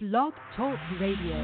Blog 0.00 0.32
Talk 0.56 0.78
Radio. 1.00 1.34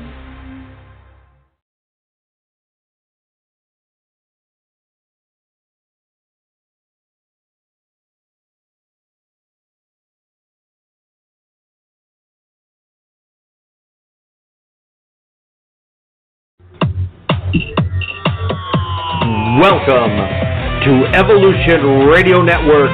Welcome 19.61 20.15
to 20.85 21.07
Evolution 21.13 22.07
Radio 22.07 22.41
Network 22.41 22.91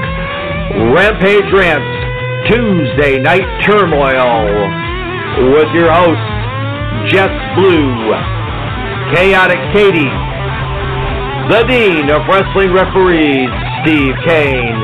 Rampage 0.96 1.52
Rants 1.52 2.48
Tuesday 2.48 3.18
Night 3.18 3.44
Turmoil 3.66 4.89
with 5.38 5.70
your 5.74 5.92
host, 5.92 6.20
Jess 7.10 7.30
Blue, 7.54 8.12
Chaotic 9.14 9.58
Katie, 9.72 10.10
the 11.50 11.62
Dean 11.66 12.10
of 12.10 12.22
Wrestling 12.26 12.72
Referees 12.72 13.50
Steve 13.82 14.14
Kane, 14.26 14.82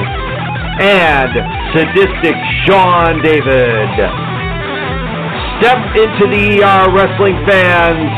and 0.80 1.32
Sadistic 1.74 2.36
Sean 2.64 3.22
David. 3.22 3.90
Step 5.58 5.78
into 5.96 6.28
the 6.30 6.62
ER 6.62 6.90
Wrestling 6.94 7.36
fans 7.46 8.10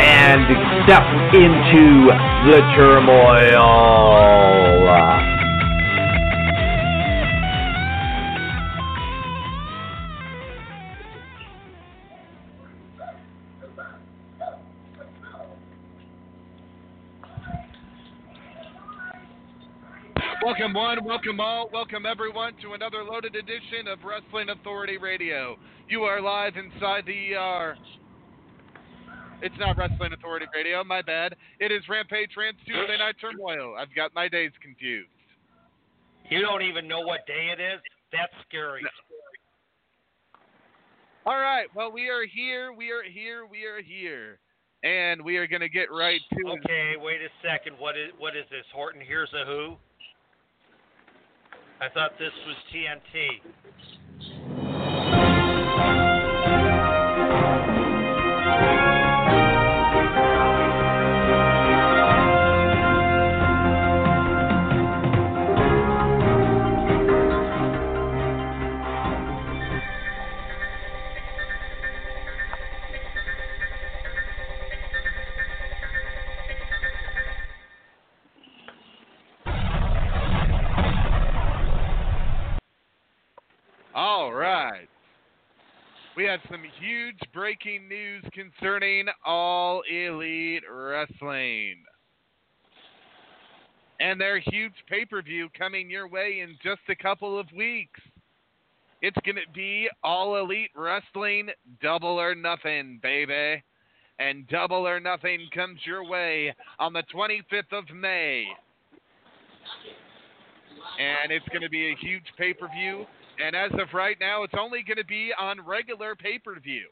and 0.00 0.46
step 0.84 1.04
into 1.34 2.10
the 2.50 2.60
turmoil. 2.76 4.71
Welcome 20.42 20.74
one, 20.74 21.04
welcome 21.04 21.38
all, 21.38 21.70
welcome 21.72 22.04
everyone 22.04 22.54
to 22.62 22.72
another 22.72 23.04
loaded 23.04 23.36
edition 23.36 23.86
of 23.86 24.00
Wrestling 24.02 24.48
Authority 24.48 24.98
Radio. 24.98 25.56
You 25.88 26.02
are 26.02 26.20
live 26.20 26.54
inside 26.56 27.06
the 27.06 27.34
ER. 27.34 27.76
It's 29.40 29.54
not 29.60 29.78
Wrestling 29.78 30.12
Authority 30.12 30.46
Radio, 30.52 30.82
my 30.82 31.00
bad. 31.00 31.36
It 31.60 31.70
is 31.70 31.82
Rampage 31.88 32.30
Rants 32.36 32.58
Tuesday 32.66 32.98
Night 32.98 33.14
Turmoil. 33.20 33.76
I've 33.78 33.94
got 33.94 34.12
my 34.16 34.26
days 34.26 34.50
confused. 34.60 35.08
You 36.28 36.40
don't 36.40 36.62
even 36.62 36.88
know 36.88 37.02
what 37.02 37.24
day 37.28 37.54
it 37.56 37.60
is? 37.60 37.80
That's 38.10 38.32
scary. 38.48 38.82
All 41.24 41.38
right, 41.38 41.68
well, 41.72 41.92
we 41.92 42.08
are 42.08 42.26
here, 42.26 42.72
we 42.72 42.90
are 42.90 43.04
here, 43.04 43.46
we 43.46 43.64
are 43.64 43.80
here. 43.80 44.40
And 44.82 45.22
we 45.22 45.36
are 45.36 45.46
going 45.46 45.60
to 45.60 45.68
get 45.68 45.92
right 45.92 46.20
to 46.32 46.50
it. 46.50 46.58
Okay, 46.64 46.94
wait 46.98 47.20
a 47.22 47.30
second. 47.46 47.76
What 47.78 47.96
is 47.96 48.10
what 48.18 48.34
is 48.34 48.42
this? 48.50 48.64
Horton 48.74 49.00
here's 49.06 49.30
a 49.32 49.46
who? 49.46 49.76
I 51.82 51.88
thought 51.88 52.12
this 52.16 52.30
was 52.46 52.54
TNT. 52.72 54.71
Had 86.32 86.40
some 86.50 86.64
huge 86.80 87.18
breaking 87.34 87.86
news 87.90 88.24
concerning 88.32 89.04
All 89.22 89.82
Elite 89.82 90.62
Wrestling. 90.66 91.76
And 94.00 94.18
their 94.18 94.38
huge 94.38 94.72
pay 94.88 95.04
per 95.04 95.20
view 95.20 95.50
coming 95.58 95.90
your 95.90 96.08
way 96.08 96.40
in 96.40 96.56
just 96.64 96.80
a 96.88 96.96
couple 96.96 97.38
of 97.38 97.44
weeks. 97.54 98.00
It's 99.02 99.18
going 99.26 99.36
to 99.36 99.52
be 99.54 99.90
All 100.02 100.36
Elite 100.36 100.70
Wrestling 100.74 101.50
Double 101.82 102.18
or 102.18 102.34
Nothing, 102.34 102.98
baby. 103.02 103.62
And 104.18 104.48
Double 104.48 104.88
or 104.88 105.00
Nothing 105.00 105.50
comes 105.54 105.80
your 105.84 106.02
way 106.02 106.54
on 106.78 106.94
the 106.94 107.02
25th 107.14 107.76
of 107.76 107.94
May. 107.94 108.46
And 110.98 111.30
it's 111.30 111.48
going 111.50 111.60
to 111.60 111.68
be 111.68 111.92
a 111.92 111.96
huge 111.96 112.24
pay 112.38 112.54
per 112.54 112.68
view. 112.68 113.04
And 113.42 113.56
as 113.56 113.72
of 113.72 113.92
right 113.92 114.16
now, 114.20 114.44
it's 114.44 114.54
only 114.56 114.82
going 114.82 114.98
to 114.98 115.04
be 115.04 115.32
on 115.38 115.60
regular 115.66 116.14
pay 116.14 116.38
per 116.38 116.58
view. 116.60 116.86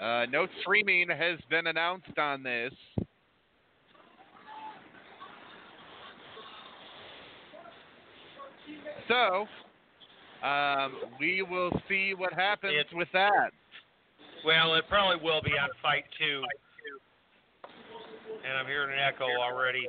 Uh, 0.00 0.26
no 0.30 0.46
streaming 0.60 1.08
has 1.08 1.38
been 1.48 1.66
announced 1.68 2.18
on 2.18 2.42
this. 2.42 2.72
So, 9.08 9.46
um, 10.46 10.92
we 11.18 11.40
will 11.40 11.70
see 11.88 12.12
what 12.14 12.34
happens 12.34 12.74
It- 12.74 12.92
with 12.94 13.08
that. 13.12 13.52
Well, 14.44 14.74
it 14.74 14.86
probably 14.88 15.16
will 15.16 15.40
be 15.40 15.58
on 15.58 15.70
Fight 15.80 16.04
2. 16.18 16.44
And 18.44 18.52
I'm 18.56 18.66
hearing 18.66 18.92
an 18.92 18.98
echo 18.98 19.24
already. 19.24 19.88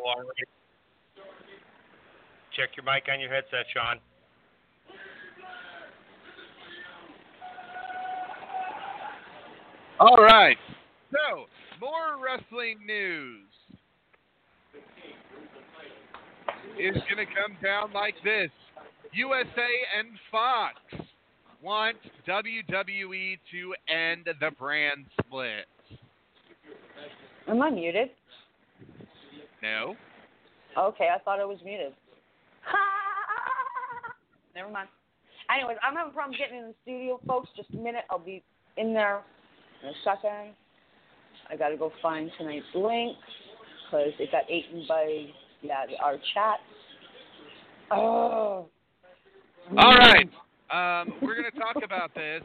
Check 2.55 2.75
your 2.77 2.85
mic 2.85 3.07
on 3.11 3.19
your 3.19 3.29
headset, 3.29 3.65
Sean. 3.73 3.99
All 9.99 10.15
right. 10.15 10.57
So, 11.11 11.45
more 11.81 12.23
wrestling 12.23 12.77
news 12.87 13.49
is 16.79 16.95
going 17.09 17.17
to 17.17 17.25
come 17.25 17.57
down 17.61 17.91
like 17.91 18.13
this 18.23 18.49
USA 19.11 19.67
and 19.99 20.07
Fox 20.31 20.75
want 21.61 21.97
WWE 22.25 23.37
to 23.51 23.75
end 23.93 24.25
the 24.25 24.51
brand 24.51 25.05
split. 25.19 25.65
Am 27.49 27.61
I 27.61 27.69
muted? 27.69 28.11
No? 29.61 29.95
Okay, 30.77 31.09
I 31.13 31.19
thought 31.19 31.41
I 31.41 31.45
was 31.45 31.59
muted. 31.65 31.91
Never 34.55 34.69
mind. 34.71 34.87
Anyways, 35.53 35.77
I'm 35.83 35.95
having 35.95 36.13
problems 36.13 36.37
getting 36.39 36.59
in 36.59 36.67
the 36.67 36.75
studio, 36.83 37.19
folks. 37.27 37.49
Just 37.57 37.71
a 37.73 37.77
minute. 37.77 38.03
I'll 38.09 38.19
be 38.19 38.41
in 38.77 38.93
there 38.93 39.23
in 39.83 39.89
a 39.89 39.93
second. 40.03 40.53
I 41.49 41.55
got 41.55 41.69
to 41.69 41.77
go 41.77 41.91
find 42.01 42.29
tonight's 42.37 42.65
link 42.75 43.17
because 43.85 44.11
it 44.19 44.31
got 44.31 44.49
eaten 44.49 44.85
by 44.87 45.25
yeah 45.61 45.85
our 46.03 46.15
chat. 46.33 46.59
Oh. 47.91 48.67
All 49.77 49.97
right. 49.97 50.29
Um, 50.71 51.13
we're 51.21 51.35
going 51.35 51.51
to 51.51 51.59
talk 51.59 51.83
about 51.83 52.13
this. 52.13 52.43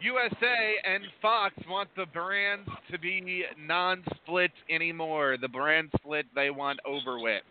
USA 0.00 0.74
and 0.84 1.02
Fox 1.20 1.54
want 1.68 1.88
the 1.96 2.06
brands 2.06 2.68
to 2.90 2.98
be 2.98 3.44
non 3.58 4.02
split 4.16 4.52
anymore. 4.70 5.36
The 5.40 5.48
brand 5.48 5.90
split 5.98 6.26
they 6.34 6.50
want 6.50 6.78
over 6.86 7.18
with. 7.18 7.42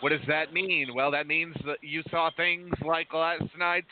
What 0.00 0.10
does 0.10 0.26
that 0.26 0.52
mean? 0.52 0.88
Well, 0.94 1.12
that 1.12 1.26
means 1.26 1.54
that 1.64 1.78
you 1.80 2.02
saw 2.10 2.30
things 2.36 2.72
like 2.84 3.12
last 3.14 3.44
night's 3.56 3.86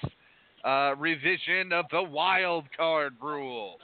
uh, 0.64 0.94
revision 0.98 1.72
of 1.72 1.84
the 1.92 2.02
wild 2.02 2.64
card 2.76 3.14
rule. 3.22 3.76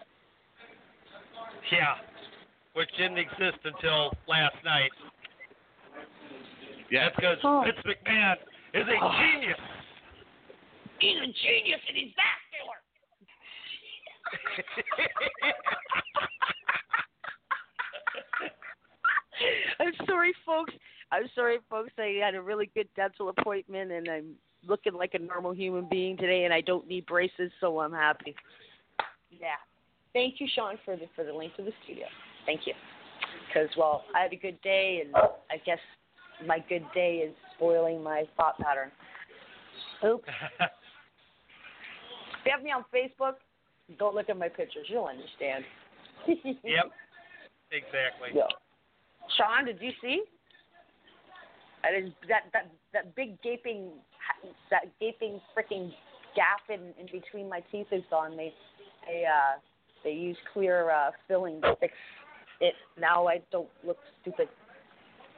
Yeah, 1.73 1.95
which 2.75 2.89
didn't 2.97 3.19
exist 3.19 3.59
until 3.65 4.13
last 4.29 4.55
night. 4.65 4.91
Yeah. 6.91 7.05
That's 7.05 7.17
because 7.17 7.39
Oh. 7.43 7.63
Vince 7.65 7.79
McMahon 7.85 8.37
is 8.75 8.87
a 8.89 8.97
Oh. 9.01 9.13
genius. 9.19 9.59
He's 11.01 11.17
a 11.19 11.27
genius 11.27 11.81
and 11.89 11.97
he's 11.97 12.13
vascular. 12.15 12.77
I'm 19.81 19.93
sorry, 20.07 20.33
folks. 20.45 20.73
I'm 21.13 21.29
sorry, 21.35 21.59
folks. 21.69 21.93
I 21.99 22.19
had 22.23 22.35
a 22.35 22.43
really 22.43 22.71
good 22.75 22.89
dental 22.97 23.29
appointment, 23.29 23.93
and 23.93 24.09
I'm 24.09 24.35
looking 24.67 24.95
like 24.95 25.15
a 25.15 25.19
normal 25.19 25.53
human 25.53 25.87
being 25.89 26.17
today, 26.17 26.45
and 26.45 26.55
I 26.55 26.61
don't 26.61 26.87
need 26.89 27.07
braces, 27.07 27.53
so 27.61 27.81
I'm 27.81 27.93
happy. 27.93 28.35
Yeah. 29.31 29.57
Thank 30.17 30.41
you, 30.41 30.49
Sean, 30.55 30.79
for 30.83 30.97
the 30.97 31.05
for 31.15 31.25
the 31.25 31.33
link 31.33 31.55
to 31.57 31.63
the 31.63 31.73
studio. 31.85 32.07
Thank 32.47 32.63
you. 32.67 32.73
Because 33.47 33.69
well, 33.77 34.03
I 34.15 34.23
had 34.23 34.33
a 34.33 34.37
good 34.37 34.59
day, 34.63 35.03
and 35.05 35.15
I 35.15 35.59
guess 35.67 35.79
my 36.47 36.65
good 36.71 36.87
day 36.95 37.17
is 37.17 37.35
spoiling 37.55 38.03
my 38.03 38.25
thought 38.35 38.57
pattern. 38.59 38.91
Oops. 40.03 40.25
if 40.61 40.71
you 42.47 42.51
have 42.51 42.63
me 42.63 42.71
on 42.71 42.87
Facebook, 42.89 43.35
don't 43.99 44.15
look 44.15 44.31
at 44.31 44.39
my 44.39 44.49
pictures. 44.49 44.87
You'll 44.89 45.05
understand. 45.05 45.65
Yep. 46.65 46.91
Exactly. 47.73 48.31
Yeah. 48.33 48.49
Sean, 49.37 49.67
did 49.67 49.83
you 49.83 49.91
see? 50.01 50.23
That 51.83 51.93
is 51.93 52.11
that 52.27 52.45
that 52.55 52.71
that 52.95 53.15
big 53.15 53.41
gaping 53.43 53.91
that 54.71 54.87
gaping 54.99 55.43
freaking 55.53 55.91
gap 56.35 56.63
in 56.71 56.95
in 56.99 57.07
between 57.13 57.51
my 57.51 57.61
teeth 57.71 57.89
is 57.93 58.03
gone. 58.09 58.35
They 58.35 58.55
they 59.07 59.25
uh 59.27 59.61
they 60.07 60.13
use 60.13 60.37
clear 60.55 60.91
uh 60.91 61.11
filling 61.27 61.61
to 61.61 61.75
fix 61.81 61.93
it. 62.61 62.75
Now 62.99 63.27
I 63.27 63.43
don't 63.51 63.69
look 63.85 63.99
stupid. 64.23 64.49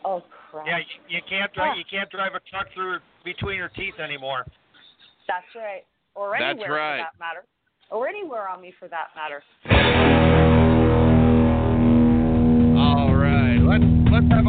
Oh 0.05 0.23
crap. 0.51 0.67
Yeah, 0.67 0.79
you, 0.79 1.17
you 1.17 1.21
can't 1.29 1.53
drive. 1.55 1.77
You 1.77 1.85
can't 1.91 2.11
drive 2.11 2.35
a 2.35 2.41
truck 2.51 2.67
through 2.75 2.99
between 3.25 3.57
your 3.57 3.71
teeth 3.71 3.99
anymore. 3.99 4.45
That's 5.27 5.47
right. 5.57 5.85
Or 6.15 6.37
That's 6.39 6.61
anywhere 6.61 6.73
right. 6.73 6.99
for 6.99 7.05
that 7.05 7.19
matter. 7.19 7.45
Or 7.91 8.07
anywhere 8.07 8.49
on 8.49 8.61
me 8.61 8.75
for 8.79 8.89
that 8.89 9.09
matter. 9.17 9.43
All 12.79 13.15
right, 13.15 13.59
let's 13.59 13.85
let's 14.13 14.29
have 14.31 14.47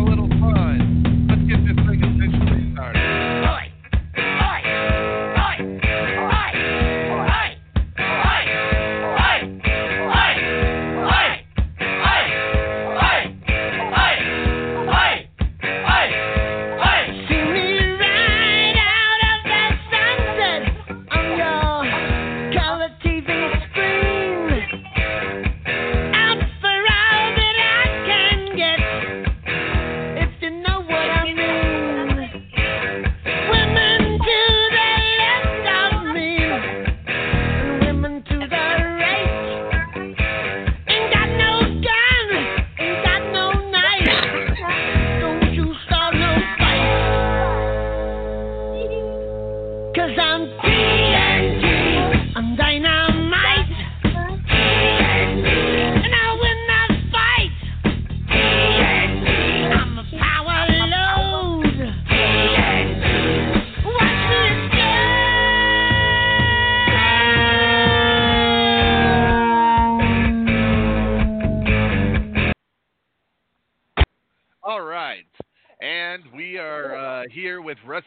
here 77.29 77.61
with 77.61 77.77
Russ. 77.85 78.03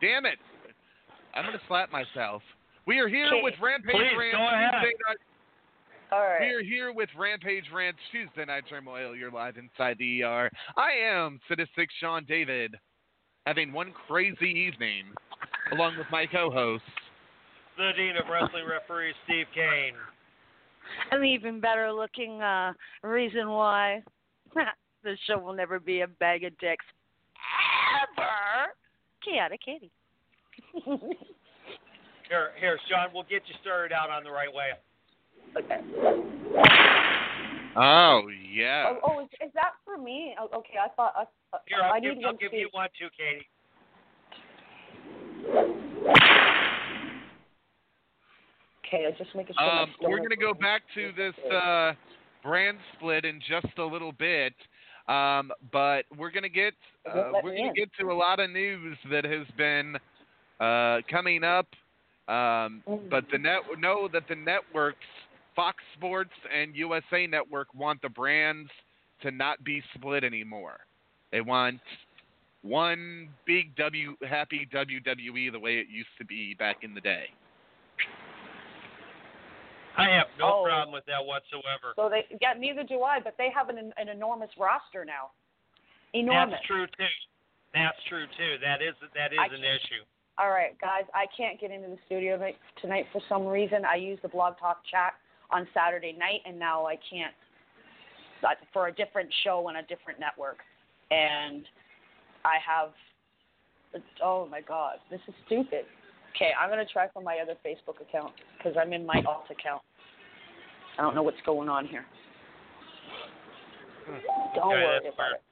Damn 0.00 0.26
it! 0.26 0.38
I'm 1.34 1.44
gonna 1.44 1.58
slap 1.68 1.90
myself. 1.90 2.42
We 2.86 2.98
are 3.00 3.08
here 3.08 3.26
Okay. 3.26 3.42
with 3.42 3.54
Rampage 3.60 3.92
Please, 3.94 4.16
Rants 4.18 4.36
go 4.36 4.46
ahead. 4.46 4.70
Tuesday 4.72 4.96
night. 5.08 5.16
All 6.12 6.20
right. 6.20 6.40
We 6.42 6.46
are 6.54 6.62
here 6.62 6.92
with 6.92 7.08
Rampage 7.16 7.64
Rants 7.72 7.98
Tuesday 8.12 8.44
Night 8.44 8.64
Turmoil. 8.68 9.16
You're 9.16 9.30
live 9.30 9.56
inside 9.56 9.96
the 9.98 10.22
ER. 10.22 10.50
I 10.76 10.92
am 10.92 11.40
Sadistic 11.48 11.88
Sean 11.98 12.24
David, 12.28 12.76
having 13.46 13.72
one 13.72 13.92
crazy 14.06 14.50
evening, 14.50 15.06
along 15.72 15.96
with 15.96 16.06
my 16.12 16.26
co-host. 16.26 16.84
The 17.76 17.90
Dean 17.96 18.16
of 18.16 18.28
Wrestling 18.30 18.64
Referee, 18.68 19.14
Steve 19.24 19.46
Kane. 19.54 19.94
An 21.10 21.24
even 21.24 21.60
better 21.60 21.90
looking 21.90 22.42
uh 22.42 22.74
reason 23.02 23.48
why 23.48 24.02
this 25.02 25.18
show 25.26 25.38
will 25.38 25.54
never 25.54 25.80
be 25.80 26.02
a 26.02 26.06
bag 26.06 26.44
of 26.44 26.56
dicks. 26.58 26.84
Ever. 28.02 28.74
Chaotic 29.24 29.60
Katie. 29.64 29.90
Here, 32.28 32.50
here, 32.58 32.78
Sean. 32.88 33.08
We'll 33.14 33.22
get 33.24 33.42
you 33.46 33.54
started 33.60 33.94
out 33.94 34.10
on 34.10 34.24
the 34.24 34.30
right 34.30 34.52
way. 34.52 34.72
okay. 35.56 35.80
Oh 37.76 38.22
yeah. 38.52 38.84
Oh, 38.88 38.98
oh 39.02 39.20
is, 39.22 39.28
is 39.44 39.52
that 39.54 39.72
for 39.84 39.98
me? 39.98 40.34
Oh, 40.40 40.48
okay, 40.58 40.74
I 40.82 40.88
thought 40.94 41.12
I, 41.16 41.24
I, 41.54 41.58
Here, 41.66 41.78
I'll 41.82 41.92
I 41.94 42.00
give, 42.00 42.16
need 42.16 42.24
I'll 42.24 42.32
one 42.32 42.38
give 42.40 42.50
too. 42.52 42.56
you 42.56 42.68
one 42.72 42.88
too, 42.98 43.08
Katie. 43.18 43.46
Okay, 48.86 49.06
I 49.06 49.10
just 49.18 49.34
making 49.34 49.54
sure. 49.58 49.66
my 49.66 49.82
Um, 49.82 49.94
we're 50.02 50.18
going 50.18 50.30
to 50.30 50.36
go 50.36 50.54
back 50.54 50.82
to 50.94 51.10
this 51.16 51.34
uh, 51.52 51.92
brand 52.42 52.78
split 52.96 53.24
in 53.24 53.40
just 53.40 53.76
a 53.78 53.84
little 53.84 54.12
bit, 54.12 54.54
um, 55.08 55.52
but 55.72 56.04
we're 56.16 56.30
going 56.30 56.42
to 56.44 56.48
get 56.48 56.74
uh, 57.10 57.32
we're 57.42 57.52
going 57.54 57.66
in. 57.66 57.74
to 57.74 57.80
get 57.80 57.90
to 58.00 58.10
a 58.10 58.14
lot 58.14 58.40
of 58.40 58.50
news 58.50 58.96
that 59.10 59.24
has 59.24 59.46
been 59.56 59.96
uh, 60.60 60.98
coming 61.10 61.44
up. 61.44 61.66
Um, 62.26 62.82
Mm. 62.88 63.10
but 63.10 63.24
the 63.30 63.36
net 63.36 63.60
know 63.78 64.08
that 64.10 64.22
the 64.28 64.34
networks, 64.34 65.04
Fox 65.54 65.76
Sports 65.94 66.30
and 66.54 66.74
USA 66.74 67.26
Network, 67.26 67.68
want 67.74 68.00
the 68.00 68.08
brands 68.08 68.70
to 69.20 69.30
not 69.30 69.62
be 69.62 69.82
split 69.94 70.24
anymore. 70.24 70.78
They 71.32 71.42
want 71.42 71.80
one 72.62 73.28
big 73.46 73.76
W 73.76 74.16
happy 74.26 74.66
WWE 74.72 75.52
the 75.52 75.58
way 75.58 75.76
it 75.76 75.86
used 75.90 76.08
to 76.18 76.24
be 76.24 76.54
back 76.54 76.78
in 76.82 76.94
the 76.94 77.00
day. 77.02 77.26
I 79.96 80.10
have 80.10 80.26
no 80.38 80.60
Oh. 80.60 80.64
problem 80.64 80.92
with 80.92 81.06
that 81.06 81.24
whatsoever. 81.24 81.94
So 81.96 82.08
they 82.08 82.26
yeah, 82.40 82.54
neither 82.58 82.82
do 82.82 83.02
I, 83.02 83.20
but 83.20 83.36
they 83.38 83.50
have 83.50 83.68
an 83.68 83.92
an 83.96 84.08
enormous 84.08 84.50
roster 84.58 85.04
now. 85.04 85.30
Enormous. 86.12 86.54
That's 86.54 86.66
true 86.66 86.86
too. 86.86 87.14
That's 87.72 88.02
true 88.08 88.26
too. 88.36 88.58
That 88.62 88.82
is 88.82 88.94
that 89.14 89.32
is 89.32 89.38
an 89.38 89.64
issue. 89.64 90.02
All 90.38 90.50
right, 90.50 90.76
guys, 90.80 91.04
I 91.14 91.26
can't 91.36 91.60
get 91.60 91.70
into 91.70 91.88
the 91.88 91.98
studio 92.06 92.36
tonight- 92.36 92.58
tonight 92.80 93.06
for 93.12 93.20
some 93.28 93.46
reason. 93.46 93.84
I 93.84 93.94
used 93.94 94.22
the 94.22 94.28
Blog 94.28 94.58
Talk 94.58 94.84
chat 94.84 95.14
on 95.50 95.68
Saturday 95.72 96.12
night, 96.12 96.42
and 96.44 96.58
now 96.58 96.86
I 96.86 96.96
can't 96.96 97.34
for 98.72 98.88
a 98.88 98.92
different 98.92 99.32
show 99.42 99.66
on 99.68 99.76
a 99.76 99.82
different 99.84 100.18
network. 100.20 100.58
And 101.10 101.64
I 102.44 102.58
have, 102.58 102.92
oh 104.22 104.46
my 104.46 104.60
God, 104.60 104.96
this 105.10 105.20
is 105.28 105.34
stupid. 105.46 105.86
Okay, 106.34 106.50
I'm 106.60 106.68
gonna 106.68 106.84
try 106.84 107.08
from 107.12 107.22
my 107.24 107.38
other 107.38 107.54
Facebook 107.64 108.00
account 108.00 108.32
because 108.58 108.76
I'm 108.80 108.92
in 108.92 109.06
my 109.06 109.22
alt 109.26 109.44
account. 109.50 109.82
I 110.98 111.02
don't 111.02 111.14
know 111.14 111.22
what's 111.22 111.40
going 111.46 111.68
on 111.68 111.86
here. 111.86 112.04
Don't 114.54 114.72
Okay, 114.72 114.84
worry 114.84 114.98
about 114.98 115.16
fair. 115.16 115.34
it. 115.34 115.42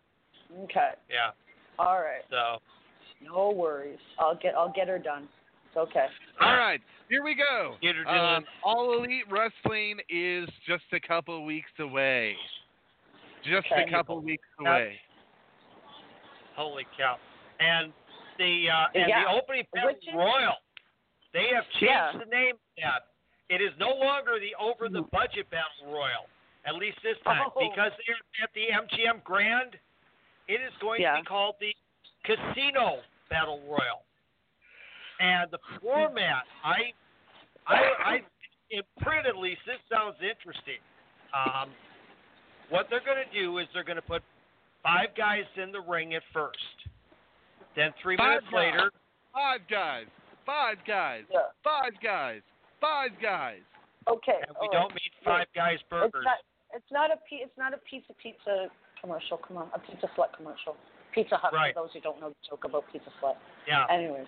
Okay, 0.65 0.91
Yeah. 1.09 1.31
all 1.79 2.01
right, 2.01 2.23
So 2.31 2.61
no 3.21 3.51
worries. 3.51 3.99
I'll 4.19 4.35
get 4.35 4.55
I'll 4.55 4.73
get 4.73 4.89
her 4.89 4.99
done. 4.99 5.29
It's 5.69 5.77
okay. 5.77 6.07
All 6.41 6.57
right, 6.57 6.81
here 7.09 7.23
we 7.23 7.35
go. 7.35 7.77
Get 7.81 7.95
her 7.97 8.03
Um, 8.09 8.17
done. 8.17 8.47
All 8.63 8.93
Elite 8.95 9.25
Wrestling 9.31 10.01
is 10.09 10.49
just 10.67 10.85
a 10.93 11.01
couple 11.01 11.45
weeks 11.45 11.71
away. 11.79 12.37
Just 13.43 13.67
Okay. 13.73 13.85
a 13.85 13.91
couple 13.91 14.21
weeks 14.21 14.47
away. 14.59 15.01
holy 16.55 16.87
cow! 16.99 17.19
And 17.61 17.93
the 18.37 18.69
uh, 18.69 18.89
and 18.95 19.09
Yeah. 19.09 19.25
the 19.25 19.31
opening 19.31 19.67
battle 19.73 19.89
Which 19.95 20.07
is- 20.07 20.15
royal, 20.15 20.57
they 21.33 21.49
have 21.55 21.65
changed 21.81 21.83
Yeah. 21.95 22.13
the 22.19 22.27
name. 22.27 22.55
of 22.55 22.61
That 22.79 23.03
it 23.49 23.61
is 23.61 23.73
no 23.79 23.91
longer 23.91 24.39
the 24.39 24.55
over 24.57 24.89
the 24.89 25.03
budget 25.03 25.49
battle 25.51 25.93
royal. 25.93 26.29
At 26.65 26.77
least 26.77 26.99
this 27.03 27.19
time, 27.25 27.51
Oh. 27.55 27.69
because 27.71 27.93
they're 28.07 28.17
at 28.43 28.53
the 28.55 28.71
MGM 28.71 29.21
Grand, 29.25 29.79
it 30.49 30.61
is 30.61 30.73
going 30.81 31.01
Yeah. 31.03 31.17
to 31.17 31.23
be 31.23 31.27
called 31.27 31.57
the 31.61 31.75
Casino 32.25 33.03
Battle 33.29 33.61
Royal. 33.67 34.05
And 35.21 35.51
the 35.51 35.59
format, 35.81 36.47
I, 36.65 36.93
I, 37.67 37.77
I, 38.05 38.23
in 38.71 38.83
print 39.01 39.27
at 39.27 39.37
least, 39.37 39.61
this 39.67 39.79
sounds 39.89 40.17
interesting. 40.23 40.79
Um, 41.35 41.75
what 42.71 42.89
they're 42.91 43.01
going 43.05 43.25
to 43.25 43.33
do 43.33 43.59
is 43.59 43.67
they're 43.75 43.85
going 43.85 43.97
to 43.97 44.03
put 44.03 44.23
five 44.83 45.15
guys 45.15 45.45
in 45.57 45.71
the 45.73 45.81
ring 45.81 46.15
at 46.15 46.23
first. 46.33 46.59
Then 47.77 47.93
three 48.03 48.17
Five 48.17 48.43
minutes 48.43 48.47
guys. 48.51 48.73
later, 48.75 48.93
Five 49.33 49.61
guys. 49.69 50.07
Five 50.47 50.79
guys. 50.87 51.25
Yeah. 51.31 51.51
Five 51.63 51.93
guys. 52.03 52.41
Five 52.81 53.11
guys. 53.23 53.63
Okay. 54.09 54.41
and 54.47 54.57
we 54.61 54.67
all 54.69 54.73
don't 54.73 54.91
right. 54.91 54.99
mean 54.99 55.13
five 55.25 55.47
guys 55.55 55.79
It's 55.81 55.89
burgers. 55.89 56.25
not. 56.25 56.39
It's 56.75 56.91
not 56.91 57.11
a. 57.11 57.17
P- 57.29 57.43
It's 57.45 57.57
not 57.57 57.73
a 57.75 57.79
pizza 57.89 58.13
pizza 58.23 58.69
commercial. 59.01 59.39
Come 59.39 59.57
on, 59.59 59.69
a 59.75 59.79
pizza 59.79 60.09
slut 60.19 60.33
commercial. 60.37 60.75
Pizza 61.15 61.37
Hut. 61.37 61.53
Right. 61.53 61.75
For 61.75 61.83
those 61.83 61.91
who 61.93 62.01
don't 62.01 62.21
know 62.21 62.31
the 62.31 62.43
joke 62.49 62.65
about 62.65 62.85
Pizza 62.91 63.11
Slut. 63.23 63.35
Yeah. 63.69 63.85
Anyways. 63.93 64.25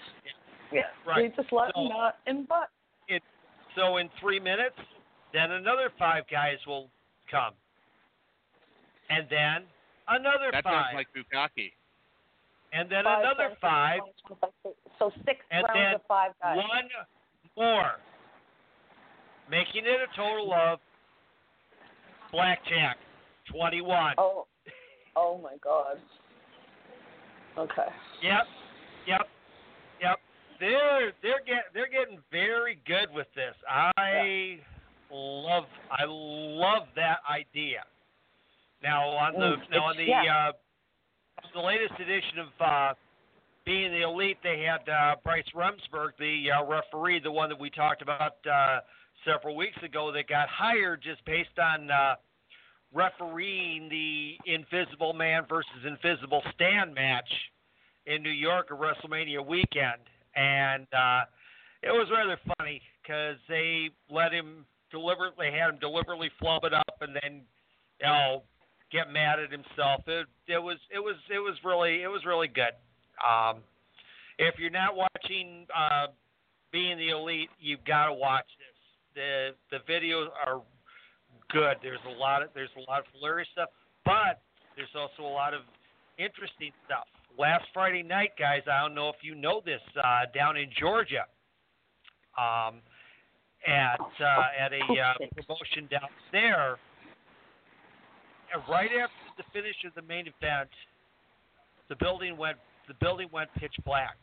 Yeah. 0.71 0.83
Right. 1.07 1.33
Pizza 1.35 1.49
Slut 1.51 1.71
So- 1.75 1.81
and 1.81 1.93
uh, 1.93 2.11
and 2.27 2.47
butt. 2.49 2.69
So 3.75 3.97
in 3.97 4.09
three 4.21 4.39
minutes, 4.39 4.77
then 5.33 5.51
another 5.51 5.91
five 5.99 6.25
guys 6.31 6.59
will 6.65 6.89
come, 7.29 7.55
and 9.11 9.27
then 9.29 9.65
another 10.07 10.51
That 10.53 10.63
five, 10.63 10.73
sounds 10.73 10.95
like 10.95 11.09
Bukaki. 11.11 11.73
And 12.75 12.91
then 12.91 13.05
Five, 13.05 13.21
another 13.21 13.57
five, 13.61 14.01
So 14.99 15.13
six 15.25 15.41
and 15.51 15.65
rounds 15.65 15.79
then 15.79 15.95
of 15.95 16.01
five 16.09 16.33
guys. 16.43 16.57
one 16.57 16.89
more, 17.57 17.93
making 19.51 19.85
it 19.87 20.01
a 20.01 20.17
total 20.17 20.53
of 20.53 20.81
blackjack, 22.33 22.97
twenty-one. 23.51 24.15
Oh. 24.19 24.47
Oh 25.17 25.41
my 25.41 25.57
God. 25.63 25.99
Okay. 27.57 27.89
Yep, 28.21 28.47
yep, 29.07 29.29
yep. 30.03 30.19
They're 30.59 31.13
they're 31.23 31.45
get 31.47 31.67
they're 31.73 31.89
getting 31.89 32.19
very 32.33 32.81
good 32.85 33.15
with 33.15 33.29
this. 33.37 33.55
I 33.69 34.59
love 35.13 35.65
I 35.91 36.05
love 36.09 36.89
that 36.97 37.19
idea. 37.31 37.85
Now 38.83 39.07
on 39.09 39.35
the 39.35 39.57
Mm, 39.57 39.71
now 39.71 39.85
on 39.85 39.97
the 39.97 40.05
yeah. 40.05 40.49
uh, 40.49 40.53
the 41.55 41.61
latest 41.61 41.95
edition 42.01 42.39
of 42.39 42.49
uh, 42.61 42.95
being 43.65 43.93
the 43.93 44.03
elite, 44.03 44.39
they 44.43 44.65
had 44.67 44.89
uh, 44.89 45.17
Bryce 45.25 45.45
Remsburg, 45.55 46.11
the 46.19 46.51
uh, 46.51 46.65
referee, 46.65 47.21
the 47.21 47.31
one 47.31 47.49
that 47.49 47.59
we 47.59 47.71
talked 47.71 48.03
about 48.03 48.37
uh, 48.51 48.81
several 49.25 49.57
weeks 49.57 49.77
ago, 49.83 50.13
that 50.13 50.29
got 50.29 50.49
hired 50.49 51.03
just 51.03 51.25
based 51.25 51.59
on 51.59 51.91
uh, 51.91 52.15
refereeing 52.93 53.89
the 53.89 54.37
Invisible 54.47 55.13
Man 55.13 55.45
versus 55.49 55.71
Invisible 55.87 56.43
Stan 56.55 56.93
match 56.95 57.29
in 58.07 58.23
New 58.23 58.31
York 58.31 58.69
at 58.71 58.79
WrestleMania 58.79 59.45
weekend, 59.45 60.03
and 60.37 60.87
uh, 60.93 61.23
it 61.83 61.91
was 61.91 62.09
rather 62.13 62.39
funny 62.59 62.81
because 63.03 63.37
they 63.49 63.91
let 64.11 64.33
him 64.33 64.65
deliberately 64.91 65.51
had 65.51 65.71
him 65.71 65.79
deliberately 65.81 66.31
flub 66.39 66.65
it 66.65 66.73
up 66.73 66.97
and 67.01 67.17
then 67.17 67.43
you 68.01 68.07
know 68.07 68.43
get 68.95 69.13
mad 69.13 69.41
at 69.41 69.51
himself. 69.51 70.07
It 70.07 70.27
it 70.47 70.63
was 70.63 70.79
it 70.95 71.01
was 71.01 71.17
it 71.29 71.41
was 71.41 71.57
really 71.65 72.03
it 72.03 72.09
was 72.09 72.25
really 72.25 72.49
good. 72.49 72.79
Um, 73.19 73.59
if 74.39 74.55
you're 74.59 74.71
not 74.71 74.95
watching 74.97 75.67
uh, 75.75 76.07
Being 76.73 76.97
the 76.99 77.11
Elite, 77.11 77.51
you've 77.61 77.85
got 77.85 78.07
to 78.07 78.15
watch 78.15 78.47
this. 78.63 78.79
The 79.17 79.51
the 79.71 79.93
videos 79.93 80.29
are 80.47 80.63
good. 81.51 81.77
There's 81.83 82.03
a 82.07 82.19
lot 82.19 82.43
of 82.43 82.51
there's 82.55 82.71
a 82.77 82.91
lot 82.91 83.01
of 83.01 83.07
hilarious 83.13 83.49
stuff, 83.53 83.71
but 84.05 84.41
there's 84.77 84.95
also 84.95 85.29
a 85.29 85.35
lot 85.35 85.55
of 85.55 85.63
interesting 86.17 86.71
stuff. 86.87 87.05
Last 87.37 87.65
Friday 87.75 88.05
night, 88.05 88.31
guys, 88.39 88.63
I 88.71 88.81
don't 88.81 88.95
know 88.95 89.09
if 89.09 89.17
you 89.23 89.35
know 89.35 89.61
this, 89.65 89.81
uh, 89.99 90.31
down 90.33 90.57
in 90.57 90.71
Georgia, 90.79 91.27
um, 92.39 92.79
at 93.67 93.99
uh, 93.99 94.65
at 94.65 94.73
a 94.73 94.79
uh, 94.79 95.15
promotion 95.35 95.89
down 95.91 96.09
there, 96.31 96.79
right 98.69 98.91
after 99.03 99.15
the 99.37 99.45
finish 99.53 99.77
of 99.87 99.95
the 99.95 100.03
main 100.03 100.27
event, 100.27 100.71
the 101.89 101.97
building 101.97 102.37
went 102.37 102.59
the 102.89 102.95
building 103.01 103.29
went 103.33 103.49
pitch 103.59 103.75
black. 103.85 104.17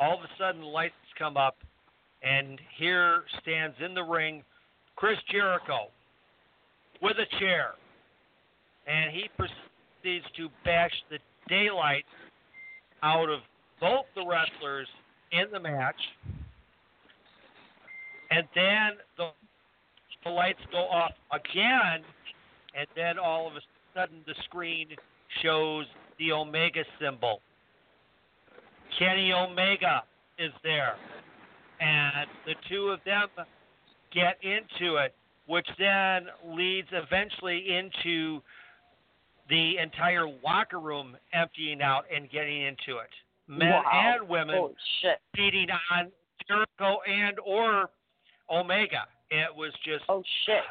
All 0.00 0.18
of 0.18 0.24
a 0.24 0.28
sudden, 0.38 0.60
the 0.60 0.66
lights 0.66 0.94
come 1.18 1.36
up, 1.36 1.56
and 2.22 2.60
here 2.76 3.22
stands 3.40 3.76
in 3.84 3.94
the 3.94 4.02
ring 4.02 4.42
Chris 4.96 5.16
Jericho 5.30 5.88
with 7.00 7.16
a 7.18 7.38
chair, 7.38 7.72
and 8.86 9.12
he 9.12 9.28
proceeds 9.36 10.26
to 10.36 10.48
bash 10.64 10.92
the 11.10 11.18
daylight 11.48 12.04
out 13.02 13.28
of 13.28 13.40
both 13.80 14.06
the 14.14 14.24
wrestlers 14.26 14.88
in 15.32 15.50
the 15.52 15.60
match, 15.60 16.00
and 18.30 18.46
then 18.54 18.90
the, 19.16 19.28
the 20.24 20.30
lights 20.30 20.60
go 20.70 20.78
off 20.78 21.12
again, 21.32 22.02
and 22.76 22.86
then 22.96 23.18
all 23.18 23.46
of 23.46 23.54
a 23.54 23.60
sudden 23.94 24.18
the 24.26 24.34
screen 24.44 24.88
shows 25.42 25.86
the 26.18 26.32
Omega 26.32 26.84
symbol. 27.00 27.40
Kenny 28.98 29.32
Omega 29.32 30.04
is 30.38 30.52
there, 30.62 30.94
and 31.80 32.28
the 32.46 32.54
two 32.68 32.88
of 32.88 33.00
them 33.04 33.28
get 34.12 34.38
into 34.42 34.96
it, 34.96 35.14
which 35.46 35.66
then 35.78 36.26
leads 36.54 36.88
eventually 36.92 37.76
into 37.76 38.40
the 39.48 39.76
entire 39.78 40.26
locker 40.44 40.78
room 40.80 41.16
emptying 41.32 41.82
out 41.82 42.04
and 42.14 42.30
getting 42.30 42.62
into 42.62 42.98
it. 42.98 43.10
Men 43.46 43.70
Wow. 43.70 43.90
and 43.92 44.28
women 44.28 44.56
Holy 44.56 44.74
shit. 45.02 45.20
beating 45.34 45.68
on 45.90 46.10
Jericho 46.48 47.00
and 47.02 47.38
or 47.40 47.90
Omega. 48.48 49.06
It 49.30 49.54
was 49.54 49.72
just 49.84 50.04
Oh 50.08 50.22
shit. 50.46 50.62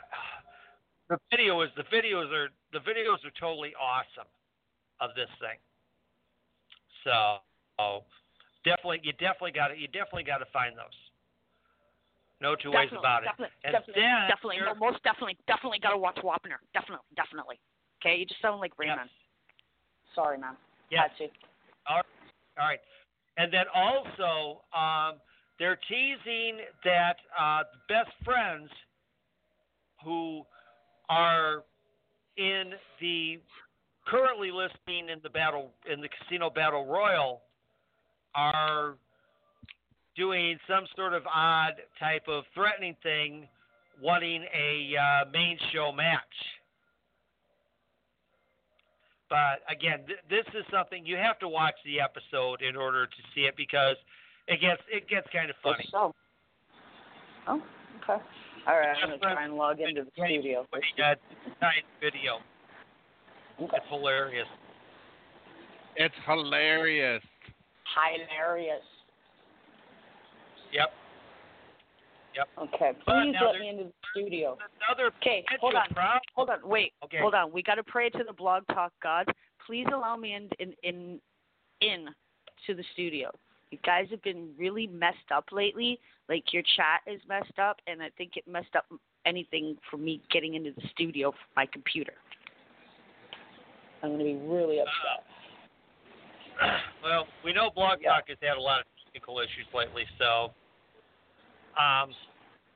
The 1.13 1.21
video 1.29 1.61
is 1.61 1.69
the 1.77 1.85
videos 1.93 2.33
are 2.33 2.49
the 2.73 2.81
videos 2.81 3.21
are 3.21 3.35
totally 3.39 3.77
awesome 3.77 4.29
of 4.97 5.13
this 5.13 5.29
thing. 5.37 5.61
So 7.05 7.37
oh, 7.77 8.01
definitely 8.65 9.01
you 9.03 9.13
definitely 9.21 9.53
got 9.53 9.69
to 9.69 9.77
you 9.77 9.85
definitely 9.93 10.25
got 10.25 10.41
to 10.41 10.49
find 10.49 10.73
those. 10.73 10.97
No 12.41 12.57
two 12.57 12.73
ways 12.73 12.89
definitely, 12.89 12.97
about 12.97 13.21
it. 13.23 13.29
Definitely, 13.29 13.55
And 13.63 13.71
definitely, 13.71 14.01
then 14.01 14.27
definitely, 14.27 14.57
no, 14.65 14.75
most 14.75 14.99
definitely, 15.05 15.37
definitely 15.47 15.79
got 15.79 15.93
to 15.93 16.01
watch 16.01 16.17
Wapner. 16.25 16.59
Definitely, 16.73 17.07
definitely. 17.15 17.57
Okay, 18.01 18.19
you 18.19 18.25
just 18.25 18.41
sound 18.41 18.59
like 18.59 18.73
Raymond. 18.75 19.07
Sorry, 20.11 20.37
man. 20.37 20.57
Yes. 20.91 21.07
Had 21.17 21.29
to. 21.29 21.31
All 21.87 21.95
right. 22.01 22.05
All 22.59 22.67
right. 22.67 22.83
And 23.37 23.47
then 23.47 23.63
also, 23.71 24.65
um, 24.75 25.23
they're 25.57 25.79
teasing 25.87 26.59
that 26.83 27.15
uh, 27.31 27.63
the 27.71 27.79
best 27.87 28.11
friends 28.25 28.67
who 30.03 30.43
are 31.09 31.63
in 32.37 32.71
the 32.99 33.39
currently 34.07 34.51
listing 34.51 35.09
in 35.09 35.19
the 35.23 35.29
battle 35.29 35.71
in 35.91 36.01
the 36.01 36.09
casino 36.09 36.49
battle 36.49 36.85
royal 36.85 37.41
are 38.35 38.95
doing 40.15 40.57
some 40.67 40.85
sort 40.95 41.13
of 41.13 41.23
odd 41.33 41.73
type 41.99 42.23
of 42.27 42.43
threatening 42.53 42.95
thing, 43.03 43.47
wanting 44.01 44.43
a 44.53 44.93
uh, 44.95 45.29
main 45.31 45.57
show 45.71 45.91
match. 45.91 46.21
But 49.29 49.61
again, 49.69 49.99
th- 50.05 50.19
this 50.29 50.45
is 50.53 50.63
something 50.71 51.05
you 51.05 51.15
have 51.15 51.39
to 51.39 51.47
watch 51.47 51.75
the 51.85 51.99
episode 51.99 52.61
in 52.61 52.75
order 52.75 53.07
to 53.07 53.21
see 53.33 53.41
it 53.41 53.55
because 53.57 53.95
it 54.47 54.61
gets 54.61 54.81
it 54.91 55.07
gets 55.09 55.27
kind 55.33 55.49
of 55.49 55.55
funny. 55.63 55.89
Oh, 57.47 57.61
okay. 58.03 58.21
All 58.65 58.77
right, 58.77 58.95
I'm 59.01 59.09
gonna 59.09 59.19
try 59.19 59.43
and 59.43 59.55
log 59.55 59.79
into 59.79 60.03
the 60.03 60.11
studio. 60.13 60.65
When 60.69 60.81
you 60.81 61.03
got 61.03 61.17
nice 61.61 61.83
video, 62.01 62.39
it's 63.59 63.85
hilarious. 63.89 64.47
It's 65.97 66.15
hilarious. 66.25 67.21
Hilarious. 67.93 68.81
Yep. 70.71 70.93
Yep. 72.35 72.47
Okay, 72.57 72.91
please 73.05 73.33
now 73.33 73.45
let 73.45 73.51
there's 73.53 73.61
me 73.61 73.69
into 73.69 73.83
the 73.83 73.91
studio. 74.11 74.57
Okay, 75.21 75.45
hold 75.59 75.75
on, 75.75 75.87
problem. 75.93 76.21
hold 76.35 76.49
on, 76.49 76.59
wait, 76.63 76.93
Okay. 77.03 77.19
hold 77.19 77.35
on. 77.35 77.51
We 77.51 77.61
got 77.61 77.75
to 77.75 77.83
pray 77.83 78.09
to 78.09 78.23
the 78.25 78.33
blog 78.33 78.63
talk 78.67 78.91
gods. 79.03 79.29
Please 79.67 79.85
allow 79.93 80.15
me 80.15 80.33
in, 80.33 80.49
in, 80.59 80.73
in, 80.83 81.19
in 81.81 82.07
to 82.65 82.73
the 82.73 82.83
studio. 82.93 83.29
You 83.73 83.79
guys 83.83 84.05
have 84.11 84.21
been 84.21 84.49
really 84.55 84.85
messed 84.85 85.31
up 85.33 85.45
lately. 85.51 85.99
Like 86.29 86.53
your 86.53 86.61
chat 86.75 87.01
is 87.11 87.19
messed 87.27 87.57
up, 87.57 87.77
and 87.87 88.03
I 88.03 88.09
think 88.19 88.33
it 88.37 88.47
messed 88.47 88.75
up 88.77 88.85
anything 89.25 89.77
for 89.89 89.97
me 89.97 90.21
getting 90.31 90.53
into 90.53 90.73
the 90.77 90.87
studio 90.91 91.31
from 91.31 91.39
my 91.57 91.65
computer. 91.65 92.13
I'm 94.03 94.11
gonna 94.11 94.25
be 94.25 94.35
really 94.35 94.77
upset. 94.79 95.25
well, 97.03 97.25
we 97.43 97.51
know 97.51 97.71
Blog 97.73 98.03
Talk 98.03 98.25
has 98.27 98.37
had 98.43 98.57
a 98.57 98.61
lot 98.61 98.81
of 98.81 98.85
technical 99.05 99.39
issues 99.39 99.65
lately, 99.73 100.03
so. 100.19 100.53
Um, 101.73 102.13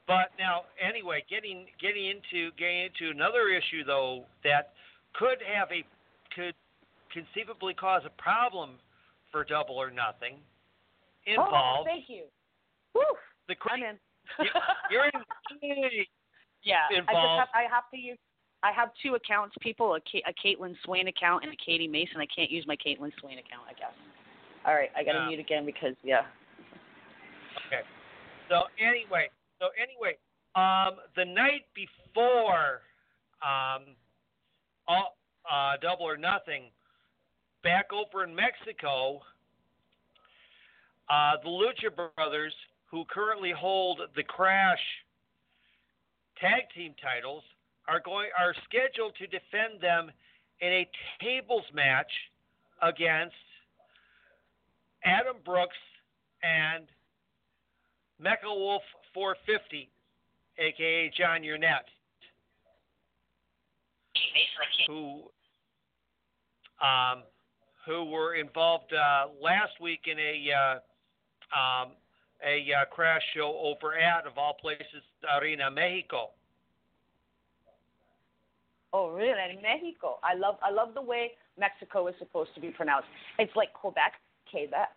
but 0.07 0.31
now, 0.39 0.63
anyway, 0.81 1.23
getting 1.29 1.67
getting 1.79 2.07
into 2.07 2.49
getting 2.57 2.89
into 2.89 3.11
another 3.11 3.49
issue 3.49 3.83
though 3.85 4.25
that 4.43 4.73
could 5.13 5.37
have 5.45 5.67
a 5.71 5.85
could 6.33 6.55
conceivably 7.13 7.75
cause 7.75 8.01
a 8.03 8.21
problem 8.21 8.79
for 9.31 9.43
Double 9.43 9.75
or 9.75 9.91
Nothing 9.91 10.39
Oh, 11.37 11.83
thank 11.85 12.05
you. 12.07 12.25
Woo. 12.95 13.01
the 13.47 13.55
cra- 13.55 13.73
I'm 13.73 13.83
in. 13.83 13.95
you, 14.39 14.49
you're 14.91 15.05
in. 15.05 16.05
Yeah, 16.63 16.87
I 16.91 16.95
just 16.95 17.07
have 17.07 17.47
I 17.53 17.63
have 17.69 17.89
to 17.91 17.97
use 17.97 18.17
I 18.63 18.71
have 18.71 18.89
two 19.03 19.15
accounts, 19.15 19.55
people, 19.61 19.95
a, 19.95 19.99
Caitlin 20.45 20.75
Swain 20.83 21.07
account 21.07 21.43
and 21.43 21.53
a 21.53 21.55
Katie 21.63 21.87
Mason. 21.87 22.17
I 22.19 22.25
can't 22.25 22.49
use 22.49 22.65
my 22.67 22.75
Caitlin 22.75 23.11
Swain 23.19 23.37
account, 23.37 23.63
I 23.69 23.73
guess. 23.73 23.93
All 24.65 24.73
right, 24.73 24.89
I 24.97 25.03
gotta 25.03 25.19
Yeah. 25.19 25.27
mute 25.27 25.39
again 25.39 25.65
because 25.65 25.95
yeah. 26.03 26.25
Okay. 27.67 27.83
So 28.49 28.63
anyway, 28.79 29.29
so 29.59 29.69
anyway, 29.81 30.17
um, 30.55 30.99
the 31.15 31.25
night 31.25 31.65
before, 31.73 32.81
um, 33.41 33.95
all, 34.87 35.17
uh, 35.49 35.77
Double 35.77 36.05
or 36.05 36.17
Nothing, 36.17 36.71
back 37.63 37.93
over 37.93 38.23
in 38.23 38.33
Mexico, 38.33 39.21
uh, 41.09 41.33
the 41.43 41.49
Lucha 41.49 42.13
Brothers, 42.15 42.53
who 42.89 43.05
currently 43.05 43.51
hold 43.51 44.01
the 44.15 44.23
Crash 44.23 44.79
tag 46.39 46.63
team 46.75 46.93
titles, 47.01 47.43
are 47.87 48.01
going 48.03 48.29
are 48.37 48.53
scheduled 48.65 49.15
to 49.15 49.27
defend 49.27 49.81
them 49.81 50.11
in 50.59 50.67
a 50.69 50.89
tables 51.21 51.63
match 51.73 52.11
against 52.81 53.35
Adam 55.03 55.37
Brooks 55.45 55.77
and 56.43 56.85
Mecha 58.21 58.45
Wolf 58.45 58.83
450, 59.13 59.89
aka 60.57 61.11
John 61.17 61.43
Yurnett, 61.43 61.85
who 64.87 65.23
um, 66.81 67.23
who 67.85 68.03
were 68.05 68.35
involved 68.35 68.91
uh, 68.93 69.27
last 69.41 69.79
week 69.79 70.01
in 70.05 70.19
a 70.19 70.51
uh, 70.51 70.79
um, 71.55 71.91
a 72.45 72.67
uh, 72.73 72.85
crash 72.93 73.21
show 73.35 73.55
over 73.63 73.97
at 73.97 74.25
of 74.27 74.37
all 74.37 74.53
places 74.53 75.01
Arena 75.39 75.71
Mexico. 75.71 76.29
Oh, 78.93 79.09
really? 79.11 79.31
In 79.51 79.61
Mexico. 79.61 80.17
I 80.23 80.33
love 80.35 80.57
I 80.63 80.71
love 80.71 80.93
the 80.93 81.01
way 81.01 81.31
Mexico 81.59 82.07
is 82.07 82.15
supposed 82.19 82.51
to 82.55 82.61
be 82.61 82.69
pronounced. 82.69 83.07
It's 83.37 83.55
like 83.55 83.73
Quebec, 83.73 84.13
Quebec. 84.49 84.95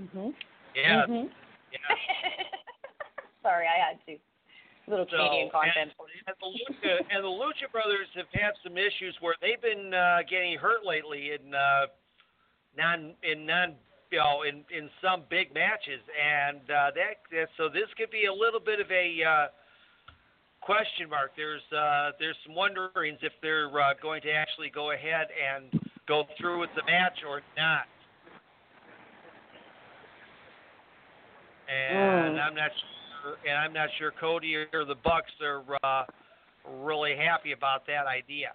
Mhm. 0.00 0.34
Yeah, 0.74 1.06
Mhm. 1.06 1.30
yeah. 1.72 1.78
Sorry, 3.42 3.66
I 3.66 3.78
had 3.88 3.98
to. 4.06 4.18
Little 4.88 5.06
So, 5.10 5.16
Canadian 5.16 5.50
content. 5.50 5.92
And, 5.98 6.08
and, 6.26 6.36
the 6.40 6.46
Lucha, 6.46 6.98
and 7.14 7.24
the 7.24 7.28
Lucha 7.28 7.70
Brothers 7.70 8.08
have 8.14 8.26
had 8.32 8.52
some 8.64 8.76
issues 8.76 9.16
where 9.20 9.34
they've 9.40 9.60
been 9.60 9.94
uh, 9.94 10.22
getting 10.28 10.58
hurt 10.58 10.84
lately 10.84 11.32
in 11.32 11.54
uh, 11.54 11.86
non 12.76 13.14
in 13.22 13.46
non 13.46 13.76
you 14.12 14.18
know 14.18 14.44
in 14.44 14.62
in 14.70 14.90
some 15.00 15.22
big 15.30 15.52
matches, 15.54 16.04
and 16.12 16.60
uh, 16.68 16.92
that, 16.94 17.24
that 17.32 17.48
so 17.56 17.68
this 17.68 17.88
could 17.96 18.10
be 18.10 18.26
a 18.26 18.32
little 18.32 18.60
bit 18.60 18.78
of 18.78 18.90
a 18.92 19.06
uh, 19.24 19.46
question 20.60 21.08
mark. 21.08 21.32
There's 21.34 21.64
uh, 21.72 22.12
there's 22.20 22.36
some 22.46 22.54
wonderings 22.54 23.18
if 23.22 23.32
they're 23.40 23.72
uh, 23.72 23.94
going 24.00 24.20
to 24.22 24.30
actually 24.30 24.70
go 24.70 24.92
ahead 24.92 25.28
and 25.32 25.72
go 26.06 26.24
through 26.38 26.60
with 26.60 26.70
the 26.76 26.84
match 26.84 27.18
or 27.26 27.40
not. 27.56 27.88
And 31.72 32.36
Mm. 32.36 32.46
I'm 32.46 32.54
not 32.54 32.70
sure, 33.22 33.36
and 33.48 33.56
I'm 33.56 33.72
not 33.72 33.88
sure 33.98 34.12
Cody 34.20 34.56
or 34.56 34.84
the 34.84 34.96
Bucks 35.02 35.32
are 35.40 35.62
uh, 35.82 36.04
really 36.84 37.16
happy 37.16 37.52
about 37.52 37.86
that 37.86 38.06
idea. 38.06 38.52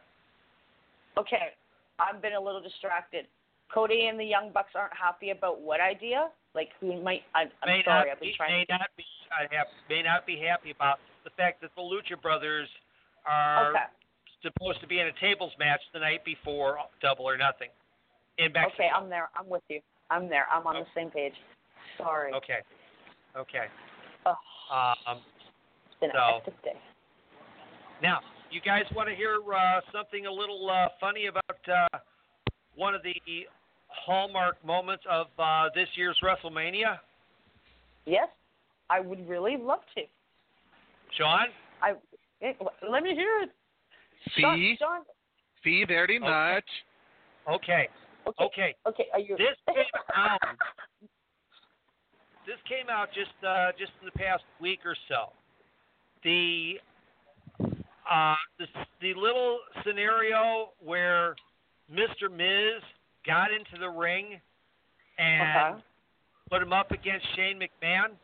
Okay, 1.18 1.56
I've 1.98 2.22
been 2.22 2.34
a 2.34 2.40
little 2.40 2.62
distracted. 2.62 3.26
Cody 3.74 4.08
and 4.08 4.20
the 4.20 4.26
Young 4.26 4.52
Bucks 4.54 4.72
aren't 4.76 4.94
happy 4.96 5.30
about 5.32 5.62
what 5.62 5.80
idea? 5.82 6.30
Like 6.56 6.70
who 6.80 7.02
might? 7.02 7.22
I, 7.36 7.42
I'm 7.42 7.68
may 7.68 7.84
sorry, 7.86 8.08
not 8.08 8.14
I've 8.14 8.20
been 8.20 8.30
be, 8.30 8.36
trying. 8.38 8.52
may 8.52 8.66
not 8.70 8.90
be 8.98 9.04
I 9.32 9.44
have 9.56 9.68
may 9.90 10.02
not 10.02 10.26
be 10.26 10.40
happy 10.40 10.72
about 10.72 11.00
the 11.24 11.30
fact 11.32 11.62
that 11.62 11.72
the 11.76 11.82
Lucha 11.82 12.20
Brothers 12.22 12.68
are 13.26 13.72
Okay. 13.72 13.84
supposed 14.42 14.80
to 14.82 14.88
be 14.88 15.00
in 15.00 15.08
a 15.08 15.12
tables 15.20 15.52
match 15.60 15.82
the 15.94 16.00
night 16.00 16.24
before 16.26 16.78
Double 17.02 17.26
or 17.28 17.38
Nothing 17.38 17.70
in 18.38 18.52
Mexico. 18.54 18.74
Okay, 18.86 18.90
I'm 18.96 19.10
there. 19.10 19.30
I'm 19.38 19.50
with 19.50 19.64
you. 19.70 19.82
I'm 20.10 20.30
there. 20.30 20.46
I'm 20.52 20.66
on 20.66 20.76
the 20.76 20.86
same 20.96 21.12
page. 21.12 21.34
Sorry. 21.98 22.32
Okay. 22.34 22.60
Okay. 23.36 23.66
Ugh, 24.26 24.36
Um, 25.06 25.20
it's 25.92 26.00
been 26.00 26.12
so- 26.14 26.18
a 26.18 26.34
hectic 26.40 26.62
day. 26.64 26.78
now, 28.02 28.20
you 28.50 28.62
guys 28.62 28.84
want 28.96 29.10
to 29.10 29.16
hear 29.16 29.38
uh, 29.54 29.82
something 29.92 30.26
a 30.26 30.32
little 30.32 30.70
uh, 30.70 30.88
funny 31.02 31.26
about 31.28 31.44
uh, 31.68 31.98
one 32.76 32.96
of 32.96 33.04
the 33.04 33.14
hallmark 33.88 34.64
moments 34.66 35.04
of 35.10 35.28
uh, 35.40 35.66
this 35.76 35.88
year's 35.96 36.18
WrestleMania, 36.24 37.00
Yes, 38.06 38.30
I 38.90 39.02
would 39.02 39.28
really 39.28 39.58
love 39.58 39.82
to. 39.96 40.04
Sean? 41.18 41.48
I 41.82 41.92
eh, 42.42 42.54
let 42.90 43.04
me 43.04 43.14
hear 43.14 43.42
it. 43.44 43.50
See? 44.36 44.42
Sean, 44.42 44.78
Sean, 44.80 45.02
See, 45.64 45.84
very 45.86 46.18
much. 46.18 46.64
Okay. 47.50 47.90
okay, 48.26 48.44
Okay. 48.46 48.76
okay. 48.88 49.06
Are 49.12 49.20
you? 49.20 49.36
This 49.38 49.58
came 49.68 49.86
out. 50.16 50.40
This 52.46 52.56
came 52.70 52.90
out 52.90 53.10
just 53.14 53.32
uh, 53.46 53.72
just 53.78 53.92
in 54.00 54.06
the 54.06 54.18
past 54.18 54.44
week 54.62 54.80
or 54.86 54.96
so. 55.10 55.34
The 56.24 56.76
uh, 58.10 58.36
the 58.58 58.66
the 59.02 59.14
little 59.20 59.60
scenario 59.86 60.70
where 60.80 61.36
Mr. 61.92 62.32
Miz 62.32 62.82
got 63.28 63.52
into 63.52 63.78
the 63.78 63.90
ring 63.90 64.40
and 65.20 65.76
Okay. 65.76 65.84
put 66.50 66.62
him 66.62 66.74
up 66.74 66.92
against 66.92 67.26
Shane 67.36 67.60
McMahon. 67.60 68.16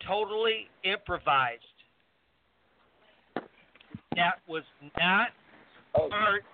Totally 0.00 0.68
improvised. 0.82 1.62
That 4.16 4.40
was 4.46 4.64
not 4.98 5.32
Oh. 5.94 6.08
part 6.08 6.44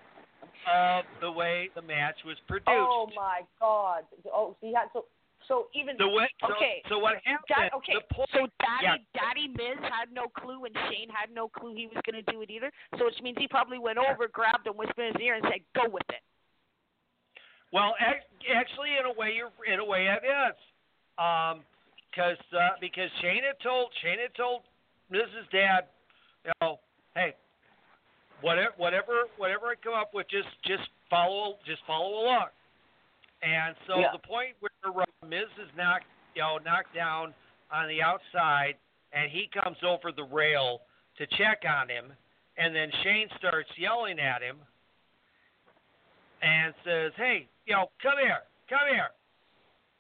of 0.66 1.05
the 1.20 1.31
way 1.31 1.68
the 1.74 1.83
match 1.83 2.22
was 2.24 2.38
produced. 2.40 2.68
Oh 2.68 3.07
my 3.16 3.42
God! 3.61 4.05
Oh, 4.26 4.53
so 4.53 4.57
he 4.61 4.72
had 4.72 4.90
so 4.92 5.07
so 5.48 5.68
even 5.74 5.96
The 5.96 6.07
way, 6.07 6.29
so, 6.40 6.55
okay. 6.55 6.83
so 6.88 6.98
what 6.98 7.16
happened? 7.24 7.48
Dad, 7.48 7.72
okay, 7.74 7.94
The 7.94 8.14
point, 8.14 8.31
So 8.31 8.46
Daddy 8.61 8.85
yeah. 8.85 8.96
Daddy 9.14 9.48
Miz 9.48 9.79
had 9.83 10.12
no 10.12 10.29
clue 10.29 10.64
and 10.64 10.76
Shane 10.88 11.09
had 11.09 11.31
no 11.33 11.48
clue 11.48 11.74
he 11.74 11.87
was 11.88 11.96
gonna 12.07 12.22
do 12.22 12.42
it 12.42 12.50
either. 12.50 12.70
So 12.98 13.07
which 13.07 13.20
means 13.22 13.37
he 13.38 13.48
probably 13.48 13.79
went 13.79 13.98
over, 13.98 14.29
grabbed 14.29 14.66
him, 14.66 14.76
whispered 14.76 15.09
in 15.09 15.12
his 15.14 15.22
ear 15.22 15.35
and 15.35 15.44
said, 15.50 15.61
Go 15.74 15.88
with 15.88 16.09
it. 16.11 16.22
Well, 17.72 17.94
actually, 18.00 18.98
in 18.98 19.06
a 19.06 19.14
way, 19.18 19.33
you're 19.37 19.52
in 19.72 19.78
a 19.78 19.85
way 19.85 20.09
it 20.09 20.26
is, 20.26 20.56
um, 21.18 21.62
because 22.11 22.38
uh, 22.52 22.74
because 22.80 23.11
Shane 23.22 23.42
had 23.46 23.62
told 23.62 23.90
Shane 24.02 24.18
had 24.18 24.35
told 24.35 24.62
Miz's 25.11 25.46
dad, 25.52 25.87
you 26.44 26.52
know, 26.61 26.80
hey, 27.14 27.35
whatever 28.40 28.74
whatever 28.76 29.12
whatever 29.37 29.66
I 29.66 29.74
come 29.83 29.94
up 29.94 30.11
with, 30.14 30.26
just 30.28 30.48
just 30.66 30.88
follow 31.09 31.59
just 31.66 31.80
follow 31.87 32.24
along. 32.24 32.48
And 33.42 33.76
so 33.87 34.00
Yeah. 34.00 34.12
the 34.12 34.18
point 34.26 34.56
where 34.61 35.02
uh, 35.02 35.26
Miz 35.26 35.48
is 35.62 35.70
knocked 35.76 36.06
you 36.35 36.42
know 36.42 36.59
knocked 36.59 36.94
down 36.94 37.35
on 37.70 37.88
the 37.88 38.02
outside, 38.02 38.74
and 39.12 39.30
he 39.30 39.48
comes 39.62 39.78
over 39.87 40.11
the 40.11 40.24
rail 40.24 40.83
to 41.18 41.26
check 41.38 41.62
on 41.68 41.88
him, 41.88 42.12
and 42.56 42.74
then 42.74 42.90
Shane 43.02 43.28
starts 43.38 43.70
yelling 43.78 44.18
at 44.18 44.42
him 44.42 44.59
and 46.42 46.74
says, 46.85 47.12
"Hey, 47.16 47.46
you 47.66 47.74
know, 47.74 47.90
come 48.03 48.18
here, 48.22 48.42
come 48.68 48.88
here." 48.92 49.11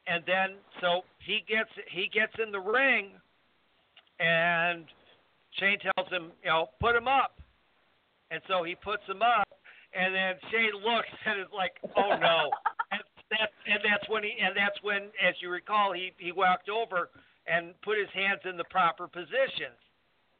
And 0.06 0.24
then 0.26 0.56
so 0.80 1.02
he 1.18 1.44
gets 1.46 1.70
he 1.88 2.08
gets 2.12 2.32
in 2.42 2.50
the 2.50 2.60
ring, 2.60 3.10
and 4.18 4.84
Shane 5.58 5.78
tells 5.78 6.08
him, 6.10 6.32
you 6.42 6.50
know, 6.50 6.70
put 6.80 6.96
him 6.96 7.08
up. 7.08 7.34
And 8.30 8.40
so 8.46 8.62
he 8.62 8.74
puts 8.76 9.02
him 9.06 9.22
up, 9.22 9.48
and 9.92 10.14
then 10.14 10.34
Shane 10.50 10.74
looks 10.74 11.08
and 11.26 11.40
is 11.40 11.52
like, 11.54 11.72
"Oh 11.96 12.16
no!" 12.16 12.50
and 12.92 13.02
that 13.30 13.50
and 13.66 13.80
that's 13.84 14.08
when 14.08 14.22
he 14.22 14.34
and 14.40 14.56
that's 14.56 14.80
when, 14.82 15.10
as 15.22 15.34
you 15.40 15.50
recall, 15.50 15.92
he 15.92 16.12
he 16.18 16.32
walked 16.32 16.68
over 16.68 17.10
and 17.46 17.74
put 17.82 17.98
his 17.98 18.08
hands 18.14 18.40
in 18.48 18.56
the 18.56 18.64
proper 18.64 19.08
positions, 19.08 19.78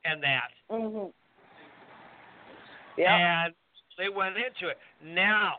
and 0.04 0.22
that. 0.22 0.50
Mhm. 0.70 1.12
Yeah. 2.96 3.44
And 3.46 3.54
they 3.98 4.08
went 4.08 4.36
into 4.36 4.68
it. 4.68 4.78
Now, 5.02 5.56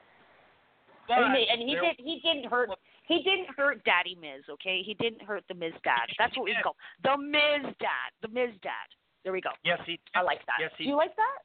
but 1.18 1.26
and 1.26 1.36
he, 1.36 1.48
and 1.50 1.60
he 1.62 1.76
did. 1.76 1.96
He 1.98 2.20
didn't 2.24 2.50
hurt 2.50 2.70
He 3.08 3.22
didn't 3.24 3.50
hurt 3.58 3.84
Daddy 3.84 4.16
Miz, 4.20 4.44
okay? 4.50 4.82
He 4.86 4.94
didn't 4.96 5.22
hurt 5.22 5.44
the 5.48 5.54
Miz 5.56 5.74
dad. 5.84 6.08
That's 6.18 6.36
what 6.38 6.46
we 6.46 6.56
call 6.64 6.76
the 7.04 7.18
Miz 7.18 7.74
dad. 7.80 8.10
The 8.22 8.30
Miz 8.30 8.52
dad. 8.64 8.88
There 9.24 9.34
we 9.34 9.42
go. 9.42 9.52
Yes, 9.64 9.80
he. 9.86 9.94
Did. 9.94 10.00
I 10.16 10.22
like 10.22 10.46
that. 10.48 10.58
Yes, 10.60 10.72
he. 10.78 10.86
Do 10.86 10.90
you 10.92 10.96
like 10.98 11.16
that? 11.16 11.40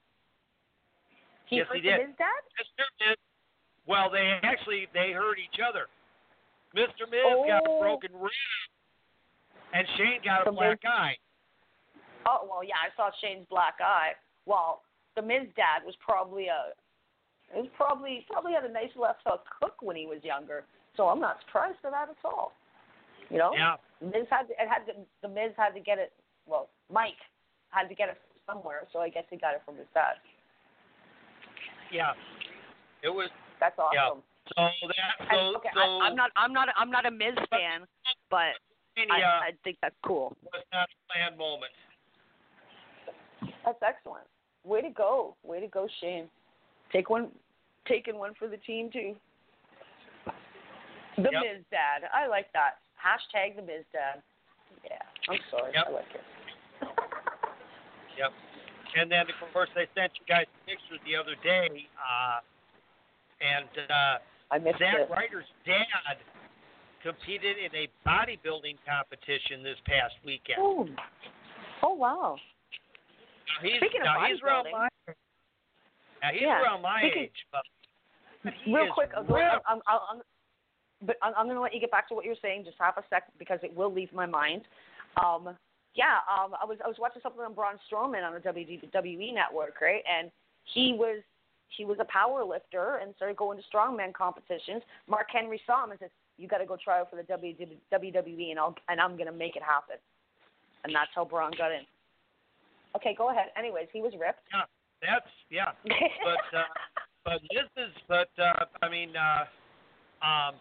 He 1.47 1.57
Yes, 1.57 1.67
hurt 1.69 1.77
he 1.77 1.83
did. 1.83 2.01
His 2.01 2.17
dad? 2.19 2.43
Mr. 2.59 2.85
Miz. 3.09 3.17
Well, 3.87 4.11
they 4.11 4.39
actually 4.43 4.87
they 4.95 5.13
hurt 5.13 5.39
each 5.39 5.61
other. 5.63 5.87
Mr. 6.75 7.09
Miz 7.11 7.23
got 7.47 7.63
a 7.67 7.71
Oh. 7.71 7.81
broken 7.81 8.11
rib, 8.19 8.33
and 9.73 9.87
Shane 9.97 10.21
got 10.25 10.45
The 10.45 10.51
a 10.51 10.53
black 10.53 10.83
Miz- 10.83 10.91
eye. 10.93 11.17
Oh 12.27 12.47
well, 12.51 12.65
yeah, 12.65 12.75
I 12.83 12.91
saw 12.97 13.11
Shane's 13.23 13.47
black 13.49 13.75
eye. 13.81 14.13
Well, 14.47 14.83
the 15.15 15.23
Miz 15.23 15.47
dad 15.57 15.85
was 15.85 15.95
probably 16.05 16.49
a 16.49 16.73
it 17.55 17.59
was 17.59 17.69
probably 17.77 18.27
probably 18.31 18.53
had 18.53 18.65
a 18.65 18.73
nice 18.73 18.91
left 18.97 19.21
hook 19.25 19.45
hook 19.61 19.77
when 19.81 19.97
he 19.97 20.07
was 20.07 20.19
younger. 20.23 20.65
So 20.97 21.09
I'm 21.09 21.21
not 21.21 21.39
surprised 21.47 21.79
for 21.81 21.91
that 21.91 22.09
at 22.09 22.17
all. 22.25 22.53
You 23.31 23.39
know? 23.39 23.53
Yeah. 23.55 23.77
Miz 24.01 24.27
had 24.31 24.49
to, 24.49 24.53
it 24.53 24.69
had 24.69 24.87
to, 24.87 24.93
the 25.23 25.29
Miz 25.29 25.53
had 25.57 25.71
to 25.71 25.81
get 25.81 25.99
it. 25.99 26.13
Well, 26.47 26.69
Mike 26.93 27.21
had 27.71 27.89
to 27.89 27.95
get 27.95 28.09
it 28.09 28.19
somewhere, 28.47 28.87
so 28.93 29.01
I 29.01 29.09
guess 29.09 29.25
he 29.31 29.37
got 29.37 29.55
it 29.55 29.63
from 29.65 29.77
his 29.77 29.87
dad. 29.95 30.15
Yeah. 31.93 32.13
It 33.03 33.09
was. 33.09 33.31
That's 33.61 33.79
awesome. 33.79 33.95
Yeah. 33.95 34.21
So 34.57 34.89
that. 34.89 35.27
So. 35.31 35.39
And, 35.39 35.57
okay, 35.57 35.69
so 35.75 35.81
I, 35.81 36.07
I'm 36.07 36.17
not. 36.17 36.31
I'm 36.37 36.53
not. 36.53 36.69
I'm 36.77 36.91
not 36.91 37.05
a 37.05 37.11
Miz 37.11 37.35
fan, 37.51 37.83
but 38.31 38.55
I, 39.11 39.21
uh, 39.21 39.27
I 39.43 39.51
think 39.65 39.79
that's 39.83 39.95
cool. 40.07 40.37
was 40.43 40.63
not 40.73 40.87
a 40.87 41.13
planned 41.13 41.39
moment. 41.39 41.73
That's 43.65 43.79
excellent. 43.87 44.27
Way 44.65 44.83
to 44.83 44.91
go. 44.91 45.37
Way 45.43 45.61
to 45.61 45.67
go, 45.67 45.89
Shane. 46.01 46.29
Take 46.93 47.11
one, 47.11 47.29
taking 47.87 48.19
one 48.19 48.33
for 48.39 48.49
the 48.49 48.57
team 48.59 48.91
too. 48.93 49.15
The 51.17 51.31
Yep. 51.33 51.43
Miz 51.43 51.65
Dad. 51.71 52.09
I 52.13 52.27
like 52.27 52.53
that. 52.53 52.79
Hashtag 53.01 53.57
the 53.57 53.63
Miz 53.63 53.85
Dad. 53.93 54.23
Yeah, 54.85 54.99
I'm 55.29 55.39
sorry. 55.51 55.73
Yep. 55.75 55.85
I 55.89 55.91
like 55.91 56.15
it. 56.15 56.25
Yep. 58.17 58.33
And 58.97 59.13
then 59.13 59.29
of 59.29 59.53
course 59.53 59.69
I 59.77 59.85
sent 59.93 60.13
you 60.17 60.25
guys 60.25 60.47
pictures 60.65 61.01
the 61.05 61.17
other 61.21 61.37
day, 61.45 61.85
uh, 62.01 62.41
and 63.45 63.69
uh, 63.91 64.17
I 64.51 64.57
missed 64.59 64.79
Zack 64.79 65.05
it. 65.05 65.11
Ryder's 65.11 65.45
dad 65.67 66.17
competed 67.03 67.57
in 67.61 67.71
a 67.77 67.89
bodybuilding 68.09 68.81
competition 68.89 69.63
this 69.63 69.77
past 69.85 70.15
weekend. 70.25 70.59
Oh, 70.61 70.89
oh 71.83 71.95
wow. 71.95 72.37
Now, 72.41 73.69
he's, 73.69 73.77
Speaking 73.77 74.01
of 74.01 74.07
now 74.07 74.25
around 74.43 74.67
bodybuilding. 74.73 74.89
Now 76.23 76.31
he's 76.33 76.43
Yeah, 76.43 76.63
around 76.63 76.83
my 76.83 77.01
speaking- 77.01 77.23
age, 77.25 77.47
but 77.53 77.63
Real 78.67 78.93
quick, 78.95 79.11
real- 79.29 79.59
I'm, 79.69 79.81
I'm, 79.89 80.01
I'm, 80.11 80.21
but 81.03 81.17
I'm, 81.21 81.33
I'm 81.37 81.47
going 81.47 81.57
to 81.57 81.61
let 81.61 81.75
you 81.75 81.81
get 81.81 81.91
back 81.91 82.09
to 82.09 82.15
what 82.15 82.25
you're 82.25 82.39
saying. 82.41 82.63
Just 82.65 82.77
half 82.79 82.97
a 82.97 83.03
sec 83.11 83.25
because 83.41 83.59
it 83.65 83.75
will 83.75 83.93
leave 83.93 84.13
my 84.13 84.25
mind. 84.27 84.63
Um, 85.17 85.57
yeah, 85.95 86.23
um, 86.31 86.55
I 86.61 86.65
was 86.65 86.79
I 86.85 86.87
was 86.87 86.97
watching 87.01 87.23
something 87.23 87.41
on 87.43 87.55
Braun 87.55 87.75
Strowman 87.91 88.23
on 88.23 88.35
the 88.35 88.41
WWE 88.41 89.35
network, 89.35 89.81
right? 89.81 90.03
And 90.07 90.31
he 90.63 90.95
was 90.97 91.23
he 91.77 91.85
was 91.85 91.97
a 91.99 92.05
power 92.05 92.45
lifter 92.45 93.01
and 93.03 93.15
started 93.17 93.37
going 93.37 93.59
to 93.59 93.65
strongman 93.67 94.13
competitions. 94.15 94.83
Mark 95.09 95.27
Henry 95.33 95.61
saw 95.67 95.83
him 95.85 95.91
and 95.91 95.99
said, 95.99 96.11
"You 96.39 96.47
got 96.47 96.59
to 96.59 96.67
go 96.67 96.77
try 96.77 97.01
out 97.01 97.11
for 97.11 97.17
the 97.17 97.25
WWE, 97.25 98.51
and 98.51 98.59
I'll 98.61 98.77
and 98.89 99.01
I'm 99.01 99.17
going 99.17 99.27
to 99.27 99.33
make 99.37 99.57
it 99.57 99.63
happen." 99.63 99.97
And 100.85 100.95
that's 100.95 101.11
how 101.17 101.25
Braun 101.25 101.51
got 101.59 101.73
in. 101.73 101.83
Okay, 102.95 103.15
go 103.19 103.31
ahead. 103.31 103.47
Anyways, 103.59 103.89
he 103.93 104.01
was 104.03 104.13
ripped. 104.21 104.47
Yeah, 104.55 104.63
that's 105.01 105.31
yeah. 105.51 105.73
but 105.85 106.47
uh, 106.57 106.63
but 107.25 107.41
this 107.53 107.69
is 107.77 107.93
but 108.09 108.31
uh, 108.39 108.65
I 108.83 108.89
mean 108.89 109.11
uh, 109.17 109.45
um, 110.25 110.55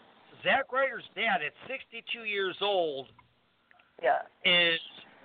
Zack 0.43 0.71
Ryder's 0.71 1.07
dad 1.15 1.41
at 1.45 1.53
62 1.67 2.25
years 2.25 2.55
old 2.61 3.07
yeah. 4.01 4.27
is 4.43 4.79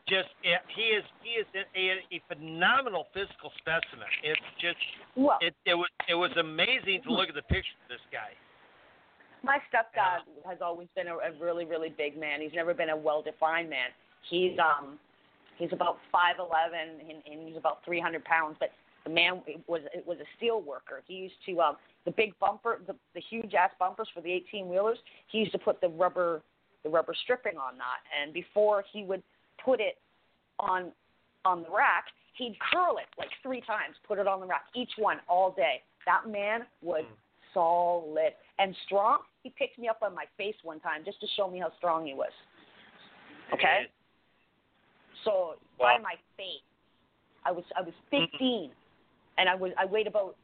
just 0.08 0.28
he 0.42 0.82
is 0.96 1.04
he 1.22 1.38
is 1.38 1.46
a, 1.54 2.02
a 2.10 2.20
phenomenal 2.26 3.06
physical 3.14 3.52
specimen. 3.58 4.10
It's 4.22 4.48
just 4.60 4.80
Well, 5.14 5.38
it 5.40 5.54
it 5.66 5.74
was 5.74 5.90
it 6.08 6.14
was 6.14 6.30
amazing 6.38 7.02
to 7.04 7.12
look 7.12 7.28
at 7.28 7.34
the 7.34 7.46
picture 7.46 7.76
of 7.86 7.88
this 7.88 8.04
guy. 8.10 8.34
My 9.42 9.56
stepdad 9.72 10.28
has 10.44 10.58
always 10.60 10.88
been 10.94 11.08
a, 11.08 11.16
a 11.16 11.32
really, 11.40 11.64
really 11.64 11.88
big 11.88 12.18
man. 12.18 12.42
He's 12.42 12.52
never 12.52 12.74
been 12.74 12.90
a 12.90 12.96
well-defined 12.96 13.70
man. 13.70 13.88
He's 14.28 14.52
um, 14.58 14.98
he's 15.56 15.72
about 15.72 15.96
five 16.12 16.36
eleven 16.38 17.00
and, 17.00 17.22
and 17.24 17.48
he's 17.48 17.56
about 17.56 17.84
three 17.84 18.00
hundred 18.00 18.24
pounds. 18.24 18.56
But 18.58 18.70
the 19.04 19.10
man 19.10 19.42
was 19.66 19.82
it 19.94 20.06
was 20.06 20.18
a 20.18 20.28
steel 20.36 20.60
worker. 20.60 21.02
He 21.06 21.14
used 21.14 21.34
to 21.46 21.60
um, 21.60 21.76
the 22.04 22.10
big 22.10 22.38
bumper, 22.38 22.80
the 22.86 22.94
the 23.14 23.20
huge 23.20 23.54
ass 23.54 23.70
bumpers 23.78 24.08
for 24.14 24.20
the 24.20 24.30
eighteen 24.32 24.68
wheelers. 24.68 24.98
He 25.28 25.38
used 25.38 25.52
to 25.52 25.58
put 25.58 25.80
the 25.80 25.88
rubber 25.88 26.42
the 26.82 26.88
rubber 26.88 27.14
stripping 27.24 27.56
on 27.56 27.76
that. 27.78 28.00
And 28.20 28.32
before 28.32 28.84
he 28.92 29.04
would 29.04 29.22
put 29.64 29.80
it 29.80 29.98
on 30.58 30.92
on 31.44 31.62
the 31.62 31.70
rack, 31.70 32.04
he'd 32.36 32.56
curl 32.72 32.98
it 32.98 33.06
like 33.18 33.30
three 33.42 33.60
times, 33.62 33.96
put 34.06 34.18
it 34.18 34.26
on 34.26 34.40
the 34.40 34.46
rack, 34.46 34.64
each 34.74 34.92
one 34.98 35.18
all 35.28 35.52
day. 35.52 35.82
That 36.06 36.30
man 36.30 36.62
was 36.82 37.04
solid 37.54 38.32
and 38.58 38.74
strong. 38.86 39.18
He 39.42 39.50
picked 39.50 39.78
me 39.78 39.88
up 39.88 40.00
on 40.02 40.14
my 40.14 40.24
face 40.36 40.54
one 40.62 40.80
time 40.80 41.02
just 41.04 41.20
to 41.20 41.26
show 41.36 41.48
me 41.50 41.58
how 41.58 41.72
strong 41.78 42.06
he 42.06 42.14
was. 42.14 42.32
Okay? 43.52 43.86
So 45.24 45.56
by 45.78 45.94
Wow. 45.94 46.02
my 46.02 46.14
face, 46.36 46.62
I 47.44 47.52
was 47.52 47.64
I 47.76 47.82
was 47.82 47.94
15, 48.10 48.70
and 49.40 49.48
I 49.48 49.54
was 49.54 49.72
I 49.78 49.86
weighed 49.86 50.06
about 50.06 50.36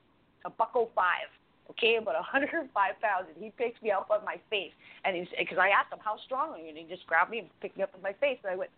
a 0.45 0.51
buck 0.51 0.73
oh 0.75 0.89
five. 0.95 1.29
Okay, 1.69 1.97
about 1.97 2.15
105 2.15 2.71
pounds, 3.03 3.27
and 3.35 3.43
he 3.43 3.51
picked 3.59 3.83
me 3.83 3.91
up 3.91 4.07
on 4.09 4.25
my 4.25 4.39
face, 4.51 4.71
and 5.05 5.17
he's 5.17 5.27
because 5.37 5.59
I 5.59 5.71
asked 5.71 5.93
him 5.93 5.99
how 5.99 6.17
strong 6.25 6.55
are 6.55 6.59
you, 6.59 6.69
and 6.69 6.79
he 6.79 6.85
just 6.85 7.05
grabbed 7.09 7.33
me 7.33 7.41
and 7.41 7.49
picked 7.61 7.77
me 7.77 7.83
up 7.83 7.91
on 7.93 8.01
my 8.03 8.13
face, 8.23 8.39
and 8.45 8.53
I 8.53 8.55
went, 8.55 8.71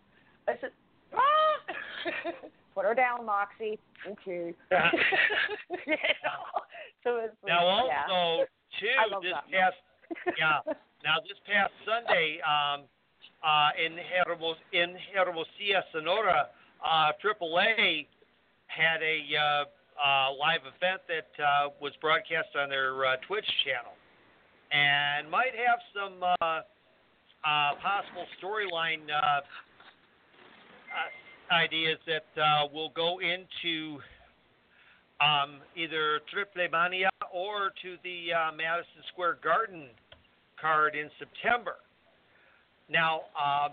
I 0.48 0.54
said, 0.58 0.70
ah! 1.12 2.32
put 2.74 2.86
her 2.86 2.94
down, 2.94 3.26
Moxie. 3.26 3.78
Okay. 4.06 4.54
you 5.86 5.98
know? 6.24 6.64
So 7.04 7.16
it's 7.16 7.34
Now 7.46 7.86
yeah. 7.86 8.06
also 8.08 8.44
too 8.80 8.86
I 8.98 9.12
love 9.12 9.22
this 9.22 9.32
that. 9.32 9.50
past 9.50 9.76
yeah 10.38 10.60
now 11.04 11.16
this 11.20 11.38
past 11.46 11.72
Sunday 11.84 12.38
um, 12.46 12.84
uh, 13.42 13.70
in 13.76 13.96
Hermos 13.98 14.56
in 14.72 14.96
Hermosillo 15.14 15.82
Sonora, 15.92 16.48
uh, 16.84 17.12
AAA 17.22 18.06
had 18.66 19.02
a 19.02 19.18
uh, 19.36 19.64
uh, 20.04 20.32
live 20.34 20.60
event 20.62 21.00
that 21.08 21.42
uh, 21.42 21.68
was 21.80 21.92
broadcast 22.00 22.48
on 22.58 22.68
their 22.68 23.04
uh, 23.04 23.16
Twitch 23.26 23.46
channel, 23.64 23.92
and 24.72 25.30
might 25.30 25.54
have 25.54 25.78
some 25.94 26.22
uh, 26.22 26.60
uh, 27.44 27.74
possible 27.82 28.26
storyline 28.42 29.02
uh, 29.10 29.40
uh, 29.40 31.54
ideas 31.54 31.98
that 32.06 32.26
uh, 32.40 32.66
will 32.72 32.90
go 32.90 33.20
into 33.20 33.98
um, 35.20 35.60
either 35.76 36.20
Triplemania 36.32 37.08
or 37.32 37.70
to 37.82 37.96
the 38.04 38.32
uh, 38.32 38.52
Madison 38.52 39.02
Square 39.12 39.38
Garden 39.42 39.88
card 40.60 40.94
in 40.94 41.10
September. 41.18 41.76
Now, 42.90 43.22
um, 43.36 43.72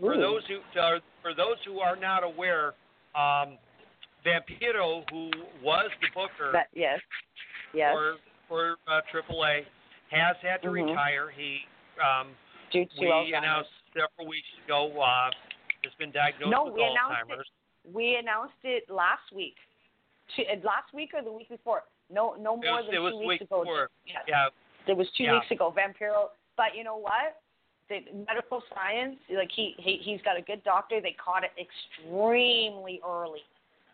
for 0.00 0.14
Ooh. 0.14 0.20
those 0.20 0.42
who 0.48 0.80
uh, 0.80 0.98
for 1.20 1.34
those 1.34 1.56
who 1.64 1.80
are 1.80 1.96
not 1.96 2.24
aware, 2.24 2.74
um, 3.14 3.58
Vampiro, 4.24 5.02
who 5.10 5.30
was 5.62 5.90
the 6.00 6.08
booker 6.14 6.52
That, 6.52 6.68
yes. 6.72 7.00
Yes. 7.74 7.94
for 7.94 8.16
for 8.48 8.76
uh, 8.86 9.00
AAA, 9.12 9.64
has 10.10 10.36
had 10.42 10.60
to 10.62 10.68
Mhm. 10.68 10.88
retire. 10.90 11.30
He 11.30 11.60
um, 12.02 12.34
Due 12.70 12.84
to 12.84 13.00
we 13.00 13.06
Alzheimer's. 13.06 13.32
announced 13.38 13.70
several 13.94 14.26
weeks 14.28 14.48
ago 14.64 15.00
uh, 15.00 15.30
has 15.84 15.92
been 15.98 16.10
diagnosed 16.10 16.50
No, 16.50 16.64
with 16.64 16.74
we 16.74 16.82
announced 16.84 17.30
it. 17.30 17.46
We 17.92 18.16
announced 18.16 18.54
it 18.64 18.88
last 18.90 19.32
week. 19.34 19.56
Uh, 20.38 20.42
last 20.62 20.92
week 20.94 21.10
or 21.14 21.22
the 21.22 21.32
week 21.32 21.48
before? 21.48 21.82
No, 22.10 22.34
no 22.38 22.56
more 22.56 22.82
was, 22.82 22.84
than 22.86 22.94
two 22.94 23.18
weeks 23.18 23.26
week 23.26 23.40
ago. 23.42 23.60
before. 23.60 23.90
Yes. 24.06 24.22
Yeah, 24.28 24.48
It 24.86 24.96
was 24.96 25.10
two 25.16 25.24
Yeah. 25.24 25.34
weeks 25.34 25.50
ago. 25.50 25.70
Vampiro. 25.72 26.30
But 26.56 26.74
you 26.76 26.84
know 26.84 26.96
what? 26.96 27.40
The 27.88 28.00
medical 28.26 28.62
science, 28.74 29.18
like 29.30 29.50
he, 29.52 29.74
he 29.78 29.96
he's 29.98 30.20
got 30.22 30.36
a 30.38 30.42
good 30.42 30.62
doctor. 30.64 31.00
They 31.00 31.12
caught 31.12 31.44
it 31.44 31.52
extremely 31.58 33.00
early, 33.06 33.42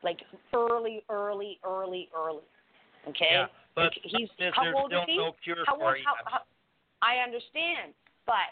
like 0.03 0.19
early, 0.55 1.03
early, 1.11 1.59
early, 1.65 2.09
early. 2.17 2.45
Okay. 3.09 3.29
yeah. 3.31 3.47
But 3.75 3.93
he's 4.03 4.29
there's, 4.39 4.55
how 4.57 4.73
old 4.75 4.91
still 4.91 5.03
is 5.03 5.07
he? 5.07 5.17
no 5.17 5.33
cure 5.43 5.63
how 5.67 5.77
for 5.77 5.95
old? 5.95 5.97
it. 5.97 6.03
How, 6.05 6.15
how, 6.25 6.41
I 7.01 7.23
understand, 7.23 7.95
but 8.27 8.51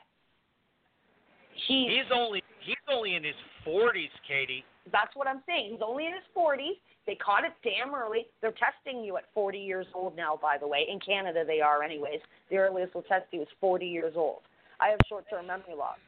he's 1.66 1.90
He's 1.90 2.10
only 2.14 2.42
he's 2.64 2.76
only 2.88 3.14
in 3.16 3.24
his 3.24 3.34
40s, 3.66 4.14
Katie. 4.26 4.64
That's 4.92 5.14
what 5.16 5.26
I'm 5.26 5.42
saying. 5.46 5.72
He's 5.72 5.82
only 5.84 6.06
in 6.06 6.12
his 6.14 6.26
40s. 6.36 6.78
They 7.06 7.16
caught 7.16 7.44
it 7.44 7.52
damn 7.62 7.94
early. 7.94 8.26
They're 8.40 8.54
testing 8.54 9.02
you 9.02 9.16
at 9.16 9.24
40 9.34 9.58
years 9.58 9.86
old 9.94 10.16
now, 10.16 10.38
by 10.40 10.58
the 10.58 10.66
way. 10.66 10.86
In 10.90 10.98
Canada, 11.00 11.44
they 11.46 11.60
are, 11.60 11.82
anyways. 11.82 12.20
The 12.50 12.58
earliest 12.58 12.92
they'll 12.92 13.02
test 13.02 13.26
you 13.32 13.42
is 13.42 13.48
40 13.60 13.86
years 13.86 14.14
old. 14.16 14.42
I 14.80 14.88
have 14.88 14.98
short 15.08 15.24
term 15.30 15.46
memory 15.46 15.74
loss. 15.76 15.98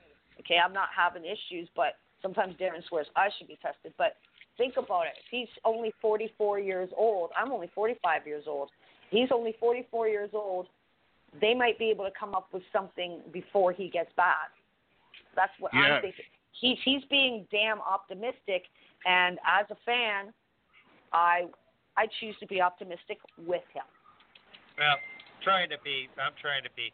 Okay, 0.40 0.58
I'm 0.62 0.72
not 0.72 0.88
having 0.94 1.24
issues, 1.24 1.68
but 1.74 1.98
sometimes 2.22 2.54
Darren 2.56 2.86
swears 2.88 3.06
I 3.16 3.28
should 3.38 3.48
be 3.48 3.58
tested. 3.62 3.92
But 3.98 4.16
think 4.58 4.74
about 4.76 5.06
it. 5.06 5.14
He's 5.30 5.48
only 5.64 5.92
44 6.02 6.58
years 6.58 6.90
old, 6.96 7.30
I'm 7.40 7.50
only 7.50 7.70
45 7.74 8.26
years 8.26 8.44
old. 8.46 8.70
He's 9.10 9.28
only 9.32 9.56
44 9.58 10.08
years 10.08 10.30
old. 10.34 10.66
They 11.40 11.54
might 11.54 11.78
be 11.78 11.90
able 11.90 12.04
to 12.04 12.10
come 12.18 12.34
up 12.34 12.48
with 12.52 12.62
something 12.72 13.20
before 13.32 13.72
he 13.72 13.88
gets 13.88 14.10
bad. 14.16 14.48
That's 15.34 15.52
what 15.58 15.72
Yes. 15.72 15.84
I'm 15.90 16.02
thinking. 16.02 16.24
He's 16.60 16.78
he's 16.84 17.04
being 17.08 17.46
damn 17.52 17.80
optimistic, 17.80 18.64
and 19.06 19.38
as 19.46 19.66
a 19.70 19.76
fan, 19.86 20.32
I 21.12 21.46
I 21.96 22.06
choose 22.20 22.36
to 22.40 22.46
be 22.46 22.60
optimistic 22.60 23.18
with 23.46 23.62
him. 23.72 23.84
Well, 24.76 24.96
trying 25.42 25.70
to 25.70 25.76
be. 25.84 26.08
I'm 26.20 26.32
trying 26.40 26.64
to 26.64 26.70
be. 26.74 26.92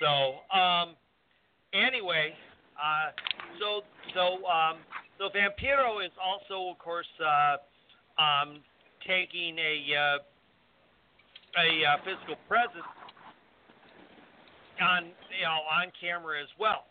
So, 0.00 0.40
um, 0.56 0.96
anyway, 1.72 2.34
uh, 2.76 3.12
so 3.60 3.82
so 4.14 4.44
um, 4.46 4.78
so 5.18 5.28
Vampiro 5.28 6.04
is 6.04 6.12
also, 6.20 6.70
of 6.70 6.78
course, 6.78 7.06
uh, 7.20 7.56
um, 8.20 8.60
taking 9.06 9.58
a 9.58 9.94
uh, 9.94 10.18
a 11.58 11.84
uh, 11.84 11.96
physical 12.04 12.36
presence 12.48 12.88
on 14.80 15.04
you 15.36 15.44
know 15.44 15.60
on 15.68 15.92
camera 16.00 16.40
as 16.40 16.48
well. 16.58 16.86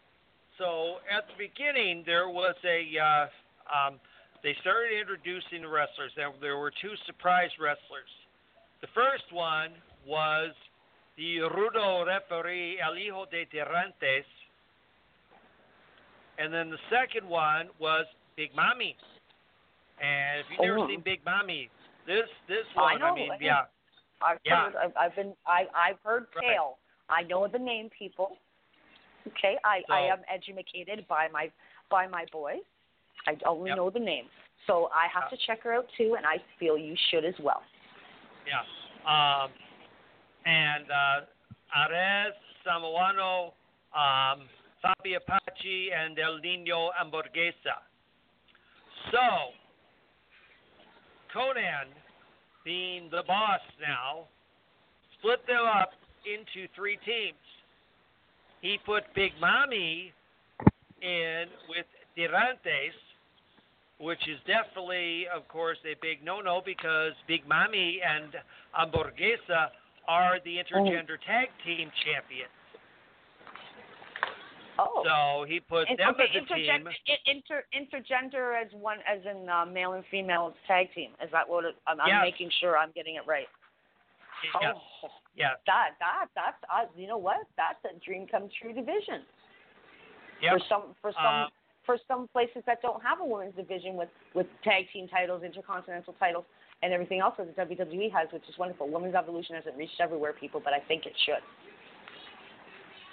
so 0.58 1.02
at 1.10 1.26
the 1.28 1.34
beginning 1.38 2.04
there 2.06 2.30
was 2.30 2.56
a 2.64 2.86
uh, 3.00 3.26
um, 3.72 4.00
they 4.44 4.56
started 4.62 4.98
introducing 4.98 5.62
the 5.62 5.70
wrestlers. 5.70 6.12
There, 6.16 6.34
there 6.42 6.58
were 6.58 6.74
two 6.82 6.94
surprise 7.06 7.50
wrestlers. 7.62 8.10
The 8.82 8.90
first 8.94 9.30
one 9.32 9.70
was 10.06 10.50
the 11.18 11.46
rudo 11.46 12.06
referee 12.06 12.82
El 12.82 12.96
Hijo 12.98 13.26
de 13.30 13.46
Tirantes, 13.46 14.26
and 16.38 16.54
then 16.54 16.70
the 16.70 16.78
second 16.90 17.28
one 17.28 17.70
was 17.80 18.06
Big 18.36 18.56
Mommy. 18.56 18.96
And 20.02 20.40
if 20.40 20.46
you've 20.52 20.62
never 20.62 20.80
Oh. 20.80 20.88
seen 20.88 21.02
Big 21.02 21.24
Mommy, 21.26 21.70
this 22.08 22.28
this 22.48 22.66
I 22.76 22.94
one, 22.94 23.00
know, 23.00 23.14
mean, 23.16 23.32
I 23.32 23.38
know. 23.38 23.42
yeah, 23.42 23.66
I've 24.22 24.40
Yeah. 24.46 24.64
heard, 24.72 24.76
I've, 24.76 24.98
I've 24.98 25.16
been, 25.16 25.36
I, 25.46 25.68
I've 25.76 26.00
heard 26.04 26.28
Right. 26.36 26.56
tale. 26.56 26.78
I 27.10 27.24
know 27.24 27.48
the 27.48 27.60
name 27.60 27.90
people. 27.98 28.38
Okay, 29.28 29.58
I, 29.64 29.84
I 29.92 30.02
am 30.02 30.24
educated 30.34 31.08
by 31.08 31.28
my, 31.28 31.52
by 31.92 32.08
my 32.08 32.26
boys. 32.32 32.64
I 33.28 33.38
only 33.46 33.70
Yep. 33.70 33.78
know 33.78 33.90
the 33.92 34.00
name, 34.00 34.26
so 34.66 34.90
I 34.94 35.08
have 35.14 35.30
to 35.30 35.38
check 35.46 35.62
her 35.62 35.74
out 35.74 35.86
too, 35.96 36.16
and 36.18 36.26
I 36.26 36.38
feel 36.60 36.76
you 36.76 36.96
should 37.12 37.24
as 37.24 37.36
well. 37.40 37.62
Yeah. 38.48 38.64
Um, 39.06 39.52
and 40.46 40.86
uh, 40.90 41.26
Samoano, 42.66 43.54
um, 43.94 44.48
Fabi 44.84 45.16
Apache, 45.16 45.90
and 45.92 46.18
El 46.18 46.40
Nino 46.40 46.90
Hamburguesa. 47.00 47.78
So, 49.12 49.54
Konnan, 51.34 51.90
being 52.64 53.10
the 53.12 53.24
boss 53.26 53.62
now, 53.80 54.28
split 55.18 55.46
them 55.48 55.66
up 55.66 55.92
into 56.26 56.68
three 56.76 56.98
teams. 57.06 57.38
He 58.62 58.78
put 58.86 59.04
Big 59.16 59.32
Mommy 59.40 60.14
in 61.02 61.46
with 61.68 61.86
Tirantes, 62.18 62.94
which 64.00 64.22
is 64.28 64.38
definitely, 64.46 65.26
of 65.34 65.48
course, 65.48 65.78
a 65.86 65.96
big 66.02 66.24
no-no 66.24 66.62
because 66.64 67.14
Big 67.28 67.48
Mommy 67.48 68.00
and 68.06 68.34
Hamburguesa 68.78 69.70
are 70.08 70.38
the 70.46 70.58
oh. 70.58 70.62
intergender 70.62 71.18
tag 71.26 71.50
team 71.66 71.92
champions. 72.06 72.52
Oh. 74.82 75.04
So 75.06 75.44
he 75.46 75.60
put 75.60 75.88
And- 75.90 76.00
them 76.00 76.10
okay, 76.16 76.24
as 76.24 76.44
a 76.44 76.56
team. 76.56 76.88
inter, 77.28 77.64
intergender 77.74 78.60
as 78.60 78.72
one, 78.74 78.98
as 79.06 79.20
in 79.26 79.48
uh, 79.50 79.66
male 79.66 79.94
and 79.94 80.04
female 80.10 80.54
tag 80.68 80.92
team. 80.96 81.12
Is 81.24 81.30
that 81.32 81.48
what 81.48 81.66
it, 81.66 81.76
I'm, 81.86 82.00
I'm 82.02 82.22
making 82.22 82.50
sure 82.60 82.78
I'm 82.78 82.92
getting 82.92 83.16
it 83.16 83.24
right? 83.28 83.48
Yes. 84.62 84.74
Oh, 85.04 85.10
Yes. 85.36 85.56
that 85.68 85.92
that 86.00 86.26
that's 86.36 86.58
uh, 86.74 86.86
you 86.98 87.08
know 87.08 87.18
what? 87.18 87.38
That's 87.56 87.80
a 87.86 87.98
dream 88.04 88.26
come 88.30 88.50
true 88.60 88.74
division. 88.74 89.22
Yep. 90.42 90.52
For 90.54 90.60
some 90.68 90.84
for 91.02 91.12
some 91.14 91.36
Uh, 91.46 91.48
for 91.86 91.98
some 92.08 92.28
places 92.30 92.64
that 92.66 92.82
don't 92.82 93.02
have 93.04 93.22
a 93.22 93.26
women's 93.26 93.56
division 93.56 93.96
with 93.96 94.10
with 94.34 94.48
tag 94.64 94.86
team 94.92 95.08
titles, 95.08 95.44
intercontinental 95.44 96.14
titles, 96.20 96.46
and 96.82 96.92
everything 96.92 97.20
else 97.22 97.36
that 97.38 97.48
the 97.56 97.62
WWE 97.62 98.12
has, 98.12 98.28
which 98.34 98.44
is 98.50 98.58
wonderful. 98.58 98.90
Women's 98.90 99.16
Evolution 99.16 99.56
hasn't 99.56 99.78
reached 99.78 100.00
everywhere, 100.02 100.34
people, 100.34 100.60
but 100.60 100.74
I 100.74 100.80
think 100.88 101.06
it 101.06 101.14
should. 101.26 101.44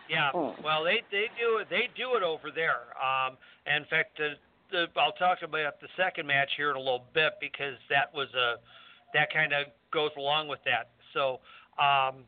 Yeah. 0.09 0.31
Hmm. 0.33 0.63
Well, 0.63 0.85
they 0.85 1.03
they 1.11 1.29
do 1.39 1.59
it. 1.59 1.69
They 1.71 1.89
do 1.97 2.17
it 2.17 2.23
over 2.23 2.51
there. 2.55 2.97
Um, 2.97 3.37
and 3.67 3.85
in 3.85 3.89
fact, 3.91 4.17
the, 4.19 4.35
the, 4.71 4.87
I'll 5.01 5.13
talk 5.13 5.39
about 5.43 5.81
the 5.81 5.89
second 5.97 6.27
match 6.27 6.51
here 6.57 6.71
in 6.71 6.77
a 6.77 6.81
little 6.81 7.05
bit 7.15 7.35
because 7.41 7.77
that 7.91 8.13
was 8.15 8.29
a 8.35 8.57
that 9.15 9.33
kind 9.33 9.53
of 9.53 9.67
goes 9.93 10.11
along 10.17 10.49
with 10.49 10.61
that. 10.65 10.91
So, 11.15 11.41
um, 11.83 12.25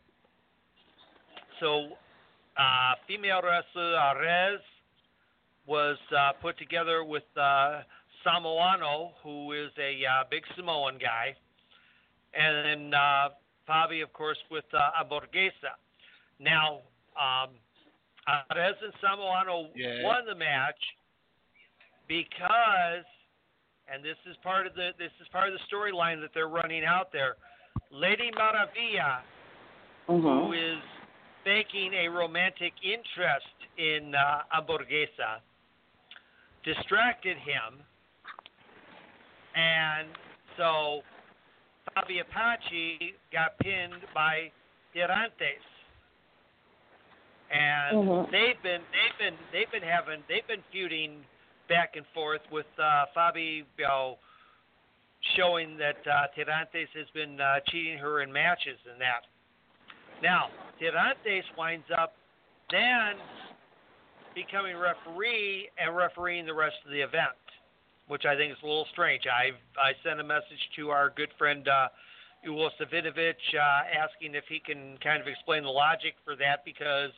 so 1.61 1.89
uh, 2.57 2.95
female 3.07 3.41
wrestler 3.43 3.95
Arez 3.97 4.59
was 5.67 5.99
uh, 6.17 6.33
put 6.41 6.59
together 6.59 7.05
with 7.05 7.23
uh, 7.37 7.83
Samoano, 8.27 9.13
who 9.23 9.53
is 9.53 9.71
a 9.79 10.01
uh, 10.05 10.25
big 10.31 10.43
Samoan 10.57 10.99
guy, 10.99 11.35
and 12.35 12.67
then 12.67 12.95
uh, 12.95 13.29
Fabi, 13.69 14.03
of 14.03 14.13
course, 14.13 14.39
with 14.51 14.65
uh. 14.75 14.91
Now, 16.39 16.81
um, 17.17 17.51
Arez 18.29 18.75
and 18.83 18.93
Samoano 19.03 19.71
Yeah. 19.75 20.03
won 20.05 20.27
the 20.27 20.35
match 20.35 20.79
because, 22.07 23.05
and 23.89 24.05
this 24.05 24.17
is 24.27 24.37
part 24.43 24.67
of 24.67 24.75
the 24.75 24.93
this 24.99 25.13
is 25.21 25.29
part 25.29 25.49
of 25.49 25.55
the 25.55 25.65
storyline 25.75 26.21
that 26.21 26.31
they're 26.35 26.49
running 26.49 26.85
out 26.85 27.13
there. 27.13 27.37
Lady 27.91 28.31
Maravilla, 28.33 29.21
who 30.07 30.53
is 30.53 30.79
faking 31.45 31.95
a 31.95 32.09
romantic 32.09 32.73
interest 32.83 33.47
in 33.79 34.15
uh, 34.15 34.43
Hamburguesa, 34.55 35.41
distracted 36.65 37.37
him, 37.39 37.81
and 39.55 40.09
so 40.57 41.03
Fabi 41.97 42.21
Apache 42.21 43.15
got 43.33 43.59
pinned 43.59 44.03
by 44.15 44.51
Tirantes 44.95 45.65
and 47.51 47.97
Mhm. 47.97 48.31
they've 48.31 48.63
been 48.63 48.83
they've 48.93 49.19
been 49.19 49.39
they've 49.53 49.71
been 49.71 49.83
having 49.83 50.23
they've 50.29 50.47
been 50.47 50.63
feuding 50.71 51.25
back 51.69 51.97
and 51.97 52.07
forth 52.09 52.43
with 52.51 52.67
uh, 52.79 53.07
Fabi, 53.15 53.65
you 53.77 53.85
know, 53.85 54.19
showing 55.37 55.77
that 55.77 56.05
uh, 56.07 56.27
Tirantes 56.37 56.89
has 56.95 57.09
been 57.11 57.41
uh, 57.41 57.61
cheating 57.69 57.99
her 57.99 58.23
in 58.23 58.33
matches 58.33 58.79
and 58.91 59.01
that. 59.01 59.27
Now 60.23 60.51
Tirantes 60.81 61.45
winds 61.57 61.87
up 61.97 62.15
then 62.71 63.17
becoming 64.35 64.77
referee 64.77 65.69
and 65.77 65.95
refereeing 65.97 66.47
the 66.47 66.55
rest 66.55 66.77
of 66.85 66.93
the 66.93 67.01
event, 67.01 67.35
which 68.07 68.25
I 68.25 68.37
think 68.37 68.53
is 68.53 68.59
a 68.63 68.67
little 68.67 68.87
strange. 68.93 69.27
I 69.27 69.51
I 69.81 69.95
sent 70.05 70.21
a 70.21 70.25
message 70.25 70.71
to 70.77 70.91
our 70.91 71.11
good 71.11 71.33
friend. 71.37 71.67
Uh, 71.67 71.89
Hugo 72.43 72.71
Savinovich 72.81 73.35
uh, 73.55 73.83
asking 73.93 74.35
if 74.35 74.45
he 74.49 74.61
can 74.61 74.97
kind 75.03 75.21
of 75.21 75.29
explain 75.29 75.63
the 75.63 75.69
logic 75.69 76.15
for 76.25 76.37
that 76.37 76.65
because 76.65 77.11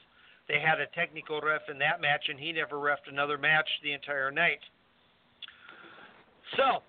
they 0.49 0.59
had 0.61 0.81
a 0.81 0.87
technical 0.95 1.41
ref 1.41 1.63
in 1.71 1.79
that 1.79 2.01
match 2.01 2.27
and 2.29 2.39
he 2.39 2.53
never 2.53 2.77
refed 2.77 3.09
another 3.11 3.39
match 3.39 3.69
the 3.83 3.93
entire 3.93 4.31
night. 4.31 4.61
So, 6.57 6.83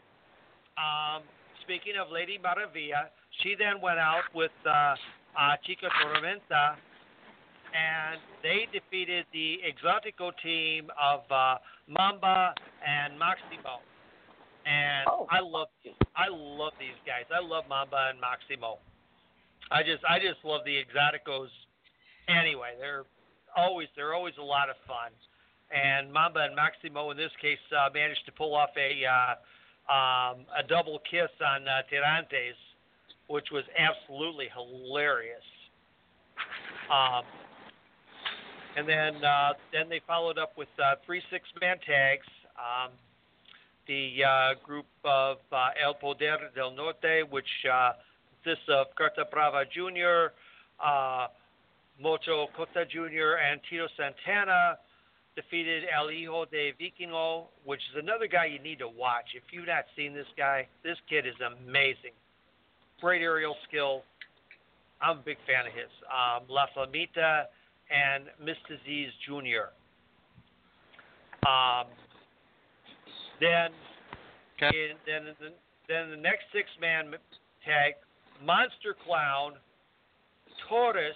um, 0.75 1.23
speaking 1.61 1.93
of 2.01 2.11
Lady 2.11 2.39
Maravilla, 2.43 3.09
she 3.41 3.55
then 3.57 3.81
went 3.81 3.99
out 3.99 4.23
with 4.33 4.51
uh, 4.65 4.69
uh, 4.69 4.95
Chica 5.65 5.87
Tormenta 6.01 6.75
and 7.73 8.19
they 8.43 8.67
defeated 8.71 9.25
the 9.33 9.57
Exotico 9.65 10.31
team 10.43 10.89
of 11.01 11.21
uh, 11.31 11.57
Mamba 11.87 12.53
and 12.85 13.17
Maximo. 13.17 13.81
And 14.65 15.07
Oh. 15.07 15.27
I 15.29 15.39
love 15.41 15.67
I 16.15 16.27
love 16.29 16.73
these 16.79 16.95
guys. 17.05 17.25
I 17.33 17.45
love 17.45 17.65
Mamba 17.67 18.11
and 18.11 18.21
Maximo. 18.21 18.77
I 19.71 19.83
just 19.83 20.03
I 20.07 20.19
just 20.19 20.43
love 20.43 20.61
the 20.65 20.79
Exoticos. 20.79 21.49
Anyway, 22.29 22.71
they're 22.79 23.03
always 23.55 23.87
they're 23.95 24.13
always 24.13 24.35
a 24.39 24.43
lot 24.43 24.69
of 24.69 24.75
fun. 24.87 25.11
And 25.73 26.11
Mamba 26.13 26.41
and 26.41 26.55
Maximo 26.55 27.11
in 27.11 27.17
this 27.17 27.31
case 27.41 27.57
uh, 27.75 27.89
managed 27.93 28.25
to 28.25 28.31
pull 28.31 28.55
off 28.55 28.69
a 28.77 29.05
uh, 29.05 29.35
um, 29.91 30.45
a 30.57 30.63
double 30.67 30.99
kiss 31.09 31.31
on 31.43 31.67
uh, 31.67 31.81
Tirantes, 31.91 32.55
which 33.27 33.47
was 33.51 33.63
absolutely 33.77 34.47
hilarious. 34.53 35.43
Um, 36.91 37.23
and 38.77 38.87
then 38.87 39.23
uh, 39.23 39.53
then 39.71 39.89
they 39.89 40.01
followed 40.05 40.37
up 40.37 40.57
with 40.57 40.69
uh, 40.79 40.95
three 41.05 41.21
six 41.31 41.45
man 41.59 41.77
tags. 41.85 42.27
Um, 42.57 42.91
the 43.87 44.23
uh, 44.23 44.53
group 44.65 44.85
of 45.03 45.37
uh, 45.51 45.69
El 45.83 45.93
Poder 45.95 46.37
del 46.55 46.71
Norte, 46.71 47.29
which 47.29 47.47
uh, 47.71 47.93
consists 48.43 48.69
of 48.69 48.87
Carta 48.95 49.25
Brava 49.29 49.65
Jr., 49.65 50.31
uh, 50.83 51.27
Mocho 52.01 52.47
Cota 52.55 52.85
Jr., 52.85 53.37
and 53.39 53.59
Tito 53.69 53.87
Santana, 53.97 54.77
defeated 55.35 55.83
El 55.95 56.09
Hijo 56.09 56.45
de 56.45 56.73
Vikingo, 56.79 57.45
which 57.65 57.81
is 57.91 58.03
another 58.03 58.27
guy 58.27 58.45
you 58.45 58.59
need 58.59 58.79
to 58.79 58.87
watch. 58.87 59.25
If 59.35 59.43
you've 59.51 59.67
not 59.67 59.85
seen 59.95 60.13
this 60.13 60.27
guy, 60.37 60.67
this 60.83 60.97
kid 61.09 61.25
is 61.25 61.33
amazing. 61.41 62.13
Great 63.01 63.21
aerial 63.21 63.55
skill. 63.67 64.03
I'm 65.01 65.17
a 65.17 65.21
big 65.21 65.37
fan 65.45 65.65
of 65.67 65.73
his. 65.73 65.89
Um, 66.07 66.43
La 66.47 66.67
Flamita 66.75 67.45
and 67.89 68.25
Myzteziz 68.41 69.09
Jr. 69.25 69.73
Um, 71.47 71.87
then, 73.41 73.71
in, 74.61 74.95
then, 75.05 75.35
the, 75.39 75.49
then 75.89 76.09
the 76.11 76.17
next 76.17 76.45
six 76.53 76.69
man 76.79 77.11
tag, 77.65 77.93
Monster 78.43 78.95
Clown, 79.05 79.53
Taurus. 80.69 81.15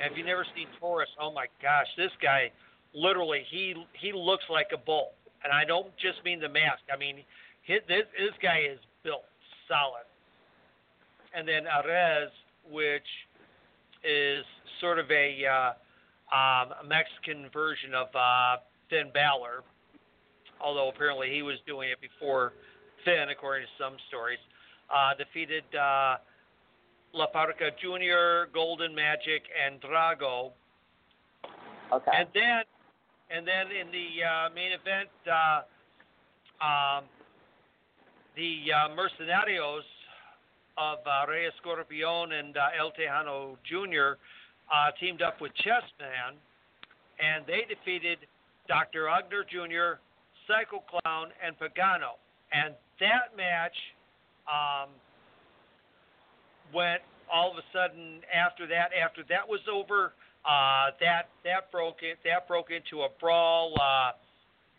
If 0.00 0.16
you've 0.16 0.26
never 0.26 0.46
seen 0.54 0.66
Taurus, 0.78 1.08
oh 1.20 1.32
my 1.32 1.46
gosh, 1.62 1.86
this 1.96 2.12
guy 2.22 2.50
literally 2.94 3.42
he 3.50 3.74
he 3.92 4.12
looks 4.12 4.44
like 4.50 4.68
a 4.72 4.78
bull, 4.78 5.12
and 5.44 5.52
I 5.52 5.64
don't 5.64 5.94
just 5.96 6.24
mean 6.24 6.40
the 6.40 6.48
mask. 6.48 6.82
I 6.92 6.96
mean, 6.96 7.24
his, 7.62 7.80
this 7.88 8.04
this 8.18 8.34
guy 8.42 8.62
is 8.70 8.78
built 9.02 9.24
solid. 9.68 10.06
And 11.36 11.46
then 11.46 11.64
Arez, 11.64 12.30
which 12.70 13.06
is 14.02 14.44
sort 14.80 14.98
of 14.98 15.10
a 15.10 15.44
uh, 15.44 16.34
um, 16.34 16.88
Mexican 16.88 17.50
version 17.52 17.94
of 17.94 18.08
uh, 18.14 18.56
Finn 18.88 19.10
Balor, 19.12 19.62
although 20.60 20.88
apparently 20.88 21.30
he 21.30 21.42
was 21.42 21.58
doing 21.66 21.90
it 21.90 21.98
before 22.00 22.54
Finn, 23.04 23.28
according 23.30 23.66
to 23.66 23.72
some 23.82 23.96
stories. 24.08 24.38
Uh, 24.88 25.12
defeated 25.18 25.64
uh, 25.76 26.16
La 27.12 27.26
Parca 27.26 27.70
Jr., 27.80 28.50
Golden 28.52 28.94
Magic, 28.94 29.42
and 29.54 29.80
Drago. 29.80 30.52
Okay. 31.92 32.10
And 32.14 32.28
then, 32.34 32.62
and 33.30 33.46
then 33.46 33.66
in 33.74 33.90
the 33.90 34.24
uh, 34.24 34.48
main 34.54 34.72
event, 34.72 35.08
uh, 35.26 35.62
um, 36.64 37.04
the 38.36 38.72
uh, 38.72 38.94
Mercenarios 38.94 39.82
of 40.76 40.98
uh, 41.06 41.30
Rey 41.30 41.48
Escorpion 41.48 42.38
and 42.38 42.56
uh, 42.56 42.68
El 42.78 42.92
Tejano 42.92 43.56
Jr. 43.64 44.18
Uh, 44.70 44.90
teamed 45.00 45.22
up 45.22 45.40
with 45.40 45.52
Chessman, 45.64 46.36
and 47.18 47.44
they 47.46 47.64
defeated 47.68 48.18
Dr. 48.68 49.06
Wagner 49.06 49.44
Jr., 49.44 49.98
Psycho 50.46 50.84
Clown, 50.88 51.28
and 51.44 51.58
Pagano. 51.58 52.20
And 52.52 52.74
that 53.00 53.36
match 53.36 53.74
um, 54.46 54.90
went 56.74 57.02
all 57.32 57.52
of 57.52 57.58
a 57.58 57.66
sudden 57.72 58.20
after 58.32 58.66
that. 58.66 58.90
After 58.92 59.22
that 59.28 59.46
was 59.46 59.60
over, 59.70 60.12
uh, 60.44 60.90
that 61.00 61.28
that 61.44 61.70
broke 61.70 62.02
it. 62.02 62.18
That 62.24 62.48
broke 62.48 62.70
into 62.70 63.02
a 63.02 63.08
brawl. 63.20 63.74
Uh, 63.80 64.12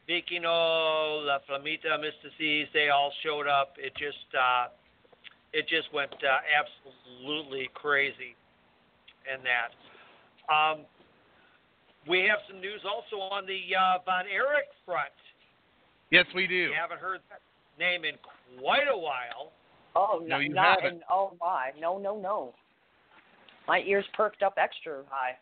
Vikingo, 0.09 1.23
La 1.25 1.37
Flamita, 1.47 1.93
Myzteziz, 2.01 2.65
they 2.73 2.89
all 2.89 3.13
showed 3.23 3.47
up. 3.47 3.75
It 3.77 3.93
just 3.95 4.25
uh, 4.33 4.67
it 5.53 5.67
just 5.67 5.93
went 5.93 6.13
uh, 6.13 6.41
absolutely 6.49 7.69
crazy 7.73 8.35
in 9.31 9.41
that. 9.43 9.71
Um, 10.51 10.85
we 12.07 12.21
have 12.21 12.39
some 12.49 12.59
news 12.59 12.81
also 12.85 13.21
on 13.21 13.45
the 13.45 13.61
uh, 13.75 13.99
Von 14.05 14.25
Erich 14.25 14.69
front. 14.85 15.13
Yes, 16.09 16.25
we 16.33 16.47
do. 16.47 16.69
We 16.69 16.75
haven't 16.75 16.99
heard 16.99 17.19
that 17.29 17.41
name 17.77 18.03
in 18.03 18.15
quite 18.57 18.89
a 18.91 18.97
while. 18.97 19.53
Oh, 19.99 20.19
No, 20.23 20.37
no, 20.37 20.39
you 20.39 20.53
not 20.53 20.81
haven't. 20.81 20.97
in, 20.97 21.03
oh 21.11 21.35
my, 21.41 21.71
no, 21.77 21.97
no, 21.97 22.17
no. 22.17 22.53
My 23.67 23.79
ears 23.81 24.05
perked 24.13 24.41
up 24.43 24.53
extra 24.57 25.03
high 25.09 25.35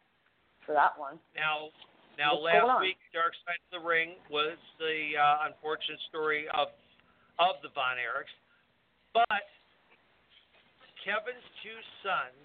for 0.65 0.73
that 0.73 0.97
one. 0.97 1.19
Now, 1.35 1.69
now 2.17 2.33
What's 2.33 2.55
last 2.55 2.81
week, 2.81 2.97
Dark 3.13 3.33
Side 3.45 3.61
of 3.71 3.81
the 3.81 3.87
Ring 3.87 4.15
was 4.31 4.57
the 4.79 5.13
uh, 5.15 5.45
unfortunate 5.47 5.99
story 6.09 6.47
of 6.53 6.69
of 7.39 7.61
the 7.61 7.69
Von 7.75 7.97
Erichs, 8.01 8.33
but 9.13 9.45
Kevin's 11.05 11.45
two 11.61 11.77
sons, 12.01 12.41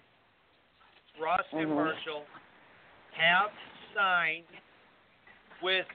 Ross 1.19 1.41
and 1.51 1.65
Mhm. 1.71 1.75
Marshall, 1.75 2.25
have 3.17 3.49
signed 3.95 4.45
with 5.63 5.87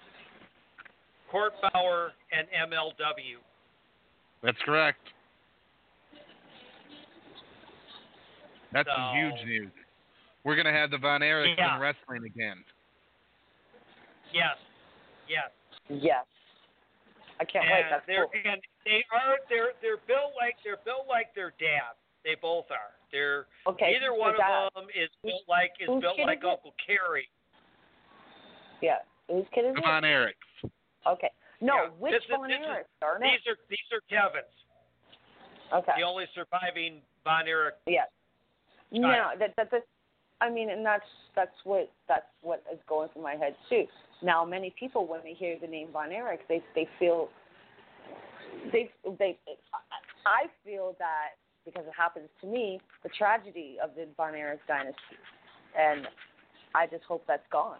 Court 1.30 1.54
Bauer 1.72 2.12
and 2.32 2.48
MLW. 2.50 3.38
That's 4.42 4.58
correct. 4.62 5.12
That's 8.72 8.88
So- 8.88 9.12
huge 9.14 9.44
news. 9.44 9.72
We're 10.44 10.56
gonna 10.56 10.72
have 10.72 10.90
the 10.90 10.98
Von 10.98 11.20
Erichs 11.20 11.56
Yeah. 11.56 11.74
in 11.74 11.80
wrestling 11.80 12.24
again. 12.24 12.64
Yes, 14.32 14.56
yes. 15.26 15.50
Yes. 15.88 16.26
I 17.40 17.44
can't 17.44 17.64
wait. 17.70 17.86
That's 17.88 18.04
they're 18.06 18.26
cool. 18.26 18.40
and 18.44 18.60
they 18.84 19.04
are 19.10 19.38
they're 19.48 19.72
they're 19.80 19.96
built 20.08 20.34
like 20.36 20.56
they're 20.64 20.76
built 20.84 21.06
like 21.06 21.32
their 21.34 21.52
dad. 21.58 21.94
They 22.24 22.34
both 22.34 22.70
are. 22.70 22.92
They're 23.10 23.46
Okay. 23.66 23.96
Either 23.96 24.12
one 24.12 24.36
that- 24.36 24.50
of 24.66 24.74
them 24.74 24.88
is 24.94 25.08
built 25.22 25.46
like 25.48 25.72
is 25.80 25.86
whose 25.86 26.02
built 26.02 26.18
like 26.18 26.38
is 26.38 26.44
it? 26.44 26.48
Uncle 26.50 26.74
Kerry. 26.84 27.28
Yeah. 28.80 28.98
Whose 29.28 29.46
kid 29.52 29.64
is 29.66 29.74
The 29.74 29.80
it? 29.80 29.84
Von 29.84 30.02
Erichs. 30.02 30.70
Okay. 31.06 31.30
No, 31.60 31.74
Yeah, 31.84 31.88
which 31.90 32.12
this 32.12 32.22
is- 32.24 32.30
Von 32.30 32.48
this 32.48 32.60
is- 32.60 32.66
Erich? 32.66 32.86
These 33.22 33.46
are 33.46 33.56
these 33.68 33.92
are 33.92 34.00
Kevin's. 34.02 34.64
Okay. 35.72 35.92
The 35.96 36.02
only 36.02 36.26
surviving 36.34 37.02
Von 37.24 37.46
Erich. 37.48 37.74
Yes. 37.86 38.08
No, 38.92 39.30
that 39.38 39.54
that 39.56 39.70
that. 39.70 39.84
I 40.40 40.50
mean, 40.50 40.70
and 40.70 40.84
that's 40.84 41.04
that's 41.34 41.54
what 41.64 41.90
that's 42.06 42.26
what 42.42 42.62
is 42.72 42.78
going 42.88 43.08
through 43.12 43.22
my 43.22 43.34
head 43.34 43.54
too. 43.68 43.84
Now, 44.22 44.44
many 44.44 44.72
people 44.78 45.06
when 45.06 45.20
they 45.22 45.34
hear 45.34 45.56
the 45.60 45.66
name 45.66 45.88
Von 45.92 46.12
Erich, 46.12 46.40
they 46.48 46.62
they 46.74 46.88
feel 46.98 47.28
they 48.72 48.90
they. 49.18 49.38
I 50.26 50.46
feel 50.64 50.94
that 50.98 51.38
because 51.64 51.86
it 51.86 51.92
happens 51.96 52.28
to 52.40 52.46
me, 52.46 52.80
the 53.02 53.10
tragedy 53.10 53.76
of 53.82 53.90
the 53.96 54.06
Von 54.16 54.34
Erich 54.34 54.60
dynasty, 54.68 55.18
and 55.78 56.06
I 56.74 56.86
just 56.86 57.04
hope 57.04 57.24
that's 57.26 57.46
gone. 57.50 57.78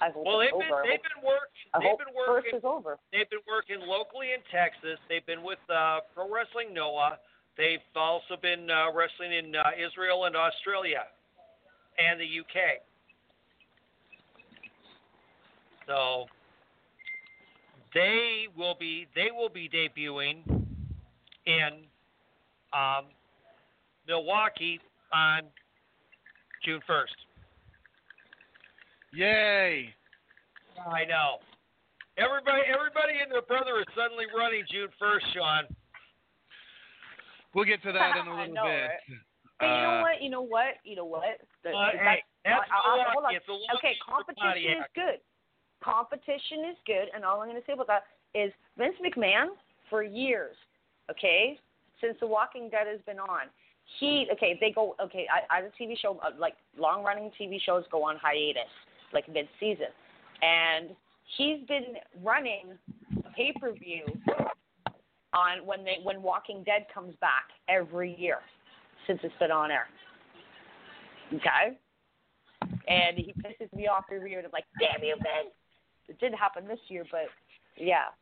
I 0.00 0.10
hope 0.10 0.26
Well, 0.26 0.38
they've 0.38 0.50
been 0.50 0.70
over. 0.70 0.82
They've 0.84 1.02
been 1.02 1.22
working 1.22 1.66
I 1.72 1.78
they've 1.80 1.98
been 1.98 2.14
first 2.14 2.28
working 2.28 2.58
is 2.58 2.64
over. 2.64 2.98
they've 3.12 3.30
been 3.30 3.46
working 3.46 3.80
locally 3.80 4.32
in 4.34 4.42
Texas. 4.50 4.98
They've 5.08 5.24
been 5.26 5.42
with 5.42 5.62
uh, 5.70 6.00
Pro 6.14 6.30
Wrestling 6.30 6.74
Noah. 6.74 7.18
They've 7.56 7.78
also 7.94 8.36
been 8.40 8.68
uh, 8.70 8.92
wrestling 8.92 9.32
in 9.32 9.54
uh, 9.54 9.62
Israel 9.78 10.24
and 10.24 10.34
Australia 10.34 11.04
and 11.98 12.20
the 12.20 12.24
UK. 12.24 12.82
So 15.86 16.26
they 17.94 18.48
will 18.56 18.74
be 18.78 19.06
they 19.14 19.28
will 19.30 19.48
be 19.48 19.68
debuting 19.68 20.42
in 21.46 21.70
um, 22.72 23.04
Milwaukee 24.08 24.80
on 25.12 25.42
June 26.64 26.80
first. 26.86 27.14
Yay! 29.12 29.94
I 30.90 31.04
know. 31.04 31.38
Everybody, 32.18 32.62
everybody 32.66 33.22
and 33.22 33.30
their 33.30 33.42
brother 33.42 33.78
is 33.78 33.86
suddenly 33.96 34.24
running 34.36 34.64
June 34.70 34.88
first, 34.98 35.26
Sean. 35.34 35.64
We'll 37.54 37.64
get 37.64 37.82
to 37.82 37.92
that 37.92 38.16
in 38.16 38.26
a 38.26 38.30
little 38.36 38.54
know, 38.54 38.64
bit. 38.64 38.90
right? 38.90 39.00
Hey, 39.60 39.70
you 39.76 39.82
know 39.82 39.94
Uh, 39.98 40.02
what? 40.02 40.22
You 40.22 40.30
know 40.30 40.42
what? 40.42 40.74
You 40.84 40.96
know 40.96 41.04
what? 41.04 41.40
The, 41.62 41.70
Uh, 41.70 41.92
the- 41.92 41.98
hey, 41.98 42.22
that's 42.44 42.68
I- 42.70 42.74
I- 42.74 42.78
I- 42.78 43.12
hold 43.14 43.24
on. 43.24 43.32
Milwaukee. 43.32 43.36
It's 43.36 43.46
Milwaukee 43.48 43.76
Okay, 43.78 43.94
competition 44.04 44.82
is 44.82 44.86
good. 44.94 45.20
Competition 45.82 46.64
is 46.70 46.76
good, 46.86 47.08
and 47.14 47.24
all 47.24 47.40
I'm 47.40 47.48
going 47.48 47.60
to 47.60 47.66
say 47.66 47.74
about 47.74 47.86
that 47.88 48.04
is 48.34 48.52
Vince 48.76 48.96
McMahon 49.04 49.48
for 49.90 50.02
years, 50.02 50.56
okay, 51.10 51.58
since 52.00 52.18
The 52.20 52.26
Walking 52.26 52.68
Dead 52.70 52.86
has 52.86 53.00
been 53.02 53.18
on, 53.20 53.46
he 54.00 54.26
okay 54.32 54.56
they 54.60 54.70
go 54.70 54.96
okay 54.98 55.26
I, 55.30 55.58
as 55.60 55.70
a 55.70 55.82
TV 55.82 55.94
show 55.98 56.18
uh, 56.24 56.30
like 56.38 56.56
long 56.78 57.04
running 57.04 57.30
TV 57.38 57.60
shows 57.60 57.84
go 57.92 58.02
on 58.02 58.16
hiatus 58.16 58.70
like 59.12 59.28
mid 59.28 59.46
season, 59.60 59.92
and 60.40 60.96
he's 61.36 61.60
been 61.68 61.96
running 62.22 62.78
a 63.26 63.30
pay 63.36 63.52
per 63.60 63.72
view 63.72 64.04
on 65.34 65.66
when 65.66 65.84
they 65.84 65.98
when 66.02 66.22
Walking 66.22 66.62
Dead 66.64 66.86
comes 66.92 67.14
back 67.20 67.50
every 67.68 68.14
year 68.18 68.38
since 69.06 69.20
it's 69.22 69.34
been 69.38 69.50
on 69.50 69.70
air. 69.70 69.86
Okay? 71.34 71.76
And 72.88 73.18
he 73.18 73.34
pisses 73.42 73.72
me 73.74 73.88
off 73.88 74.04
every 74.14 74.30
year 74.30 74.38
and 74.38 74.46
I'm 74.46 74.52
like, 74.52 74.64
damn 74.80 75.02
you, 75.02 75.16
man. 75.16 75.50
It 76.08 76.18
didn't 76.20 76.38
happen 76.38 76.68
this 76.68 76.78
year, 76.88 77.04
but 77.10 77.26
yeah. 77.76 78.12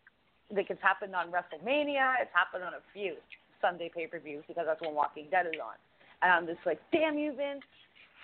Like 0.51 0.71
it's 0.71 0.83
happened 0.83 1.15
on 1.15 1.29
WrestleMania, 1.29 2.15
it's 2.21 2.31
happened 2.35 2.65
on 2.65 2.75
a 2.75 2.83
few 2.93 3.15
Sunday 3.61 3.91
pay 3.95 4.07
per 4.07 4.19
views 4.19 4.45
because 4.49 4.65
that's 4.67 4.81
when 4.81 4.95
Walking 4.95 5.27
Dead 5.31 5.47
is 5.47 5.61
on. 5.63 5.75
And 6.23 6.33
I'm 6.33 6.47
just 6.47 6.65
like, 6.67 6.81
damn 6.93 7.19
you, 7.19 7.35
Vince. 7.35 7.63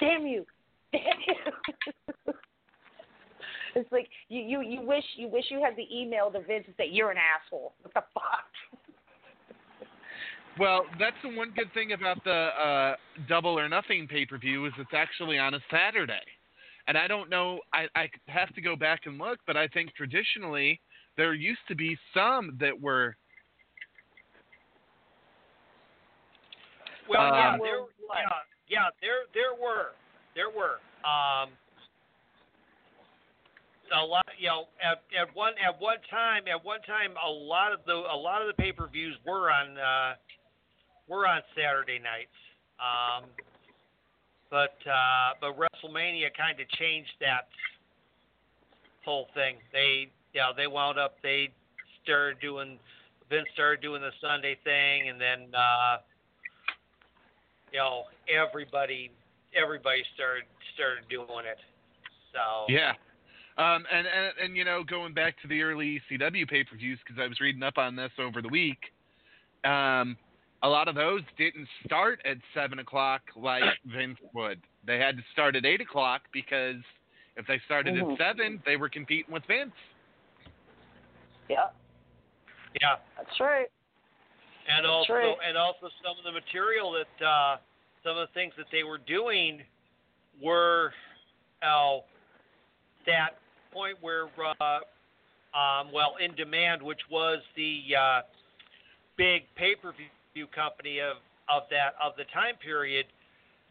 Damn 0.01 0.27
you. 0.27 0.47
Damn 0.93 1.21
you. 1.27 2.35
it's 3.79 3.93
like 3.93 4.09
you, 4.29 4.41
you 4.41 4.61
you 4.63 4.81
wish 4.83 5.05
you 5.17 5.29
wish 5.29 5.45
you 5.51 5.63
had 5.63 5.77
the 5.77 5.87
email 5.95 6.31
to 6.31 6.41
Vince 6.41 6.65
and 6.67 6.75
say, 6.77 6.89
You're 6.91 7.11
an 7.11 7.19
asshole. 7.19 7.75
What 7.83 7.95
the 7.95 8.03
fuck? 8.15 8.49
Well, 10.59 10.87
that's 10.99 11.17
the 11.23 11.37
one 11.37 11.53
good 11.55 11.73
thing 11.73 11.93
about 11.93 12.25
the 12.25 12.31
uh, 12.31 12.97
Double 13.29 13.57
or 13.57 13.69
Nothing 13.69 14.09
pay 14.09 14.27
per 14.27 14.39
view 14.39 14.67
is 14.67 14.73
it's 14.77 14.91
actually 14.93 15.39
on 15.39 15.55
a 15.55 15.61
Saturday, 15.71 16.25
and 16.89 16.99
I 16.99 17.07
don't 17.07 17.31
know. 17.31 17.61
I, 17.73 17.87
I 17.95 18.11
have 18.27 18.53
to 18.55 18.61
go 18.61 18.75
back 18.75 19.03
and 19.07 19.19
look, 19.19 19.39
but 19.47 19.57
I 19.57 19.69
think 19.69 19.95
traditionally 19.95 20.81
there 21.17 21.33
used 21.33 21.61
to 21.69 21.77
be 21.77 21.97
some 22.13 22.57
that 22.59 22.79
were. 22.81 23.17
Well, 27.09 27.23
yeah, 27.23 27.53
Um, 27.55 27.61
there, 27.61 27.79
yeah, 27.79 28.29
yeah, 28.69 28.89
there, 29.01 29.31
there 29.33 29.55
were, 29.61 29.93
there 30.35 30.51
were. 30.51 30.81
Um, 31.07 31.51
a 33.95 34.05
lot, 34.05 34.27
you 34.39 34.49
know, 34.49 34.65
at, 34.83 35.03
at 35.19 35.35
one 35.35 35.55
at 35.65 35.81
one 35.81 35.99
time, 36.11 36.45
at 36.49 36.65
one 36.65 36.81
time, 36.83 37.15
a 37.25 37.31
lot 37.31 37.73
of 37.73 37.81
the 37.87 37.95
a 37.95 38.17
lot 38.17 38.43
of 38.43 38.49
the 38.49 38.55
pay 38.55 38.73
per 38.73 38.87
views 38.87 39.17
were 39.27 39.51
on 39.51 39.79
uh, 39.79 40.15
were 41.09 41.27
on 41.27 41.41
Saturday 41.57 41.99
nights. 41.99 42.35
Um, 42.79 43.29
but 44.51 44.77
uh, 44.87 45.35
but 45.41 45.57
WrestleMania 45.59 46.35
kind 46.37 46.61
of 46.61 46.69
changed 46.71 47.13
that 47.21 47.49
whole 49.05 49.29
thing. 49.35 49.57
They 49.73 50.11
yeah 50.35 50.53
they 50.57 50.67
wound 50.67 50.99
up 50.99 51.17
they 51.23 51.51
started 52.05 52.41
doing 52.41 52.79
Vince 53.31 53.49
started 53.53 53.83
doing 53.83 54.01
the 54.01 54.13
Sunday 54.21 54.57
thing, 54.65 55.09
and 55.09 55.21
then 55.21 55.55
uh, 55.55 55.99
you 57.73 57.79
know 57.79 58.05
everybody 58.29 59.11
everybody 59.55 60.03
started 60.15 60.45
started 60.75 61.05
doing 61.11 61.45
it. 61.45 61.59
So 62.33 62.73
Yeah, 62.73 62.93
Um, 63.59 63.85
and, 63.93 64.07
and 64.07 64.33
and 64.43 64.57
you 64.57 64.65
know, 64.65 64.85
going 64.85 65.13
back 65.13 65.35
to 65.43 65.49
the 65.49 65.63
early 65.63 66.01
ECW 66.11 66.49
pay 66.49 66.63
per 66.63 66.77
views 66.77 66.99
because 67.05 67.21
I 67.21 67.27
was 67.27 67.41
reading 67.41 67.63
up 67.65 67.77
on 67.77 67.97
this 67.97 68.13
over 68.19 68.41
the 68.41 68.49
week. 68.49 68.79
Um, 69.65 70.17
a 70.63 70.69
lot 70.69 70.87
of 70.89 70.95
those 70.95 71.23
didn't 71.37 71.67
start 71.85 72.21
at 72.25 72.37
seven 72.55 72.79
o'clock 72.79 73.23
like 73.37 73.65
Vince 73.87 74.19
would. 74.33 74.61
They 74.87 74.99
had 74.99 75.17
to 75.17 75.23
start 75.33 75.57
at 75.57 75.65
eight 75.67 75.81
o'clock 75.81 76.23
because 76.33 76.77
if 77.37 77.47
they 77.47 77.61
started 77.67 77.95
Mhm. 77.95 78.13
at 78.13 78.19
seven, 78.19 78.63
they 78.65 78.77
were 78.77 78.89
competing 78.89 79.33
with 79.33 79.45
Vince. 79.47 79.73
Yeah, 81.49 81.69
Yeah. 82.81 82.97
that's 83.17 83.41
right. 83.41 83.69
and 84.69 84.85
That's 84.85 84.87
also 84.87 85.13
right. 85.15 85.37
and 85.47 85.57
also 85.57 85.89
some 86.05 86.17
of 86.19 86.25
the 86.25 86.33
material 86.33 86.93
that 86.93 87.25
uh, 87.27 87.57
some 88.05 88.17
of 88.19 88.29
the 88.29 88.33
things 88.35 88.53
that 88.57 88.67
they 88.71 88.85
were 88.85 88.99
doing 88.99 89.63
were 90.43 90.93
uh, 91.63 91.99
that 93.07 93.39
point 93.73 93.97
where 94.01 94.27
uh, 94.61 94.65
um, 95.57 95.93
well 95.93 96.15
in 96.25 96.35
demand, 96.35 96.83
which 96.83 97.01
was 97.11 97.39
the 97.57 97.81
uh, 97.99 98.21
big 99.17 99.43
pay 99.57 99.75
per 99.75 99.93
view 99.93 100.47
company 100.55 101.01
of 101.01 101.17
of 101.53 101.63
that 101.71 101.95
of 102.03 102.13
the 102.17 102.25
time 102.33 102.55
period, 102.63 103.07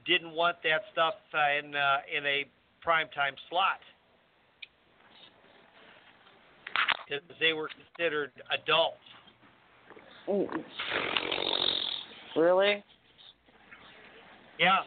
didn't 0.05 0.31
want 0.31 0.57
that 0.63 0.81
stuff 0.91 1.15
uh, 1.33 1.59
in 1.59 1.75
uh, 1.75 1.97
in 2.15 2.25
a 2.25 2.45
prime 2.81 3.07
time 3.15 3.35
slot 3.49 3.79
because 7.07 7.23
they 7.39 7.53
were 7.53 7.69
considered 7.95 8.31
adults. 8.51 8.97
Really? 12.35 12.83
Yeah. 14.59 14.79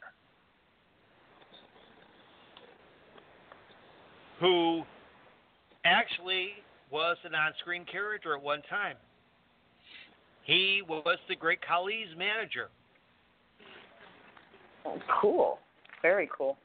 who 4.41 4.83
actually 5.85 6.49
was 6.91 7.17
an 7.25 7.35
on-screen 7.35 7.85
character 7.91 8.35
at 8.35 8.43
one 8.43 8.63
time. 8.69 8.97
He 10.45 10.83
was 10.89 11.19
the 11.29 11.35
Great 11.35 11.61
Khali's 11.63 12.17
manager. 12.17 12.69
Oh, 14.85 14.99
cool. 15.21 15.59
Very 16.03 16.29
cool. 16.37 16.57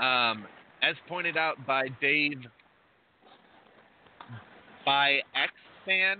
Um, 0.00 0.46
as 0.82 0.94
pointed 1.08 1.36
out 1.36 1.56
by 1.66 1.88
Dave 2.00 2.42
by 4.84 5.20
X 5.34 5.52
fan, 5.84 6.18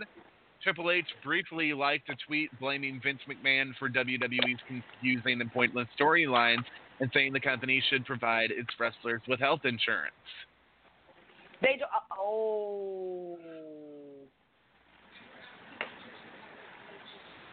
Triple 0.63 0.91
H 0.91 1.07
briefly 1.23 1.73
liked 1.73 2.09
a 2.11 2.17
tweet 2.27 2.51
blaming 2.59 3.01
Vince 3.03 3.21
McMahon 3.29 3.71
for 3.79 3.89
WWE's 3.89 4.61
confusing 4.67 5.41
and 5.41 5.53
pointless 5.53 5.87
storylines 5.99 6.65
and 6.99 7.11
saying 7.15 7.33
the 7.33 7.41
company 7.41 7.83
should 7.89 8.05
provide 8.05 8.51
its 8.51 8.69
wrestlers 8.81 9.21
with 9.29 9.39
health 9.39 9.61
insurance. 9.65 10.15
They 11.63 11.77
do. 11.79 11.85
uh, 11.85 12.15
Oh. 12.19 13.39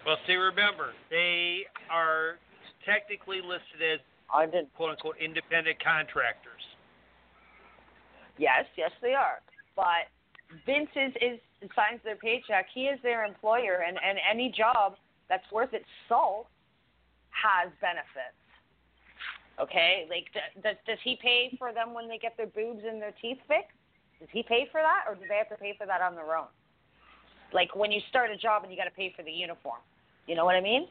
Well, 0.06 0.18
see, 0.28 0.34
remember, 0.36 0.92
they 1.10 1.62
are 1.90 2.38
technically 2.86 3.38
listed 3.38 3.80
as 3.82 4.00
quote 4.76 4.92
unquote 4.92 5.16
independent 5.22 5.82
contractors. 5.82 6.53
Yes, 8.38 8.66
yes, 8.78 8.92
they 9.02 9.14
are. 9.14 9.42
But 9.76 10.10
Vince 10.66 10.90
is, 10.96 11.14
is 11.22 11.40
signs 11.76 12.00
their 12.04 12.16
paycheck. 12.16 12.68
He 12.74 12.86
is 12.86 13.00
their 13.04 13.26
employer, 13.26 13.84
and 13.88 13.98
and 14.04 14.18
any 14.30 14.54
job 14.56 14.96
that's 15.30 15.50
worth 15.52 15.74
its 15.74 15.86
salt 16.10 16.48
has 17.30 17.72
benefits. 17.82 18.38
Okay, 19.60 20.08
like 20.10 20.26
does 20.64 20.76
does 20.86 20.98
he 21.04 21.18
pay 21.22 21.56
for 21.58 21.74
them 21.74 21.94
when 21.94 22.08
they 22.08 22.18
get 22.18 22.36
their 22.38 22.48
boobs 22.48 22.82
and 22.88 23.02
their 23.02 23.14
teeth 23.22 23.40
fixed? 23.48 23.78
Does 24.20 24.30
he 24.32 24.44
pay 24.44 24.68
for 24.72 24.82
that, 24.82 25.06
or 25.08 25.16
do 25.16 25.22
they 25.28 25.36
have 25.36 25.50
to 25.50 25.58
pay 25.58 25.76
for 25.78 25.86
that 25.86 26.02
on 26.02 26.16
their 26.16 26.36
own? 26.36 26.48
Like 27.54 27.76
when 27.76 27.92
you 27.92 28.02
start 28.10 28.32
a 28.32 28.38
job 28.38 28.64
and 28.64 28.72
you 28.72 28.78
got 28.78 28.86
to 28.86 28.96
pay 28.96 29.14
for 29.16 29.24
the 29.24 29.32
uniform. 29.32 29.80
You 30.28 30.36
know 30.36 30.46
what 30.46 30.56
I 30.56 30.62
mean? 30.62 30.88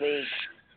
Like, 0.00 0.24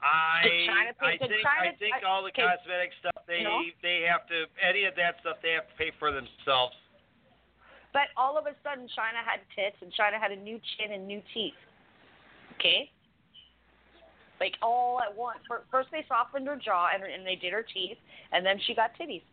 I 0.02 0.48
Chyna 0.70 0.94
I 1.02 1.18
think 1.18 1.32
Chyna- 1.44 1.76
I 1.76 1.76
think 1.76 1.96
all 2.08 2.24
the 2.24 2.30
okay. 2.30 2.48
cosmetic 2.48 2.92
stuff 3.00 3.20
they 3.28 3.44
No? 3.44 3.62
they 3.84 4.02
have 4.08 4.26
to 4.28 4.46
any 4.64 4.86
of 4.86 4.96
that 4.96 5.20
stuff 5.22 5.38
they 5.44 5.52
have 5.52 5.68
to 5.68 5.76
pay 5.76 5.92
for 6.00 6.12
themselves. 6.12 6.76
But 7.92 8.14
all 8.16 8.38
of 8.38 8.46
a 8.46 8.54
sudden, 8.64 8.88
Chyna 8.88 9.26
had 9.26 9.42
tits 9.56 9.76
and 9.82 9.92
Chyna 9.92 10.20
had 10.22 10.32
a 10.32 10.36
new 10.38 10.60
chin 10.78 10.94
and 10.94 11.08
new 11.08 11.22
teeth. 11.34 11.58
Okay? 12.56 12.92
Like 14.40 14.56
all 14.62 15.02
at 15.02 15.16
once. 15.16 15.40
First, 15.72 15.90
they 15.92 16.06
softened 16.08 16.48
her 16.48 16.56
jaw 16.56 16.90
and, 16.94 17.04
and 17.04 17.26
they 17.26 17.36
did 17.36 17.52
her 17.52 17.64
teeth, 17.74 17.98
and 18.32 18.46
then 18.46 18.58
she 18.66 18.74
got 18.74 18.92
titties. 18.96 19.24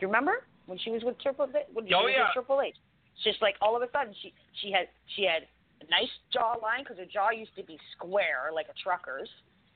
You 0.00 0.08
remember 0.08 0.44
when 0.66 0.76
she 0.78 0.90
was 0.90 1.02
with 1.04 1.18
Triple 1.20 1.46
H? 1.48 1.64
When 1.72 1.86
she 1.86 1.94
Oh, 1.94 2.02
was 2.04 2.12
yeah. 2.14 2.24
with 2.26 2.34
Triple 2.34 2.60
H? 2.60 2.74
It's 3.14 3.24
just 3.24 3.40
like 3.40 3.54
all 3.62 3.76
of 3.76 3.82
a 3.82 3.88
sudden 3.92 4.12
she 4.20 4.34
she 4.60 4.70
had 4.72 4.88
she 5.16 5.22
had 5.24 5.46
a 5.80 5.88
nice 5.88 6.10
jawline 6.34 6.80
because 6.82 6.98
her 6.98 7.06
jaw 7.06 7.30
used 7.30 7.54
to 7.56 7.62
be 7.62 7.78
square 7.96 8.50
like 8.52 8.66
a 8.68 8.74
trucker's. 8.82 9.30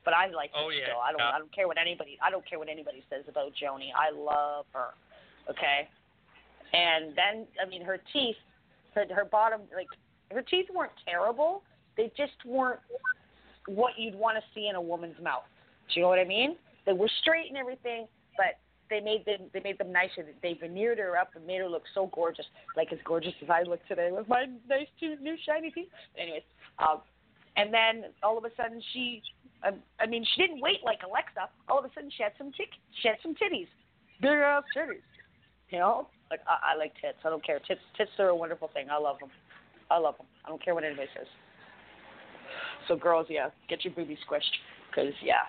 But 0.06 0.14
I 0.14 0.30
like 0.30 0.50
Oh, 0.54 0.70
yeah, 0.70 0.86
still. 0.86 1.02
I 1.02 1.10
don't 1.10 1.20
yeah. 1.20 1.34
I 1.34 1.38
don't 1.38 1.52
care 1.52 1.66
what 1.66 1.76
anybody 1.76 2.16
I 2.24 2.30
don't 2.30 2.48
care 2.48 2.58
what 2.58 2.70
anybody 2.70 3.04
says 3.10 3.24
about 3.28 3.52
Joanie. 3.60 3.92
I 3.92 4.14
love 4.14 4.64
her. 4.72 4.94
Okay? 5.50 5.90
And 6.72 7.10
then 7.18 7.46
I 7.60 7.68
mean 7.68 7.84
her 7.84 7.98
teeth 8.14 8.38
her 8.94 9.04
her 9.10 9.26
bottom 9.26 9.62
like 9.74 9.88
her 10.30 10.42
teeth 10.42 10.66
weren't 10.72 10.94
terrible. 11.04 11.62
They 11.96 12.10
just 12.16 12.38
weren't 12.46 12.80
what 13.66 13.98
you'd 13.98 14.14
want 14.14 14.38
to 14.38 14.44
see 14.54 14.68
in 14.68 14.76
a 14.76 14.80
woman's 14.80 15.20
mouth. 15.20 15.42
Do 15.88 15.98
you 15.98 16.02
know 16.02 16.08
what 16.08 16.20
I 16.20 16.24
mean? 16.24 16.56
They 16.86 16.92
were 16.92 17.10
straight 17.20 17.48
and 17.48 17.56
everything, 17.58 18.06
but 18.36 18.62
they 18.88 19.00
made 19.00 19.24
them 19.26 19.50
they 19.52 19.60
made 19.60 19.78
them 19.78 19.90
nicer. 19.90 20.24
They 20.40 20.54
veneered 20.54 20.98
her 20.98 21.16
up 21.16 21.30
and 21.34 21.44
made 21.46 21.58
her 21.58 21.68
look 21.68 21.82
so 21.94 22.10
gorgeous, 22.14 22.46
like 22.76 22.92
as 22.92 22.98
gorgeous 23.04 23.34
as 23.42 23.50
I 23.50 23.62
look 23.62 23.80
today 23.88 24.10
with 24.12 24.28
my 24.28 24.46
nice 24.68 24.86
two 25.00 25.16
new 25.20 25.36
shiny 25.44 25.72
teeth. 25.72 25.88
Anyways, 26.16 26.42
um, 26.78 27.00
and 27.56 27.72
then 27.72 28.10
all 28.22 28.38
of 28.38 28.44
a 28.44 28.50
sudden 28.56 28.80
she, 28.92 29.22
um, 29.66 29.74
I 30.00 30.06
mean 30.06 30.24
she 30.34 30.42
didn't 30.42 30.60
wait 30.60 30.78
like 30.84 31.00
Alexa. 31.04 31.48
All 31.68 31.78
of 31.78 31.84
a 31.84 31.90
sudden 31.94 32.10
she 32.16 32.22
had 32.22 32.32
some 32.38 32.52
tick, 32.52 32.68
she 33.02 33.08
had 33.08 33.16
some 33.22 33.34
titties, 33.34 33.68
big 34.20 34.30
ass 34.30 34.62
titties. 34.76 35.02
You 35.70 35.78
know, 35.80 36.08
like 36.30 36.40
I, 36.46 36.74
I 36.74 36.76
like 36.78 36.92
tits. 37.00 37.18
I 37.24 37.30
don't 37.30 37.44
care. 37.44 37.58
Tits 37.66 37.80
tits 37.96 38.10
are 38.18 38.28
a 38.28 38.36
wonderful 38.36 38.70
thing. 38.72 38.86
I 38.90 38.98
love 38.98 39.18
them. 39.18 39.30
I 39.90 39.98
love 39.98 40.16
them. 40.16 40.26
I 40.44 40.48
don't 40.48 40.62
care 40.64 40.74
what 40.74 40.84
anybody 40.84 41.08
says. 41.16 41.26
So 42.88 42.96
girls, 42.96 43.26
yeah, 43.28 43.48
get 43.68 43.84
your 43.84 43.92
boobies 43.94 44.18
squished, 44.28 44.42
cause 44.94 45.12
yeah, 45.22 45.42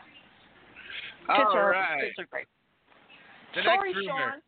tits 1.27 1.39
All 1.51 1.57
are 1.57 1.71
right. 1.71 2.01
tits 2.01 2.15
are 2.19 2.25
great. 2.25 2.47
The 3.55 3.61
Sorry, 3.63 3.93
next 3.93 3.97
rumor. 4.07 4.33
Sean. 4.33 4.41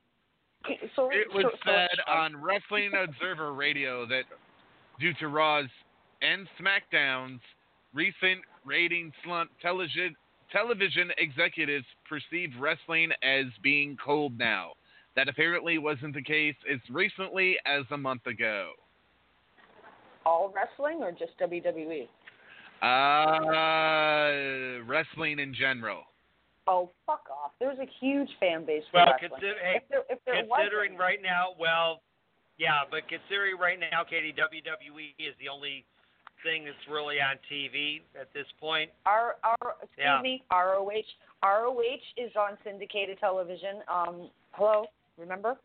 Sorry, 0.95 1.17
It 1.17 1.33
was 1.33 1.45
so- 1.53 1.57
said 1.71 1.99
on 2.07 2.35
Wrestling 2.41 2.91
Observer 2.93 3.53
Radio 3.53 4.05
that 4.07 4.23
due 4.99 5.13
to 5.15 5.27
Raw's 5.29 5.69
and 6.21 6.47
SmackDown's 6.59 7.39
recent 7.93 8.41
rating 8.69 9.11
slump, 9.23 9.49
television 9.61 10.15
television 10.51 11.11
executives 11.17 11.85
perceive 12.07 12.51
wrestling 12.59 13.09
as 13.23 13.45
being 13.63 13.97
cold 14.03 14.37
now. 14.37 14.73
That 15.15 15.27
apparently 15.27 15.77
wasn't 15.79 16.13
the 16.13 16.21
case 16.23 16.55
as 16.71 16.79
recently 16.89 17.57
as 17.65 17.83
a 17.91 17.97
month 17.97 18.25
ago. 18.27 18.71
All 20.25 20.53
wrestling 20.55 20.99
or 21.01 21.11
just? 21.11 21.33
WWE? 21.41 22.07
Uh, 22.81 24.83
wrestling 24.85 25.39
in 25.39 25.53
general. 25.53 26.03
Oh, 26.67 26.91
fuck 27.05 27.25
off. 27.31 27.51
There's 27.59 27.79
a 27.79 27.87
huge 27.99 28.29
fan 28.39 28.65
base 28.65 28.83
for 28.91 28.97
Well, 28.99 29.07
wrestling. 29.13 29.31
consider, 29.41 29.55
hey, 29.61 29.75
if 29.77 29.83
there, 29.89 30.03
if 30.09 30.19
there 30.25 30.35
considering 30.45 30.93
wasn't, 30.93 30.99
right 30.99 31.19
now, 31.21 31.55
well, 31.59 32.01
yeah, 32.57 32.81
but 32.89 33.07
considering 33.09 33.57
right 33.57 33.79
now, 33.79 34.03
Katie, 34.03 34.33
WWE 34.33 35.15
is 35.17 35.33
the 35.39 35.49
only 35.49 35.85
thing 36.43 36.65
that's 36.65 36.77
really 36.89 37.17
on 37.21 37.35
TV 37.51 38.01
at 38.19 38.31
this 38.33 38.47
point. 38.59 38.89
R, 39.05 39.37
R, 39.43 39.75
excuse 39.81 40.05
Yeah. 40.05 40.21
me, 40.21 40.43
ROH. 40.51 41.05
ROH 41.43 42.01
is 42.17 42.35
on 42.35 42.57
syndicated 42.63 43.19
television. 43.19 43.83
Um, 43.87 44.29
hello, 44.51 44.85
remember? 45.17 45.57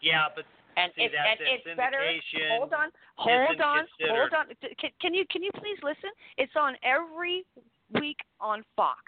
Yeah, 0.00 0.28
but 0.34 0.44
And, 0.76 0.92
see, 0.94 1.04
it, 1.04 1.12
that's 1.12 1.40
and 1.40 1.48
it's 1.48 1.76
better. 1.76 2.02
Hold 2.58 2.72
on, 2.72 2.90
hold 3.16 3.60
on, 3.60 3.86
hold 4.00 4.32
on. 4.34 4.46
Can, 4.78 4.90
can 5.00 5.14
you 5.14 5.24
can 5.30 5.42
you 5.42 5.50
please 5.56 5.78
listen? 5.82 6.10
It's 6.36 6.56
on 6.56 6.76
every 6.82 7.46
week 7.92 8.18
on 8.40 8.64
Fox. 8.74 9.00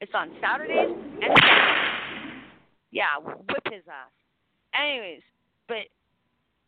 It's 0.00 0.12
on 0.14 0.30
Saturdays 0.40 0.90
and 0.90 1.32
Sundays. 1.40 2.42
Yeah, 2.90 3.18
whip 3.18 3.64
his 3.72 3.82
ass. 3.88 4.12
Anyways, 4.74 5.22
but 5.66 5.88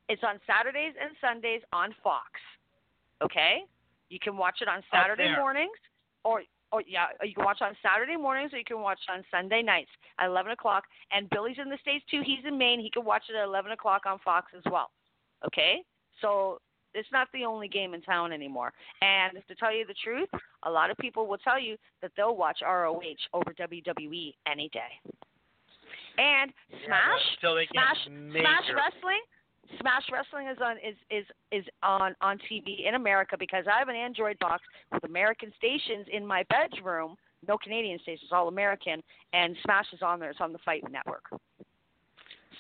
it's 0.09 0.23
on 0.25 0.41
Saturdays 0.47 0.95
and 1.01 1.15
Sundays 1.21 1.61
on 1.73 1.95
Fox. 2.03 2.31
Okay, 3.23 3.65
you 4.09 4.19
can 4.19 4.37
watch 4.37 4.57
it 4.61 4.69
on 4.69 4.83
Saturday 4.93 5.35
mornings, 5.37 5.77
or 6.25 6.43
or 6.73 6.83
yeah, 6.87 7.07
you 7.23 7.35
can 7.35 7.45
watch 7.45 7.59
it 7.61 7.65
on 7.65 7.77
Saturday 7.83 8.17
mornings, 8.17 8.53
or 8.53 8.59
you 8.59 8.65
can 8.65 8.81
watch 8.81 8.99
it 9.09 9.13
on 9.13 9.25
Sunday 9.31 9.63
nights 9.63 9.91
at 10.19 10.27
eleven 10.27 10.53
o'clock. 10.53 10.85
And 11.13 11.31
Billy's 11.31 11.57
in 11.63 11.71
the 11.71 11.79
states 11.81 12.05
too. 12.11 12.23
He's 12.25 12.45
in 12.47 12.59
Maine. 12.59 12.81
He 12.81 12.91
can 12.91 13.05
watch 13.05 13.25
it 13.31 13.37
at 13.37 13.45
eleven 13.45 13.73
o'clock 13.73 14.03
on 14.07 14.19
Fox 14.25 14.53
as 14.57 14.63
well. 14.71 14.91
Okay, 15.47 15.83
so 16.21 16.59
it's 16.95 17.09
not 17.13 17.29
the 17.33 17.45
only 17.45 17.69
game 17.69 17.95
in 17.95 18.03
town 18.03 18.33
anymore. 18.33 18.73
And 19.03 19.39
to 19.49 19.55
tell 19.55 19.75
you 19.75 19.87
the 19.87 19.95
truth, 20.03 20.29
a 20.65 20.71
lot 20.71 20.91
of 20.91 20.97
people 20.97 21.27
will 21.27 21.39
tell 21.39 21.61
you 21.61 21.77
that 22.03 22.11
they'll 22.17 22.37
watch 22.37 22.59
ROH 22.63 23.01
over 23.33 23.53
WWE 23.53 24.35
any 24.51 24.69
day. 24.71 25.13
And 26.19 26.51
Smash, 26.87 27.21
but 27.43 27.49
until 27.49 27.55
they 27.57 27.67
get 27.67 27.85
Smash. 28.07 28.33
Smash 28.33 28.69
Wrestling, 28.75 29.21
Smash 29.81 30.05
Wrestling 30.13 30.49
is 30.49 30.59
on 30.63 30.77
is 30.77 30.97
is 31.11 31.25
is 31.53 31.65
on 31.83 32.15
on 32.21 32.39
TV 32.51 32.87
in 32.87 32.95
America 32.95 33.37
because 33.39 33.65
I 33.73 33.79
have 33.79 33.89
an 33.89 33.97
Android 33.97 34.39
box 34.39 34.63
with 34.93 35.05
American 35.05 35.53
stations 35.57 36.07
in 36.13 36.27
my 36.27 36.45
bedroom. 36.49 37.17
No 37.47 37.59
Canadian 37.59 37.99
stations, 38.01 38.31
all 38.33 38.49
American, 38.49 39.03
and 39.33 39.57
Smash 39.63 39.87
is 39.93 40.03
on 40.03 40.19
there. 40.21 40.31
It's 40.31 40.41
on 40.41 40.53
the 40.53 40.59
Fight 40.65 40.83
Network. 40.91 41.25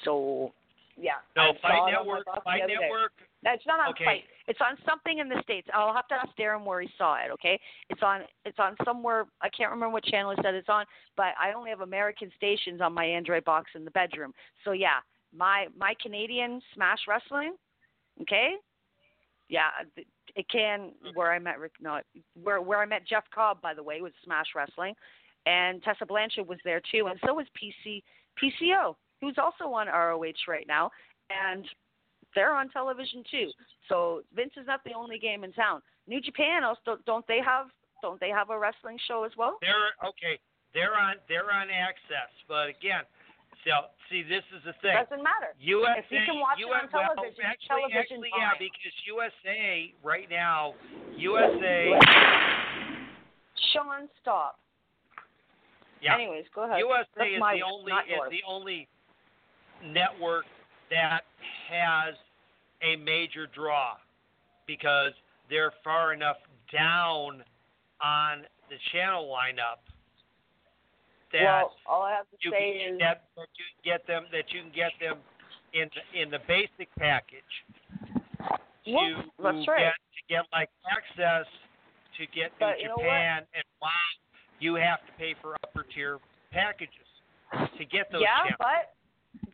So, 0.04 0.52
yeah. 0.96 1.12
No, 1.34 1.52
Fight 1.62 1.72
saw 1.72 1.88
it 1.88 1.94
on 1.94 2.06
my 2.06 2.12
Network. 2.12 2.44
Fight. 2.44 2.62
Network. 2.68 3.12
That's 3.42 3.62
not 3.66 3.80
on 3.80 3.90
Okay. 3.90 4.04
Fight. 4.04 4.24
It's 4.48 4.60
on 4.60 4.76
something 4.88 5.18
in 5.18 5.28
the 5.28 5.40
states. 5.42 5.66
I'll 5.74 5.94
have 5.94 6.06
to 6.08 6.14
ask 6.14 6.28
Darren 6.38 6.64
where 6.64 6.80
he 6.80 6.88
saw 6.96 7.16
it. 7.16 7.30
Okay, 7.32 7.58
it's 7.90 8.02
on 8.02 8.22
it's 8.44 8.58
on 8.58 8.76
somewhere. 8.84 9.26
I 9.42 9.48
can't 9.48 9.70
remember 9.70 9.92
what 9.92 10.04
channel 10.04 10.30
it 10.30 10.38
said 10.42 10.54
it's 10.54 10.68
on, 10.68 10.84
but 11.16 11.34
I 11.40 11.52
only 11.52 11.70
have 11.70 11.80
American 11.80 12.30
stations 12.36 12.80
on 12.80 12.92
my 12.92 13.04
Android 13.04 13.44
box 13.44 13.70
in 13.74 13.84
the 13.84 13.90
bedroom. 13.90 14.32
So 14.64 14.72
yeah, 14.72 14.98
my 15.36 15.66
my 15.78 15.94
Canadian 16.02 16.60
Smash 16.74 17.00
Wrestling. 17.08 17.54
Okay, 18.22 18.54
yeah, 19.48 19.68
it 20.34 20.46
can 20.50 20.92
where 21.14 21.32
I 21.32 21.38
met 21.38 21.58
Rick. 21.58 21.72
No, 21.80 22.00
where 22.42 22.60
where 22.60 22.80
I 22.80 22.86
met 22.86 23.06
Jeff 23.06 23.24
Cobb 23.34 23.60
by 23.60 23.74
the 23.74 23.82
way 23.82 24.00
was 24.00 24.12
Smash 24.24 24.46
Wrestling, 24.54 24.94
and 25.46 25.82
Tessa 25.82 26.06
Blanchard 26.06 26.48
was 26.48 26.58
there 26.64 26.80
too, 26.92 27.06
and 27.08 27.18
so 27.24 27.34
was 27.34 27.46
PC 27.56 28.02
PCO, 28.42 28.94
who's 29.20 29.36
also 29.38 29.72
on 29.72 29.86
ROH 29.86 30.44
right 30.48 30.66
now, 30.66 30.90
and 31.30 31.66
they're 32.34 32.54
on 32.54 32.68
television 32.70 33.22
too. 33.30 33.50
So 33.88 34.22
Vince 34.34 34.52
is 34.56 34.66
not 34.66 34.80
the 34.84 34.92
only 34.92 35.18
game 35.18 35.44
in 35.44 35.52
town. 35.52 35.80
New 36.06 36.20
Japan 36.20 36.64
also 36.64 36.98
don't 37.06 37.26
they 37.26 37.40
have 37.44 37.66
don't 38.02 38.20
they 38.20 38.30
have 38.30 38.50
a 38.50 38.58
wrestling 38.58 38.98
show 39.08 39.24
as 39.24 39.32
well? 39.36 39.58
They're 39.60 40.08
okay. 40.08 40.38
They're 40.74 40.94
on. 40.94 41.16
They're 41.28 41.50
on 41.50 41.68
Access, 41.70 42.28
but 42.46 42.68
again, 42.68 43.08
so 43.66 43.90
see, 44.08 44.22
this 44.22 44.46
is 44.54 44.62
the 44.64 44.72
thing. 44.78 44.94
Doesn't 44.94 45.22
matter. 45.22 45.50
USA, 45.58 45.98
If 45.98 46.06
you 46.10 46.22
can 46.24 46.38
watch 46.38 46.58
it 46.62 46.70
on 46.70 46.86
US 46.86 46.92
well, 46.94 47.02
television, 47.18 47.42
actually, 47.42 47.82
television's 47.90 48.22
actually, 48.22 48.30
yeah, 48.38 48.54
because 48.58 48.94
USA 49.10 49.92
right 50.06 50.30
now, 50.30 50.74
USA, 51.18 51.90
Sean, 53.74 54.08
stop. 54.22 54.58
yeah, 56.00 56.14
Anyways, 56.14 56.46
go 56.54 56.64
ahead. 56.64 56.78
USA 56.78 57.04
That's 57.16 57.34
is 57.34 57.40
my, 57.40 57.58
the 57.58 57.66
only 57.66 57.92
is 57.92 58.14
yours. 58.14 58.30
the 58.30 58.44
only 58.46 58.88
network 59.82 60.46
that 60.90 61.26
has 61.68 62.14
a 62.82 62.94
major 63.02 63.46
draw 63.50 63.94
because 64.66 65.12
they're 65.50 65.72
far 65.82 66.12
enough 66.14 66.36
down 66.72 67.42
on 68.02 68.46
the 68.70 68.76
channel 68.92 69.26
lineup 69.26 69.82
that 71.36 71.44
well, 71.44 71.72
all 71.86 72.02
I 72.02 72.12
have 72.12 72.26
to 72.30 72.36
you 72.40 72.50
say 72.50 72.80
can 72.86 72.94
is 72.94 72.98
get 72.98 73.22
that 73.36 73.48
you 73.56 73.64
can 73.68 73.80
get 73.84 74.00
them 74.06 74.22
that 74.32 74.46
you 74.52 74.60
can 74.62 74.72
get 74.72 74.92
them 75.00 75.18
in 75.72 75.90
the, 75.92 76.02
in 76.22 76.30
the 76.30 76.40
basic 76.48 76.88
package 76.98 77.52
Well, 78.86 79.04
to 79.04 79.42
that's 79.42 79.68
right. 79.68 79.92
get 79.92 79.96
to 79.96 80.22
get 80.28 80.44
like 80.52 80.70
access 80.88 81.46
to 82.16 82.22
get 82.32 82.52
to 82.58 82.72
But? 82.72 82.76
Japan 82.80 83.44
and 83.54 83.64
wow, 83.82 83.90
you 84.60 84.74
have 84.76 85.00
to 85.06 85.12
pay 85.18 85.34
for 85.42 85.56
upper 85.64 85.84
tier 85.94 86.18
packages 86.52 87.06
to 87.78 87.84
get 87.84 88.10
those 88.10 88.22
yeah, 88.22 88.48
channels. 88.48 88.58
but 88.58 88.96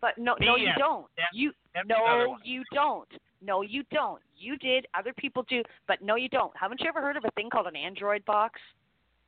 but 0.01 0.19
no, 0.19 0.37
no, 0.41 0.57
you 0.57 0.71
don't. 0.79 1.07
That- 1.17 1.35
you 1.35 1.53
that's 1.75 1.89
no, 1.89 2.37
you 2.45 2.63
don't. 2.73 3.09
No, 3.45 3.63
you 3.63 3.83
don't. 3.91 4.23
You 4.37 4.57
did. 4.57 4.87
Other 4.97 5.13
people 5.19 5.45
do, 5.49 5.63
but 5.89 6.01
no, 6.03 6.15
you 6.15 6.29
don't. 6.29 6.53
Haven't 6.57 6.81
you 6.81 6.89
ever 6.89 7.01
heard 7.01 7.17
of 7.17 7.25
a 7.25 7.31
thing 7.33 7.51
called 7.51 7.67
an 7.67 7.75
Android 7.77 8.25
box? 8.25 8.61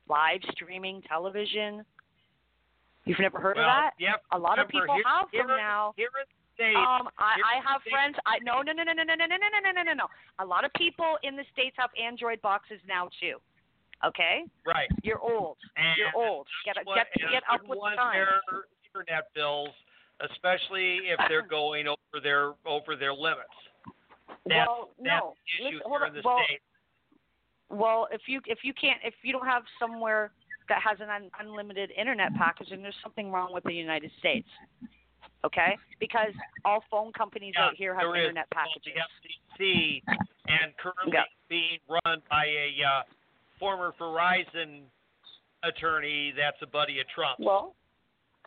Live 0.07 0.39
streaming 0.51 1.01
television. 1.01 1.83
You've 3.05 3.19
never 3.19 3.39
heard 3.39 3.57
well, 3.57 3.65
of 3.65 3.69
that? 3.69 3.91
Yep. 3.99 4.21
A 4.31 4.39
lot 4.39 4.57
of 4.59 4.67
people 4.67 4.95
here, 4.95 5.03
have 5.05 5.27
here 5.31 5.45
them 5.47 5.57
now. 5.57 5.93
Here 5.95 6.09
in 6.09 6.25
the 6.25 6.33
States, 6.55 6.77
Um, 6.77 7.09
I, 7.19 7.35
I 7.43 7.55
have 7.61 7.81
States- 7.81 7.93
friends. 7.93 8.15
I 8.25 8.39
no, 8.41 8.61
no, 8.61 8.71
no, 8.73 8.83
no, 8.83 8.93
no, 8.93 9.03
no, 9.03 9.13
no, 9.15 9.25
no, 9.25 9.37
no, 9.37 9.59
no, 9.61 9.71
no, 9.71 9.81
no, 9.83 9.93
no. 9.93 10.07
A 10.39 10.45
lot 10.45 10.65
of 10.65 10.71
people 10.73 11.17
in 11.23 11.35
the 11.35 11.43
states 11.53 11.75
have 11.77 11.89
Android 12.01 12.41
boxes 12.41 12.79
now 12.87 13.09
too. 13.19 13.37
Okay, 14.03 14.43
Right. 14.65 14.89
you're 15.03 15.19
old. 15.19 15.57
And 15.77 15.97
You're 15.97 16.11
old. 16.15 16.47
Get 16.65 16.77
what- 16.85 16.95
get 16.95 17.07
get 17.31 17.43
up 17.49 17.63
with 17.67 17.79
the 17.79 17.95
times. 17.95 18.27
their 18.49 18.63
internet 18.93 19.33
bills, 19.33 19.69
especially 20.21 21.09
if 21.09 21.19
they're 21.29 21.41
going 21.47 21.87
over 21.87 22.19
their 22.21 22.53
over 22.65 22.95
their 22.95 23.13
limits. 23.13 23.49
That's, 24.45 24.67
well, 24.67 24.89
that's 24.99 25.07
no. 25.23 25.33
the 25.59 25.65
issue 25.67 25.75
Listen, 25.77 25.89
hold 25.89 25.99
here 26.01 26.05
on. 26.05 26.07
in 26.09 26.13
the 26.15 26.21
well, 26.27 26.43
States. 26.45 26.63
Well, 27.69 28.07
if 28.11 28.21
you 28.27 28.41
if 28.45 28.59
you 28.63 28.73
can't 28.73 28.99
if 29.03 29.13
you 29.23 29.31
don't 29.33 29.45
have 29.47 29.63
somewhere 29.79 30.31
that 30.69 30.81
has 30.81 30.97
an 30.99 31.09
un, 31.09 31.29
unlimited 31.39 31.91
internet 31.97 32.33
package, 32.35 32.71
and 32.71 32.83
there's 32.83 32.95
something 33.03 33.31
wrong 33.31 33.53
with 33.53 33.63
the 33.63 33.73
United 33.73 34.11
States. 34.19 34.47
Okay, 35.43 35.77
because 35.99 36.33
all 36.63 36.83
phone 36.89 37.11
companies 37.13 37.53
Yeah, 37.55 37.65
out 37.65 37.75
here 37.75 37.93
have 37.93 38.15
internet 38.15 38.49
packages. 38.49 38.93
The 39.59 39.61
FCC 39.61 40.03
and 40.47 40.75
currently 40.77 41.13
Yeah. 41.13 41.23
being 41.49 41.79
run 41.87 42.21
by 42.29 42.45
a 42.45 42.83
uh, 42.83 43.03
former 43.59 43.93
Verizon 43.99 44.83
attorney 45.63 46.31
that's 46.31 46.61
a 46.61 46.67
buddy 46.67 46.99
of 46.99 47.07
Trump. 47.09 47.39
Well, 47.39 47.75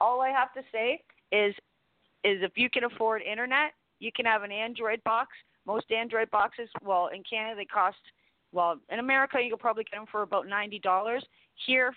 all 0.00 0.20
I 0.20 0.30
have 0.30 0.52
to 0.54 0.62
say 0.72 1.02
is 1.32 1.54
is 2.24 2.42
if 2.42 2.52
you 2.56 2.68
can 2.68 2.84
afford 2.84 3.22
internet, 3.22 3.74
you 4.00 4.10
can 4.12 4.26
have 4.26 4.42
an 4.42 4.50
Android 4.50 5.02
box. 5.04 5.30
Most 5.66 5.90
Android 5.92 6.30
boxes, 6.30 6.68
well, 6.82 7.08
in 7.08 7.22
Canada 7.28 7.56
they 7.56 7.64
cost 7.64 7.98
well, 8.52 8.78
in 8.90 8.98
America 8.98 9.38
you 9.42 9.50
could 9.50 9.60
probably 9.60 9.84
get 9.84 9.96
them 9.96 10.06
for 10.10 10.22
about 10.22 10.46
ninety 10.46 10.78
dollars. 10.78 11.24
Here, 11.66 11.92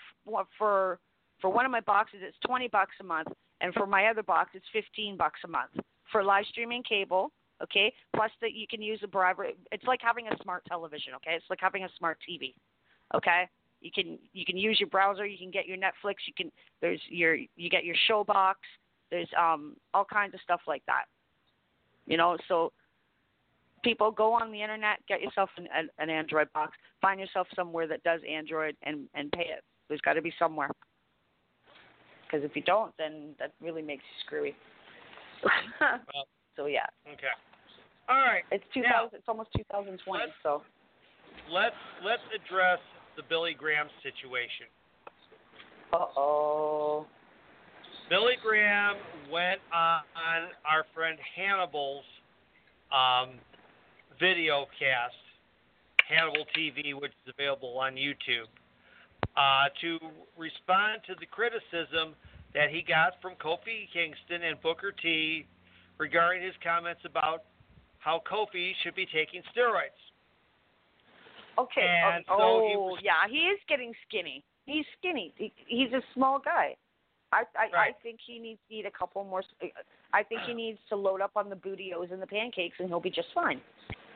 for 0.57 0.99
for 1.39 1.49
one 1.49 1.65
of 1.65 1.71
my 1.71 1.81
boxes, 1.81 2.19
it's 2.21 2.37
twenty 2.45 2.67
bucks 2.67 2.95
a 2.99 3.03
month, 3.03 3.29
and 3.61 3.73
for 3.73 3.85
my 3.85 4.07
other 4.07 4.23
box, 4.23 4.51
it's 4.53 4.65
fifteen 4.73 5.17
bucks 5.17 5.39
a 5.45 5.47
month 5.47 5.71
for 6.11 6.23
live 6.23 6.45
streaming 6.49 6.83
cable. 6.83 7.31
Okay, 7.63 7.93
plus 8.15 8.31
that 8.41 8.53
you 8.53 8.65
can 8.67 8.81
use 8.81 8.99
a 9.03 9.07
bribery. 9.07 9.53
It's 9.71 9.83
like 9.83 9.99
having 10.01 10.27
a 10.27 10.43
smart 10.43 10.63
television. 10.65 11.13
Okay, 11.15 11.35
it's 11.35 11.45
like 11.49 11.59
having 11.61 11.83
a 11.83 11.89
smart 11.97 12.17
TV. 12.27 12.53
Okay, 13.15 13.47
you 13.81 13.91
can 13.93 14.17
you 14.33 14.45
can 14.45 14.57
use 14.57 14.79
your 14.79 14.89
browser. 14.89 15.25
You 15.25 15.37
can 15.37 15.51
get 15.51 15.67
your 15.67 15.77
Netflix. 15.77 16.15
You 16.25 16.33
can 16.35 16.51
there's 16.81 16.99
your 17.07 17.35
you 17.35 17.69
get 17.69 17.85
your 17.85 17.95
show 18.07 18.23
box. 18.23 18.59
There's 19.09 19.29
um 19.39 19.75
all 19.93 20.05
kinds 20.05 20.33
of 20.33 20.39
stuff 20.41 20.61
like 20.67 20.83
that. 20.87 21.05
You 22.07 22.17
know, 22.17 22.37
so 22.47 22.71
people 23.83 24.11
go 24.11 24.33
on 24.33 24.51
the 24.51 24.61
internet, 24.61 24.99
get 25.07 25.21
yourself 25.21 25.49
an, 25.57 25.67
an, 25.75 25.89
an 25.99 26.09
Android 26.09 26.47
box, 26.53 26.73
find 27.01 27.19
yourself 27.19 27.47
somewhere 27.55 27.87
that 27.87 28.03
does 28.03 28.21
Android, 28.29 28.75
and 28.83 29.07
and 29.13 29.31
pay 29.31 29.41
it. 29.43 29.63
There's 29.87 30.01
got 30.01 30.13
to 30.13 30.21
be 30.21 30.33
somewhere. 30.39 30.69
Because 32.25 32.45
if 32.45 32.55
you 32.55 32.61
don't, 32.61 32.93
then 32.97 33.35
that 33.39 33.53
really 33.61 33.81
makes 33.81 34.03
you 34.03 34.23
screwy. 34.25 34.55
Well, 35.43 36.25
so 36.55 36.65
yeah, 36.67 36.85
okay. 37.07 37.27
All 38.09 38.17
right. 38.17 38.43
it's 38.51 38.63
2000. 38.73 38.89
Now- 38.89 39.09
it's 39.13 39.27
almost 39.27 39.49
2020. 39.57 40.19
Let's- 40.19 40.31
So 40.43 40.61
Let's 41.49 41.75
let's 42.03 42.21
address 42.35 42.79
the 43.15 43.23
Billy 43.29 43.53
Graham 43.53 43.87
situation. 44.03 44.67
uh 45.93 46.05
oh. 46.17 47.05
Billy 48.09 48.33
Graham 48.43 48.95
went 49.31 49.61
on, 49.73 50.01
on 50.15 50.49
our 50.69 50.85
friend 50.93 51.17
Hannibal's 51.35 52.03
um, 52.91 53.39
video 54.21 54.67
cast, 54.77 55.17
Hannibal 56.07 56.45
TV, 56.55 56.93
which 56.93 57.11
is 57.25 57.33
available 57.33 57.79
on 57.79 57.95
YouTube, 57.95 58.45
uh, 59.35 59.73
to 59.81 59.97
respond 60.37 61.01
to 61.07 61.15
the 61.19 61.25
criticism 61.25 62.13
that 62.53 62.69
he 62.69 62.85
got 62.85 63.13
from 63.21 63.33
Kofi 63.41 63.89
Kingston 63.91 64.43
and 64.43 64.61
Booker 64.61 64.93
T 65.01 65.47
regarding 65.97 66.43
his 66.43 66.53
comments 66.63 67.01
about 67.03 67.43
how 67.97 68.21
Kofi 68.29 68.73
should 68.83 68.95
be 68.95 69.07
taking 69.07 69.41
steroids. 69.55 69.97
Okay. 71.57 71.81
And 71.81 72.23
oh, 72.29 72.37
so 72.37 72.67
he 72.67 72.75
oh, 72.75 72.79
was- 72.93 73.01
yeah, 73.03 73.25
he 73.27 73.49
is 73.49 73.59
getting 73.67 73.91
skinny. 74.07 74.43
He's 74.65 74.85
skinny. 74.99 75.33
He, 75.37 75.51
he's 75.65 75.91
a 75.93 76.01
small 76.13 76.39
guy. 76.39 76.75
I 77.33 77.43
I, 77.57 77.77
I 77.77 77.89
think 78.03 78.19
he 78.25 78.39
needs 78.39 78.59
to 78.69 78.75
eat 78.75 78.85
a 78.85 78.91
couple 78.91 79.23
more. 79.23 79.41
I 80.13 80.23
think 80.23 80.41
he 80.45 80.53
needs 80.63 80.79
to 80.89 80.95
load 80.95 81.21
up 81.21 81.31
on 81.35 81.49
the 81.49 81.55
bootios 81.55 82.11
and 82.11 82.21
the 82.21 82.27
pancakes, 82.27 82.75
and 82.79 82.87
he'll 82.87 82.99
be 82.99 83.09
just 83.09 83.29
fine. 83.33 83.61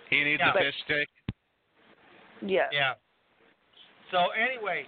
He 0.10 0.24
needs 0.24 0.40
Yeah. 0.40 0.52
a 0.52 0.54
fish 0.54 0.76
stick. 0.84 1.10
Yeah. 2.42 2.70
Yeah. 2.72 2.94
So 4.12 4.30
anyway, 4.32 4.88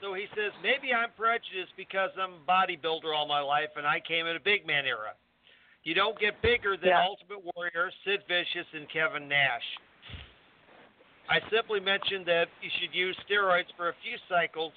so 0.00 0.14
he 0.14 0.26
says 0.34 0.52
maybe 0.62 0.92
I'm 0.92 1.10
prejudiced 1.12 1.76
because 1.76 2.10
I'm 2.18 2.34
a 2.34 2.44
bodybuilder 2.50 3.14
all 3.14 3.26
my 3.26 3.40
life 3.40 3.70
and 3.76 3.86
I 3.86 4.00
came 4.00 4.26
in 4.26 4.36
a 4.36 4.40
big 4.40 4.66
man 4.66 4.86
era. 4.86 5.14
You 5.84 5.94
don't 5.94 6.18
get 6.18 6.40
bigger 6.42 6.76
than 6.76 6.88
Yeah. 6.88 7.04
Ultimate 7.04 7.44
Warrior, 7.54 7.92
Sid 8.04 8.24
Vicious, 8.26 8.66
and 8.72 8.88
Kevin 8.88 9.28
Nash. 9.28 9.78
I 11.28 11.40
simply 11.50 11.80
mentioned 11.80 12.26
that 12.26 12.48
you 12.60 12.70
should 12.78 12.94
use 12.94 13.16
steroids 13.28 13.70
for 13.76 13.88
a 13.88 13.94
few 14.02 14.18
cycles 14.28 14.72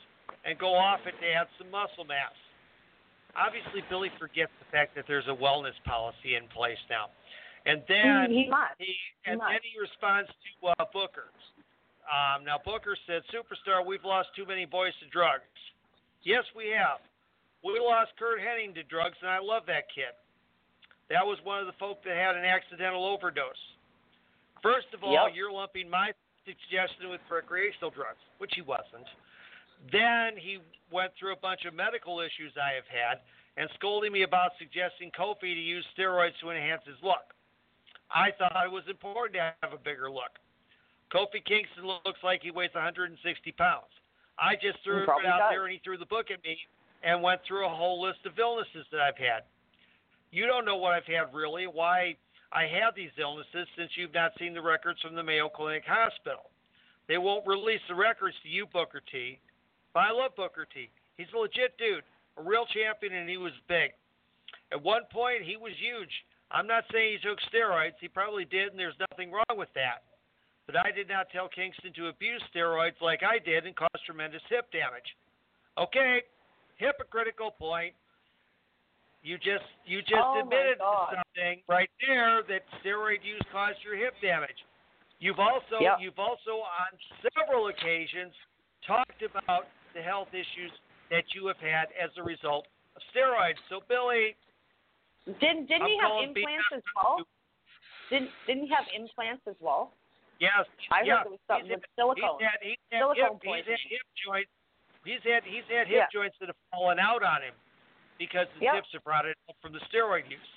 and 0.45 0.57
go 0.57 0.73
off 0.75 1.05
it 1.05 1.19
to 1.19 1.27
add 1.27 1.47
some 1.57 1.69
muscle 1.69 2.05
mass. 2.05 2.33
Obviously, 3.35 3.81
Billy 3.89 4.09
forgets 4.17 4.51
the 4.59 4.65
fact 4.71 4.95
that 4.95 5.05
there's 5.07 5.27
a 5.27 5.35
wellness 5.35 5.77
policy 5.85 6.35
in 6.35 6.47
place 6.47 6.79
now. 6.89 7.09
And 7.70 7.84
then 7.88 8.32
he, 8.34 8.43
he 8.45 8.49
must. 8.49 8.74
he 8.82 8.86
He 8.86 9.30
and 9.30 9.38
must. 9.38 9.51
then 9.53 9.61
he 9.61 9.78
responds 9.80 10.30
to 10.30 10.74
uh, 10.74 10.86
Booker. 10.91 11.30
Um, 12.09 12.41
now 12.43 12.57
Booker 12.65 12.97
said, 13.05 13.22
"Superstar, 13.30 13.86
we've 13.86 14.03
lost 14.03 14.30
too 14.36 14.45
many 14.49 14.65
boys 14.65 14.93
to 15.03 15.07
drugs." 15.13 15.45
Yes, 16.26 16.43
we 16.57 16.74
have. 16.74 16.97
We 17.63 17.78
lost 17.80 18.11
Curt 18.17 18.39
Hennig 18.41 18.74
to 18.76 18.84
drugs, 18.84 19.15
and 19.22 19.30
I 19.30 19.38
love 19.39 19.63
that 19.67 19.86
kid. 19.93 20.15
That 21.09 21.26
was 21.26 21.38
one 21.43 21.59
of 21.59 21.67
the 21.67 21.78
folk 21.80 22.01
that 22.05 22.15
had 22.15 22.36
an 22.36 22.45
accidental 22.45 23.05
overdose. 23.05 23.59
First 24.63 24.88
of 24.93 25.03
all, 25.03 25.13
Yep. 25.13 25.36
you're 25.36 25.51
lumping 25.51 25.89
my 25.89 26.11
suggestion 26.45 27.09
with 27.09 27.22
recreational 27.30 27.91
drugs, 27.91 28.20
which 28.39 28.51
he 28.55 28.61
wasn't. 28.61 29.05
Then 29.91 30.36
he 30.36 30.59
went 30.91 31.13
through 31.15 31.34
a 31.34 31.39
bunch 31.39 31.63
of 31.65 31.74
medical 31.74 32.20
issues 32.20 32.51
I 32.57 32.74
have 32.76 32.88
had 32.88 33.22
and 33.55 33.70
scolding 33.76 34.11
me 34.11 34.24
about 34.24 34.51
suggesting 34.59 35.11
Kofi 35.11 35.53
to 35.55 35.61
use 35.61 35.86
steroids 35.97 36.36
to 36.41 36.49
enhance 36.51 36.84
his 36.86 36.97
look. 37.01 37.34
I 38.12 38.32
thought 38.38 38.66
it 38.66 38.72
was 38.72 38.84
important 38.89 39.36
to 39.36 39.53
have 39.62 39.74
a 39.74 39.82
bigger 39.82 40.10
look. 40.10 40.38
Kofi 41.14 41.43
Kingston 41.45 41.86
looks 41.86 42.22
like 42.24 42.41
he 42.41 42.51
weighs 42.51 42.74
160 42.74 43.18
pounds. 43.53 43.89
I 44.38 44.55
just 44.55 44.78
threw 44.84 45.03
it 45.03 45.10
out 45.10 45.22
does. 45.24 45.49
there 45.49 45.66
and 45.66 45.74
he 45.74 45.82
threw 45.84 45.97
the 45.97 46.05
book 46.05 46.32
at 46.32 46.41
me 46.43 46.57
and 47.03 47.22
went 47.22 47.41
through 47.47 47.66
a 47.66 47.70
whole 47.70 48.01
list 48.01 48.20
of 48.26 48.38
illnesses 48.38 48.86
that 48.91 49.01
I've 49.01 49.18
had. 49.18 49.43
You 50.32 50.45
don't 50.45 50.66
know 50.66 50.78
what 50.78 50.93
I've 50.93 51.05
had 51.05 51.34
really, 51.34 51.66
why 51.66 52.16
I 52.53 52.66
have 52.66 52.95
these 52.95 53.14
illnesses 53.20 53.68
since 53.78 53.91
you've 53.95 54.14
not 54.14 54.32
seen 54.39 54.53
the 54.53 54.62
records 54.62 55.01
from 55.01 55.16
the 55.16 55.24
Mayo 55.24 55.49
Clinic 55.49 55.84
Hospital. 55.86 56.49
They 57.07 57.18
won't 57.18 57.45
release 57.47 57.82
the 57.89 57.95
records 57.95 58.36
to 58.43 58.49
you, 58.49 58.66
Booker 58.68 59.01
T. 59.12 59.39
But 59.93 60.01
I 60.01 60.12
love 60.12 60.36
Booker 60.36 60.68
T. 60.72 60.89
He's 61.18 61.28
a 61.34 61.38
legit 61.38 61.78
dude, 61.78 62.03
a 62.38 62.43
real 62.43 62.66
champion, 62.70 63.14
and 63.14 63.30
he 63.30 63.38
was 63.38 63.51
big. 63.68 63.91
At 64.72 64.82
one 64.82 65.01
point, 65.12 65.41
he 65.43 65.57
was 65.57 65.74
huge. 65.82 66.14
I'm 66.51 66.67
not 66.67 66.83
saying 66.91 67.17
he 67.21 67.27
took 67.27 67.39
steroids. 67.53 67.93
He 68.01 68.07
probably 68.07 68.45
did, 68.45 68.69
and 68.69 68.79
there's 68.79 68.97
nothing 69.11 69.31
wrong 69.31 69.57
with 69.57 69.69
that. 69.75 70.03
But 70.65 70.75
I 70.77 70.91
did 70.91 71.07
not 71.09 71.29
tell 71.31 71.49
Kingston 71.49 71.93
to 71.93 72.07
abuse 72.07 72.41
steroids 72.53 72.99
like 73.01 73.21
I 73.23 73.39
did 73.39 73.65
and 73.65 73.75
cause 73.75 73.89
tremendous 74.05 74.41
hip 74.49 74.71
damage. 74.71 75.05
Okay, 75.77 76.21
hypocritical 76.77 77.51
point. 77.51 77.93
You 79.21 79.37
just 79.37 79.65
you 79.85 80.01
just 80.01 80.23
Oh, 80.23 80.39
admitted 80.39 80.77
something 80.79 81.61
right 81.67 81.89
there 82.05 82.41
that 82.47 82.63
steroid 82.79 83.23
use 83.23 83.41
caused 83.51 83.77
your 83.83 83.97
hip 83.97 84.13
damage. 84.21 84.55
You've 85.19 85.39
also 85.39 85.81
Yep. 85.81 85.97
you've 85.99 86.19
also 86.19 86.61
on 86.61 86.91
several 87.35 87.67
occasions 87.67 88.33
talked 88.85 89.21
about 89.21 89.67
the 89.93 90.01
health 90.01 90.29
issues 90.33 90.71
that 91.09 91.33
you 91.33 91.47
have 91.47 91.59
had 91.59 91.91
as 91.99 92.15
a 92.17 92.23
result 92.23 92.67
of 92.95 93.01
steroids. 93.13 93.57
So 93.67 93.81
Billy, 93.89 94.37
Didn't 95.26 95.67
didn't 95.67 95.88
he 95.88 95.97
have 96.01 96.24
implants 96.24 96.70
as 96.74 96.84
well? 96.95 97.22
Didn't 98.09 98.30
didn't 98.47 98.63
he 98.63 98.70
have 98.74 98.86
implants 98.95 99.43
as 99.47 99.55
well? 99.59 99.93
yes, 100.39 100.63
I 100.89 101.03
yeah, 101.03 101.20
heard 101.20 101.26
there 101.28 101.32
was 101.36 101.43
something 101.47 101.65
he's 101.67 101.76
with 101.76 101.84
had- 101.84 101.95
silicone. 101.99 102.39
He's 102.39 102.47
had, 102.47 102.59
he's 102.63 102.80
had 102.91 102.99
Silicone 103.03 103.39
hip, 103.43 103.43
he's 103.43 103.65
had 103.67 103.84
hip 103.91 104.05
joints. 104.26 104.51
He's 105.05 105.24
had 105.28 105.43
he's 105.43 105.67
had 105.70 105.86
hip 105.88 106.07
Yeah. 106.07 106.13
joints 106.15 106.38
that 106.39 106.47
have 106.47 106.61
fallen 106.72 106.97
out 106.99 107.22
on 107.24 107.41
him 107.43 107.53
because 108.17 108.47
his 108.55 108.63
Yep. 108.63 108.74
hips 108.76 108.91
have 108.93 109.05
rotted 109.05 109.36
up 109.49 109.55
from 109.61 109.74
the 109.74 109.80
steroid 109.91 110.30
use. 110.32 110.51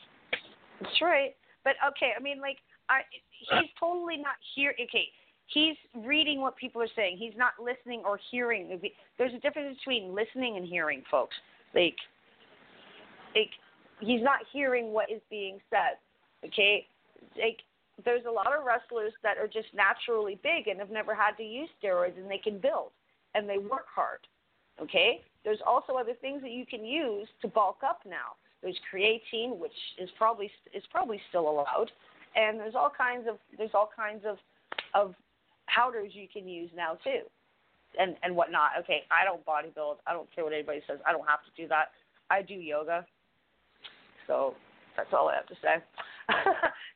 That's 0.81 1.01
right. 1.03 1.35
But 1.65 1.77
okay, 1.95 2.15
I 2.17 2.21
mean, 2.21 2.41
like, 2.41 2.59
I 2.89 3.03
he's 3.31 3.71
totally 3.79 4.17
not 4.17 4.35
here. 4.55 4.75
Okay, 4.81 5.11
he's 5.47 5.77
reading 5.95 6.41
what 6.41 6.57
people 6.57 6.81
are 6.83 6.89
saying. 6.97 7.19
He's 7.19 7.37
not 7.37 7.53
listening 7.61 8.03
or 8.05 8.19
hearing. 8.31 8.81
There's 9.19 9.35
a 9.35 9.39
difference 9.39 9.77
between 9.79 10.15
listening 10.15 10.57
and 10.57 10.67
hearing, 10.67 11.03
folks. 11.11 11.37
Like, 11.75 11.97
like 13.35 13.51
he's 14.03 14.23
not 14.23 14.41
hearing 14.53 14.93
what 14.93 15.11
is 15.11 15.21
being 15.31 15.59
said. 15.71 15.97
Okay, 16.45 16.87
like 17.37 17.59
there's 18.05 18.25
a 18.27 18.31
lot 18.31 18.49
of 18.49 18.65
wrestlers 18.65 19.13
that 19.23 19.39
are 19.39 19.47
just 19.47 19.69
naturally 19.75 20.39
big 20.43 20.69
and 20.69 20.79
have 20.81 20.91
never 20.91 21.15
had 21.15 21.33
to 21.37 21.43
use 21.43 21.69
steroids, 21.83 22.17
and 22.19 22.31
they 22.31 22.39
can 22.39 22.59
build 22.59 22.91
and 23.35 23.49
they 23.49 23.59
work 23.59 23.87
hard. 23.95 24.19
Okay, 24.81 25.21
there's 25.45 25.61
also 25.67 25.95
other 25.95 26.15
things 26.21 26.43
that 26.43 26.51
you 26.51 26.67
can 26.67 26.85
use 26.85 27.29
to 27.43 27.49
bulk 27.49 27.79
up 27.85 28.01
now. 28.07 28.37
There's 28.63 28.79
creatine, 28.93 29.59
which 29.59 29.73
is 29.99 30.09
probably 30.17 30.51
is 30.75 30.83
probably 30.91 31.21
still 31.29 31.49
allowed, 31.49 31.91
and 32.37 32.59
there's 32.59 32.75
all 32.75 32.91
kinds 32.97 33.27
of 33.29 33.37
there's 33.57 33.75
all 33.75 33.91
kinds 33.95 34.25
of 34.27 34.39
of 34.95 35.15
powders 35.69 36.13
you 36.15 36.27
can 36.33 36.49
use 36.49 36.71
now 36.75 36.99
too, 37.05 37.23
and 37.99 38.17
and 38.23 38.35
whatnot. 38.35 38.71
Okay, 38.81 39.03
I 39.11 39.25
don't 39.25 39.45
bodybuild. 39.45 39.97
I 40.07 40.13
don't 40.13 40.29
care 40.35 40.45
what 40.45 40.53
anybody 40.53 40.81
says. 40.87 40.99
I 41.07 41.13
don't 41.13 41.27
have 41.29 41.41
to 41.45 41.63
do 41.63 41.69
that. 41.69 41.91
I 42.31 42.41
do 42.41 42.55
yoga, 42.55 43.05
so 44.33 44.55
that's 44.97 45.13
all 45.13 45.29
I 45.29 45.37
have 45.37 45.47
to 45.47 45.55
say. 45.61 45.77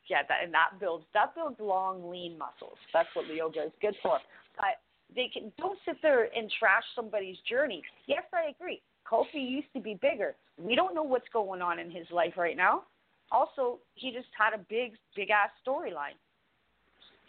yeah, 0.09 0.22
that 0.28 0.39
and 0.45 0.53
that 0.55 0.80
builds 0.80 1.05
that 1.12 1.34
builds 1.34 1.61
long, 1.61 2.11
lean 2.11 2.39
muscles. 2.39 2.78
That's 2.93 3.09
what 3.14 3.26
the 3.28 3.34
yoga 3.34 3.64
is 3.64 3.72
good 3.80 3.95
for. 4.03 4.18
But 4.57 4.80
they 5.14 5.28
can 5.32 5.53
don't 5.59 5.78
sit 5.84 5.97
there 6.01 6.28
and 6.34 6.51
trash 6.59 6.84
somebody's 6.95 7.37
journey. 7.49 7.82
Yes, 8.07 8.22
I 8.32 8.51
agree. 8.51 8.80
Kofi 9.11 9.34
used 9.34 9.68
to 9.74 9.80
be 9.80 9.95
bigger. 10.01 10.34
We 10.59 10.74
don't 10.74 10.95
know 10.95 11.03
what's 11.03 11.28
going 11.32 11.61
on 11.62 11.78
in 11.78 11.91
his 11.91 12.07
life 12.11 12.34
right 12.37 12.57
now. 12.57 12.82
Also, 13.30 13.78
he 13.95 14.11
just 14.11 14.28
had 14.37 14.55
a 14.55 14.62
big, 14.68 14.95
big 15.14 15.30
ass 15.30 15.51
storyline. 15.66 16.18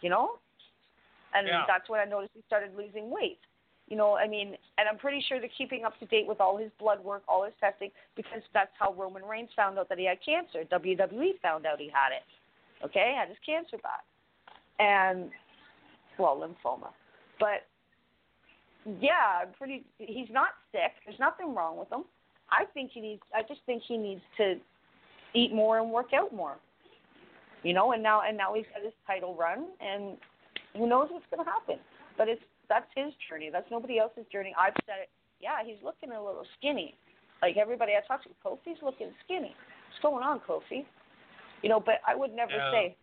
You 0.00 0.10
know? 0.10 0.38
And 1.34 1.46
Yeah. 1.46 1.64
that's 1.68 1.88
when 1.88 2.00
I 2.00 2.04
noticed 2.04 2.32
he 2.34 2.42
started 2.46 2.74
losing 2.74 3.10
weight. 3.10 3.40
You 3.88 3.96
know, 3.96 4.16
I 4.16 4.28
mean, 4.28 4.54
and 4.76 4.86
I'm 4.88 4.98
pretty 4.98 5.24
sure 5.26 5.40
they're 5.40 5.48
keeping 5.56 5.84
up 5.84 5.98
to 6.00 6.06
date 6.06 6.26
with 6.28 6.40
all 6.40 6.58
his 6.58 6.70
blood 6.78 7.02
work, 7.02 7.22
all 7.26 7.44
his 7.44 7.54
testing, 7.58 7.90
because 8.16 8.42
that's 8.52 8.70
how 8.78 8.92
Roman 8.92 9.24
Reigns 9.24 9.48
found 9.56 9.78
out 9.78 9.88
that 9.88 9.98
he 9.98 10.06
had 10.06 10.18
cancer. 10.24 10.64
WWE 10.70 11.40
found 11.40 11.64
out 11.64 11.80
he 11.80 11.88
had 11.88 12.12
it. 12.12 12.22
Okay, 12.84 13.14
had 13.16 13.28
his 13.28 13.38
cancer 13.44 13.78
back, 13.78 14.04
and 14.78 15.30
well, 16.18 16.36
lymphoma. 16.36 16.90
But 17.40 17.66
yeah, 19.00 19.42
I'm 19.42 19.48
pretty. 19.56 19.84
He's 19.98 20.28
not 20.30 20.50
sick. 20.70 20.92
There's 21.06 21.18
nothing 21.18 21.54
wrong 21.54 21.78
with 21.78 21.90
him. 21.90 22.04
I 22.50 22.64
think 22.74 22.90
he 22.92 23.00
needs. 23.00 23.22
I 23.34 23.42
just 23.42 23.60
think 23.66 23.82
he 23.86 23.96
needs 23.96 24.22
to 24.36 24.56
eat 25.34 25.52
more 25.52 25.78
and 25.78 25.90
work 25.90 26.12
out 26.14 26.32
more. 26.34 26.56
You 27.62 27.72
know, 27.72 27.92
and 27.92 28.02
now 28.02 28.20
and 28.26 28.36
now 28.36 28.54
he's 28.54 28.66
got 28.72 28.84
his 28.84 28.92
title 29.06 29.34
run, 29.34 29.66
and 29.80 30.16
who 30.76 30.88
knows 30.88 31.08
what's 31.10 31.26
going 31.30 31.44
to 31.44 31.50
happen. 31.50 31.78
But 32.16 32.28
it's 32.28 32.42
that's 32.68 32.86
his 32.94 33.12
journey. 33.28 33.50
That's 33.52 33.70
nobody 33.70 33.98
else's 33.98 34.26
journey. 34.30 34.54
I've 34.58 34.74
said 34.86 35.02
it. 35.02 35.10
Yeah, 35.40 35.64
he's 35.64 35.78
looking 35.82 36.10
a 36.10 36.22
little 36.22 36.44
skinny. 36.58 36.94
Like 37.42 37.56
everybody 37.56 37.92
I 37.92 38.06
talk 38.06 38.22
to, 38.24 38.30
Kofi's 38.44 38.82
looking 38.82 39.10
skinny. 39.24 39.54
What's 39.88 40.02
going 40.02 40.24
on, 40.24 40.40
Kofi? 40.40 40.84
You 41.62 41.68
know, 41.68 41.80
but 41.80 42.00
I 42.06 42.14
would 42.14 42.34
never 42.34 42.52
Yeah. 42.52 42.70
say 42.70 42.96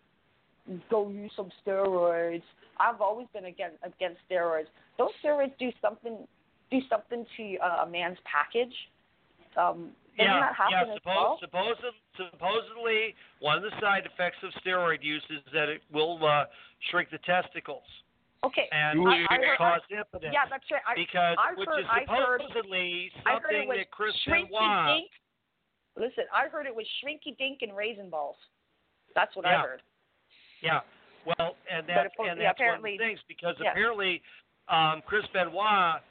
go 0.89 1.09
use 1.09 1.31
some 1.35 1.51
steroids. 1.65 2.43
I've 2.77 3.01
always 3.01 3.27
been 3.33 3.45
against 3.45 3.77
against 3.83 4.19
steroids. 4.29 4.67
Those 4.97 5.11
steroids 5.23 5.57
do 5.57 5.71
something 5.81 6.27
do 6.71 6.81
something 6.89 7.25
to 7.37 7.57
uh, 7.57 7.83
a 7.83 7.89
man's 7.89 8.17
package. 8.25 8.73
Um, 9.55 9.91
yeah, 10.17 10.51
yeah. 10.69 10.83
Suppose, 10.95 11.03
well? 11.05 11.37
supposedly, 11.39 11.91
supposedly, 12.17 13.15
one 13.39 13.57
of 13.57 13.63
the 13.63 13.71
side 13.79 14.05
effects 14.05 14.37
of 14.43 14.51
steroid 14.63 15.03
use 15.03 15.23
is 15.29 15.41
that 15.53 15.69
it 15.69 15.81
will 15.91 16.25
uh, 16.25 16.45
shrink 16.89 17.09
the 17.11 17.19
testicles 17.19 17.83
Okay, 18.45 18.69
and 18.71 19.01
I, 19.07 19.25
I 19.29 19.37
heard, 19.41 19.57
cause 19.57 19.81
impotence. 19.89 20.29
yeah, 20.33 20.45
that's 20.49 20.63
right. 20.69 20.81
I, 20.85 20.93
because 20.93 21.35
I've 21.41 21.57
which 21.57 21.67
heard, 21.67 21.79
is 21.81 21.85
I 21.89 22.05
heard, 22.05 22.41
supposedly 22.45 23.09
I 23.25 23.31
heard 23.41 23.41
something 23.49 23.69
that 23.73 23.89
Chris 23.91 24.13
shrinky 24.27 24.53
Benoit. 24.53 24.87
dink. 25.01 25.11
Listen, 25.97 26.25
I 26.33 26.47
heard 26.47 26.65
it 26.67 26.75
was 26.75 26.85
shrinky 27.01 27.35
dink 27.37 27.59
and 27.61 27.75
raisin 27.75 28.09
balls. 28.09 28.35
That's 29.15 29.35
what 29.35 29.45
I 29.45 29.57
heard. 29.61 29.81
Yeah. 30.61 30.81
Well, 31.25 31.55
and 31.71 31.87
But 31.87 31.93
that's 31.95 32.13
apparently- 32.13 32.29
and 32.29 32.41
that's 32.41 32.59
one 32.59 32.77
of 32.77 32.83
the 32.83 32.97
things 32.97 33.19
because 33.27 33.55
yeah. 33.59 33.71
apparently 33.71 34.21
um, 34.67 35.01
Chris 35.07 35.25
Benoit, 35.33 36.01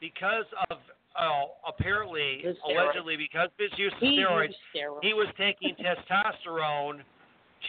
because 0.00 0.46
of 0.70 0.78
oh, 1.20 1.54
apparently 1.68 2.42
allegedly 2.66 3.16
because 3.16 3.46
of 3.54 3.58
his 3.70 3.78
use 3.78 3.92
of 3.92 3.98
He 4.00 4.18
steroids, 4.18 4.48
used 4.48 4.58
steroids. 4.74 4.98
he 5.02 5.12
was 5.14 5.28
taking 5.38 5.76
testosterone 5.84 6.98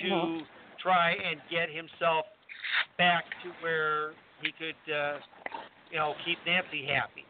to 0.01 0.05
Mhm. 0.09 0.41
try 0.81 1.11
and 1.13 1.39
get 1.51 1.69
himself 1.69 2.25
back 2.97 3.25
to 3.43 3.51
where 3.61 4.11
he 4.41 4.51
could, 4.57 4.93
uh, 4.93 5.17
you 5.91 5.97
know, 5.97 6.13
keep 6.25 6.37
Nancy 6.45 6.85
happy. 6.85 7.25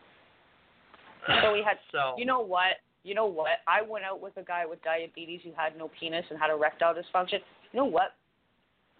So 1.42 1.54
we 1.54 1.64
had. 1.64 1.78
So 1.92 2.16
You 2.18 2.26
know 2.26 2.40
what? 2.40 2.82
You 3.04 3.14
know 3.14 3.26
what? 3.26 3.62
I 3.68 3.82
went 3.82 4.06
out 4.06 4.22
with 4.22 4.36
a 4.38 4.44
guy 4.44 4.66
with 4.66 4.82
diabetes 4.84 5.42
who 5.44 5.52
had 5.56 5.78
no 5.78 5.90
penis 6.00 6.26
and 6.30 6.40
had 6.40 6.50
erectile 6.50 6.94
dysfunction. 6.94 7.40
You 7.72 7.80
know 7.80 7.86
what? 7.86 8.14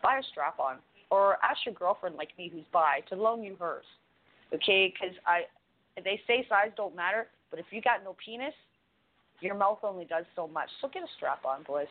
Buy 0.04 0.20
a 0.20 0.24
strap 0.32 0.60
on, 0.60 0.78
or 1.10 1.38
ask 1.44 1.66
your 1.66 1.74
girlfriend 1.74 2.16
like 2.16 2.30
me 2.38 2.50
who's 2.54 2.66
bi 2.72 3.00
to 3.10 3.16
loan 3.16 3.44
you 3.44 3.56
hers. 3.60 3.86
Okay? 4.54 4.94
Because 4.94 5.16
I, 5.26 5.42
they 6.04 6.22
say 6.28 6.46
size 6.48 6.72
don't 6.78 6.96
matter, 6.96 7.28
but 7.50 7.60
if 7.60 7.66
you 7.72 7.82
got 7.82 8.04
no 8.04 8.16
penis, 8.24 8.54
your 9.42 9.56
mouth 9.56 9.80
only 9.84 10.06
does 10.06 10.26
so 10.36 10.48
much. 10.48 10.70
So 10.82 10.88
get 10.88 11.04
a 11.04 11.08
strap 11.18 11.44
on, 11.46 11.64
boys. 11.64 11.88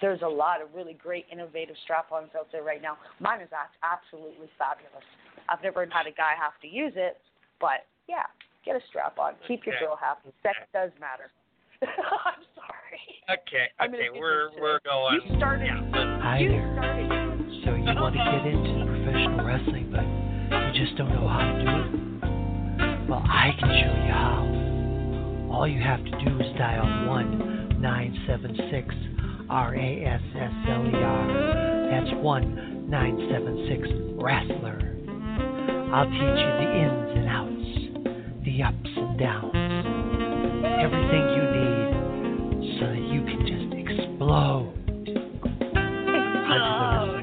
There's 0.00 0.22
a 0.22 0.28
lot 0.28 0.60
of 0.60 0.68
really 0.74 0.94
great, 0.94 1.24
innovative 1.32 1.76
strap-ons 1.84 2.28
out 2.36 2.48
there 2.52 2.62
right 2.62 2.82
now. 2.82 2.98
Mine 3.20 3.40
is 3.40 3.48
act- 3.52 3.76
absolutely 3.82 4.48
fabulous. 4.58 5.04
I've 5.48 5.62
never 5.62 5.86
had 5.86 6.06
a 6.06 6.10
guy 6.12 6.34
have 6.40 6.58
to 6.62 6.68
use 6.68 6.92
it, 6.96 7.16
but 7.60 7.86
yeah, 8.08 8.24
get 8.64 8.76
a 8.76 8.80
strap-on. 8.88 9.34
Keep 9.48 9.64
your 9.66 9.74
Okay. 9.76 9.84
girl 9.86 9.96
happy. 9.96 10.30
Sex 10.42 10.56
does 10.72 10.90
matter. 11.00 11.30
I'm 11.82 12.42
sorry. 12.54 13.40
okay, 13.40 13.66
I'm 13.78 13.92
okay, 13.94 14.08
we're 14.18 14.48
we're 14.60 14.80
going. 14.84 15.20
You 15.28 15.36
started. 15.36 15.68
Hi 16.22 16.38
you 16.40 16.48
there. 16.50 16.72
started. 16.76 17.08
So 17.64 17.74
you 17.74 17.84
want 18.00 18.16
to 18.16 18.24
get 18.24 18.46
into 18.48 18.86
professional 18.86 19.44
wrestling, 19.44 19.92
but 19.92 20.04
you 20.56 20.84
just 20.84 20.96
don't 20.96 21.10
know 21.10 21.28
how 21.28 21.44
to 21.44 21.54
do 21.60 21.68
it? 21.68 23.08
Well, 23.08 23.22
I 23.28 23.52
can 23.60 23.68
show 23.68 23.92
you 23.92 24.12
how. 24.12 25.52
All 25.52 25.68
you 25.68 25.80
have 25.82 26.02
to 26.04 26.10
do 26.24 26.40
is 26.40 26.56
dial 26.58 27.06
one 27.08 27.78
nine 27.80 28.16
seven 28.26 28.56
six 28.72 28.88
R 29.48 29.74
A 29.74 30.04
S 30.04 30.20
S 30.34 30.52
L 30.68 30.86
E 30.86 30.94
R. 30.94 31.90
That's 31.90 32.10
one 32.22 32.88
nine 32.90 33.28
seven 33.30 33.66
six 33.68 33.88
Wrestler. 34.20 34.82
I'll 35.94 36.06
teach 36.06 36.20
you 36.20 36.52
the 36.58 36.68
ins 36.82 37.10
and 37.16 37.28
outs, 37.28 37.66
the 38.44 38.62
ups 38.62 38.90
and 38.96 39.18
downs, 39.18 39.54
everything 40.82 41.24
you 41.36 41.44
need 41.56 41.86
so 42.78 42.86
that 42.86 43.04
you 43.06 43.22
can 43.24 43.46
just 43.46 43.72
explode. 43.72 44.72
field. 46.56 47.22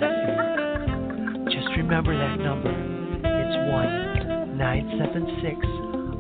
Just 1.52 1.70
remember 1.78 2.18
that 2.18 2.40
number. 2.40 2.72
It's 2.72 3.58
one 3.72 4.58
nine 4.58 4.90
seven 4.98 5.26
six 5.42 5.60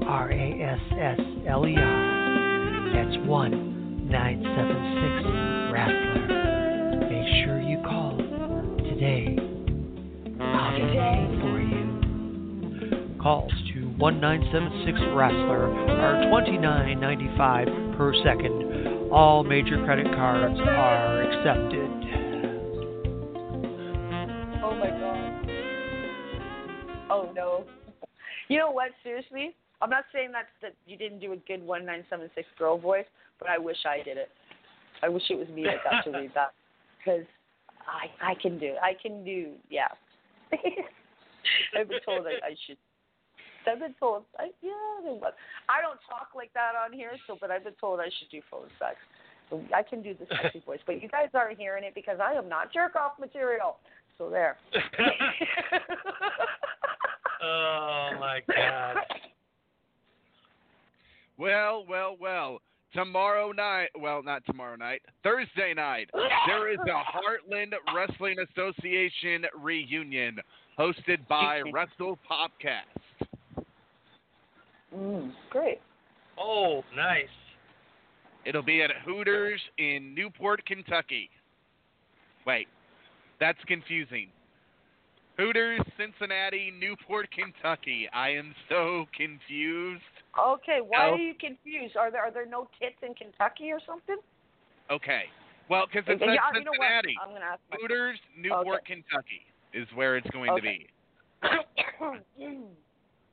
R 0.06 0.32
A 0.32 0.62
S 0.62 0.80
S 0.99 1.20
L 1.47 1.66
E 1.66 1.76
R. 1.78 2.93
That's 2.93 3.18
one 3.26 4.10
nine 4.10 4.43
seven 4.43 4.78
six 4.99 5.53
Wrestler. 5.88 7.10
Make 7.10 7.46
sure 7.46 7.60
you 7.62 7.78
call 7.84 8.18
today. 8.78 9.38
I'll 10.40 10.78
get 10.78 11.42
for 11.42 11.60
you. 11.60 13.18
Calls 13.22 13.52
to 13.74 13.80
one 13.98 14.20
nine 14.20 14.44
seven 14.52 14.84
six 14.86 15.00
Wrestler 15.14 15.72
are 15.90 16.30
twenty 16.30 16.58
nine 16.58 17.00
ninety 17.00 17.30
five 17.38 17.68
per 17.98 18.14
second. 18.24 19.12
All 19.12 19.44
major 19.44 19.84
credit 19.86 20.08
cards 20.08 20.60
are 20.60 21.22
accepted. 21.22 21.90
Oh 24.64 24.76
my 24.76 24.90
god. 24.90 25.30
Oh 27.10 27.32
no. 27.36 27.66
You 28.50 28.58
know 28.58 28.72
what? 28.72 28.92
Seriously, 29.04 29.56
I'm 29.82 29.90
not 29.90 30.06
saying 30.12 30.32
that 30.34 30.48
that 30.62 30.74
you 30.86 30.98
didn't 30.98 31.20
do 31.20 31.34
a 31.34 31.38
good 31.38 31.64
one 31.66 31.86
nine 31.86 32.04
seven 32.10 32.30
six 32.36 32.48
girl 32.58 32.78
voice, 32.78 33.06
but 33.40 33.50
I 33.50 33.58
wish 33.58 33.78
I 33.86 34.04
did 34.04 34.18
it. 34.18 34.30
I 35.04 35.10
wish 35.10 35.24
it 35.30 35.38
was 35.38 35.49
me 35.49 35.64
that 35.64 35.84
got 35.84 36.04
to 36.06 36.18
read 36.18 36.32
that 36.34 36.54
because 36.97 37.26
I 37.86 38.32
I 38.32 38.36
can 38.41 38.58
do 38.58 38.68
it. 38.68 38.78
I 38.82 38.93
can 38.99 39.26
do 39.26 39.51
yeah. 39.70 39.89
I've 41.78 41.89
been 41.89 41.99
told 42.06 42.26
I, 42.26 42.39
I 42.45 42.56
should. 42.66 42.78
I've 43.68 43.80
been 43.80 43.95
told 43.99 44.24
I 44.39 44.51
yeah. 44.62 44.72
I 45.68 45.82
don't 45.82 45.99
talk 46.08 46.30
like 46.36 46.54
that 46.54 46.72
on 46.82 46.93
here, 46.93 47.12
so 47.28 47.38
but 47.39 47.51
I've 47.51 47.66
been 47.66 47.76
told 47.82 47.99
I 47.99 48.06
should 48.06 48.30
do 48.32 48.41
phone 48.49 48.68
sex. 48.80 48.95
So 49.49 49.62
I 49.76 49.84
can 49.84 50.01
do 50.01 50.14
the 50.14 50.26
sexy 50.41 50.60
voice, 50.66 50.80
but 50.86 51.01
you 51.01 51.10
guys 51.10 51.28
aren't 51.34 51.60
hearing 51.60 51.84
it 51.84 51.93
because 51.93 52.20
I 52.24 52.34
am 52.34 52.47
not 52.47 52.72
jerk 52.72 52.95
off 52.95 53.20
material. 53.20 53.78
So 54.18 54.30
there. 54.30 54.58
oh 57.43 58.10
my 58.20 58.41
God. 58.47 58.97
Well, 61.38 61.84
well, 61.89 62.16
well. 62.20 62.60
Tomorrow 62.94 63.52
night, 63.54 63.89
well, 64.00 64.22
not 64.22 64.46
tomorrow 64.46 64.76
night, 64.76 65.02
Thursday 65.24 65.74
night, 65.76 66.10
there 66.46 66.72
is 66.72 66.78
a 66.80 67.52
Heartland 67.54 67.74
Wrestling 67.96 68.36
Association 68.52 69.46
reunion 69.60 70.38
hosted 70.78 71.28
by 71.28 71.62
Wrestle 71.74 72.20
Popcast. 72.30 73.26
Mm, 74.96 75.32
great. 75.50 75.80
Oh, 76.39 76.84
nice. 76.96 77.26
It'll 78.46 78.62
be 78.62 78.84
at 78.84 78.91
Hooters 79.06 79.62
in 79.78 80.14
Newport, 80.14 80.64
Kentucky. 80.66 81.30
Wait, 82.46 82.68
that's 83.39 83.60
confusing. 83.68 84.28
Hooters, 85.38 85.82
Cincinnati, 85.98 86.72
Newport, 86.80 87.28
Kentucky. 87.32 88.08
I 88.14 88.30
am 88.30 88.54
so 88.70 89.06
confused. 89.18 90.04
Okay, 90.38 90.80
why 90.82 91.10
Oh. 91.10 91.14
are 91.14 91.18
you 91.18 91.34
confused? 91.36 91.96
Are 91.96 92.10
there 92.12 92.22
are 92.22 92.32
there 92.32 92.46
no 92.46 92.68
tits 92.80 92.98
in 93.04 93.14
Kentucky 93.14 93.72
or 93.72 93.80
something? 93.86 94.18
Okay. 94.90 95.30
Well, 95.70 95.86
because 95.86 96.04
it's 96.08 96.22
Okay, 96.22 96.34
yeah, 96.34 96.50
you 96.54 96.64
know 96.64 96.72
what? 96.72 96.90
Cincinnati. 96.90 97.16
I'm 97.22 97.30
gonna 97.34 97.46
ask. 97.46 97.62
Hooters, 97.80 98.20
Newport, 98.36 98.86
Kentucky 98.86 99.46
is 99.74 99.88
where 99.96 100.18
it's 100.18 100.30
going 100.32 100.56
to 100.56 100.62
be. 100.62 100.88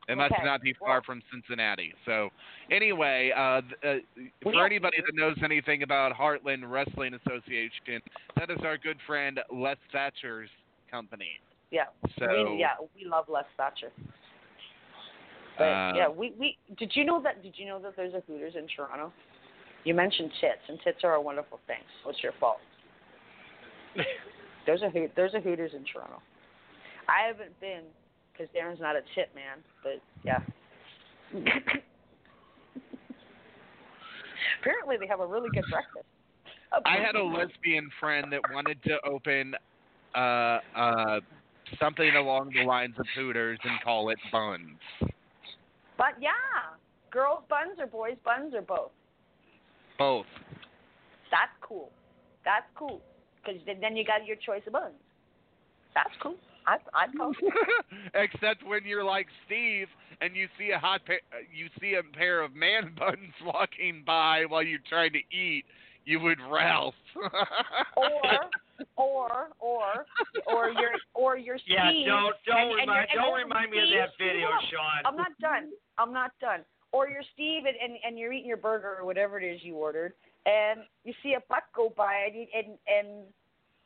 It 0.08 0.16
must 0.16 0.32
Okay, 0.32 0.44
not 0.44 0.60
be 0.60 0.72
far 0.72 0.88
well- 0.94 1.02
from 1.02 1.22
Cincinnati. 1.30 1.94
So, 2.04 2.30
anyway, 2.70 3.30
uh, 3.30 3.62
uh, 3.86 3.98
for 4.42 4.64
anybody 4.66 4.96
that 5.06 5.14
knows 5.14 5.36
anything 5.44 5.84
about 5.84 6.12
Heartland 6.12 6.68
Wrestling 6.68 7.14
Association, 7.14 8.02
that 8.36 8.50
is 8.50 8.58
our 8.64 8.76
good 8.76 8.96
friend 9.06 9.38
Les 9.52 9.76
Thatcher's 9.92 10.50
company. 10.90 11.38
Yeah. 11.70 11.84
So, 12.18 12.54
we, 12.54 12.58
yeah, 12.58 12.70
we 12.96 13.04
love 13.04 13.28
Les 13.28 13.44
Thatcher. 13.56 13.92
But 15.60 15.66
uh, 15.66 15.92
yeah, 15.94 16.08
we 16.08 16.32
we 16.40 16.56
did 16.78 16.92
you 16.94 17.04
know 17.04 17.20
that 17.22 17.42
did 17.42 17.52
you 17.56 17.66
know 17.66 17.78
that 17.80 17.92
there's 17.94 18.14
a 18.14 18.22
Hooters 18.26 18.54
in 18.56 18.66
Toronto? 18.74 19.12
You 19.84 19.92
mentioned 19.92 20.30
tits, 20.40 20.62
and 20.68 20.78
tits 20.82 21.00
are 21.04 21.12
a 21.14 21.20
wonderful 21.20 21.60
thing. 21.66 21.80
It's 22.06 22.22
your 22.22 22.32
fault. 22.40 22.56
There's 24.66 24.82
a 24.82 24.90
Hoot 24.90 25.10
there's 25.16 25.34
a 25.34 25.40
Hooters 25.40 25.72
in 25.74 25.84
Toronto. 25.90 26.22
I 27.08 27.26
haven't 27.26 27.58
been 27.60 27.82
because 28.32 28.46
Darren's 28.54 28.80
not 28.80 28.94
a 28.94 29.00
tit 29.14 29.30
man, 29.34 29.58
but 29.82 30.00
yeah. 30.22 30.38
Apparently, 34.60 34.96
they 35.00 35.06
have 35.06 35.20
a 35.20 35.26
really 35.26 35.48
good 35.52 35.64
breakfast. 35.70 36.04
I 36.84 36.98
had 36.98 37.16
a 37.16 37.24
lesbian 37.24 37.90
friend 37.98 38.30
that 38.32 38.42
wanted 38.52 38.82
to 38.84 38.98
open 39.04 39.54
uh, 40.14 40.58
uh, 40.76 41.20
something 41.80 42.14
along 42.16 42.52
the 42.54 42.64
lines 42.64 42.94
of 42.98 43.06
Hooters 43.16 43.58
and 43.64 43.80
call 43.82 44.10
it 44.10 44.18
Buns. 44.30 44.78
But 46.00 46.16
yeah, 46.18 46.32
girls 47.10 47.44
buns 47.50 47.78
or 47.78 47.86
boys 47.86 48.16
buns 48.24 48.54
or 48.54 48.62
both. 48.62 48.90
Both. 49.98 50.24
That's 51.30 51.52
cool. 51.60 51.90
That's 52.42 52.64
cool. 52.74 53.02
Because 53.44 53.60
then, 53.66 53.96
you 53.98 54.04
got 54.06 54.24
your 54.24 54.36
choice 54.36 54.62
of 54.66 54.72
buns. 54.72 54.94
That's 55.94 56.16
cool. 56.22 56.36
I 56.66 57.06
go. 57.16 57.34
Except 58.14 58.66
when 58.66 58.84
you're 58.86 59.04
like 59.04 59.26
Steve 59.44 59.88
and 60.22 60.34
you 60.34 60.48
see 60.58 60.70
a 60.70 60.78
hot 60.78 61.04
pair, 61.04 61.20
uh, 61.32 61.38
you 61.54 61.68
see 61.80 61.94
a 61.94 62.16
pair 62.16 62.42
of 62.42 62.54
man 62.54 62.94
buns 62.98 63.34
walking 63.44 64.02
by 64.06 64.44
while 64.48 64.62
you're 64.62 64.78
trying 64.88 65.12
to 65.12 65.36
eat, 65.36 65.64
you 66.04 66.20
would 66.20 66.38
Ralph. 66.50 66.94
or 67.96 68.20
or 68.96 69.48
or 69.58 70.06
or 70.46 70.70
your 70.70 70.92
or 71.14 71.36
your 71.36 71.58
Steve. 71.58 71.76
Yeah, 71.76 71.92
don't 72.06 72.34
don't 72.46 72.56
and, 72.56 72.70
and 72.70 72.80
remind 72.80 73.10
and 73.10 73.20
don't 73.20 73.34
remind 73.34 73.70
me 73.70 73.78
of 73.78 73.90
that 73.90 74.10
video, 74.18 74.48
hold. 74.50 74.64
Sean. 74.70 75.02
I'm 75.04 75.16
not 75.16 75.38
done. 75.40 75.70
I'm 75.98 76.12
not 76.12 76.32
done. 76.40 76.60
Or 76.92 77.08
you're 77.08 77.22
Steve 77.34 77.66
and, 77.66 77.76
and 77.82 77.98
and 78.04 78.18
you're 78.18 78.32
eating 78.32 78.48
your 78.48 78.56
burger 78.56 78.96
or 78.98 79.04
whatever 79.04 79.38
it 79.38 79.44
is 79.44 79.62
you 79.62 79.74
ordered, 79.74 80.14
and 80.46 80.80
you 81.04 81.12
see 81.22 81.34
a 81.34 81.40
butt 81.48 81.64
go 81.74 81.92
by 81.96 82.26
and 82.26 82.34
you, 82.34 82.46
and 82.54 82.78
and 82.88 83.26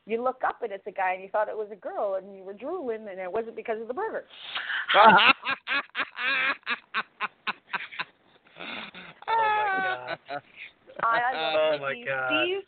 you 0.06 0.22
look 0.22 0.42
up 0.46 0.62
and 0.62 0.70
it's 0.70 0.86
a 0.86 0.92
guy 0.92 1.14
and 1.14 1.22
you 1.22 1.30
thought 1.30 1.48
it 1.48 1.56
was 1.56 1.70
a 1.72 1.76
girl 1.76 2.16
and 2.22 2.36
you 2.36 2.42
were 2.42 2.52
drooling 2.52 3.08
and 3.08 3.18
it 3.18 3.32
wasn't 3.32 3.56
because 3.56 3.80
of 3.80 3.88
the 3.88 3.94
burger. 3.94 4.26
Oh 9.26 9.36
my 9.36 10.18
God. 10.28 10.42
I, 11.02 11.20
I 11.20 11.32
love 11.54 11.80
Oh, 11.80 11.82
my 11.82 11.92
Steve. 11.92 12.06
God. 12.06 12.28
Steve, 12.44 12.62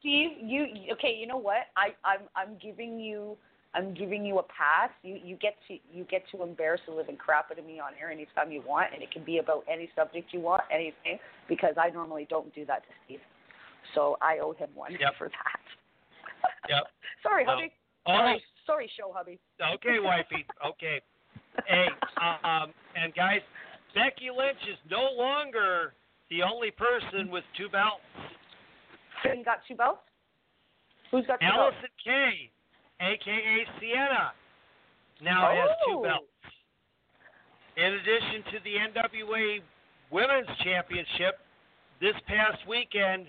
Steve, 0.00 0.30
you 0.42 0.92
okay? 0.94 1.14
You 1.18 1.26
know 1.26 1.36
what? 1.38 1.68
I, 1.76 1.88
I'm 2.04 2.20
I'm 2.36 2.56
giving 2.62 2.98
you 2.98 3.36
I'm 3.74 3.94
giving 3.94 4.24
you 4.24 4.38
a 4.38 4.42
pass. 4.44 4.90
You 5.02 5.18
you 5.22 5.36
get 5.36 5.54
to 5.68 5.74
you 5.92 6.04
get 6.10 6.22
to 6.32 6.42
embarrass 6.42 6.80
the 6.86 6.94
living 6.94 7.16
crap 7.16 7.50
out 7.50 7.58
of 7.58 7.64
me 7.66 7.78
on 7.80 7.92
air 8.00 8.10
anytime 8.10 8.50
you 8.50 8.62
want, 8.66 8.92
and 8.94 9.02
it 9.02 9.10
can 9.10 9.24
be 9.24 9.38
about 9.38 9.64
any 9.70 9.88
subject 9.94 10.32
you 10.32 10.40
want, 10.40 10.62
anything, 10.72 11.18
because 11.48 11.74
I 11.80 11.90
normally 11.90 12.26
don't 12.28 12.52
do 12.54 12.64
that 12.66 12.82
to 12.82 12.88
Steve. 13.04 13.20
So 13.94 14.16
I 14.22 14.38
owe 14.38 14.52
him 14.52 14.68
one 14.74 14.92
Yep. 14.92 15.12
for 15.18 15.28
that. 15.28 15.60
Yep. 16.68 16.84
Sorry, 17.22 17.44
So- 17.44 17.50
hubby. 17.52 17.72
Oh, 18.06 18.12
Sorry, 18.16 18.42
sorry, 18.66 18.90
show 18.98 19.12
hubby. 19.14 19.38
okay, 19.74 19.98
wifey. 20.00 20.46
Okay. 20.66 21.02
Hey, 21.66 21.86
um, 22.44 22.72
and 22.96 23.14
guys, 23.14 23.40
Becky 23.94 24.30
Lynch 24.34 24.58
is 24.70 24.78
no 24.90 25.10
longer 25.16 25.92
the 26.30 26.42
only 26.42 26.70
person 26.70 27.30
with 27.30 27.44
two 27.56 27.68
belts. 27.68 28.00
Finn 29.22 29.42
got 29.44 29.58
two 29.66 29.74
belts. 29.74 30.00
Who's 31.10 31.26
got 31.26 31.40
two 31.40 31.46
belts? 31.46 31.76
Allysin 31.76 32.04
Kay, 32.04 32.50
aka 33.00 33.66
Sienna, 33.80 34.32
now 35.22 35.50
has 35.52 35.70
two 35.86 35.98
oh. 35.98 36.02
belts. 36.02 36.24
In 37.76 37.94
addition 37.94 38.44
to 38.52 38.58
the 38.64 38.74
NWA 38.76 39.60
Women's 40.10 40.48
Championship, 40.62 41.38
this 42.00 42.14
past 42.26 42.58
weekend 42.68 43.26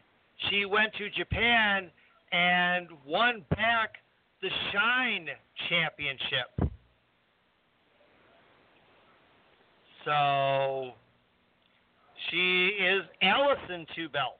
she 0.50 0.66
went 0.66 0.94
to 0.96 1.10
Japan 1.10 1.90
and 2.32 2.88
won 3.06 3.44
back 3.52 3.96
the 4.42 4.50
Shine 4.72 5.28
Championship. 5.70 6.72
So 10.06 10.94
she 12.32 12.68
is 12.80 13.04
Allison 13.22 13.86
two 13.96 14.10
belts. 14.10 14.38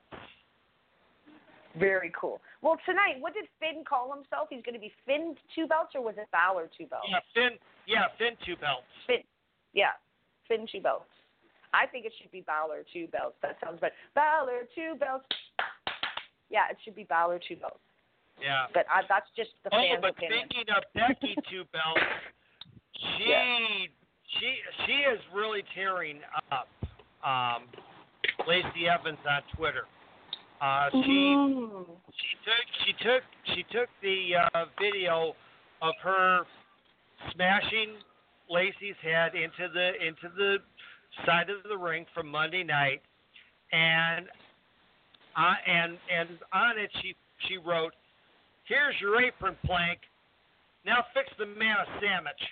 Very 1.78 2.12
cool. 2.18 2.40
Well, 2.60 2.76
tonight, 2.84 3.16
what 3.20 3.32
did 3.32 3.44
Finn 3.60 3.84
call 3.88 4.12
himself? 4.12 4.48
He's 4.50 4.62
going 4.62 4.74
to 4.74 4.80
be 4.80 4.92
Finn 5.06 5.34
two 5.54 5.66
belts, 5.66 5.92
or 5.94 6.02
was 6.02 6.14
it 6.18 6.28
Balor 6.32 6.68
two 6.76 6.86
belts? 6.86 7.06
Yeah, 7.08 7.20
Finn. 7.32 7.56
Yeah, 7.86 8.06
Finn 8.18 8.36
two 8.44 8.56
belts. 8.56 8.84
Finn. 9.06 9.24
Yeah, 9.72 9.96
Finn 10.48 10.66
two 10.70 10.80
belts. 10.80 11.08
I 11.72 11.86
think 11.86 12.04
it 12.04 12.12
should 12.20 12.30
be 12.30 12.42
Balor 12.42 12.84
two 12.92 13.06
belts. 13.08 13.36
That 13.40 13.56
sounds 13.64 13.80
better. 13.80 13.94
Balor 14.14 14.68
two 14.74 14.96
belts. 15.00 15.24
Yeah, 16.50 16.68
it 16.70 16.76
should 16.84 16.94
be 16.94 17.04
Balor 17.04 17.40
two 17.48 17.56
belts. 17.56 17.80
Yeah. 18.40 18.66
But 18.74 18.84
I, 18.92 19.00
that's 19.08 19.28
just 19.36 19.50
the 19.64 19.70
Oh, 19.72 19.80
fans' 19.80 20.00
but 20.02 20.10
opinion. 20.10 20.44
speaking 20.52 20.68
of 20.76 20.82
Becky 20.92 21.34
two 21.50 21.64
belts, 21.72 22.04
she 23.16 23.88
she 24.38 24.56
she 24.84 24.92
is 25.08 25.20
really 25.32 25.64
tearing 25.74 26.20
up 26.52 26.68
um, 27.24 27.64
Lacey 28.46 28.88
Evans 28.88 29.18
on 29.28 29.42
Twitter. 29.56 29.84
Uh, 30.60 30.88
she 30.92 31.36
she 32.14 32.32
took 32.44 32.66
she 32.86 32.92
took 33.02 33.22
she 33.54 33.62
took 33.72 33.88
the 34.00 34.36
uh, 34.36 34.64
video 34.80 35.34
of 35.80 35.94
her 36.02 36.40
smashing 37.32 37.94
Lacey's 38.48 38.94
head 39.02 39.32
into 39.34 39.72
the 39.72 39.90
into 40.06 40.28
the 40.36 40.58
side 41.26 41.50
of 41.50 41.68
the 41.68 41.76
ring 41.76 42.06
from 42.14 42.28
Monday 42.28 42.62
night, 42.62 43.02
and 43.72 44.26
uh, 45.36 45.54
and 45.66 45.98
and 46.16 46.28
on 46.52 46.78
it 46.78 46.90
she 47.02 47.14
she 47.48 47.56
wrote, 47.56 47.92
"Here's 48.64 48.94
your 49.00 49.20
apron 49.20 49.56
plank. 49.64 49.98
Now 50.86 51.04
fix 51.12 51.28
the 51.38 51.46
man 51.46 51.76
a 51.80 52.00
sandwich." 52.00 52.42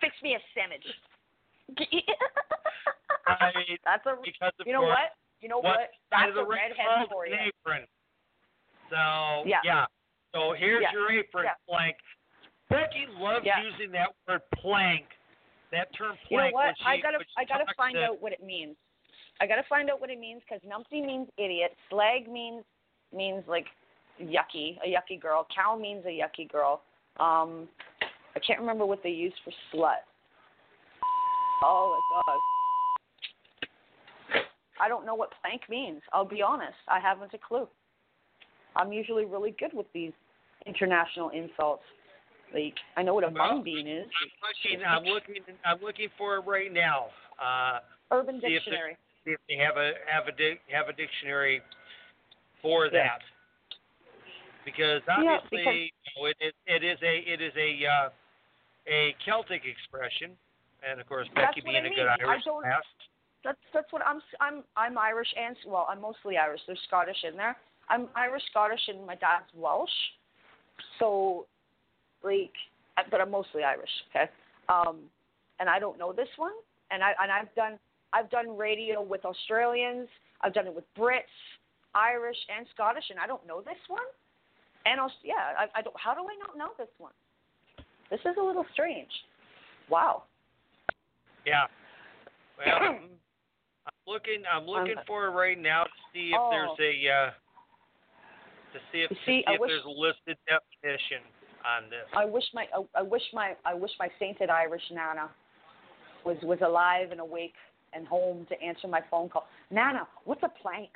Fix 0.00 0.14
me 0.22 0.34
a 0.34 0.42
sandwich. 0.54 0.84
I 3.26 3.52
mean, 3.56 3.76
That's 3.84 4.04
a. 4.06 4.16
because 4.24 4.52
of 4.60 4.66
You 4.66 4.72
know 4.72 4.80
course, 4.80 4.96
what? 4.96 5.10
You 5.40 5.48
know 5.48 5.58
what? 5.60 5.90
That's 6.10 6.32
a 6.36 6.44
redhead 6.44 7.08
for 7.10 7.26
you. 7.26 7.34
apron. 7.36 7.86
So 8.90 9.44
Yeah. 9.46 9.86
So 10.34 10.52
here's 10.52 10.82
Yeah. 10.82 10.92
your 10.92 11.10
apron 11.12 11.44
Yeah. 11.44 11.54
plank. 11.68 11.96
Becky 12.68 13.06
loves 13.06 13.44
Yeah. 13.44 13.60
using 13.62 13.90
that 13.92 14.14
word 14.26 14.42
plank. 14.56 15.06
That 15.70 15.92
term 15.94 16.18
You 16.30 16.36
know 16.38 16.42
plank. 16.44 16.54
what? 16.54 16.78
she, 16.78 16.84
I 16.84 16.96
gotta 16.98 17.24
I 17.36 17.44
gotta 17.44 17.66
find 17.74 17.94
to- 17.96 18.04
out 18.06 18.20
what 18.20 18.32
it 18.32 18.42
means. 18.42 18.76
I 19.40 19.46
gotta 19.46 19.62
find 19.64 19.90
out 19.90 20.00
what 20.00 20.10
it 20.10 20.18
means 20.18 20.42
because 20.42 20.60
numpty 20.62 21.04
means 21.04 21.30
idiot. 21.36 21.76
Slag 21.90 22.28
means 22.28 22.64
means 23.12 23.46
like 23.46 23.66
yucky, 24.20 24.78
a 24.82 24.86
yucky 24.92 25.18
girl. 25.20 25.46
Cow 25.54 25.76
means 25.76 26.04
a 26.06 26.08
yucky 26.08 26.48
girl. 26.50 26.82
Um, 27.18 27.68
I 28.34 28.38
can't 28.40 28.60
remember 28.60 28.84
what 28.86 29.02
they 29.02 29.10
use 29.10 29.34
for 29.44 29.50
slut. 29.72 30.02
Oh 31.62 31.96
my 31.96 32.22
god. 32.32 32.38
I 34.80 34.88
don't 34.88 35.04
know 35.04 35.14
what 35.14 35.30
plank 35.42 35.62
means. 35.68 36.00
I'll 36.12 36.24
be 36.24 36.40
honest. 36.42 36.76
I 36.88 37.00
haven't 37.00 37.34
a 37.34 37.38
clue. 37.38 37.68
I'm 38.76 38.92
usually 38.92 39.24
really 39.24 39.54
good 39.58 39.72
with 39.74 39.86
these 39.92 40.12
international 40.66 41.30
insults. 41.30 41.82
Like 42.54 42.74
I 42.96 43.02
know 43.02 43.14
what 43.14 43.24
a 43.24 43.28
Well, 43.28 43.54
mung 43.54 43.62
bean 43.64 43.86
is. 43.88 44.06
I'm 44.06 44.30
looking. 44.42 44.84
I'm 44.86 45.04
looking. 45.04 45.42
I'm 45.64 45.80
looking 45.82 46.08
for 46.16 46.36
it 46.36 46.40
right 46.46 46.72
now. 46.72 47.06
Uh, 47.42 47.80
Urban 48.10 48.40
see 48.40 48.46
if 48.54 48.64
they- 48.64 48.70
Dictionary. 48.70 48.96
see 49.24 49.30
if 49.32 49.40
they 49.48 49.56
have 49.56 49.76
a 49.76 49.92
have 50.10 50.28
a 50.28 50.32
di- 50.32 50.60
have 50.72 50.88
a 50.88 50.92
dictionary 50.92 51.60
for 52.62 52.86
Yeah. 52.86 52.90
that. 52.92 53.20
Because 54.64 55.02
Yeah, 55.08 55.14
obviously, 55.38 55.58
because- 55.58 55.74
you 55.74 55.90
know, 56.16 56.24
it, 56.26 56.36
it 56.40 56.54
it 56.66 56.84
is 56.84 56.98
a 57.02 57.18
it 57.18 57.40
is 57.40 57.52
a 57.56 57.86
uh, 57.86 58.10
a 58.86 59.14
Celtic 59.24 59.64
expression, 59.66 60.36
and 60.88 61.00
of 61.00 61.08
course 61.08 61.28
Becky 61.34 61.60
being 61.60 61.76
I 61.76 61.78
a 61.80 61.82
good 61.90 61.96
mean. 61.96 62.28
Irish 62.28 62.44
past. 62.64 62.86
That's 63.44 63.58
that's 63.72 63.92
what 63.92 64.02
I'm 64.06 64.20
I'm 64.40 64.64
I'm 64.76 64.98
Irish 64.98 65.28
and 65.38 65.56
well 65.66 65.86
I'm 65.88 66.00
mostly 66.00 66.36
Irish. 66.36 66.60
There's 66.66 66.80
Scottish 66.86 67.24
in 67.24 67.36
there. 67.36 67.56
I'm 67.88 68.08
Irish, 68.14 68.42
Scottish, 68.50 68.80
and 68.88 69.06
my 69.06 69.14
dad's 69.14 69.48
Welsh. 69.54 69.88
So, 70.98 71.46
like, 72.22 72.52
I- 72.98 73.04
but 73.10 73.20
I'm 73.20 73.30
mostly 73.30 73.64
Irish. 73.64 73.90
Okay. 74.10 74.30
Um, 74.68 74.98
and 75.58 75.70
I 75.70 75.78
don't 75.78 75.98
know 75.98 76.12
this 76.12 76.28
one. 76.36 76.52
And 76.90 77.02
I 77.02 77.12
and 77.20 77.32
I've 77.32 77.54
done 77.54 77.78
I've 78.12 78.30
done 78.30 78.56
radio 78.56 79.02
with 79.02 79.24
Australians. 79.24 80.08
I've 80.42 80.54
done 80.54 80.66
it 80.66 80.74
with 80.74 80.84
Brits, 80.96 81.22
Irish, 81.94 82.36
and 82.56 82.66
Scottish, 82.74 83.04
and 83.10 83.18
I 83.18 83.26
don't 83.26 83.44
know 83.46 83.60
this 83.60 83.78
one. 83.88 84.06
And 84.86 85.00
I'll, 85.00 85.12
yeah, 85.24 85.52
I, 85.58 85.66
I 85.78 85.82
don't. 85.82 85.96
How 85.98 86.14
do 86.14 86.20
I 86.20 86.36
not 86.38 86.56
know 86.56 86.70
this 86.78 86.88
one? 86.98 87.12
This 88.10 88.20
is 88.20 88.36
a 88.40 88.42
little 88.42 88.64
strange. 88.72 89.10
Wow. 89.90 90.22
Yeah. 91.48 91.66
Well, 92.58 92.78
I'm 93.86 94.04
looking. 94.06 94.42
I'm 94.50 94.66
looking 94.66 94.98
Um, 94.98 95.04
for 95.06 95.26
it 95.26 95.30
right 95.30 95.58
now 95.58 95.84
to 95.84 95.90
see 96.12 96.30
if 96.30 96.38
oh. 96.38 96.50
there's 96.50 96.78
a 96.78 97.08
uh, 97.08 97.30
to 98.72 98.78
see 98.92 99.00
if 99.02 99.08
to 99.08 99.14
see, 99.16 99.20
see 99.24 99.44
if 99.46 99.60
wish- 99.60 99.70
there's 99.70 99.84
a 99.84 99.88
listed 99.88 100.36
definition 100.46 101.22
on 101.64 101.90
this. 101.90 102.06
I 102.14 102.24
wish 102.24 102.44
my 102.54 102.66
I, 102.74 103.00
I 103.00 103.02
wish 103.02 103.22
my 103.32 103.54
I 103.64 103.74
wish 103.74 103.90
my 103.98 104.08
sainted 104.18 104.50
Irish 104.50 104.82
Nana 104.92 105.30
was 106.24 106.36
was 106.42 106.58
alive 106.64 107.10
and 107.10 107.20
awake 107.20 107.54
and 107.94 108.06
home 108.06 108.46
to 108.48 108.62
answer 108.62 108.88
my 108.88 109.00
phone 109.10 109.28
call. 109.28 109.46
Nana, 109.70 110.06
what's 110.24 110.42
a 110.42 110.52
plank? 110.62 110.90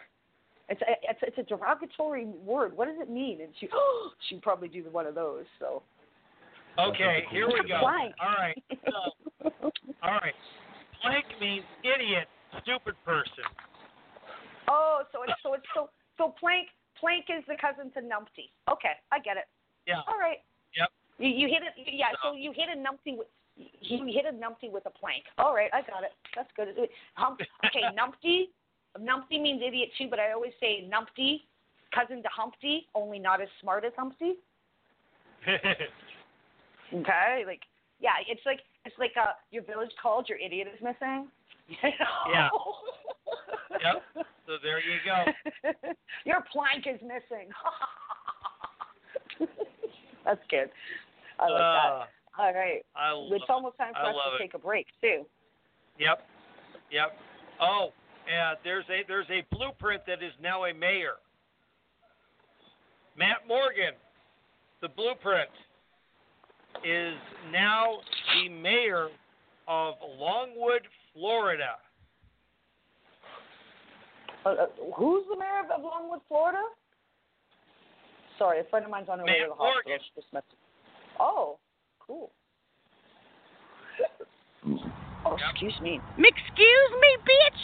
It's 0.69 0.81
a, 0.83 0.93
it's 1.03 1.21
it's 1.23 1.39
a 1.39 1.43
derogatory 1.43 2.27
word. 2.45 2.77
What 2.77 2.87
does 2.87 2.97
it 3.01 3.11
mean? 3.11 3.41
And 3.41 3.51
she 3.59 3.69
oh, 3.73 4.11
she'd 4.29 4.43
probably 4.43 4.69
do 4.69 4.85
one 4.91 5.07
of 5.07 5.15
those. 5.15 5.45
So 5.59 5.83
Okay, 6.79 7.25
here 7.31 7.47
we 7.47 7.69
go. 7.69 7.81
plank? 7.81 8.15
All 8.21 8.33
right. 8.33 8.63
So, 8.71 9.51
all 10.03 10.19
right. 10.23 10.35
Plank 11.03 11.27
means 11.41 11.65
idiot, 11.85 12.29
stupid 12.63 12.95
person. 13.05 13.45
oh, 14.69 15.03
so 15.13 15.23
it's 15.23 15.33
so 15.43 15.55
it's 15.55 15.67
so 15.75 15.91
so 16.17 16.35
plank 16.41 16.69
plank 16.99 17.27
is 17.29 17.45
the 17.49 17.57
cousin 17.61 17.91
to 17.93 18.01
numpty. 18.01 18.49
Okay, 18.71 18.97
I 19.11 19.19
get 19.19 19.37
it. 19.37 19.45
Yeah. 19.87 20.01
All 20.09 20.19
right. 20.19 20.39
Yep. 20.77 20.89
You, 21.19 21.29
you 21.29 21.47
hit 21.49 21.63
it. 21.63 21.75
Yeah. 21.93 22.15
So 22.23 22.35
you 22.35 22.53
hit 22.55 22.69
a 22.73 22.79
numpty 22.79 23.19
with. 23.19 23.27
You 23.55 24.07
hit 24.07 24.25
a 24.25 24.33
numpty 24.33 24.73
with 24.73 24.87
a 24.87 24.91
plank. 24.91 25.25
All 25.37 25.55
right, 25.55 25.69
I 25.75 25.83
got 25.83 26.05
it. 26.05 26.13
That's 26.35 26.49
good. 26.57 26.69
Hump, 27.15 27.41
okay, 27.67 27.83
numpty. 27.93 28.49
Numpty 28.99 29.43
means 29.43 29.61
idiot 29.67 29.91
too, 29.99 30.07
but 30.09 30.19
I 30.19 30.33
always 30.33 30.53
say 30.59 30.89
numpty, 30.89 31.43
cousin 31.95 32.23
to 32.23 32.29
Humpty, 32.35 32.89
only 32.95 33.19
not 33.19 33.43
as 33.43 33.49
smart 33.61 33.85
as 33.85 33.93
Humpty. 33.95 34.37
Okay, 36.95 37.45
like 37.47 37.61
yeah, 38.01 38.11
it's 38.29 38.41
like 38.45 38.61
it's 38.85 38.95
like 38.99 39.13
uh 39.21 39.33
your 39.51 39.63
village 39.65 39.91
called, 40.03 40.29
your 40.29 40.39
idiot 40.39 40.69
is 40.75 40.81
missing. 40.83 41.29
Yeah. 42.31 42.49
yep. 43.81 44.03
So 44.47 44.53
there 44.63 44.79
you 44.79 44.99
go. 45.07 45.25
your 46.27 46.45
plank 46.53 46.87
is 46.87 47.01
missing. 47.01 47.49
That's 50.25 50.41
good. 50.51 50.69
I 51.39 51.45
like 51.49 51.61
Uh, 51.63 51.99
that. 51.99 52.09
All 52.39 52.55
right. 52.55 52.85
I 52.95 53.11
love 53.13 53.33
It's 53.33 53.45
almost 53.49 53.77
time 53.79 53.93
for 53.95 54.01
us 54.11 54.15
to 54.31 54.37
it. 54.37 54.39
take 54.39 54.55
a 54.55 54.59
break 54.59 54.87
too. 55.01 55.25
Yep. 55.99 56.27
Yep. 56.91 57.17
Oh, 57.61 57.93
yeah. 58.29 58.55
There's 58.65 58.85
a 58.91 59.03
there's 59.09 59.31
a 59.31 59.43
blueprint 59.55 60.03
that 60.07 60.23
is 60.23 60.33
now 60.41 60.65
a 60.67 60.75
mayor. 60.75 61.15
Matt 63.17 63.47
Morgan, 63.47 63.95
the 64.81 64.89
blueprint, 64.89 65.51
is 66.85 67.15
now 67.51 67.99
the 68.35 68.49
mayor 68.49 69.09
of 69.69 69.95
Longwood, 70.19 70.83
Florida. 71.13 71.77
Uh, 74.45 74.49
uh, 74.49 74.67
who's 74.97 75.25
the 75.31 75.39
mayor 75.39 75.63
of 75.63 75.83
Longwood, 75.83 76.21
Florida? 76.29 76.63
Sorry, 78.39 78.61
a 78.61 78.65
friend 78.65 78.85
of 78.85 78.91
mine's 78.91 79.09
on 79.09 79.19
her 79.21 79.25
way 79.25 79.39
to 79.39 79.51
the 79.51 79.55
hospital. 79.55 79.99
She 80.03 80.21
just 80.21 80.33
messaged. 80.35 80.59
Oh, 81.21 81.59
cool. 82.01 82.33
Oh, 85.25 85.37
excuse 85.39 85.79
me. 85.81 86.01
Excuse 86.19 86.93
me, 86.99 87.11
bitch. 87.23 87.63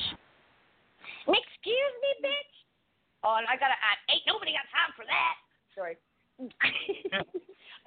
Excuse 1.26 1.94
me, 1.98 2.10
bitch. 2.22 2.54
Oh, 3.24 3.34
and 3.38 3.46
I 3.50 3.58
gotta 3.58 3.74
add. 3.74 3.98
Ain't 4.14 4.22
nobody 4.26 4.54
got 4.54 4.70
time 4.70 4.94
for 4.94 5.04
that. 5.04 5.34
Sorry. 5.74 5.98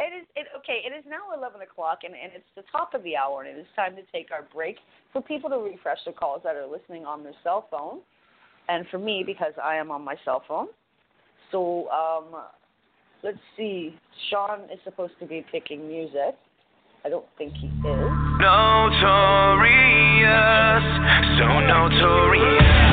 it 0.01 0.11
is 0.13 0.27
it 0.35 0.47
okay. 0.57 0.81
It 0.85 0.91
is 0.97 1.05
now 1.07 1.31
eleven 1.35 1.61
o'clock, 1.61 1.99
and 2.03 2.13
and 2.13 2.33
it's 2.35 2.43
the 2.55 2.63
top 2.71 2.93
of 2.93 3.03
the 3.03 3.15
hour, 3.15 3.43
and 3.43 3.57
it 3.57 3.61
is 3.61 3.67
time 3.75 3.95
to 3.95 4.01
take 4.11 4.29
our 4.31 4.43
break 4.53 4.77
for 5.13 5.21
people 5.21 5.49
to 5.49 5.57
refresh 5.57 5.99
their 6.05 6.13
calls 6.13 6.41
that 6.43 6.55
are 6.55 6.67
listening 6.67 7.05
on 7.05 7.23
their 7.23 7.33
cell 7.43 7.67
phone, 7.71 7.99
and 8.67 8.85
for 8.89 8.99
me 8.99 9.23
because 9.25 9.53
I 9.63 9.75
am 9.75 9.89
on 9.91 10.03
my 10.03 10.15
cell 10.25 10.43
phone. 10.47 10.67
So 11.51 11.89
um, 11.89 12.35
let's 13.23 13.37
see. 13.55 13.95
Sean 14.29 14.63
is 14.71 14.79
supposed 14.83 15.13
to 15.19 15.25
be 15.25 15.45
picking 15.51 15.87
music. 15.87 16.35
I 17.03 17.09
don't 17.09 17.25
think 17.37 17.53
he 17.53 17.67
is. 17.67 17.73
Notorious, 17.73 18.73
so 21.39 21.59
notorious. 21.61 22.90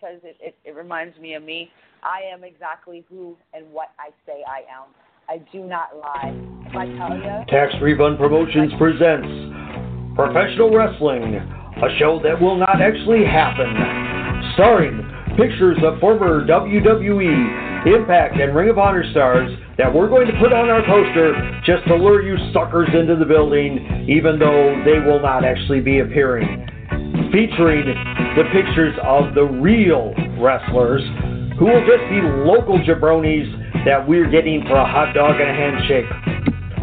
Because 0.00 0.16
it, 0.22 0.36
it, 0.40 0.56
it 0.64 0.74
reminds 0.74 1.18
me 1.18 1.34
of 1.34 1.42
me. 1.42 1.70
I 2.02 2.22
am 2.32 2.44
exactly 2.44 3.04
who 3.08 3.36
and 3.52 3.70
what 3.72 3.88
I 3.98 4.10
say 4.26 4.42
I 4.48 4.60
am. 4.72 4.88
I 5.28 5.44
do 5.52 5.64
not 5.64 5.96
lie. 5.96 6.34
If 6.66 6.76
I 6.76 6.86
tell 6.96 7.16
you, 7.16 7.44
Tax 7.48 7.74
Refund 7.82 8.18
Promotions 8.18 8.72
presents 8.78 9.28
Professional 10.14 10.74
Wrestling, 10.74 11.34
a 11.34 11.98
show 11.98 12.20
that 12.24 12.40
will 12.40 12.56
not 12.56 12.80
actually 12.80 13.24
happen. 13.24 13.68
Starring 14.54 15.06
pictures 15.36 15.78
of 15.84 16.00
former 16.00 16.46
WWE, 16.46 17.86
Impact, 17.86 18.40
and 18.40 18.54
Ring 18.54 18.68
of 18.68 18.78
Honor 18.78 19.04
stars 19.12 19.50
that 19.78 19.92
we're 19.92 20.08
going 20.08 20.26
to 20.26 20.36
put 20.40 20.52
on 20.52 20.68
our 20.68 20.82
poster 20.84 21.60
just 21.64 21.86
to 21.86 21.94
lure 21.94 22.22
you 22.22 22.36
suckers 22.52 22.88
into 22.92 23.16
the 23.16 23.24
building, 23.24 24.06
even 24.08 24.38
though 24.38 24.82
they 24.84 24.98
will 24.98 25.20
not 25.20 25.44
actually 25.44 25.80
be 25.80 26.00
appearing. 26.00 26.66
Featuring 27.32 27.86
the 28.34 28.42
pictures 28.52 28.96
of 29.04 29.34
the 29.34 29.44
real 29.44 30.12
wrestlers 30.42 31.02
who 31.58 31.66
will 31.66 31.86
just 31.86 32.02
be 32.10 32.18
local 32.42 32.78
jabronis 32.82 33.46
that 33.84 34.02
we're 34.06 34.28
getting 34.28 34.62
for 34.66 34.74
a 34.74 34.86
hot 34.86 35.14
dog 35.14 35.38
and 35.38 35.48
a 35.48 35.54
handshake. 35.54 36.06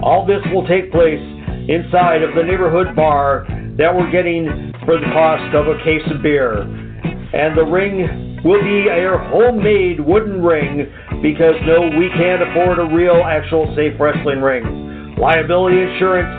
All 0.01 0.25
this 0.25 0.39
will 0.53 0.65
take 0.65 0.91
place 0.91 1.19
inside 1.67 2.23
of 2.23 2.33
the 2.33 2.43
neighborhood 2.43 2.95
bar 2.95 3.45
that 3.77 3.93
we're 3.93 4.09
getting 4.09 4.71
for 4.85 4.97
the 4.97 5.05
cost 5.11 5.53
of 5.53 5.67
a 5.67 5.83
case 5.83 6.01
of 6.15 6.23
beer. 6.23 6.61
And 6.61 7.57
the 7.57 7.65
ring 7.65 8.39
will 8.45 8.61
be 8.61 8.87
a 8.87 9.17
homemade 9.29 9.99
wooden 9.99 10.41
ring 10.41 10.87
because 11.21 11.55
no, 11.65 11.91
we 11.97 12.07
can't 12.15 12.41
afford 12.41 12.79
a 12.79 12.85
real, 12.95 13.21
actual 13.25 13.73
safe 13.75 13.99
wrestling 13.99 14.41
ring. 14.41 15.15
Liability 15.19 15.81
insurance, 15.81 16.31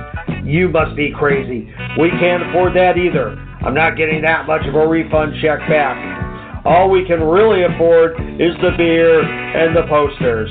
you 0.45 0.69
must 0.69 0.97
be 0.97 1.13
crazy. 1.13 1.69
We 2.01 2.11
can't 2.11 2.43
afford 2.49 2.75
that 2.77 2.97
either. 2.97 3.37
I'm 3.63 3.75
not 3.75 3.97
getting 3.97 4.23
that 4.23 4.47
much 4.47 4.67
of 4.67 4.75
a 4.75 4.87
refund 4.87 5.35
check 5.43 5.61
back. 5.69 6.65
All 6.65 6.91
we 6.91 7.05
can 7.07 7.23
really 7.23 7.65
afford 7.65 8.13
is 8.41 8.55
the 8.63 8.73
beer 8.77 9.23
and 9.23 9.75
the 9.75 9.83
posters. 9.89 10.51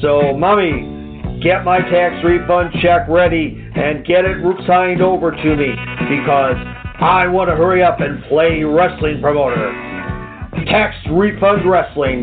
So, 0.00 0.36
mommy, 0.36 1.40
get 1.42 1.64
my 1.64 1.80
tax 1.80 2.24
refund 2.24 2.74
check 2.82 3.08
ready 3.08 3.64
and 3.74 4.04
get 4.04 4.24
it 4.24 4.38
signed 4.66 5.02
over 5.02 5.30
to 5.30 5.56
me 5.56 5.70
because 6.10 6.56
I 7.00 7.26
want 7.28 7.48
to 7.48 7.56
hurry 7.56 7.82
up 7.82 8.00
and 8.00 8.22
play 8.24 8.62
wrestling 8.64 9.20
promoter. 9.20 9.72
Tax 10.66 10.96
Refund 11.10 11.68
Wrestling, 11.70 12.22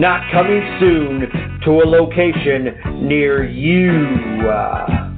not 0.00 0.30
coming 0.32 0.62
soon 0.80 1.60
to 1.64 1.70
a 1.82 1.86
location 1.86 3.06
near 3.06 3.44
you. 3.44 5.13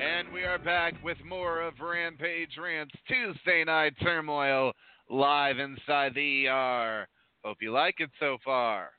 And 0.00 0.32
we 0.32 0.44
are 0.44 0.58
back 0.58 0.94
with 1.04 1.18
more 1.28 1.60
of 1.60 1.74
Rampage 1.78 2.56
Rants 2.58 2.94
Tuesday 3.06 3.64
Night 3.66 3.92
Turmoil 4.00 4.72
live 5.10 5.58
inside 5.58 6.14
the 6.14 6.46
ER. 6.46 7.06
Hope 7.44 7.58
you 7.60 7.70
like 7.70 7.96
it 7.98 8.08
so 8.18 8.38
far. 8.42 8.92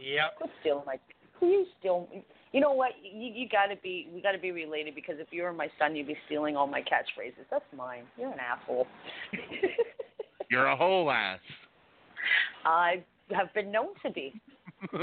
Yep. 0.00 0.36
Who's 0.38 0.50
stealing 0.60 0.84
my? 0.86 0.96
Who 1.40 1.46
you 1.48 1.66
steal? 1.80 2.08
You 2.52 2.60
know 2.60 2.74
what? 2.74 2.92
You 3.02 3.32
you 3.34 3.48
gotta 3.48 3.74
be. 3.82 4.08
We 4.14 4.22
gotta 4.22 4.38
be 4.38 4.52
related 4.52 4.94
because 4.94 5.16
if 5.18 5.26
you 5.32 5.42
were 5.42 5.52
my 5.52 5.68
son, 5.80 5.96
you'd 5.96 6.06
be 6.06 6.16
stealing 6.26 6.56
all 6.56 6.68
my 6.68 6.82
catchphrases. 6.82 7.44
That's 7.50 7.64
mine. 7.76 8.04
You're 8.16 8.30
an 8.30 8.38
asshole. 8.38 8.86
You're 10.50 10.66
a 10.66 10.76
whole 10.76 11.10
ass. 11.10 11.40
I 12.64 13.02
have 13.32 13.52
been 13.52 13.72
known 13.72 13.94
to 14.04 14.12
be. 14.12 14.40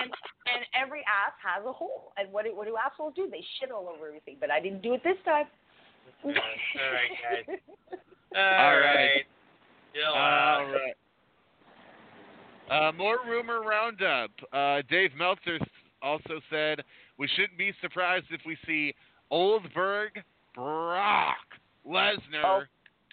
And 0.00 0.10
and 0.54 0.64
every 0.80 1.00
ass 1.00 1.32
has 1.44 1.64
a 1.66 1.72
hole. 1.72 2.12
And 2.16 2.32
what 2.32 2.44
do, 2.44 2.56
what 2.56 2.66
do 2.66 2.76
assholes 2.76 3.14
do? 3.14 3.28
They 3.30 3.44
shit 3.60 3.70
all 3.70 3.88
over 3.94 4.08
everything. 4.08 4.36
But 4.40 4.50
I 4.50 4.60
didn't 4.60 4.82
do 4.82 4.94
it 4.94 5.02
this 5.04 5.16
time. 5.24 5.46
All 6.24 6.30
right, 6.30 7.46
guys. 7.46 7.58
all 8.34 8.78
right. 8.78 8.80
right. 8.80 9.26
All 10.06 10.66
right. 10.66 10.94
Uh, 12.70 12.92
more 12.92 13.18
rumor 13.26 13.60
roundup. 13.60 14.30
Uh, 14.52 14.82
Dave 14.88 15.10
Meltzer 15.18 15.58
also 16.00 16.40
said 16.50 16.82
we 17.18 17.28
shouldn't 17.36 17.58
be 17.58 17.72
surprised 17.80 18.26
if 18.30 18.40
we 18.46 18.56
see 18.66 18.94
Oldberg, 19.30 20.22
Brock, 20.54 21.36
Lesnar, 21.86 22.16
Oh, 22.44 22.62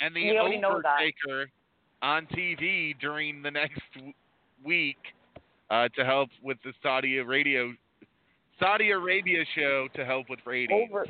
and 0.01 0.15
the 0.15 0.31
we 0.31 0.37
already 0.37 0.57
know 0.57 0.81
that. 0.81 0.99
Overtaker 0.99 1.45
on 2.01 2.25
TV 2.27 2.97
during 2.99 3.41
the 3.41 3.51
next 3.51 3.81
w- 3.95 4.13
week 4.63 4.97
uh, 5.69 5.87
to 5.95 6.05
help 6.05 6.29
with 6.41 6.57
the 6.63 6.73
Saudi 6.81 7.17
Arabia 7.17 7.71
Saudi 8.59 8.91
Arabia 8.91 9.45
show 9.55 9.87
to 9.95 10.05
help 10.05 10.29
with 10.29 10.39
ratings. 10.45 10.89
Over 10.91 11.05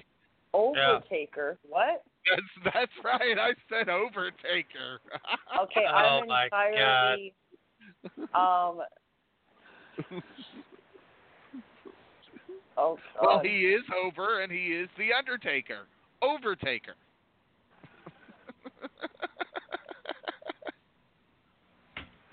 Overtaker. 0.53 1.57
What? 1.67 2.03
That's 2.29 2.73
that's 2.75 2.91
right. 3.03 3.37
I 3.39 3.53
said 3.69 3.87
Overtaker. 3.87 4.99
Okay, 5.63 5.85
Oh 5.87 5.95
I'm 5.95 6.27
my 6.27 6.43
entirely 6.45 7.33
um 8.33 8.81
Oh 12.77 12.97
Well, 13.21 13.39
he 13.43 13.65
is 13.65 13.83
over, 14.05 14.41
and 14.41 14.51
he 14.51 14.67
is 14.67 14.89
the 14.97 15.11
Undertaker. 15.11 15.87
Overtaker. 16.23 16.95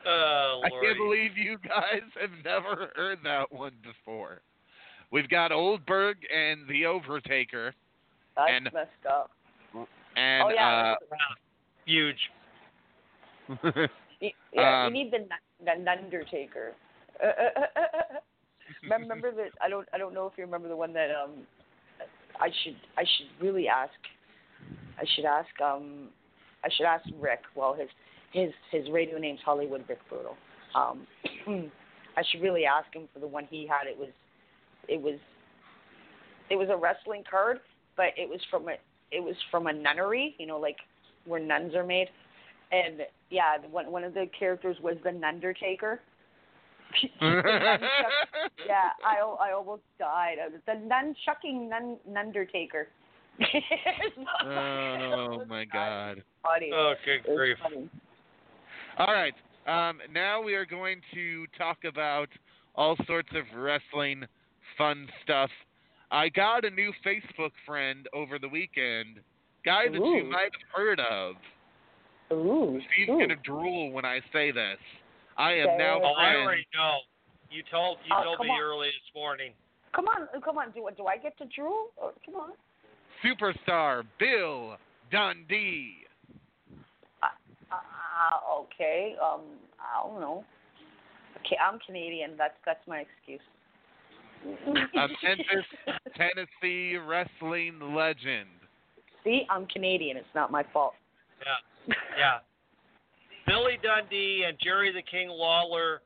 Oh, 0.06 0.60
I 0.64 0.70
can't 0.70 0.96
believe 0.98 1.36
you 1.36 1.58
guys 1.66 2.02
have 2.20 2.30
never 2.44 2.90
heard 2.94 3.18
that 3.24 3.50
one 3.52 3.72
before. 3.82 4.40
We've 5.10 5.28
got 5.28 5.52
Oldberg 5.52 6.16
and 6.34 6.66
the 6.68 6.82
Overtaker, 6.82 7.72
That's 8.36 8.50
and- 8.52 8.64
messed 8.72 9.06
up. 9.08 9.30
and 10.16 10.42
oh 10.44 10.48
yeah. 10.50 10.94
Huge. 11.84 12.18
uh, 13.62 13.86
Y- 14.22 14.32
Yeah, 14.52 14.86
Um, 14.86 14.94
you 14.94 15.04
need 15.04 15.12
the 15.12 15.28
the 15.64 15.90
Undertaker. 15.90 16.72
remember 18.82 19.30
that? 19.32 19.50
I 19.62 19.68
don't. 19.68 19.86
I 19.92 19.98
don't 19.98 20.14
know 20.14 20.26
if 20.26 20.32
you 20.36 20.44
remember 20.44 20.68
the 20.68 20.76
one 20.76 20.92
that 20.94 21.10
um. 21.10 21.46
I 22.40 22.48
should. 22.62 22.76
I 22.98 23.02
should 23.02 23.28
really 23.44 23.68
ask. 23.68 23.92
I 24.98 25.04
should 25.14 25.24
ask. 25.24 25.48
Um. 25.60 26.08
I 26.64 26.68
should 26.76 26.86
ask 26.86 27.04
Rick. 27.20 27.40
Well, 27.54 27.74
his 27.74 27.88
his 28.36 28.52
his 28.70 28.90
radio 28.90 29.18
name's 29.18 29.40
Hollywood 29.44 29.84
Rick 29.88 30.00
Brutal. 30.08 30.36
Um. 30.74 31.06
I 32.18 32.22
should 32.30 32.40
really 32.40 32.64
ask 32.64 32.92
him 32.94 33.08
for 33.12 33.20
the 33.20 33.26
one 33.26 33.46
he 33.50 33.66
had. 33.66 33.86
It 33.86 33.98
was. 33.98 34.08
It 34.88 35.00
was. 35.00 35.18
It 36.48 36.56
was 36.56 36.68
a 36.70 36.76
wrestling 36.76 37.24
card, 37.28 37.58
but 37.96 38.06
it 38.16 38.28
was 38.28 38.40
from 38.50 38.68
a. 38.68 38.76
It 39.10 39.22
was 39.22 39.34
from 39.50 39.66
a 39.66 39.72
nunnery. 39.72 40.34
You 40.38 40.46
know, 40.46 40.58
like 40.58 40.76
where 41.26 41.40
nuns 41.40 41.74
are 41.74 41.84
made. 41.84 42.08
And 42.72 43.02
yeah, 43.30 43.58
the 43.60 43.68
one 43.68 43.90
one 43.92 44.04
of 44.04 44.14
the 44.14 44.26
characters 44.38 44.76
was 44.82 44.96
the 45.04 45.10
Nundertaker. 45.10 45.98
yeah, 47.20 48.90
I 49.04 49.18
al- 49.20 49.38
I 49.40 49.52
almost 49.52 49.82
died. 49.98 50.36
I 50.44 50.48
was 50.48 50.60
the 50.66 50.74
nun 50.74 51.14
chucking 51.24 51.68
nun 51.68 51.98
Nundertaker. 52.08 52.86
oh 54.46 55.44
my 55.48 55.64
God! 55.66 56.22
Funny. 56.42 56.70
Oh, 56.74 56.94
good 57.04 57.30
It 57.30 57.36
grief. 57.36 57.58
Funny. 58.96 59.08
All 59.08 59.14
right. 59.14 59.34
Um, 59.66 59.98
now 60.12 60.42
we 60.42 60.54
are 60.54 60.66
going 60.66 61.00
to 61.14 61.46
talk 61.58 61.78
about 61.86 62.28
all 62.74 62.96
sorts 63.06 63.28
of 63.34 63.44
wrestling 63.58 64.24
fun 64.78 65.08
stuff. 65.22 65.50
I 66.10 66.28
got 66.28 66.64
a 66.64 66.70
new 66.70 66.92
Facebook 67.04 67.50
friend 67.66 68.06
over 68.14 68.38
the 68.38 68.48
weekend, 68.48 69.20
guy 69.64 69.88
that 69.88 69.94
you 69.94 70.24
might 70.30 70.50
have 70.52 70.70
heard 70.72 71.00
of. 71.00 71.34
Ooh, 72.32 72.80
Steve's 72.92 73.10
ooh. 73.10 73.20
gonna 73.20 73.36
drool 73.44 73.92
when 73.92 74.04
I 74.04 74.20
say 74.32 74.50
this. 74.50 74.78
I 75.36 75.52
am 75.52 75.66
Say 75.66 75.78
now 75.78 75.98
it. 75.98 76.02
Oh, 76.04 76.14
I 76.14 76.34
already 76.36 76.66
know. 76.74 76.98
You 77.50 77.62
told 77.70 77.98
you 78.04 78.14
Oh, 78.16 78.22
told 78.24 78.40
me 78.40 78.50
on. 78.50 78.60
early 78.60 78.88
this 78.88 79.14
morning. 79.14 79.52
Come 79.94 80.06
on, 80.08 80.28
come 80.42 80.58
on. 80.58 80.70
Do 80.72 80.88
do 80.96 81.06
I 81.06 81.16
get 81.16 81.36
to 81.38 81.44
drool? 81.46 81.88
Oh, 82.00 82.12
come 82.24 82.34
on. 82.36 82.50
Superstar 83.24 84.04
Bill 84.18 84.76
Dundee. 85.10 86.05
Uh, 88.16 88.60
okay. 88.62 89.14
Um, 89.22 89.42
I 89.78 90.06
don't 90.08 90.20
know. 90.20 90.44
Okay, 91.40 91.56
I'm 91.62 91.78
Canadian. 91.86 92.30
That's 92.38 92.54
that's 92.64 92.80
my 92.88 93.04
excuse. 93.04 93.40
A 94.44 95.08
Memphis, 95.22 95.66
Tennessee 96.16 96.96
wrestling 96.96 97.94
legend. 97.94 98.48
See, 99.24 99.42
I'm 99.50 99.66
Canadian. 99.66 100.16
It's 100.16 100.26
not 100.34 100.50
my 100.50 100.64
fault. 100.72 100.94
Yeah. 101.40 101.94
Yeah. 102.18 102.38
Billy 103.46 103.78
Dundee 103.82 104.44
and 104.48 104.56
Jerry 104.62 104.92
the 104.92 105.02
King 105.02 105.28
Lawler 105.28 106.00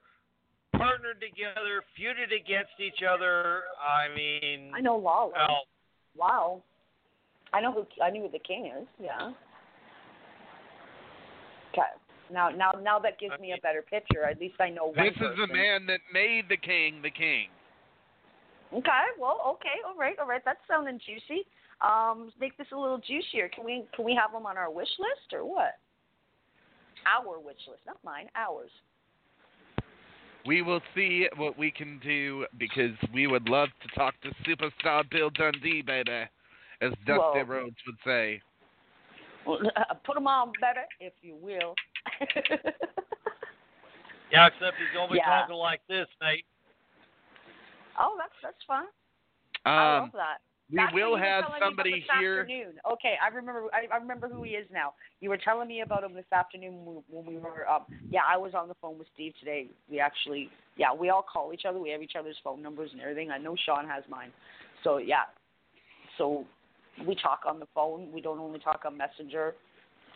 partnered 0.77 1.21
together, 1.21 1.83
feuded 1.99 2.35
against 2.35 2.73
each 2.79 3.03
other. 3.09 3.63
I 3.81 4.15
mean, 4.15 4.73
I 4.75 4.81
know 4.81 4.97
Lawler. 4.97 5.33
well, 5.37 5.63
Wow. 6.17 6.63
I 7.53 7.61
know 7.61 7.73
who 7.73 7.87
I 8.03 8.11
knew 8.11 8.23
who 8.23 8.31
the 8.31 8.39
king 8.39 8.67
is. 8.81 8.87
Yeah. 9.01 9.33
Now, 12.33 12.49
now, 12.49 12.73
now 12.81 12.99
that 12.99 13.19
gives 13.19 13.39
me 13.41 13.53
a 13.57 13.61
better 13.61 13.83
picture. 13.83 14.25
At 14.25 14.41
least 14.41 14.55
I 14.61 14.71
know 14.71 14.87
one 14.87 15.07
This 15.07 15.17
is 15.17 15.37
the 15.37 15.53
man 15.53 15.87
that 15.87 16.01
made 16.13 16.45
the 16.49 16.57
king 16.57 17.03
the 17.03 17.11
king. 17.11 17.49
Okay. 18.73 19.05
Well, 19.19 19.41
okay. 19.55 19.83
All 19.87 19.97
right. 19.97 20.19
All 20.19 20.27
right. 20.27 20.43
That's 20.45 20.61
sounding 20.69 21.01
juicy. 21.05 21.45
Um, 21.81 22.33
make 22.41 22.57
this 22.59 22.67
a 22.73 22.77
little 22.77 22.99
juicier. 22.99 23.49
Can 23.49 23.65
we 23.65 23.85
can 23.95 24.05
we 24.05 24.15
have 24.15 24.33
them 24.33 24.47
on 24.47 24.57
our 24.57 24.71
wish 24.71 24.89
list 24.99 25.33
or 25.33 25.45
what? 25.45 25.79
Our 27.07 27.39
wish 27.39 27.57
list, 27.69 27.81
not 27.87 27.97
mine. 28.05 28.29
Ours. 28.37 28.71
We 30.47 30.63
will 30.63 30.81
see 30.95 31.27
what 31.37 31.59
we 31.59 31.71
can 31.71 31.99
do 32.03 32.47
because 32.59 32.97
we 33.13 33.27
would 33.27 33.49
love 33.49 33.69
to 33.83 33.95
talk 33.95 34.15
to 34.23 34.31
superstar 34.49 35.09
Bill 35.11 35.31
Dundee, 35.31 35.83
baby, 35.83 36.25
as 36.81 36.93
Dusty 37.07 37.19
Whoa. 37.19 37.45
Rhodes 37.47 37.77
would 37.87 37.97
say. 38.05 38.41
Well, 39.47 39.59
Put 40.05 40.15
them 40.15 40.27
on 40.27 40.53
better, 40.61 40.85
if 41.01 41.13
you 41.23 41.37
will. 41.37 41.75
yeah, 44.33 44.47
except 44.47 44.77
he's 44.79 44.89
gonna 44.95 45.11
be 45.13 45.19
Yeah. 45.19 45.25
talking 45.27 45.57
like 45.57 45.81
this, 45.89 46.07
mate. 46.21 46.45
oh, 47.99 48.17
that's 48.19 48.33
that's 48.43 48.63
fine. 48.67 48.87
I 49.65 49.97
Um, 49.97 50.03
love 50.05 50.13
that. 50.15 50.39
we 50.71 50.77
That's 50.77 50.95
will 50.95 51.17
have 51.17 51.45
telling 51.45 51.61
me 51.61 51.67
about 51.67 51.67
somebody 51.67 52.05
here. 52.19 52.41
Afternoon. 52.41 52.81
Okay, 52.93 53.15
I 53.23 53.29
remember. 53.29 53.65
I, 53.73 53.93
I 53.93 53.99
remember 53.99 54.29
who 54.29 54.43
he 54.43 54.53
is 54.53 54.67
now. 54.73 54.95
You 55.21 55.29
were 55.31 55.37
telling 55.37 55.69
me 55.69 55.81
about 55.83 56.05
him 56.05 56.15
this 56.15 56.25
afternoon 56.33 56.85
when 56.85 56.97
we, 56.97 57.03
when 57.09 57.27
we 57.27 57.37
were. 57.39 57.69
Um, 57.69 57.85
yeah, 58.11 58.21
I 58.29 58.37
was 58.37 58.55
on 58.55 58.69
the 58.69 58.75
phone 58.81 58.99
with 58.99 59.09
Steve 59.15 59.33
today. 59.39 59.67
We 59.91 60.01
actually, 60.01 60.49
yeah, 60.77 60.95
we 60.95 61.11
all 61.11 61.23
call 61.31 61.53
each 61.53 61.65
other. 61.69 61.79
We 61.79 61.91
have 61.91 62.03
each 62.03 62.17
other's 62.19 62.37
phone 62.43 62.63
numbers 62.63 62.91
and 62.93 63.01
everything. 63.01 63.31
I 63.31 63.39
know 63.39 63.57
Sean 63.67 63.87
has 63.89 64.05
mine. 64.09 64.31
So 64.85 64.99
yeah, 64.99 65.25
so 66.19 66.45
we 67.07 67.15
talk 67.15 67.41
on 67.49 67.59
the 67.61 67.67
phone. 67.75 68.09
We 68.13 68.21
don't 68.21 68.39
only 68.39 68.59
talk 68.59 68.83
on 68.87 68.97
Messenger. 68.97 69.55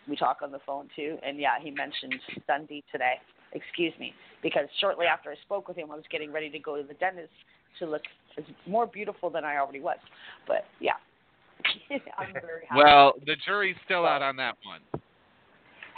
we 0.07 0.15
talk 0.15 0.37
on 0.43 0.51
the 0.51 0.59
phone 0.65 0.87
too. 0.95 1.17
And 1.25 1.39
yeah, 1.39 1.55
he 1.61 1.71
mentioned 1.71 2.15
Dundee 2.47 2.83
today. 2.91 3.15
Excuse 3.53 3.93
me, 3.99 4.13
because 4.43 4.65
shortly 4.81 5.05
after 5.05 5.29
I 5.31 5.35
spoke 5.45 5.67
with 5.67 5.77
him, 5.77 5.89
I 5.91 5.95
was 5.95 6.03
getting 6.11 6.31
ready 6.33 6.49
to 6.49 6.59
go 6.59 6.75
to 6.75 6.83
the 6.85 6.93
dentist 6.95 7.31
to 7.79 7.85
look 7.85 8.01
more 8.67 8.85
beautiful 8.85 9.29
than 9.29 9.45
I 9.45 9.57
already 9.57 9.79
was. 9.79 9.97
But 10.45 10.65
yeah, 10.81 10.93
I'm 12.17 12.33
very 12.33 12.65
happy. 12.67 12.81
Well, 12.83 13.13
the 13.25 13.35
jury's 13.45 13.77
still 13.85 14.05
out 14.05 14.21
on 14.21 14.35
that 14.37 14.55
one. 14.65 14.81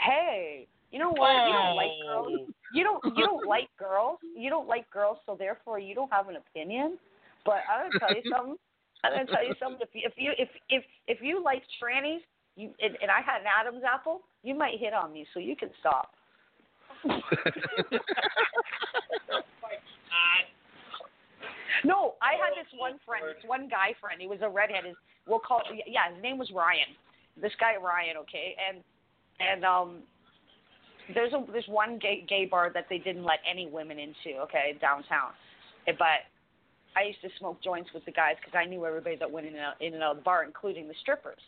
hey, 0.03 0.67
you 0.91 0.99
know 0.99 1.09
what? 1.11 1.47
You 1.47 1.53
don't 1.53 1.75
like 1.75 1.91
Oh. 2.09 2.23
girls. 2.25 2.49
You 2.73 2.83
don't. 2.83 3.03
You 3.17 3.25
don't 3.25 3.47
like 3.47 3.69
girls. 3.77 4.19
You 4.35 4.49
don't 4.49 4.67
like 4.67 4.89
girls, 4.91 5.17
so 5.25 5.35
therefore 5.37 5.79
you 5.79 5.95
don't 5.95 6.11
have 6.11 6.27
an 6.29 6.35
opinion. 6.37 6.97
But 7.45 7.61
I'm 7.71 7.87
gonna 7.89 7.99
tell 7.99 8.15
you 8.15 8.21
something. 8.35 8.55
I'm 9.13 9.25
gonna 9.25 9.37
tell 9.37 9.45
you 9.45 9.55
something. 9.59 9.85
If 9.93 9.93
you 9.93 10.01
if 10.05 10.13
you 10.17 10.31
if 10.37 10.49
if 10.69 10.83
if 11.07 11.21
you 11.21 11.43
like 11.43 11.63
trannies, 11.81 12.21
you 12.55 12.71
and, 12.79 12.97
and 13.01 13.11
I 13.11 13.21
had 13.21 13.41
an 13.41 13.47
Adam's 13.47 13.83
apple, 13.83 14.21
you 14.43 14.55
might 14.55 14.79
hit 14.79 14.93
on 14.93 15.13
me, 15.13 15.25
so 15.33 15.39
you 15.39 15.55
can 15.55 15.69
stop. 15.79 16.11
No, 21.83 22.15
I 22.21 22.33
had 22.33 22.57
this 22.57 22.71
one 22.77 22.99
friend, 23.05 23.23
this 23.27 23.43
one 23.45 23.69
guy 23.69 23.93
friend. 24.01 24.19
He 24.19 24.27
was 24.27 24.39
a 24.41 24.49
redhead. 24.49 24.85
His 24.85 24.95
we'll 25.27 25.39
call 25.39 25.61
yeah, 25.85 26.13
his 26.13 26.21
name 26.21 26.37
was 26.37 26.49
Ryan. 26.53 26.95
This 27.39 27.51
guy 27.59 27.75
Ryan, 27.77 28.17
okay, 28.17 28.55
and 28.57 28.83
and 29.39 29.63
um, 29.63 29.99
there's 31.13 31.33
a 31.33 31.45
there's 31.51 31.67
one 31.67 31.99
gay 31.99 32.25
gay 32.27 32.45
bar 32.45 32.71
that 32.73 32.87
they 32.89 32.97
didn't 32.97 33.23
let 33.23 33.39
any 33.49 33.67
women 33.67 33.99
into, 33.99 34.39
okay, 34.41 34.77
downtown. 34.81 35.31
But 35.85 36.27
I 36.97 37.03
used 37.03 37.21
to 37.21 37.29
smoke 37.37 37.61
joints 37.61 37.89
with 37.93 38.03
the 38.05 38.11
guys 38.11 38.35
because 38.41 38.57
I 38.57 38.65
knew 38.65 38.85
everybody 38.85 39.15
that 39.17 39.29
went 39.29 39.45
in 39.45 39.53
and 39.53 39.61
out, 39.61 39.81
in 39.81 39.93
and 39.93 40.01
out 40.01 40.11
of 40.11 40.17
the 40.17 40.23
bar, 40.23 40.43
including 40.43 40.87
the 40.87 40.95
strippers, 41.01 41.39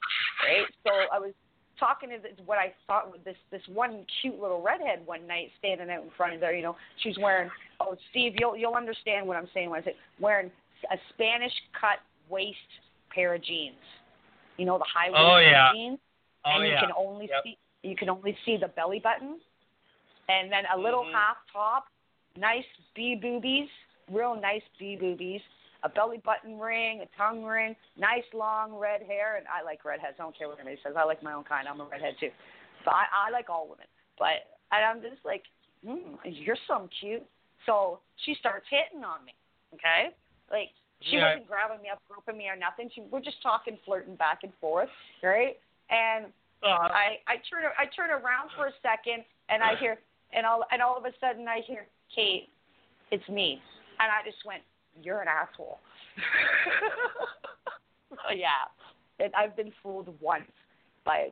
right? 0.46 0.68
So 0.84 0.92
I 1.12 1.18
was 1.18 1.34
talking 1.80 2.10
to 2.10 2.18
this, 2.22 2.34
what 2.46 2.58
I 2.60 2.74
thought 2.86 3.10
was 3.10 3.20
this 3.26 3.38
this 3.52 3.62
one 3.74 4.06
cute 4.22 4.40
little 4.40 4.62
redhead 4.62 5.06
one 5.06 5.26
night 5.26 5.50
standing 5.58 5.90
out 5.90 6.04
in 6.04 6.10
front 6.16 6.34
of 6.36 6.40
there. 6.40 6.54
You 6.56 6.62
know, 6.62 6.76
she's 7.02 7.18
wearing. 7.18 7.50
Oh, 7.80 7.96
Steve, 8.12 8.34
you'll 8.38 8.56
you'll 8.56 8.76
understand 8.76 9.28
what 9.28 9.38
I'm 9.38 9.48
saying 9.54 9.70
when 9.70 9.82
I 9.82 9.84
say 9.84 9.96
wearing 10.20 10.52
a 10.92 10.98
Spanish 11.14 11.54
cut 11.80 12.00
waist 12.30 12.58
pair 13.14 13.34
of 13.34 13.44
jeans. 13.44 13.76
You 14.58 14.66
know 14.66 14.78
the 14.78 14.86
high 14.94 15.10
waist 15.10 15.20
Oh, 15.20 15.38
yeah. 15.40 15.72
jeans, 15.74 16.00
Oh, 16.46 16.52
and 16.52 16.66
you 16.66 16.72
yeah. 16.72 16.82
can 16.82 16.92
only 16.96 17.28
Yep. 17.28 17.44
see 17.44 17.58
you 17.82 17.96
can 17.96 18.10
only 18.10 18.38
see 18.46 18.58
the 18.58 18.68
belly 18.68 19.00
button, 19.00 19.40
and 20.28 20.52
then 20.52 20.66
a 20.74 20.78
little 20.78 21.06
Mhm. 21.06 21.14
half 21.14 21.38
top, 21.52 21.88
nice 22.36 22.66
B 22.94 23.16
boobies, 23.16 23.70
real 24.12 24.40
nice 24.40 24.62
B 24.78 24.98
boobies, 25.00 25.42
a 25.84 25.90
belly 25.90 26.22
button 26.26 26.60
ring, 26.60 27.02
a 27.02 27.18
tongue 27.18 27.44
ring, 27.44 27.76
nice 27.98 28.24
long 28.34 28.74
red 28.78 29.02
hair, 29.04 29.38
and 29.38 29.46
I 29.48 29.64
like 29.64 29.86
redheads. 29.86 30.16
I 30.20 30.24
don't 30.24 30.38
care 30.38 30.48
what 30.48 30.60
anybody 30.60 30.80
says. 30.84 30.94
I 30.98 31.06
like 31.06 31.24
my 31.24 31.34
own 31.34 31.44
kind. 31.44 31.68
I'm 31.68 31.80
a 31.80 31.86
redhead 31.86 32.16
too, 32.20 32.30
but 32.86 32.94
I, 32.94 33.28
I 33.28 33.32
like 33.32 33.50
all 33.50 33.66
women. 33.70 33.88
But 34.18 34.48
and 34.72 34.84
I'm 34.86 35.02
just 35.02 35.24
like, 35.24 35.44
mm, 35.86 36.18
you're 36.24 36.58
so 36.68 36.90
cute. 37.00 37.24
So 37.66 38.00
she 38.26 38.36
starts 38.40 38.66
hitting 38.70 39.04
on 39.04 39.26
me. 39.26 39.34
Okay, 39.74 40.10
like 40.52 40.70
she 41.02 41.16
Yeah. 41.16 41.32
wasn't 41.32 41.48
grabbing 41.48 41.82
me 41.82 41.90
up, 41.90 42.02
groping 42.10 42.38
me 42.38 42.50
or 42.50 42.56
nothing. 42.58 42.90
She, 42.94 43.02
we're 43.10 43.22
just 43.22 43.42
talking, 43.42 43.78
flirting 43.86 44.16
back 44.16 44.40
and 44.44 44.52
forth, 44.60 44.90
right? 45.24 45.58
And 45.90 46.26
Uh, 46.62 46.92
I 46.92 47.20
I 47.26 47.36
turn 47.50 47.64
I 47.78 47.86
turn 47.96 48.10
around 48.12 48.52
for 48.58 48.68
a 48.68 48.74
second 48.84 49.24
and 49.48 49.64
I 49.64 49.76
hear 49.80 49.98
and 50.34 50.46
all 50.46 50.66
and 50.72 50.82
all 50.82 50.98
of 50.98 51.06
a 51.06 51.14
sudden 51.22 51.48
I 51.48 51.62
hear 51.66 51.88
Kate, 52.14 52.50
it's 53.12 53.28
me, 53.30 53.62
and 54.00 54.12
I 54.12 54.26
just 54.26 54.46
went, 54.46 54.62
you're 55.02 55.22
an 55.22 55.28
asshole. 55.28 55.80
yeah, 58.36 59.24
and 59.24 59.34
I've 59.36 59.56
been 59.56 59.72
fooled 59.82 60.14
once 60.20 60.52
by 61.06 61.30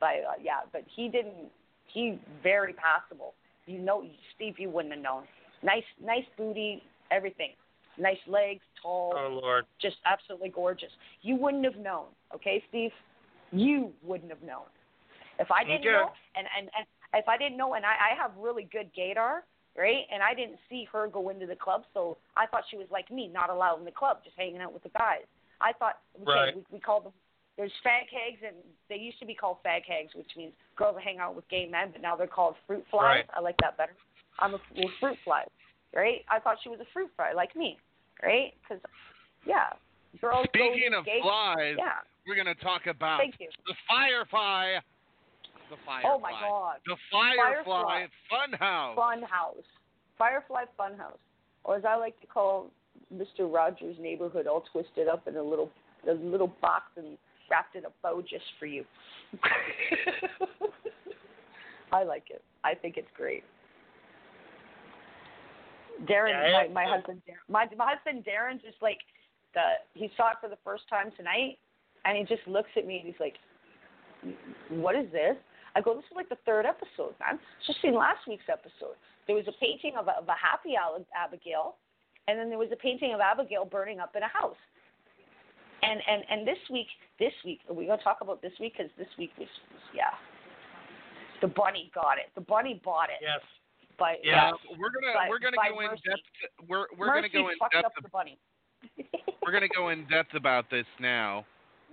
by 0.00 0.20
uh, 0.28 0.34
yeah, 0.42 0.60
but 0.72 0.82
he 0.94 1.08
didn't. 1.08 1.50
He 1.86 2.18
very 2.42 2.74
passable. 2.74 3.34
You 3.66 3.78
know, 3.78 4.04
Steve, 4.34 4.54
you 4.58 4.68
wouldn't 4.68 4.94
have 4.94 5.02
known. 5.02 5.22
Nice 5.62 5.84
nice 6.02 6.24
booty, 6.36 6.82
everything. 7.10 7.52
Nice 7.96 8.18
legs, 8.26 8.60
tall 8.82 9.14
oh 9.16 9.38
Lord. 9.40 9.66
just 9.80 9.96
absolutely 10.04 10.48
gorgeous. 10.48 10.90
You 11.22 11.36
wouldn't 11.36 11.64
have 11.64 11.76
known, 11.76 12.06
okay, 12.34 12.62
Steve? 12.68 12.90
You 13.52 13.92
wouldn't 14.02 14.30
have 14.30 14.42
known. 14.42 14.66
If 15.38 15.50
I 15.50 15.62
didn't 15.62 15.84
know, 15.84 16.10
and, 16.36 16.46
and, 16.58 16.68
and 16.76 16.86
if 17.14 17.28
I 17.28 17.38
didn't 17.38 17.56
know, 17.56 17.74
and 17.74 17.84
I, 17.84 18.12
I 18.12 18.20
have 18.20 18.32
really 18.36 18.68
good 18.70 18.90
gaydar, 18.98 19.40
right? 19.76 20.04
And 20.12 20.22
I 20.22 20.34
didn't 20.34 20.58
see 20.70 20.86
her 20.92 21.08
go 21.08 21.28
into 21.30 21.46
the 21.46 21.56
club, 21.56 21.84
so 21.92 22.16
I 22.36 22.46
thought 22.46 22.62
she 22.70 22.76
was 22.76 22.86
like 22.90 23.10
me, 23.10 23.28
not 23.32 23.50
allowed 23.50 23.78
in 23.78 23.84
the 23.84 23.90
club, 23.90 24.18
just 24.24 24.36
hanging 24.36 24.60
out 24.60 24.72
with 24.72 24.82
the 24.82 24.90
guys. 24.90 25.26
I 25.60 25.72
thought, 25.72 25.98
okay, 26.22 26.30
Right. 26.30 26.56
we, 26.56 26.64
we 26.72 26.80
call 26.80 27.00
them, 27.00 27.12
there's 27.56 27.72
fag 27.84 28.10
hags, 28.10 28.40
and 28.46 28.56
they 28.88 28.96
used 28.96 29.18
to 29.20 29.26
be 29.26 29.34
called 29.34 29.58
fag 29.64 29.84
hags, 29.86 30.14
which 30.14 30.30
means 30.36 30.52
girls 30.76 30.96
that 30.96 31.04
hang 31.04 31.18
out 31.18 31.34
with 31.36 31.48
gay 31.48 31.66
men, 31.70 31.90
but 31.92 32.02
now 32.02 32.16
they're 32.16 32.26
called 32.26 32.56
fruit 32.66 32.84
flies. 32.90 33.02
Right. 33.02 33.24
I 33.34 33.40
like 33.40 33.56
that 33.62 33.76
better. 33.76 33.94
I'm 34.40 34.54
a 34.54 34.60
well, 34.76 34.90
fruit 34.98 35.16
fly, 35.24 35.44
right? 35.94 36.24
I 36.28 36.40
thought 36.40 36.56
she 36.62 36.68
was 36.68 36.80
a 36.80 36.86
fruit 36.92 37.10
fly, 37.16 37.32
like 37.34 37.54
me, 37.54 37.78
right? 38.22 38.52
Because, 38.62 38.82
yeah, 39.46 39.70
girls 40.20 40.46
Speaking 40.48 40.94
of 40.96 41.04
gay, 41.04 41.20
flies, 41.22 41.76
yeah. 41.78 42.02
we're 42.26 42.34
going 42.34 42.52
to 42.52 42.60
talk 42.62 42.86
about 42.86 43.20
the 43.38 43.74
Firefly. 43.88 44.78
The 45.70 45.76
Firefly. 45.86 46.10
Oh 46.12 46.18
my 46.18 46.30
God. 46.30 46.76
The 46.86 46.96
Firefly, 47.10 47.64
Firefly. 47.64 48.06
Funhouse. 48.30 48.94
Fun 48.96 49.22
house, 49.22 49.64
Firefly 50.18 50.64
Fun 50.76 50.96
House, 50.98 51.18
or 51.64 51.76
as 51.76 51.84
I 51.88 51.96
like 51.96 52.20
to 52.20 52.26
call 52.26 52.70
Mr. 53.12 53.52
Rogers' 53.52 53.96
neighborhood, 54.00 54.46
all 54.46 54.64
twisted 54.72 55.08
up 55.08 55.26
in 55.26 55.36
a 55.36 55.42
little 55.42 55.70
a 56.08 56.12
little 56.12 56.52
box 56.60 56.84
and 56.96 57.16
wrapped 57.50 57.76
in 57.76 57.84
a 57.86 57.88
bow 58.02 58.20
just 58.20 58.44
for 58.58 58.66
you. 58.66 58.84
I 61.92 62.02
like 62.04 62.24
it. 62.30 62.42
I 62.62 62.74
think 62.74 62.96
it's 62.96 63.08
great. 63.16 63.44
Darren, 66.06 66.30
Yeah, 66.30 66.64
my, 66.68 66.68
my 66.68 66.84
good. 66.84 66.94
husband, 66.96 67.22
Darren, 67.28 67.48
my 67.48 67.66
my 67.76 67.94
husband 67.94 68.24
Darren, 68.24 68.60
just 68.60 68.76
like 68.82 68.98
the 69.54 69.60
he 69.94 70.10
saw 70.16 70.30
it 70.32 70.36
for 70.40 70.48
the 70.48 70.58
first 70.64 70.84
time 70.90 71.10
tonight, 71.16 71.58
and 72.04 72.18
he 72.18 72.24
just 72.24 72.46
looks 72.46 72.70
at 72.76 72.86
me 72.86 72.98
and 72.98 73.06
he's 73.06 73.20
like, 73.20 73.34
"What 74.68 74.96
is 74.96 75.10
this?" 75.12 75.36
I 75.74 75.80
go, 75.80 75.94
"This 75.94 76.04
is 76.04 76.16
like 76.16 76.28
the 76.28 76.38
third 76.46 76.66
episode, 76.66 77.14
man. 77.18 77.38
Just 77.66 77.82
seen 77.82 77.94
last 77.94 78.26
week's 78.28 78.48
episode. 78.48 78.94
There 79.26 79.36
was 79.36 79.46
a 79.48 79.52
painting 79.60 79.96
of 79.98 80.06
a, 80.08 80.18
of 80.18 80.28
a 80.28 80.36
happy 80.38 80.74
Abigail, 80.76 81.76
and 82.28 82.38
then 82.38 82.48
there 82.48 82.58
was 82.58 82.70
a 82.72 82.76
painting 82.76 83.12
of 83.14 83.20
Abigail 83.20 83.64
burning 83.64 84.00
up 84.00 84.14
in 84.16 84.22
a 84.22 84.28
house. 84.28 84.60
And 85.82 86.00
and 86.08 86.22
and 86.30 86.46
this 86.46 86.58
week, 86.70 86.86
this 87.18 87.32
week, 87.44 87.60
are 87.68 87.74
we 87.74 87.86
gonna 87.86 88.02
talk 88.02 88.18
about 88.20 88.40
this 88.40 88.52
week? 88.60 88.74
Because 88.76 88.90
this 88.96 89.08
week 89.18 89.30
was, 89.38 89.48
was 89.72 89.82
yeah, 89.94 90.14
the 91.40 91.48
bunny 91.48 91.90
got 91.94 92.18
it. 92.18 92.30
The 92.34 92.40
bunny 92.40 92.80
bought 92.84 93.10
it. 93.10 93.20
Yes. 93.20 93.40
By 93.98 94.16
Yeah, 94.24 94.50
we're 94.78 94.90
gonna 94.90 95.14
by- 95.14 95.28
we're 95.28 95.38
gonna 95.38 95.56
go 95.70 95.80
in 95.80 95.90
depth. 95.90 96.68
We're 96.68 96.86
we're 96.96 97.06
Mercy 97.06 97.28
gonna 97.28 97.44
go 97.44 97.48
in 97.50 97.56
depth. 97.70 97.86
up 97.86 97.92
the 98.02 98.08
bunny. 98.08 98.38
We're 99.42 99.52
gonna 99.52 99.68
go 99.68 99.90
in 99.90 100.06
depth 100.08 100.34
about 100.34 100.70
this 100.70 100.86
now. 100.98 101.44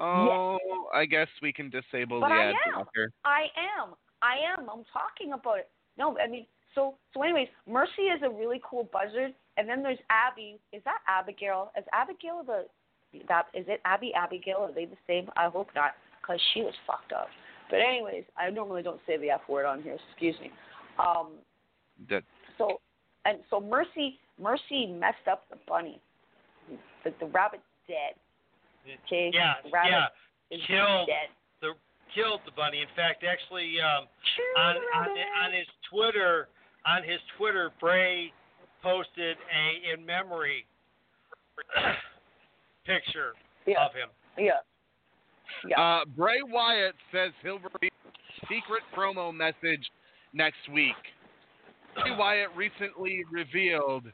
Oh, 0.02 0.58
I 0.94 1.06
guess 1.06 1.28
we 1.42 1.54
can 1.54 1.70
disable 1.70 2.20
But 2.20 2.30
the 2.30 2.34
I 2.36 2.46
ad 2.50 2.56
am. 2.68 2.74
blocker. 2.74 3.12
I 3.24 3.42
am. 3.78 3.94
I 4.22 4.36
am. 4.58 4.70
I'm 4.70 4.84
talking 4.92 5.34
about 5.34 5.60
it. 5.60 5.70
No, 5.98 6.18
I 6.18 6.28
mean, 6.28 6.46
so 6.74 6.96
so. 7.14 7.22
Anyways, 7.22 7.48
Mercy 7.68 8.04
is 8.04 8.22
a 8.24 8.30
really 8.30 8.62
cool 8.68 8.90
buzzard, 8.92 9.34
and 9.58 9.70
then 9.70 9.84
there's 9.84 10.00
Abby. 10.10 10.60
Is 10.74 10.82
that 10.86 11.00
Abigail? 11.08 11.72
Is 11.78 11.86
Abigail 11.94 12.44
the 12.46 12.66
that? 13.28 13.48
Is 13.54 13.66
it 13.68 13.82
Abby 13.86 14.12
Abigail? 14.16 14.58
Are 14.60 14.74
they 14.74 14.86
the 14.86 14.98
same? 15.06 15.30
I 15.38 15.48
hope 15.50 15.68
not, 15.76 15.92
because 16.22 16.42
she 16.54 16.62
was 16.62 16.74
fucked 16.88 17.14
up. 17.14 17.28
But 17.70 17.78
anyways, 17.80 18.24
I 18.38 18.50
normally 18.50 18.82
don't 18.84 19.02
say 19.06 19.18
the 19.18 19.30
F 19.30 19.42
word 19.48 19.66
on 19.66 19.82
here. 19.82 19.98
Excuse 20.12 20.36
me. 20.42 20.52
Um. 21.00 21.34
That 22.10 22.24
So 22.58 22.82
and 23.26 23.40
so 23.50 23.60
Mercy 23.60 24.18
Mercy 24.42 24.88
messed 24.88 25.28
up 25.30 25.44
the 25.50 25.58
bunny. 25.68 26.02
The 27.04 27.14
the 27.20 27.28
rabbit's 27.28 27.64
dead. 27.88 28.16
Okay. 28.86 29.32
Yeah, 29.34 29.54
rabbit 29.72 29.92
yeah. 29.92 30.58
is 30.58 30.62
Killed 30.68 31.08
dead. 31.08 31.30
the 31.62 31.74
killed 32.16 32.42
the 32.46 32.52
bunny. 32.52 32.82
In 32.82 32.88
fact, 32.96 33.24
actually, 33.24 33.76
um, 33.82 34.08
on 34.58 34.76
on 34.96 35.10
on 35.46 35.54
his 35.54 35.68
Twitter, 35.90 36.48
on 36.86 37.04
his 37.04 37.20
Twitter, 37.38 37.72
Bray 37.80 38.32
posted 38.82 39.38
a 39.38 39.94
in 39.94 40.06
memory 40.06 40.66
picture 42.86 43.34
Yeah. 43.66 43.86
of 43.86 43.94
him. 43.94 44.10
Yeah. 44.38 44.52
Yeah. 45.68 45.80
Uh, 45.80 46.06
Bray 46.06 46.42
Wyatt 46.42 46.96
says 47.12 47.32
he'll 47.44 47.60
reveal 47.60 47.92
a 48.06 48.46
secret 48.48 48.82
promo 48.96 49.34
message 49.34 49.86
next 50.34 50.68
week. 50.74 50.96
Bray 51.96 52.16
Wyatt 52.18 52.50
recently 52.56 53.24
revealed 53.32 54.06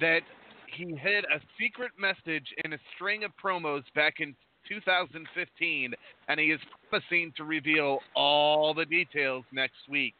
that 0.00 0.20
he 0.76 0.94
hid 0.96 1.24
a 1.24 1.40
secret 1.58 1.92
message 1.98 2.46
in 2.64 2.72
a 2.72 2.78
string 2.94 3.24
of 3.24 3.30
promos 3.42 3.82
back 3.94 4.14
in 4.20 4.34
2015, 4.68 5.94
and 6.28 6.40
he 6.40 6.46
is 6.46 6.60
promising 6.88 7.32
to 7.36 7.44
reveal 7.44 7.98
all 8.14 8.74
the 8.74 8.84
details 8.84 9.44
next 9.52 9.88
week. 9.88 10.14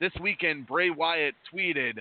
This 0.00 0.12
weekend, 0.20 0.66
Bray 0.66 0.90
Wyatt 0.90 1.34
tweeted 1.52 2.00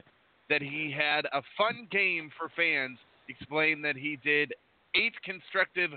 that 0.50 0.62
he 0.62 0.94
had 0.96 1.26
a 1.26 1.42
fun 1.58 1.88
game 1.92 2.30
for 2.38 2.50
fans, 2.56 2.98
explained 3.30 3.84
that 3.86 3.96
he 3.96 4.18
did 4.24 4.54
eight 4.96 5.14
constructive 5.24 5.92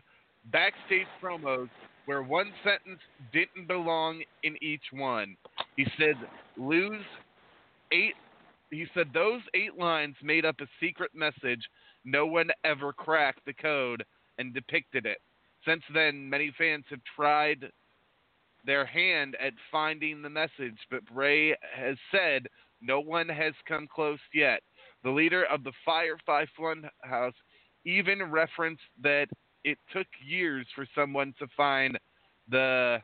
backstage 0.53 1.07
promos 1.23 1.69
where 2.07 2.23
one 2.23 2.51
sentence 2.65 3.01
didn't 3.33 3.69
belong 3.69 4.23
in 4.43 4.57
each 4.63 4.81
one. 4.93 5.37
He 5.77 5.87
said, 5.99 6.15
lose 6.57 7.05
eight. 7.93 8.15
He 8.71 8.87
said 8.95 9.09
those 9.13 9.41
eight 9.55 9.79
lines 9.79 10.17
made 10.23 10.45
up 10.45 10.61
a 10.61 10.67
secret 10.81 11.11
message. 11.15 11.63
No 12.05 12.27
one 12.27 12.51
ever 12.65 12.93
cracked 12.93 13.45
the 13.47 13.55
code 13.55 14.05
and 14.39 14.55
depicted 14.55 15.07
it. 15.07 15.19
Since 15.67 15.83
then, 15.93 16.29
many 16.29 16.53
fans 16.57 16.85
have 16.91 17.01
tried 17.17 17.71
their 18.65 18.85
hand 18.85 19.37
at 19.41 19.55
finding 19.73 20.23
the 20.23 20.31
message, 20.31 20.79
but 20.91 21.05
Bray 21.07 21.57
has 21.75 21.97
said 22.13 22.47
no 22.81 23.01
one 23.01 23.29
has 23.29 23.55
come 23.67 23.89
close 23.93 24.21
yet. 24.35 24.63
The 25.03 25.11
leader 25.11 25.45
of 25.45 25.65
the 25.65 25.73
Firefly 25.85 26.45
Funhouse 26.59 27.33
even 27.85 28.23
referenced 28.31 28.83
that 29.03 29.29
it 29.65 29.79
took 29.93 30.07
years 30.25 30.67
for 30.75 30.87
someone 30.95 31.35
to 31.39 31.47
find 31.57 31.99
the 32.49 32.99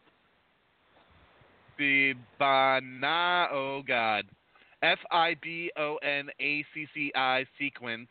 Fibonacci, 1.79 3.53
oh 3.53 3.83
God, 3.87 4.27
F 4.85 4.99
I 5.11 5.35
B 5.43 5.71
O 5.79 5.97
N 5.97 6.29
A 6.41 6.65
C 6.75 6.87
C 6.95 7.11
I 7.17 7.47
sequence. 7.59 8.09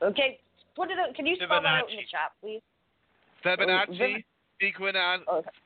Okay, 0.00 0.38
put 0.76 0.90
it. 0.90 0.98
Out, 0.98 1.14
can 1.16 1.26
you 1.26 1.34
spell 1.34 1.60
that 1.60 1.66
out 1.66 1.90
in 1.90 1.96
the 1.96 2.02
chat, 2.08 2.32
please? 2.40 2.62
Fibonacci 3.44 4.24
Oh, 4.60 4.62
sequence, 4.62 4.96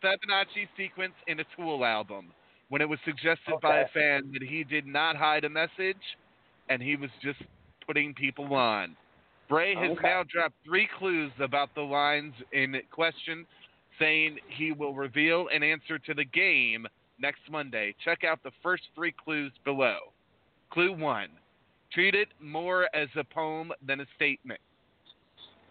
Fibonacci 0.03 0.69
sequence 0.77 1.15
in 1.27 1.41
a 1.41 1.45
Tool 1.57 1.85
album. 1.85 2.33
When 2.71 2.81
it 2.81 2.89
was 2.89 2.99
suggested 3.05 3.55
by 3.61 3.81
a 3.81 3.89
fan 3.89 4.31
that 4.33 4.43
he 4.43 4.65
did 4.65 4.87
not 4.87 5.17
hide 5.17 5.45
a 5.45 5.51
message, 5.51 6.01
and 6.71 6.83
he 6.83 6.97
was 6.97 7.11
just 7.23 7.43
putting 7.87 8.15
people 8.15 8.55
on. 8.55 8.97
Bray 9.51 9.75
has 9.75 9.93
Okay. 9.93 10.09
now 10.09 10.23
dropped 10.23 10.55
three 10.65 10.89
clues 10.99 11.33
about 11.39 11.75
the 11.75 11.83
lines 11.83 12.33
in 12.53 12.81
question, 12.91 13.47
saying 13.99 14.39
he 14.47 14.73
will 14.73 14.95
reveal 14.95 15.49
an 15.49 15.63
answer 15.63 15.99
to 15.99 16.15
the 16.15 16.25
game 16.25 16.87
next 17.23 17.43
Monday. 17.51 17.95
Check 18.05 18.25
out 18.25 18.43
the 18.43 18.51
first 18.63 18.83
three 18.95 19.13
clues 19.13 19.53
below. 19.65 19.99
Clue 20.71 20.93
one: 20.93 21.29
treat 21.93 22.15
it 22.15 22.29
more 22.41 22.89
as 22.95 23.09
a 23.17 23.25
poem 23.25 23.73
than 23.87 24.01
a 24.01 24.07
statement. 24.17 24.61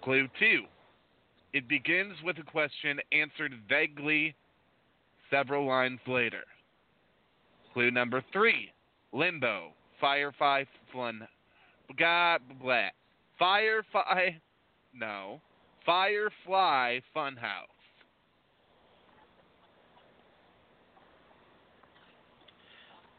Clue 0.04 0.28
two: 0.40 0.64
it 1.54 1.68
begins 1.68 2.16
with 2.24 2.38
a 2.40 2.44
question 2.44 3.00
answered 3.12 3.54
vaguely 3.70 4.34
several 5.30 5.68
lines 5.68 6.00
later. 6.08 6.44
Clue 7.74 7.92
number 7.92 8.24
three 8.34 8.72
Limbo, 9.14 9.74
Firefly 10.00 10.64
Fun. 10.94 11.28
Blah, 11.98 12.38
blah. 12.62 12.90
Firefly. 13.38 14.30
No. 14.94 15.42
Firefly 15.86 17.00
Funhouse. 17.16 17.81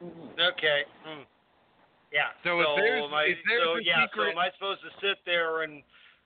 Okay. 0.02 0.82
Hmm. 1.04 1.22
Yeah. 2.12 2.28
So 2.44 2.60
if 2.60 2.66
there's- 2.76 3.04
am 3.04 3.14
I, 3.14 3.22
if 3.24 3.38
there's 3.46 3.62
so 3.64 3.76
a 3.76 3.82
yeah, 3.82 4.06
so 4.14 4.22
am 4.24 4.38
I 4.38 4.50
supposed 4.52 4.80
to 4.82 4.90
sit 5.00 5.18
there 5.24 5.62
and 5.62 5.82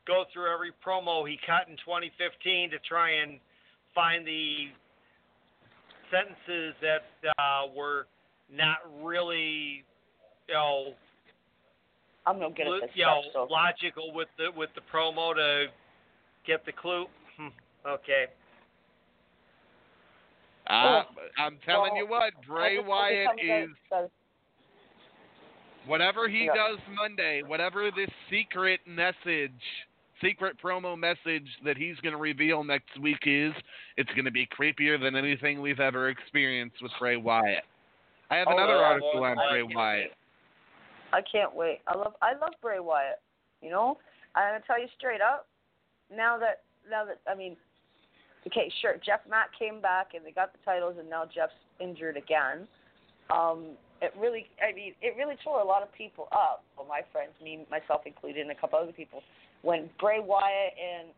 go 0.06 0.24
through 0.32 0.52
every 0.52 0.72
promo 0.84 1.28
he 1.28 1.36
cut 1.46 1.68
in 1.68 1.76
2015 1.78 2.70
to 2.70 2.78
try 2.80 3.10
and 3.10 3.38
find 3.94 4.26
the 4.26 4.68
sentences 6.10 6.74
that 6.80 7.04
uh, 7.38 7.66
were 7.74 8.06
not 8.52 8.78
really, 9.02 9.84
you 10.48 10.54
know, 10.54 10.94
I'm 12.26 12.38
no 12.40 12.50
good 12.50 12.66
lo- 12.66 12.76
at 12.76 12.82
this 12.88 12.90
you 12.94 13.04
stuff. 13.04 13.24
know, 13.34 13.46
So 13.46 13.52
logical 13.52 14.12
with 14.12 14.28
the 14.38 14.50
with 14.56 14.70
the 14.74 14.82
promo 14.92 15.34
to 15.34 15.66
get 16.46 16.64
the 16.66 16.72
clue? 16.72 17.06
Hmm. 17.36 17.48
Okay. 17.86 18.26
Uh, 20.68 21.02
I'm 21.38 21.58
telling 21.64 21.92
Well, 21.92 22.02
you 22.02 22.06
what, 22.08 22.32
Bray 22.46 22.72
I 22.72 22.76
just- 22.76 22.84
I 22.86 22.88
Wyatt 22.88 23.40
is 23.40 23.68
me 23.68 23.74
that- 23.90 24.10
whatever 25.86 26.28
he 26.28 26.46
Yeah. 26.46 26.54
does 26.54 26.78
Monday, 26.88 27.42
whatever 27.42 27.90
this 27.90 28.10
secret 28.28 28.84
message, 28.86 29.86
secret 30.20 30.56
promo 30.58 30.98
message 30.98 31.56
that 31.62 31.76
he's 31.76 31.98
going 32.00 32.14
to 32.14 32.18
reveal 32.20 32.64
next 32.64 32.98
week 32.98 33.26
is, 33.26 33.54
it's 33.96 34.10
going 34.14 34.24
to 34.24 34.30
be 34.30 34.46
creepier 34.46 35.00
than 35.00 35.14
anything 35.14 35.60
we've 35.60 35.80
ever 35.80 36.08
experienced 36.08 36.82
with 36.82 36.92
Bray 36.98 37.16
Wyatt. 37.16 37.64
I 38.30 38.36
have 38.36 38.48
Oh, 38.48 38.52
another 38.56 38.76
yeah, 38.76 38.82
article 38.88 39.20
well, 39.20 39.30
on 39.30 39.38
I 39.38 39.48
Bray 39.50 39.62
can't 39.62 39.74
Wyatt. 39.74 40.14
I 41.12 41.22
can't 41.22 41.54
wait. 41.54 41.80
I 41.86 41.94
love 41.96 42.16
I 42.20 42.32
love 42.34 42.54
Bray 42.60 42.80
Wyatt. 42.80 43.20
You 43.62 43.70
know, 43.70 44.00
I'm 44.34 44.54
gonna 44.54 44.64
tell 44.66 44.80
you 44.80 44.88
straight 44.88 45.20
up. 45.20 45.46
Now 46.10 46.36
that 46.38 46.64
now 46.88 47.04
that 47.04 47.20
I 47.30 47.36
mean, 47.36 47.56
okay, 48.46 48.70
sure. 48.80 48.96
Jeff 49.04 49.20
Mack 49.28 49.50
came 49.58 49.80
back 49.80 50.14
and 50.14 50.24
they 50.24 50.30
got 50.30 50.52
the 50.52 50.58
titles, 50.64 50.96
and 50.98 51.08
now 51.08 51.24
Jeff's 51.24 51.52
injured 51.80 52.16
again. 52.16 52.66
Um, 53.30 53.76
it 54.02 54.12
really, 54.18 54.46
I 54.62 54.74
mean, 54.74 54.92
it 55.00 55.14
really 55.16 55.36
tore 55.42 55.60
a 55.60 55.64
lot 55.64 55.82
of 55.82 55.92
people 55.92 56.28
up. 56.32 56.62
Well, 56.76 56.86
my 56.86 57.00
friends, 57.12 57.32
me 57.42 57.66
myself 57.70 58.02
included, 58.06 58.42
and 58.42 58.50
a 58.50 58.54
couple 58.54 58.78
other 58.78 58.92
people, 58.92 59.22
when 59.62 59.88
Bray 59.98 60.20
Wyatt 60.20 60.74
and 60.76 61.08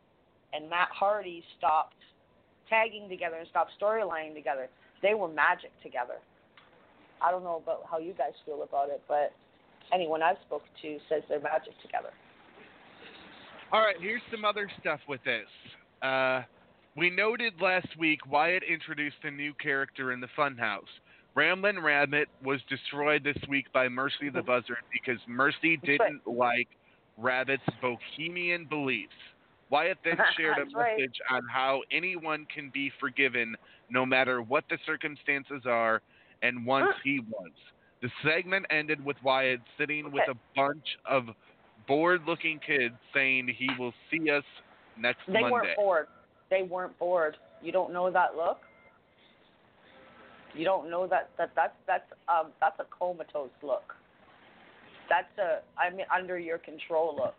and 0.52 0.70
Matt 0.70 0.88
Hardy 0.92 1.44
stopped 1.58 1.94
tagging 2.68 3.08
together 3.08 3.36
and 3.36 3.48
stopped 3.48 3.72
storylining 3.80 4.34
together. 4.34 4.68
They 5.02 5.14
were 5.14 5.28
magic 5.28 5.70
together. 5.82 6.16
I 7.20 7.30
don't 7.30 7.42
know 7.42 7.60
about 7.62 7.84
how 7.90 7.98
you 7.98 8.12
guys 8.12 8.32
feel 8.46 8.62
about 8.62 8.90
it, 8.90 9.02
but 9.08 9.32
anyone 9.92 10.22
I've 10.22 10.36
spoken 10.46 10.68
to 10.82 10.98
says 11.08 11.22
they're 11.28 11.40
magic 11.40 11.72
together. 11.82 12.10
All 13.72 13.80
right, 13.80 13.96
here's 14.00 14.22
some 14.30 14.44
other 14.44 14.70
stuff 14.80 15.00
with 15.08 15.22
this. 15.24 15.46
Uh, 16.02 16.42
we 16.98 17.10
noted 17.10 17.54
last 17.60 17.88
week 17.96 18.18
Wyatt 18.28 18.64
introduced 18.64 19.18
a 19.22 19.30
new 19.30 19.54
character 19.54 20.12
in 20.12 20.20
the 20.20 20.26
Funhouse. 20.36 20.80
Ramblin' 21.36 21.78
Rabbit 21.78 22.28
was 22.44 22.60
destroyed 22.68 23.22
this 23.22 23.36
week 23.48 23.66
by 23.72 23.88
Mercy 23.88 24.28
the 24.34 24.42
Buzzard 24.42 24.78
because 24.92 25.20
Mercy 25.28 25.76
didn't 25.84 26.26
like 26.26 26.66
Rabbit's 27.16 27.62
bohemian 27.80 28.64
beliefs. 28.64 29.12
Wyatt 29.70 29.98
then 30.04 30.16
shared 30.36 30.58
a 30.58 30.76
right. 30.76 30.98
message 30.98 31.14
on 31.30 31.42
how 31.52 31.82
anyone 31.92 32.46
can 32.52 32.70
be 32.74 32.90
forgiven 32.98 33.54
no 33.88 34.04
matter 34.04 34.42
what 34.42 34.64
the 34.68 34.78
circumstances 34.84 35.62
are 35.66 36.02
and 36.42 36.66
once 36.66 36.94
he 37.04 37.20
was. 37.20 37.52
The 38.02 38.10
segment 38.24 38.66
ended 38.70 39.04
with 39.04 39.16
Wyatt 39.22 39.60
sitting 39.78 40.10
with 40.10 40.28
a 40.28 40.34
bunch 40.56 40.84
of 41.08 41.28
bored 41.86 42.22
looking 42.26 42.58
kids 42.66 42.94
saying 43.14 43.54
he 43.56 43.68
will 43.78 43.92
see 44.10 44.30
us 44.30 44.44
next 44.98 45.20
They 45.28 45.34
Monday. 45.34 45.50
weren't 45.50 45.76
bored. 45.76 46.06
They 46.50 46.62
weren't 46.62 46.98
bored. 46.98 47.36
You 47.62 47.72
don't 47.72 47.92
know 47.92 48.10
that 48.10 48.36
look. 48.36 48.58
You 50.54 50.64
don't 50.64 50.90
know 50.90 51.06
that 51.06 51.30
that 51.38 51.50
that's 51.54 51.74
that's 51.86 52.10
um 52.28 52.52
that's 52.60 52.78
a 52.80 52.86
comatose 52.96 53.50
look. 53.62 53.94
That's 55.08 55.38
a 55.38 55.60
I'm 55.78 55.98
under 56.14 56.38
your 56.38 56.58
control 56.58 57.14
look. 57.16 57.36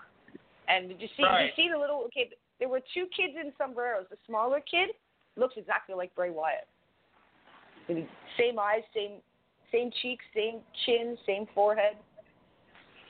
And 0.68 0.88
did 0.90 1.02
you 1.02 1.08
see 1.18 1.24
Right. 1.24 1.42
did 1.42 1.54
you 1.58 1.64
see 1.64 1.70
the 1.72 1.80
little 1.80 2.04
okay 2.06 2.30
there 2.60 2.70
were 2.70 2.82
two 2.94 3.08
kids 3.16 3.34
in 3.40 3.52
sombreros. 3.58 4.06
The 4.10 4.18
smaller 4.28 4.60
kid 4.60 4.90
looks 5.36 5.56
exactly 5.58 5.96
like 5.96 6.14
Bray 6.16 6.30
Wyatt. 6.30 6.68
Same 8.38 8.60
eyes, 8.60 8.84
same 8.94 9.22
same 9.72 9.92
cheeks, 10.02 10.24
same 10.36 10.60
chin, 10.86 11.18
same 11.26 11.48
forehead. 11.56 11.96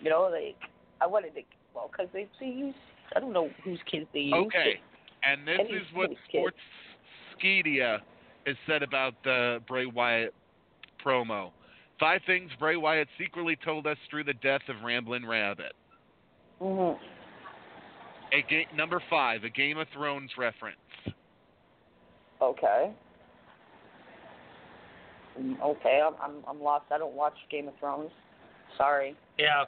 You 0.01 0.09
know, 0.09 0.29
like 0.31 0.57
I 1.01 1.07
wanted 1.07 1.35
to 1.35 1.41
well 1.73 1.89
because 1.91 2.07
they 2.13 2.27
they 2.39 2.47
use 2.47 2.75
I 3.15 3.19
don't 3.19 3.33
know 3.33 3.49
whose 3.63 3.79
kids 3.91 4.05
they 4.13 4.19
use. 4.19 4.47
Okay. 4.47 4.79
And 5.23 5.47
this 5.47 5.57
Any 5.59 5.69
is 5.77 5.83
what 5.93 6.09
kid's 6.09 6.19
kid. 6.31 6.53
Sportskeeda 7.43 7.99
has 8.47 8.55
said 8.67 8.83
about 8.83 9.13
the 9.23 9.59
Bray 9.67 9.85
Wyatt 9.85 10.33
promo. 11.05 11.51
Five 11.99 12.21
things 12.25 12.49
Bray 12.59 12.77
Wyatt 12.77 13.07
secretly 13.17 13.57
told 13.63 13.85
us 13.87 13.97
through 14.09 14.23
the 14.23 14.33
death 14.35 14.61
of 14.69 14.77
Ramblin' 14.83 15.25
Rabbit. 15.25 15.73
hmm 16.59 16.93
A 18.33 18.41
ga- 18.49 18.67
number 18.75 19.01
five, 19.09 19.43
a 19.43 19.49
Game 19.49 19.77
of 19.77 19.87
Thrones 19.93 20.31
reference. 20.37 20.77
Okay. 22.41 22.91
Mm, 25.39 25.59
Okay, 25.61 26.01
I'm 26.05 26.13
I'm 26.21 26.43
I'm 26.47 26.61
lost. 26.61 26.85
I 26.91 26.97
don't 26.97 27.13
watch 27.15 27.33
Game 27.51 27.67
of 27.67 27.73
Thrones. 27.79 28.11
Sorry. 28.77 29.15
Yeah, 29.37 29.65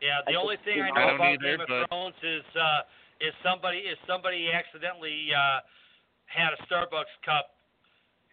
yeah. 0.00 0.20
The 0.26 0.32
I 0.32 0.36
only 0.40 0.56
just 0.56 0.64
thing 0.64 0.80
I 0.82 0.88
know 0.88 0.94
know. 0.94 1.00
I 1.00 1.14
about 1.14 1.32
either, 1.34 1.42
Game 1.56 1.60
of 1.60 1.68
but- 1.68 1.88
Thrones 1.88 2.14
is 2.22 2.42
uh, 2.56 2.80
is 3.20 3.34
somebody 3.42 3.78
is 3.78 3.98
somebody 4.06 4.48
accidentally 4.52 5.28
uh, 5.34 5.60
had 6.26 6.52
a 6.54 6.60
Starbucks 6.66 7.14
cup, 7.24 7.50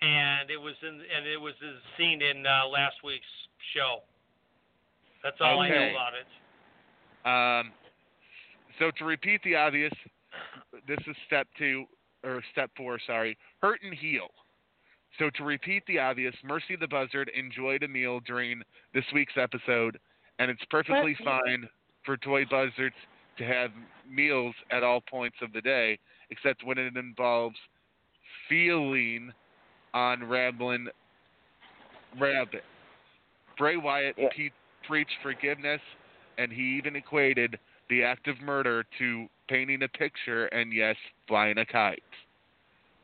and 0.02 0.50
it 0.50 0.58
was 0.60 0.76
in 0.82 1.02
and 1.02 1.26
it 1.28 1.40
was 1.40 1.54
a 1.64 1.74
scene 1.98 2.22
in 2.22 2.46
uh, 2.46 2.68
last 2.68 2.96
week's 3.04 3.26
show. 3.74 4.00
That's 5.24 5.38
all 5.42 5.60
I 5.60 5.70
know 5.70 5.90
about 5.90 6.14
it. 6.14 6.28
Um, 7.26 7.72
so 8.78 8.92
to 9.00 9.06
repeat 9.06 9.42
the 9.44 9.56
obvious, 9.56 9.94
this 10.88 11.00
is 11.08 11.16
step 11.26 11.48
two 11.58 11.86
or 12.24 12.44
step 12.52 12.70
four. 12.78 13.00
Sorry, 13.08 13.38
hurt 13.62 13.82
and 13.84 13.94
heal. 13.94 14.28
So 15.18 15.30
to 15.38 15.44
repeat 15.44 15.84
the 15.88 15.98
obvious, 15.98 16.36
Mercy 16.44 16.76
the 16.80 16.88
Buzzard 16.88 17.32
enjoyed 17.34 17.84
a 17.84 17.88
meal 17.88 18.20
during 18.28 18.62
this 18.94 19.06
week's 19.14 19.38
episode, 19.38 19.98
and 20.40 20.52
it's 20.52 20.64
perfectly 20.70 21.16
fine 21.24 21.68
for 22.06 22.18
toy 22.18 22.44
buzzards 22.46 22.96
to 23.38 23.44
have 23.44 23.72
meals 24.10 24.56
at 24.72 24.84
all 24.84 25.02
points 25.02 25.38
of 25.42 25.54
the 25.54 25.62
day, 25.62 26.00
except 26.30 26.64
when 26.64 26.78
it 26.78 26.96
involves 26.96 27.58
feeling 28.50 29.32
on 29.94 30.24
Ramblin' 30.24 30.90
Rabbit. 32.20 32.64
Bray 33.58 33.78
Wyatt 33.78 34.16
pe- 34.36 34.50
preached 34.88 35.16
forgiveness, 35.24 35.82
and 36.38 36.52
he 36.52 36.78
even 36.78 36.96
equated 36.96 37.58
the 37.90 38.04
act 38.04 38.28
of 38.28 38.40
murder 38.42 38.86
to 39.00 39.28
painting 39.48 39.84
a 39.84 39.88
picture 39.88 40.48
and, 40.48 40.74
yes, 40.74 40.96
flying 41.28 41.58
a 41.58 41.66
kite. 41.66 42.02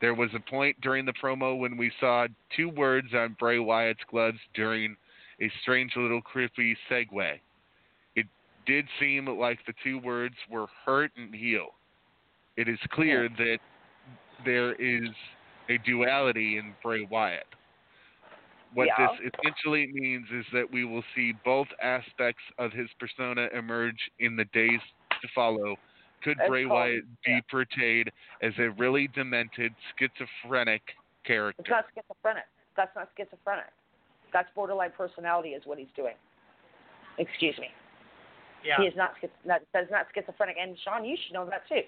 There 0.00 0.14
was 0.14 0.30
a 0.34 0.50
point 0.50 0.80
during 0.80 1.06
the 1.06 1.12
promo 1.12 1.56
when 1.56 1.76
we 1.76 1.92
saw 2.00 2.26
two 2.56 2.68
words 2.68 3.08
on 3.14 3.36
Bray 3.38 3.60
Wyatt's 3.60 4.00
gloves 4.10 4.38
during 4.52 4.96
a 5.40 5.50
strange 5.62 5.92
little 5.96 6.20
creepy 6.20 6.76
segue. 6.90 7.38
Did 8.66 8.86
seem 9.00 9.26
like 9.26 9.58
the 9.66 9.74
two 9.82 9.98
words 9.98 10.34
were 10.48 10.66
hurt 10.84 11.10
and 11.16 11.34
heal. 11.34 11.74
It 12.56 12.68
is 12.68 12.78
clear 12.90 13.28
that 13.28 13.58
there 14.44 14.74
is 14.74 15.08
a 15.68 15.78
duality 15.78 16.58
in 16.58 16.74
Bray 16.82 17.04
Wyatt. 17.04 17.46
What 18.74 18.86
Yeah. 18.86 19.08
this 19.18 19.32
essentially 19.34 19.88
means 19.88 20.30
is 20.30 20.46
that 20.52 20.70
we 20.70 20.84
will 20.84 21.04
see 21.14 21.32
both 21.44 21.68
aspects 21.80 22.42
of 22.58 22.72
his 22.72 22.92
persona 22.94 23.48
emerge 23.52 24.10
in 24.18 24.36
the 24.36 24.44
days 24.46 24.80
to 25.20 25.28
follow. 25.28 25.78
Could 26.22 26.38
Bray 26.46 26.66
Wyatt 26.66 27.04
be 27.22 27.40
portrayed 27.50 28.12
as 28.40 28.56
a 28.58 28.70
really 28.70 29.08
demented, 29.08 29.74
schizophrenic 29.98 30.96
character? 31.24 31.60
It's 31.60 31.70
not 31.70 31.86
schizophrenic. 31.94 32.46
That's 32.76 32.94
not 32.94 33.10
schizophrenic. 33.16 33.72
That's 34.32 34.48
borderline 34.54 34.92
personality, 34.92 35.50
is 35.54 35.66
what 35.66 35.78
he's 35.78 35.90
doing. 35.94 36.16
Excuse 37.18 37.58
me. 37.58 37.70
Yeah. 38.64 38.76
He 38.80 38.86
is 38.86 38.94
not 38.96 39.12
that, 39.46 39.62
is 39.74 39.90
not 39.90 40.06
schizophrenic. 40.14 40.56
And 40.60 40.76
Sean, 40.84 41.04
you 41.04 41.16
should 41.16 41.34
know 41.34 41.46
that 41.46 41.66
too. 41.68 41.82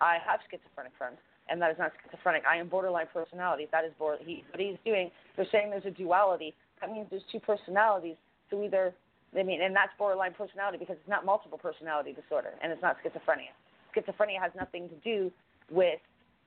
I 0.00 0.16
have 0.24 0.40
schizophrenic 0.50 0.92
friends, 0.96 1.18
and 1.48 1.60
that 1.60 1.70
is 1.70 1.78
not 1.78 1.92
schizophrenic. 2.02 2.42
I 2.48 2.56
am 2.56 2.68
borderline 2.68 3.06
personality. 3.12 3.68
That 3.72 3.84
is 3.84 3.92
bor- 3.98 4.18
he. 4.20 4.44
What 4.50 4.60
he's 4.60 4.78
doing, 4.84 5.10
they're 5.36 5.48
saying 5.52 5.70
there's 5.70 5.86
a 5.86 5.90
duality. 5.90 6.54
That 6.80 6.90
means 6.92 7.06
there's 7.10 7.26
two 7.30 7.40
personalities. 7.40 8.16
So 8.50 8.62
either, 8.62 8.92
I 9.38 9.42
mean, 9.42 9.62
and 9.62 9.76
that's 9.76 9.92
borderline 9.98 10.32
personality 10.32 10.78
because 10.78 10.96
it's 10.98 11.08
not 11.08 11.24
multiple 11.24 11.58
personality 11.58 12.12
disorder, 12.12 12.50
and 12.62 12.72
it's 12.72 12.82
not 12.82 12.96
schizophrenia. 13.04 13.52
Schizophrenia 13.94 14.40
has 14.40 14.52
nothing 14.56 14.88
to 14.88 14.96
do 15.04 15.30
with 15.70 16.00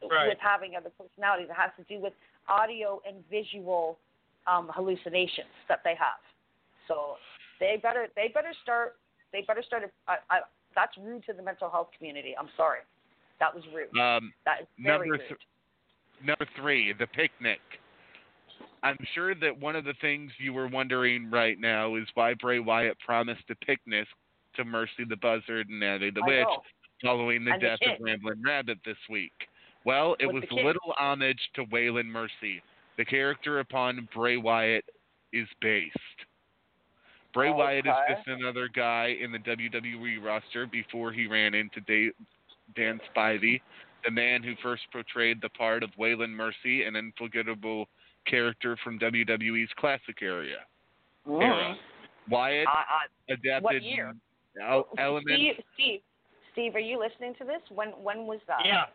Right. 0.09 0.27
with 0.27 0.37
having 0.41 0.75
other 0.75 0.89
personalities. 0.89 1.47
It 1.49 1.55
has 1.55 1.71
to 1.77 1.83
do 1.87 2.01
with 2.01 2.11
audio 2.49 3.01
and 3.07 3.23
visual 3.29 3.97
um, 4.47 4.69
hallucinations 4.73 5.47
that 5.69 5.79
they 5.85 5.95
have. 5.95 6.19
So 6.89 7.15
they 7.59 7.79
better 7.81 8.07
they 8.15 8.27
better 8.33 8.51
start 8.61 8.95
they 9.33 9.41
better 9.41 9.63
start. 9.65 9.83
I, 10.07 10.15
I, 10.29 10.39
that's 10.75 10.95
rude 10.97 11.25
to 11.25 11.33
the 11.33 11.43
mental 11.43 11.69
health 11.69 11.89
community. 11.97 12.33
I'm 12.39 12.49
sorry, 12.55 12.79
that 13.39 13.53
was 13.53 13.63
rude. 13.73 13.89
Um, 13.99 14.31
that 14.45 14.61
is 14.61 14.67
very 14.79 15.09
number 15.09 15.11
rude. 15.13 15.27
th- 15.27 15.39
number 16.25 16.47
three, 16.55 16.93
the 16.97 17.07
picnic. 17.07 17.59
I'm 18.83 18.97
sure 19.15 19.33
that 19.35 19.57
one 19.59 19.75
of 19.75 19.85
the 19.85 19.93
things 20.01 20.31
you 20.39 20.53
were 20.53 20.67
wondering 20.67 21.29
right 21.31 21.59
now 21.59 21.95
is 21.95 22.05
why 22.15 22.33
Bray 22.33 22.59
Wyatt 22.59 22.97
promised 23.05 23.43
a 23.49 23.55
picnic 23.65 24.07
to 24.55 24.65
Mercy 24.65 25.05
the 25.07 25.15
Buzzard 25.17 25.69
and 25.69 25.79
Natty 25.79 26.11
the 26.11 26.21
I 26.21 26.27
Witch 26.27 26.43
know. 26.43 26.61
following 27.01 27.45
the 27.45 27.51
And 27.53 27.61
death 27.61 27.79
kid. 27.79 27.93
of 27.93 27.97
Ramblin' 28.01 28.41
Rabbit 28.45 28.79
this 28.85 28.97
week. 29.09 29.31
Well, 29.85 30.15
it 30.19 30.27
With 30.27 30.35
was 30.35 30.43
the 30.49 30.55
kid. 30.57 30.65
little 30.65 30.93
homage 30.97 31.39
to 31.55 31.63
Waylon 31.65 32.05
Mercy, 32.05 32.61
the 32.97 33.05
character 33.05 33.59
upon 33.59 34.07
Bray 34.13 34.37
Wyatt 34.37 34.85
is 35.31 35.47
based. 35.61 35.97
Bray 37.33 37.49
Wyatt 37.51 37.85
is 37.87 37.91
Okay. 37.91 38.13
just 38.15 38.27
another 38.27 38.67
guy 38.67 39.07
in 39.19 39.31
the 39.31 39.39
WWE 39.39 40.17
roster 40.23 40.67
before 40.67 41.11
he 41.11 41.27
ran 41.27 41.53
into 41.53 41.81
Da- 41.81 42.11
Dan 42.75 42.99
Spivey, 43.13 43.61
the 44.05 44.11
man 44.11 44.43
who 44.43 44.55
first 44.57 44.83
portrayed 44.91 45.41
the 45.41 45.49
part 45.49 45.83
of 45.83 45.89
Waylon 45.95 46.29
Mercy, 46.29 46.83
an 46.83 46.95
unforgettable 46.95 47.87
character 48.25 48.77
from 48.83 48.99
WWE's 48.99 49.71
classic 49.77 50.21
area. 50.21 50.59
Era. 51.27 51.75
Wyatt 52.29 52.67
I, 52.67 52.71
I, 52.71 53.33
adapted 53.33 53.63
what 53.63 53.81
year? 53.83 54.13
el- 54.61 54.87
elements. 54.97 55.31
Steve, 55.33 55.55
Steve, 55.73 56.01
Steve, 56.53 56.75
are 56.75 56.79
you 56.79 56.99
listening 56.99 57.33
to 57.39 57.43
this? 57.43 57.61
When 57.69 57.89
when 57.89 58.27
was 58.27 58.39
that? 58.47 58.61
Yeah. 58.65 58.85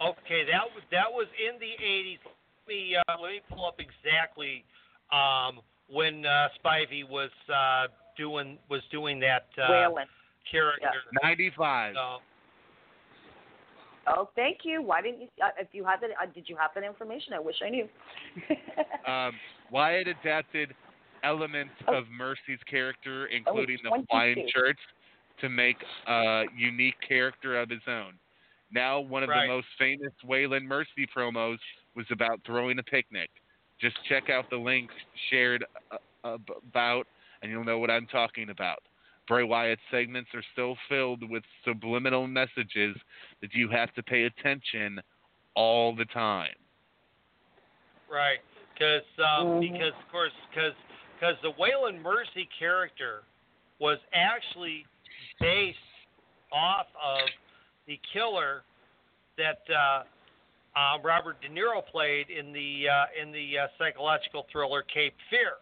Okay, 0.00 0.44
that 0.44 0.64
was 0.74 0.82
that 0.90 1.10
was 1.10 1.26
in 1.38 1.58
the 1.58 1.72
80s. 1.82 2.18
Let 2.24 2.68
me 2.68 2.96
uh, 2.96 3.16
let 3.20 3.30
me 3.32 3.40
pull 3.48 3.66
up 3.66 3.80
exactly 3.80 4.64
um, 5.12 5.60
when 5.90 6.24
uh, 6.26 6.48
Spivey 6.64 7.08
was 7.08 7.30
uh, 7.52 7.86
doing 8.16 8.58
was 8.70 8.82
doing 8.90 9.18
that 9.20 9.46
uh, 9.56 9.70
Waylon. 9.70 10.04
character. 10.50 10.88
95. 11.22 11.94
So, 11.94 12.16
Oh, 14.10 14.30
thank 14.34 14.58
you. 14.64 14.80
Why 14.80 15.02
didn't 15.02 15.20
you? 15.20 15.28
Uh, 15.42 15.48
if 15.58 15.68
you 15.72 15.84
had 15.84 16.00
that, 16.00 16.10
uh, 16.12 16.26
did 16.34 16.48
you 16.48 16.56
have 16.56 16.70
that 16.74 16.82
information? 16.84 17.34
I 17.34 17.40
wish 17.40 17.56
I 17.64 17.68
knew. 17.70 17.88
Um, 19.06 19.32
Wyatt 19.70 20.06
adapted 20.08 20.74
elements 21.24 21.72
Oh. 21.86 21.94
of 21.94 22.04
Mercy's 22.10 22.58
character, 22.70 23.26
including 23.26 23.78
the 23.82 23.88
22. 23.88 24.06
Hawaiian 24.10 24.48
shirts, 24.54 24.80
to 25.40 25.48
make 25.48 25.76
a 26.06 26.44
unique 26.56 26.96
character 27.06 27.58
of 27.60 27.70
his 27.70 27.80
own. 27.86 28.14
Now, 28.70 29.00
one 29.00 29.22
of 29.22 29.30
Right. 29.30 29.46
the 29.46 29.52
most 29.54 29.66
famous 29.78 30.12
Waylon 30.26 30.64
Mercy 30.64 31.06
promos 31.14 31.58
was 31.94 32.04
about 32.10 32.40
throwing 32.44 32.78
a 32.78 32.82
picnic. 32.82 33.30
Just 33.80 33.96
check 34.08 34.30
out 34.30 34.50
the 34.50 34.56
link 34.56 34.90
shared 35.30 35.64
uh, 36.24 36.36
about, 36.68 37.06
and 37.42 37.50
you'll 37.50 37.64
know 37.64 37.78
what 37.78 37.90
I'm 37.90 38.06
talking 38.06 38.50
about. 38.50 38.78
Bray 39.28 39.44
Wyatt's 39.44 39.82
segments 39.90 40.30
are 40.34 40.42
still 40.52 40.76
filled 40.88 41.28
with 41.28 41.42
subliminal 41.64 42.26
messages 42.26 42.96
that 43.40 43.52
you 43.52 43.68
have 43.68 43.92
to 43.94 44.02
pay 44.02 44.24
attention 44.24 45.00
all 45.54 45.94
the 45.94 46.06
time. 46.06 46.54
right, 48.10 48.40
because 48.72 49.02
um, 49.18 49.46
Mhm. 49.46 49.72
because 49.72 49.92
of 49.92 50.08
course 50.10 50.32
because 50.48 50.72
because 51.14 51.36
the 51.42 51.52
Waylon 51.52 52.00
Mercy 52.00 52.48
character 52.58 53.22
was 53.78 53.98
actually 54.14 54.86
based 55.40 55.78
off 56.50 56.86
of 56.96 57.28
the 57.86 58.00
killer 58.12 58.62
that 59.36 59.62
uh, 59.70 60.04
uh, 60.78 60.98
Robert 61.02 61.40
De 61.40 61.48
Niro 61.48 61.84
played 61.90 62.26
in 62.30 62.52
the 62.52 62.86
uh, 62.88 63.06
in 63.20 63.32
the 63.32 63.58
uh, 63.58 63.66
psychological 63.78 64.46
thriller 64.52 64.82
Cape 64.82 65.14
Fear. 65.30 65.58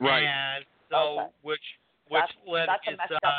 Right. 0.00 0.24
And 0.24 0.64
so, 0.90 0.96
Okay. 0.96 1.28
which 1.42 1.66
which 2.08 2.20
that's, 2.20 2.32
led 2.46 2.68
that's 2.68 2.88
his 2.88 3.18
uh, 3.22 3.30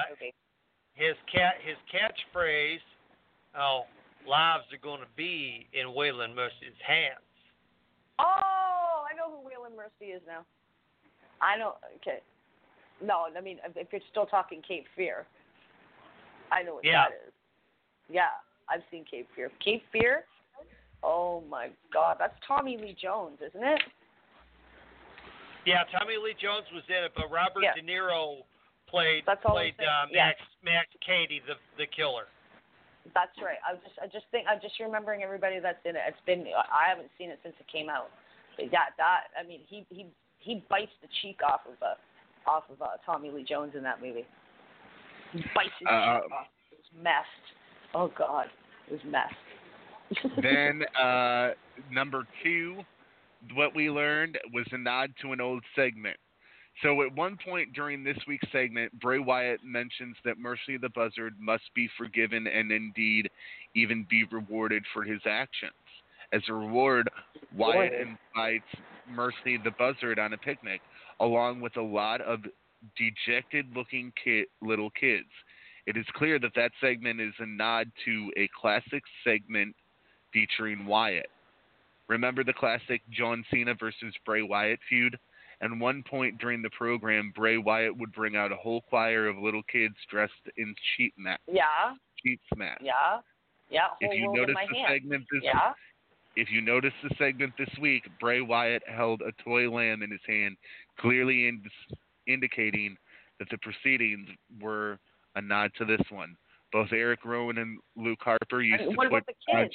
his 0.94 1.16
cat 1.34 1.56
his 1.66 1.78
catchphrase, 1.90 2.84
"Oh, 3.58 3.86
lives 4.28 4.66
are 4.72 4.82
going 4.82 5.02
to 5.02 5.12
be 5.16 5.68
in 5.74 5.88
Waylon 5.88 6.36
Mercy's 6.36 6.78
hands." 6.86 7.20
Oh, 8.20 9.04
I 9.10 9.16
know 9.16 9.30
who 9.30 9.50
Waylon 9.50 9.76
Mercy 9.76 10.12
is 10.12 10.22
now. 10.28 10.46
I 11.42 11.58
know. 11.58 11.76
Okay. 11.98 12.20
No, 13.02 13.26
I 13.36 13.42
mean, 13.42 13.58
if 13.66 13.76
if 13.76 13.88
you're 13.92 14.02
still 14.12 14.28
talking 14.28 14.62
Cape 14.66 14.86
Fear, 14.96 15.26
I 16.52 16.62
know 16.62 16.76
what 16.76 16.86
Yeah. 16.86 17.10
that 17.10 17.28
is. 17.28 17.34
Yeah, 18.10 18.30
I've 18.70 18.82
seen 18.92 19.06
Cape 19.10 19.28
Fear. 19.36 19.52
Cape 19.64 19.84
Fear. 19.92 20.24
Oh 21.04 21.44
my 21.50 21.70
God, 21.94 22.18
that's 22.20 22.36
Tommy 22.48 22.78
Lee 22.78 22.96
Jones, 23.00 23.38
isn't 23.46 23.64
it? 23.64 23.82
Yeah, 25.66 25.84
Tommy 25.98 26.16
Lee 26.22 26.36
Jones 26.40 26.66
was 26.74 26.84
in 26.90 27.04
it, 27.08 27.12
but 27.16 27.32
Robert 27.32 27.64
Yeah. 27.64 27.74
De 27.76 27.82
Niro 27.82 28.44
played 28.88 29.24
That's 29.26 29.42
played 29.44 29.76
saying. 29.78 29.90
uh, 29.90 30.08
Yeah. 30.12 30.26
Max 30.28 30.40
Max 30.64 30.88
Cady, 31.06 31.40
the 31.48 31.56
the 31.78 31.88
killer. 31.88 32.28
That's 33.14 33.36
right. 33.44 33.58
I 33.68 33.76
just, 33.76 34.00
I 34.02 34.08
just 34.08 34.26
think, 34.32 34.48
I'm 34.48 34.62
just 34.62 34.80
remembering 34.80 35.24
everybody 35.24 35.60
that's 35.60 35.84
in 35.84 35.98
it. 35.98 36.02
It's 36.08 36.22
been, 36.26 36.48
I 36.56 36.88
haven't 36.88 37.12
seen 37.18 37.32
it 37.32 37.40
since 37.44 37.54
it 37.60 37.68
came 37.68 37.90
out. 37.90 38.08
But 38.56 38.72
yeah, 38.72 38.96
that, 38.96 39.28
I 39.38 39.44
mean, 39.46 39.60
he, 39.68 39.86
he, 39.90 40.08
he 40.40 40.64
bites 40.70 40.94
the 41.02 41.10
cheek 41.22 41.42
off 41.44 41.68
of, 41.68 41.76
uh, 41.84 41.96
off 42.50 42.64
of 42.72 42.82
uh, 42.82 42.96
Tommy 43.06 43.30
Lee 43.30 43.44
Jones 43.44 43.74
in 43.76 43.84
that 43.84 44.00
movie. 44.02 44.24
He 45.34 45.44
bites 45.54 45.76
his 45.80 45.88
Uh, 45.92 46.22
cheek 46.24 46.32
off. 46.32 46.48
It 46.72 46.80
was 46.80 47.04
messed. 47.04 47.43
Oh 47.94 48.12
God, 48.18 48.48
it 48.88 48.94
was 48.94 49.02
mess. 49.06 49.32
then 50.42 50.84
uh, 51.02 51.52
number 51.92 52.28
two, 52.44 52.82
what 53.54 53.76
we 53.76 53.90
learned 53.90 54.38
was 54.54 54.66
a 54.72 54.78
nod 54.78 55.12
to 55.22 55.32
an 55.32 55.42
old 55.42 55.64
segment. 55.76 56.18
So 56.82 57.04
at 57.04 57.16
one 57.16 57.38
point 57.46 57.74
during 57.74 58.04
this 58.04 58.18
week's 58.28 58.52
segment, 58.52 59.00
Bray 59.00 59.20
Wyatt 59.20 59.60
mentions 59.64 60.16
that 60.26 60.40
Mercy 60.40 60.78
the 60.82 60.90
Buzzard 60.90 61.36
must 61.40 61.64
be 61.76 61.88
forgiven 61.98 62.48
and 62.48 62.72
indeed 62.72 63.30
even 63.76 64.08
be 64.10 64.24
rewarded 64.32 64.84
for 64.92 65.04
his 65.04 65.22
actions. 65.26 65.74
As 66.32 66.42
a 66.50 66.54
reward, 66.54 67.10
Wyatt 67.56 67.94
invites 67.94 68.66
Mercy 69.08 69.60
the 69.64 69.72
Buzzard 69.78 70.18
on 70.18 70.34
a 70.34 70.38
picnic, 70.38 70.82
along 71.20 71.62
with 71.62 71.78
a 71.78 71.82
lot 71.82 72.22
of 72.22 72.40
dejected-looking 72.98 74.12
kid, 74.24 74.48
little 74.62 74.90
kids. 74.90 75.30
It 75.86 75.98
is 75.98 76.06
clear 76.16 76.40
that 76.40 76.56
that 76.56 76.72
segment 76.80 77.20
is 77.20 77.34
a 77.40 77.46
nod 77.46 77.92
to 78.06 78.32
a 78.38 78.48
classic 78.60 79.04
segment 79.24 79.76
featuring 80.32 80.86
Wyatt. 80.86 81.30
Remember 82.08 82.44
the 82.44 82.54
classic 82.54 83.02
John 83.12 83.44
Cena 83.52 83.76
versus 83.80 84.14
Bray 84.26 84.42
Wyatt 84.42 84.80
feud? 84.90 85.18
At 85.62 85.72
one 85.78 86.04
point 86.10 86.40
during 86.40 86.62
the 86.62 86.70
program, 86.72 87.32
Bray 87.36 87.58
Wyatt 87.58 87.96
would 87.98 88.12
bring 88.12 88.36
out 88.36 88.52
a 88.52 88.56
whole 88.56 88.82
choir 88.82 89.28
of 89.28 89.38
little 89.38 89.64
kids 89.72 89.96
dressed 90.12 90.34
in 90.58 90.76
sheep 90.96 91.14
mat, 91.18 91.40
yeah, 91.48 91.94
sheep's 92.22 92.44
mat. 92.58 92.80
yeah, 92.82 93.20
Yeah, 93.70 93.88
If 94.02 94.14
you 94.20 94.34
notice 94.34 94.58
the 94.70 94.76
hand. 94.76 94.88
segment 94.90 95.26
this 95.32 95.44
Yeah. 95.44 95.74
if 96.36 96.52
you 96.52 96.60
notice 96.62 96.94
the 97.04 97.16
segment 97.16 97.56
this 97.58 97.70
week, 97.80 98.04
Bray 98.20 98.42
Wyatt 98.42 98.84
held 98.90 99.22
a 99.22 99.32
toy 99.44 99.70
lamb 99.70 100.02
in 100.04 100.12
his 100.12 100.24
hand, 100.28 100.58
clearly 100.98 101.48
in, 101.48 101.64
indicating 102.28 102.98
that 103.40 103.50
the 103.50 103.58
proceedings 103.60 104.28
were 104.60 105.00
a 105.36 105.42
nod 105.42 105.72
to 105.78 105.86
this 105.86 106.02
one. 106.10 106.36
Both 106.72 106.90
Eric 106.92 107.24
Rowan 107.24 107.58
and 107.60 107.78
Luke 107.96 108.20
Harper 108.22 108.62
used 108.62 108.82
And 108.82 108.92
to 108.92 108.98
what 108.98 109.08
about 109.08 109.26
the 109.26 109.34
kids? 109.54 109.74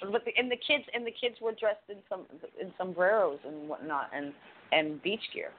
But 0.00 0.24
the, 0.24 0.32
and 0.36 0.50
the 0.50 0.56
kids 0.56 0.84
and 0.94 1.06
the 1.06 1.12
kids 1.12 1.36
were 1.40 1.52
dressed 1.52 1.88
in 1.88 1.96
some 2.08 2.26
in 2.60 2.72
sombreros 2.76 3.38
and 3.46 3.68
whatnot 3.68 4.10
and 4.14 4.32
and 4.72 5.02
beach 5.02 5.20
gear. 5.32 5.50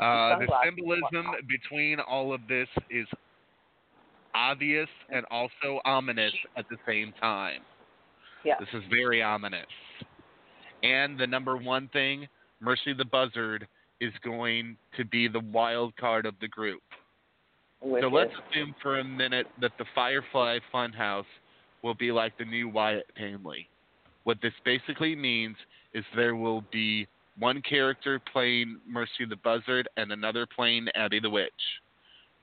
Uh, 0.00 0.38
the 0.38 0.46
symbolism 0.64 1.26
between 1.48 1.98
all 2.00 2.32
of 2.32 2.40
this 2.48 2.68
is 2.90 3.06
obvious 4.34 4.88
and 5.10 5.24
also 5.30 5.80
ominous 5.84 6.32
at 6.56 6.68
the 6.68 6.76
same 6.86 7.12
time. 7.20 7.60
Yeah. 8.44 8.54
This 8.60 8.68
is 8.74 8.82
very 8.90 9.22
ominous. 9.22 9.66
And 10.82 11.18
the 11.18 11.26
number 11.26 11.56
one 11.56 11.88
thing, 11.92 12.28
Mercy 12.60 12.92
the 12.92 13.04
Buzzard 13.04 13.66
is 14.00 14.12
going 14.24 14.76
to 14.96 15.04
be 15.04 15.28
the 15.28 15.40
wild 15.52 15.96
card 15.96 16.26
of 16.26 16.34
the 16.40 16.48
group. 16.48 16.82
Which 17.80 18.02
so 18.02 18.08
let's 18.08 18.32
assume 18.50 18.74
for 18.82 18.98
a 18.98 19.04
minute 19.04 19.46
that 19.60 19.72
the 19.78 19.84
Firefly 19.94 20.58
Funhouse 20.72 21.24
will 21.82 21.94
be 21.94 22.10
like 22.10 22.36
the 22.38 22.44
new 22.44 22.68
Wyatt 22.68 23.06
family. 23.16 23.68
What 24.24 24.38
this 24.42 24.52
basically 24.64 25.14
means 25.14 25.56
is 25.94 26.04
there 26.16 26.34
will 26.34 26.64
be 26.72 27.06
one 27.38 27.62
character 27.62 28.20
playing 28.32 28.78
Mercy 28.86 29.24
the 29.28 29.36
Buzzard 29.36 29.88
and 29.96 30.10
another 30.10 30.44
playing 30.46 30.88
Abby 30.96 31.20
the 31.20 31.30
Witch. 31.30 31.52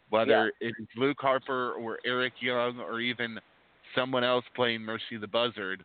Whether 0.10 0.54
it's 0.62 0.78
Luke 0.96 1.18
Harper 1.20 1.74
or 1.74 2.00
Eric 2.06 2.34
Young 2.40 2.80
or 2.80 3.02
even 3.02 3.38
someone 3.94 4.24
else 4.24 4.46
playing 4.56 4.82
Mercy 4.82 5.18
the 5.20 5.28
Buzzard, 5.28 5.84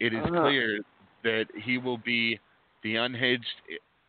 it 0.00 0.14
is 0.14 0.24
Uh-huh. 0.24 0.42
clear 0.42 0.80
that 1.24 1.46
he 1.62 1.76
will 1.76 1.98
be 1.98 2.38
the 2.82 2.96
unhinged 2.96 3.46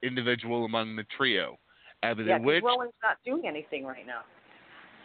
individual 0.03 0.65
among 0.65 0.95
the 0.95 1.03
trio. 1.15 1.57
Abby 2.03 2.23
yeah, 2.23 2.33
the 2.37 2.39
'cause 2.39 2.45
Witch 2.45 2.63
Rowan's 2.63 2.93
not 3.03 3.17
doing 3.25 3.47
anything 3.47 3.85
right 3.85 4.05
now. 4.07 4.21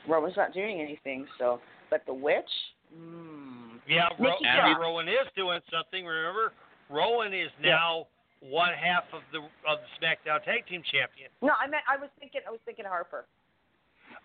Rowan's 0.07 0.37
not 0.37 0.53
doing 0.53 0.81
anything. 0.81 1.27
So, 1.39 1.61
but 1.91 2.05
the 2.07 2.15
witch. 2.15 2.51
Mm. 2.95 3.81
Yeah, 3.89 4.09
Ro- 4.19 4.37
Abby 4.47 4.75
Cross. 4.75 4.81
Rowan 4.81 5.09
is 5.09 5.27
doing 5.35 5.61
something. 5.73 6.07
Remember, 6.07 6.53
Rowan 6.89 7.33
is 7.35 7.51
Yeah. 7.61 7.71
now 7.71 8.07
one 8.41 8.73
half 8.75 9.05
of 9.13 9.23
the 9.33 9.39
of 9.67 9.81
the 9.81 9.87
SmackDown 9.99 10.43
Tag 10.45 10.67
Team 10.67 10.83
Champion. 10.85 11.31
No, 11.43 11.55
I 11.59 11.67
meant 11.67 11.83
I 11.89 11.97
was 11.97 12.11
thinking 12.21 12.43
I 12.47 12.51
was 12.51 12.61
thinking 12.65 12.85
Harper. 12.85 13.27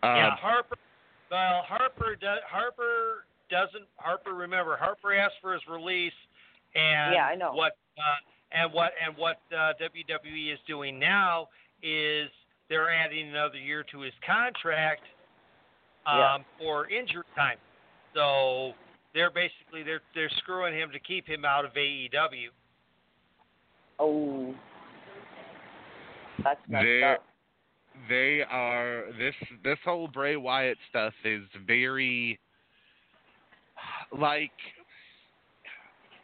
Uh, 0.04 0.08
yeah, 0.16 0.36
Harper. 0.36 0.76
Well, 1.32 1.62
Harper 1.64 2.16
does. 2.16 2.40
Harper 2.48 3.26
doesn't. 3.50 3.86
Harper, 3.98 4.34
remember, 4.34 4.76
Harper 4.78 5.14
asked 5.14 5.36
for 5.42 5.54
his 5.54 5.66
release, 5.68 6.14
and 6.76 7.14
Yeah, 7.16 7.26
I 7.26 7.36
know. 7.36 7.54
what 7.54 7.74
uh, 7.98 8.02
and 8.52 8.72
what 8.74 8.92
and 9.06 9.16
what 9.18 9.40
uh, 9.52 9.74
WWE 9.82 10.54
is 10.54 10.60
doing 10.68 10.98
now 11.00 11.48
is 11.84 12.30
they're 12.70 12.92
adding 12.92 13.30
another 13.30 13.58
year 13.58 13.84
to 13.92 14.02
his 14.02 14.14
contract 14.26 15.02
um, 16.06 16.18
Yeah. 16.18 16.38
for 16.60 16.90
injury 16.90 17.24
time. 17.36 17.58
So 18.16 18.74
they're 19.14 19.32
basically 19.32 19.84
they're 19.84 20.02
they're 20.16 20.32
screwing 20.38 20.74
him 20.74 20.90
to 20.92 21.00
keep 21.00 21.28
him 21.28 21.46
out 21.46 21.66
of 21.66 21.72
AEW. 21.74 22.50
Oh, 24.00 24.56
that's 26.44 26.60
messed 26.68 26.84
They're- 26.84 27.14
up. 27.16 27.26
they 28.08 28.42
are 28.50 29.06
this 29.18 29.36
this 29.64 29.78
whole 29.84 30.08
Bray 30.08 30.38
Wyatt 30.38 30.78
stuff 30.90 31.14
is 31.26 31.44
very 31.68 32.40
like 34.18 34.52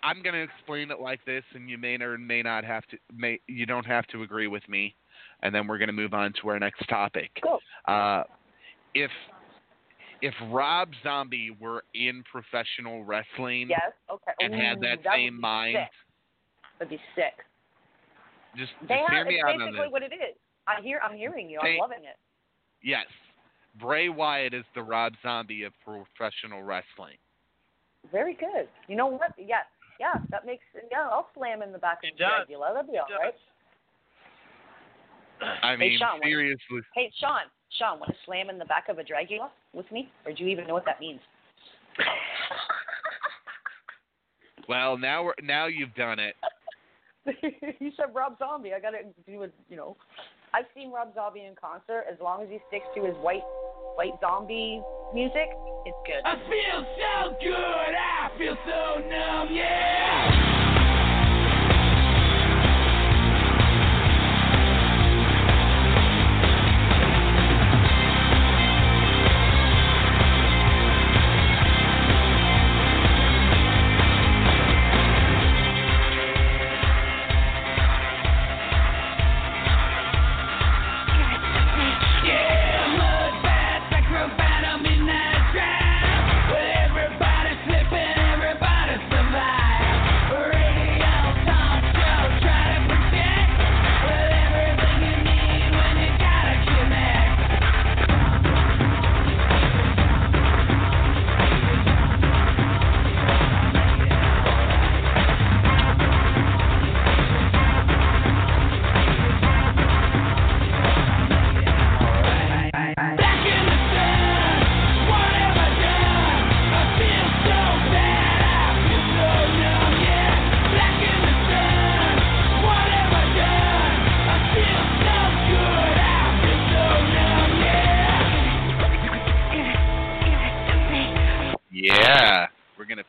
I'm 0.06 0.22
gonna 0.22 0.38
explain 0.38 0.92
it 0.92 1.00
like 1.00 1.24
this, 1.26 1.44
and 1.56 1.68
you 1.68 1.80
may 1.80 1.96
or 1.96 2.18
may 2.18 2.44
not 2.44 2.64
have 2.64 2.86
to 2.88 2.98
may 3.14 3.40
you 3.48 3.66
don't 3.66 3.86
have 3.86 4.06
to 4.08 4.22
agree 4.22 4.46
with 4.48 4.68
me, 4.70 4.96
and 5.42 5.54
then 5.54 5.68
we're 5.68 5.80
gonna 5.80 5.92
move 5.92 6.14
on 6.14 6.32
to 6.42 6.50
our 6.50 6.60
next 6.60 6.88
topic. 6.88 7.32
Go. 7.42 7.60
Uh, 7.92 8.24
if 8.94 9.10
if 10.22 10.34
Rob 10.52 10.90
Zombie 11.04 11.56
were 11.60 11.84
in 11.96 12.24
professional 12.32 13.04
wrestling 13.04 13.68
Yes. 13.70 13.92
Okay. 14.10 14.32
and 14.40 14.54
had 14.54 14.78
Ooh, 14.78 14.82
that 14.82 15.00
same 15.14 15.40
mind, 15.40 15.76
Sick. 15.76 15.92
That'd 16.80 16.90
be 16.90 17.02
sick. 17.16 17.34
just, 18.56 18.72
just 18.74 18.88
They 18.88 19.04
hear 19.10 19.26
me 19.26 19.42
out 19.42 19.54
on 19.54 19.60
this. 19.60 19.68
basically 19.72 19.88
what 19.90 20.04
it 20.04 20.14
is. 20.14 20.36
I 20.68 20.82
hear. 20.82 21.00
I'm 21.04 21.18
hearing 21.18 21.50
you. 21.50 21.60
They- 21.64 21.74
I'm 21.74 21.80
loving 21.80 22.04
it. 22.04 22.18
Yes, 22.84 23.08
Bray 23.80 24.10
Wyatt 24.10 24.54
is 24.54 24.66
the 24.76 24.84
Rob 24.84 25.14
Zombie 25.24 25.64
of 25.64 25.74
professional 25.84 26.62
wrestling. 26.62 27.18
Very 28.12 28.36
good. 28.36 28.70
You 28.88 28.96
know 28.96 29.08
what? 29.08 29.34
Yeah. 29.38 29.64
Yeah. 30.00 30.14
That 30.32 30.46
makes. 30.46 30.64
Yeah. 30.92 31.08
I'll 31.12 31.30
slam 31.36 31.62
in 31.62 31.72
the 31.72 31.78
back 31.80 32.00
of 32.04 32.10
It 32.10 32.14
the 32.18 32.24
does. 32.26 32.48
Dragula. 32.50 32.74
That'd 32.74 32.92
be 32.92 32.98
all 32.98 33.08
does. 33.08 33.20
right. 33.20 33.36
I 35.64 35.72
Hey, 35.72 35.78
mean, 35.78 36.00
Sean, 36.00 36.20
what- 36.20 36.24
seriously. 36.24 36.82
Hey, 36.94 37.12
Sean. 37.20 37.42
Sean, 37.78 38.00
want 38.00 38.12
to 38.12 38.18
slam 38.26 38.50
in 38.50 38.58
the 38.58 38.66
back 38.66 38.88
of 38.90 39.00
a 39.00 39.04
Dragula 39.04 39.50
with 39.74 39.92
me, 39.92 40.10
or 40.26 40.32
do 40.32 40.44
you 40.44 40.50
even 40.50 40.66
know 40.68 40.74
what 40.74 40.86
that 40.86 41.00
means? 41.00 41.20
Well, 44.68 44.98
now 44.98 45.24
we're 45.24 45.34
now 45.44 45.68
you've 45.68 45.94
done 45.94 46.18
it. 46.20 46.36
you 47.80 47.92
said 47.98 48.08
Rob 48.14 48.38
Zombie. 48.40 48.74
I 48.74 48.80
gotta 48.80 48.98
do 49.28 49.44
it. 49.44 49.54
You 49.70 49.78
know, 49.78 49.98
I've 50.54 50.66
seen 50.76 50.92
Rob 50.92 51.14
Zombie 51.14 51.46
in 51.46 51.54
concert. 51.56 52.06
As 52.12 52.18
long 52.20 52.42
as 52.42 52.50
he 52.50 52.58
sticks 52.70 52.86
to 52.96 53.04
his 53.06 53.16
white, 53.18 53.44
white 53.96 54.14
zombie 54.22 54.82
music, 55.14 55.50
it's 55.86 55.98
good. 56.06 56.22
I 56.24 56.36
feel 56.36 56.86
so 56.98 57.36
good, 57.42 57.54
I 57.54 58.30
feel 58.38 58.58
so 58.66 59.00
numb, 59.08 59.54
yeah. 59.54 60.45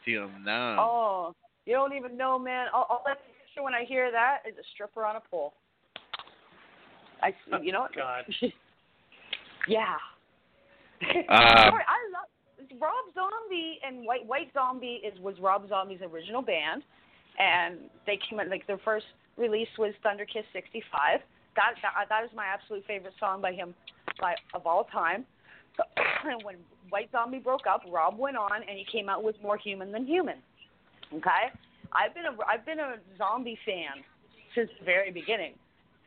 We're 0.06 0.18
gonna 0.18 0.28
feel 0.28 0.44
numb. 0.44 0.78
Oh, 0.78 1.34
you 1.64 1.74
don't 1.74 1.94
even 1.94 2.16
know, 2.16 2.38
man. 2.38 2.66
All, 2.72 2.86
all 2.88 3.02
I 3.06 3.14
can 3.14 3.22
picture 3.44 3.62
when 3.62 3.74
I 3.74 3.84
hear 3.84 4.10
that 4.10 4.38
is 4.48 4.54
a 4.58 4.64
stripper 4.74 5.04
on 5.04 5.16
a 5.16 5.20
pole. 5.30 5.54
I, 7.22 7.32
you 7.62 7.72
know, 7.72 7.80
what? 7.80 7.94
God. 7.96 8.24
yeah. 9.68 9.96
Uh, 10.98 11.68
Sorry, 11.68 11.84
I 11.84 12.00
love 12.08 12.80
Rob 12.80 13.04
Zombie 13.12 13.78
and 13.86 14.06
White 14.06 14.24
White 14.24 14.48
Zombie 14.54 15.02
is 15.04 15.12
was 15.20 15.34
Rob 15.38 15.68
Zombie's 15.68 16.00
original 16.00 16.40
band, 16.40 16.82
and 17.38 17.90
they 18.06 18.18
came 18.28 18.40
out 18.40 18.48
like 18.48 18.66
their 18.66 18.80
first 18.82 19.04
release 19.36 19.68
was 19.78 19.92
Thunder 20.02 20.24
Kiss 20.24 20.44
'65. 20.54 21.20
That, 21.54 21.74
that 21.82 22.08
that 22.08 22.24
is 22.24 22.30
my 22.34 22.46
absolute 22.46 22.82
favorite 22.86 23.12
song 23.20 23.42
by 23.42 23.52
him, 23.52 23.74
by 24.18 24.36
of 24.54 24.66
all 24.66 24.84
time. 24.84 25.26
And 26.24 26.42
when 26.44 26.56
White 26.90 27.10
Zombie 27.12 27.38
broke 27.38 27.66
up, 27.66 27.82
Rob 27.90 28.18
went 28.18 28.36
on 28.36 28.62
and 28.62 28.78
he 28.78 28.84
came 28.90 29.08
out 29.08 29.22
with 29.22 29.36
More 29.42 29.56
Human 29.56 29.92
Than 29.92 30.06
Human. 30.06 30.36
Okay, 31.12 31.52
I've 31.92 32.14
been 32.14 32.24
a 32.26 32.36
I've 32.48 32.66
been 32.66 32.80
a 32.80 32.96
zombie 33.16 33.58
fan 33.64 34.02
since 34.54 34.68
the 34.78 34.84
very 34.84 35.12
beginning, 35.12 35.54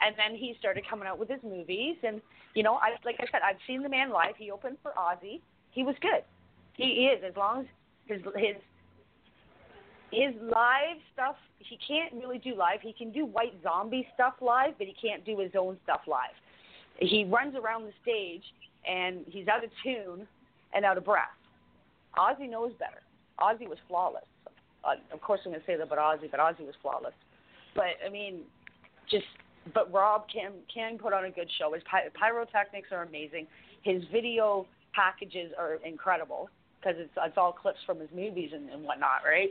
and 0.02 0.14
then 0.18 0.38
he 0.38 0.56
started 0.60 0.84
coming 0.90 1.08
out 1.08 1.18
with 1.18 1.30
his 1.30 1.42
movies, 1.42 1.96
and 2.04 2.22
you 2.54 2.64
know, 2.64 2.76
I 2.76 2.96
like 3.06 3.16
I 3.20 3.26
said, 3.32 3.42
I've 3.46 3.62
seen 3.66 3.82
the 3.82 3.90
man 3.90 4.10
live. 4.10 4.36
He 4.38 4.52
opened 4.52 4.78
for 4.84 4.92
Ozzy. 4.98 5.40
He 5.72 5.84
was 5.84 5.96
good. 6.02 6.24
He 6.74 7.10
is 7.14 7.24
as 7.28 7.36
long 7.38 7.62
as 7.62 7.66
his 8.08 8.22
his 8.36 8.56
his 10.12 10.34
live 10.42 10.98
stuff. 11.14 11.36
He 11.60 11.78
can't 11.88 12.14
really 12.14 12.40
do 12.40 12.56
live. 12.56 12.82
He 12.82 12.94
can 12.94 13.12
do 13.12 13.26
White 13.26 13.54
Zombie 13.64 14.08
stuff 14.16 14.34
live, 14.42 14.74
but 14.78 14.88
he 14.88 14.96
can't 15.02 15.24
do 15.26 15.40
his 15.40 15.52
own 15.58 15.78
stuff 15.84 16.02
live. 16.08 16.36
He 17.00 17.24
runs 17.24 17.56
around 17.56 17.86
the 17.86 17.94
stage 18.02 18.44
and 18.88 19.26
he's 19.28 19.48
out 19.48 19.64
of 19.64 19.70
tune 19.84 20.28
and 20.74 20.86
out 20.86 20.98
of 20.98 21.06
breath. 21.06 21.28
Ozzy 22.18 22.50
knows 22.50 22.72
better. 22.80 23.02
Ozzy 23.40 23.68
was 23.68 23.78
flawless. 23.88 24.24
Uh, 24.84 24.96
of 25.14 25.22
course, 25.22 25.42
I'm 25.46 25.52
going 25.52 25.62
to 25.62 25.68
say 25.68 25.76
that 25.76 25.84
about 25.84 26.00
Ozzy, 26.00 26.30
but 26.32 26.40
Ozzy 26.40 26.66
was 26.66 26.76
flawless. 26.82 27.14
But 27.76 28.00
I 28.06 28.10
mean, 28.10 28.42
just 29.10 29.26
but 29.74 29.92
Rob 29.92 30.26
can 30.32 30.52
can 30.74 30.98
put 30.98 31.14
on 31.14 31.26
a 31.26 31.32
good 31.32 31.50
show. 31.58 31.74
His 31.74 31.84
py- 31.84 32.10
pyrotechnics 32.20 32.90
are 32.92 33.04
amazing. 33.04 33.48
His 33.84 34.04
video 34.12 34.66
packages 34.94 35.52
are 35.58 35.76
incredible 35.86 36.50
because 36.80 36.96
it's 36.98 37.12
it's 37.18 37.38
all 37.38 37.52
clips 37.54 37.80
from 37.86 38.00
his 38.00 38.10
movies 38.14 38.52
and, 38.54 38.70
and 38.70 38.84
whatnot, 38.84 39.22
right? 39.26 39.50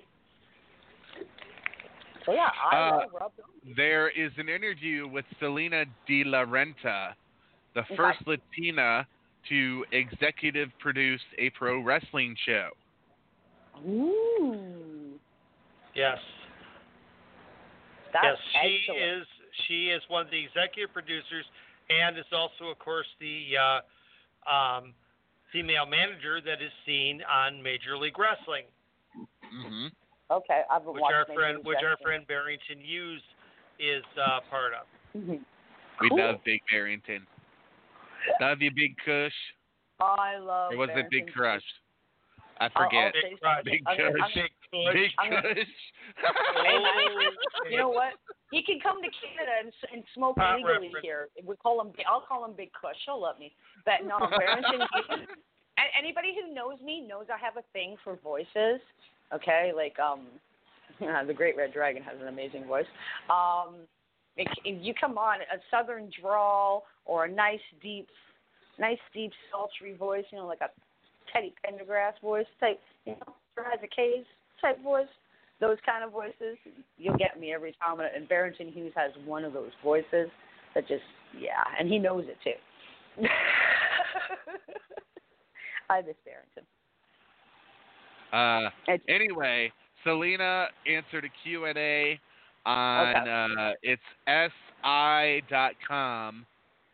So 2.26 2.32
yeah, 2.32 2.48
I 2.70 2.76
Uh, 2.76 2.96
love 2.98 3.10
Rob. 3.18 3.32
There 3.76 4.08
is 4.10 4.32
an 4.38 4.48
interview 4.48 5.06
with 5.06 5.24
Salina 5.40 5.84
De 6.06 6.24
La 6.24 6.44
Renta, 6.44 7.14
the 7.74 7.80
Okay. 7.80 7.96
first 7.96 8.18
Latina 8.26 9.06
to 9.48 9.84
executive 9.92 10.70
produce 10.80 11.20
a 11.38 11.50
pro 11.50 11.80
wrestling 11.80 12.36
show. 12.46 12.68
Ooh, 13.86 15.18
Yes. 15.94 16.18
that's 18.12 18.24
yes, 18.24 18.62
she 18.62 18.78
excellent. 18.88 19.02
is. 19.22 19.26
She 19.66 19.88
is 19.90 20.02
one 20.08 20.24
of 20.24 20.30
the 20.30 20.38
executive 20.44 20.92
producers, 20.92 21.44
and 21.90 22.16
is 22.18 22.24
also, 22.32 22.70
of 22.70 22.78
course, 22.78 23.06
the 23.18 23.56
uh, 23.56 24.50
um, 24.50 24.94
female 25.52 25.86
manager 25.86 26.40
that 26.40 26.62
is 26.62 26.70
seen 26.86 27.22
on 27.22 27.62
Major 27.62 27.96
League 27.96 28.18
Wrestling, 28.18 28.64
hmm 29.50 29.86
Okay, 30.30 30.60
I've 30.70 30.84
been 30.84 30.92
which 30.92 31.02
our 31.04 31.24
Major 31.28 31.40
friend, 31.40 31.56
League 31.58 31.66
which 31.66 31.78
our 31.82 31.96
friend 32.02 32.26
Barrington 32.28 32.78
Hughes 32.80 33.22
is 33.80 34.04
uh, 34.20 34.40
part 34.50 34.72
of. 34.74 34.86
Mhm. 35.18 35.40
We 36.00 36.08
Cool. 36.10 36.18
love 36.18 36.44
Big 36.44 36.60
Barrington. 36.70 37.26
Love 38.40 38.60
you, 38.60 38.70
Big 38.74 38.94
Kush. 39.04 39.32
I 40.00 40.38
love. 40.38 40.72
Or 40.72 40.76
was 40.76 40.90
it 40.94 41.06
Big 41.10 41.32
Crush? 41.32 41.62
I 42.60 42.64
I'll- 42.64 42.70
I'll 42.76 42.84
forget. 42.86 43.14
say 43.22 43.34
Crush. 43.40 43.64
Big 43.64 43.82
I'm 43.86 43.96
Kush. 43.96 44.34
Big 44.34 44.50
Kush. 44.70 44.94
Big 44.94 45.10
Kush. 45.16 45.68
You 47.70 47.78
know 47.78 47.88
what? 47.88 48.14
He 48.50 48.62
can 48.62 48.80
come 48.80 49.02
to 49.02 49.08
Canada 49.10 49.52
and, 49.60 49.72
and 49.92 50.02
smoke 50.14 50.36
Pot 50.36 50.56
legally 50.56 50.88
reference. 50.88 50.96
here. 51.02 51.28
We 51.44 51.54
call 51.56 51.80
him. 51.80 51.92
I'll 52.08 52.20
call 52.26 52.44
him 52.44 52.52
Big 52.56 52.70
Kush. 52.72 52.96
He'll 53.04 53.20
love 53.20 53.38
me. 53.38 53.52
But 53.84 54.06
no, 54.06 54.18
Barrington. 54.18 54.80
Hughes- 54.80 55.28
anybody 55.98 56.34
who 56.34 56.54
knows 56.54 56.80
me 56.84 57.00
knows 57.06 57.26
I 57.32 57.38
have 57.38 57.56
a 57.56 57.62
thing 57.72 57.96
for 58.02 58.16
voices. 58.22 58.80
Okay, 59.32 59.72
like 59.76 59.96
um, 59.98 60.26
the 61.26 61.34
Great 61.34 61.56
Red 61.56 61.72
Dragon 61.72 62.02
has 62.02 62.16
an 62.20 62.28
amazing 62.28 62.64
voice. 62.66 62.86
Um, 63.30 63.74
if 64.38 64.48
if 64.64 64.84
you 64.84 64.94
come 64.94 65.18
on 65.18 65.40
a 65.40 65.58
southern 65.70 66.10
drawl 66.20 66.84
or 67.04 67.26
a 67.26 67.30
nice 67.30 67.60
deep, 67.82 68.08
nice 68.78 68.98
deep 69.12 69.32
sultry 69.52 69.94
voice, 69.96 70.24
you 70.30 70.38
know, 70.38 70.46
like 70.46 70.60
a 70.60 70.70
Teddy 71.32 71.52
Pendergrass 71.64 72.20
voice 72.22 72.46
type, 72.60 72.80
you 73.04 73.12
know, 73.12 73.34
Isaac 73.76 73.90
Hayes 73.96 74.24
type 74.60 74.82
voice, 74.82 75.08
those 75.60 75.76
kind 75.84 76.04
of 76.04 76.12
voices, 76.12 76.56
you'll 76.96 77.16
get 77.16 77.38
me 77.38 77.52
every 77.52 77.74
time. 77.84 77.98
And 78.00 78.28
Barrington 78.28 78.68
Hughes 78.68 78.92
has 78.96 79.10
one 79.26 79.44
of 79.44 79.52
those 79.52 79.72
voices 79.82 80.28
that 80.74 80.86
just, 80.86 81.02
yeah, 81.38 81.64
and 81.78 81.88
he 81.88 81.98
knows 81.98 82.24
it 82.26 82.36
too. 82.44 83.24
I 85.90 86.02
miss 86.02 86.16
Barrington. 86.24 86.64
Uh, 88.32 88.70
anyway, 89.08 89.72
Salina 90.04 90.66
answered 90.86 91.24
a 91.24 91.30
Q&A 91.42 92.20
on 92.68 93.16
Okay. 93.16 93.30
uh, 93.30 93.72
it's 93.82 94.02
si.com 94.82 96.46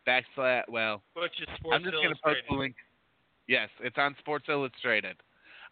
backslash, 0.07 0.63
well, 0.69 1.01
Which 1.13 1.41
is 1.41 1.47
Sports 1.59 1.75
I'm 1.75 1.83
just 1.83 1.95
going 1.95 2.09
to 2.09 2.21
post 2.23 2.41
the 2.49 2.55
link. 2.55 2.75
Yes, 3.47 3.69
it's 3.81 3.97
on 3.97 4.15
Sports 4.19 4.45
Illustrated 4.49 5.17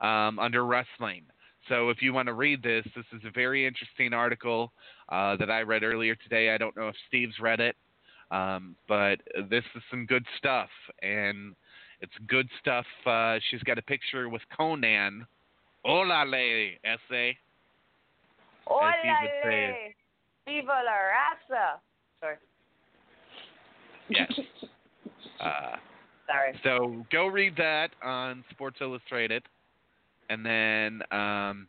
um, 0.01 0.39
under 0.39 0.65
wrestling. 0.65 1.23
So 1.69 1.89
if 1.89 2.01
you 2.01 2.13
want 2.13 2.27
to 2.27 2.33
read 2.33 2.61
this, 2.61 2.85
this 2.95 3.05
is 3.13 3.21
a 3.25 3.31
very 3.31 3.65
interesting 3.65 4.13
article 4.13 4.73
uh, 5.09 5.37
that 5.37 5.49
I 5.49 5.61
read 5.61 5.83
earlier 5.83 6.15
today. 6.15 6.53
I 6.53 6.57
don't 6.57 6.75
know 6.75 6.89
if 6.89 6.95
Steve's 7.07 7.39
read 7.39 7.61
it, 7.61 7.75
um, 8.31 8.75
but 8.87 9.15
this 9.49 9.63
is 9.75 9.81
some 9.89 10.05
good 10.05 10.25
stuff, 10.37 10.69
and 11.01 11.55
it's 12.01 12.13
good 12.27 12.49
stuff. 12.59 12.85
Uh, 13.05 13.39
she's 13.49 13.63
got 13.63 13.77
a 13.77 13.81
picture 13.81 14.27
with 14.27 14.41
Konnan. 14.59 15.25
Hola, 15.85 16.25
lady, 16.27 16.77
essay. 16.83 17.37
As 18.69 18.93
he 19.01 19.09
would 19.09 19.31
say 19.43 19.89
it. 19.89 19.95
Viva 20.45 20.67
la 20.67 20.91
raza! 20.91 21.79
Sorry. 22.19 22.35
Yes. 24.09 24.31
Uh, 25.43 25.75
Sorry. 26.25 26.57
So 26.63 27.05
go 27.11 27.27
read 27.27 27.57
that 27.57 27.89
on 28.01 28.45
Sports 28.51 28.77
Illustrated, 28.79 29.43
and 30.29 30.45
then 30.45 31.01
um, 31.11 31.67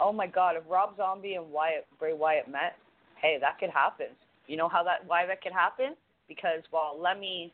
Oh 0.00 0.12
my 0.12 0.26
God! 0.26 0.56
If 0.56 0.64
Rob 0.68 0.96
Zombie 0.96 1.34
and 1.34 1.50
Wyatt 1.50 1.86
Bray 1.98 2.12
Wyatt 2.12 2.48
met, 2.48 2.76
hey, 3.20 3.38
that 3.40 3.58
could 3.58 3.70
happen. 3.70 4.08
You 4.46 4.56
know 4.56 4.68
how 4.68 4.82
that? 4.84 5.06
Why 5.06 5.26
that 5.26 5.42
could 5.42 5.52
happen? 5.52 5.94
Because 6.28 6.62
well, 6.72 6.98
Lemmy, 7.00 7.52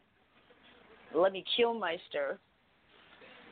Lemmy 1.15 1.45
Kilmister, 1.59 2.39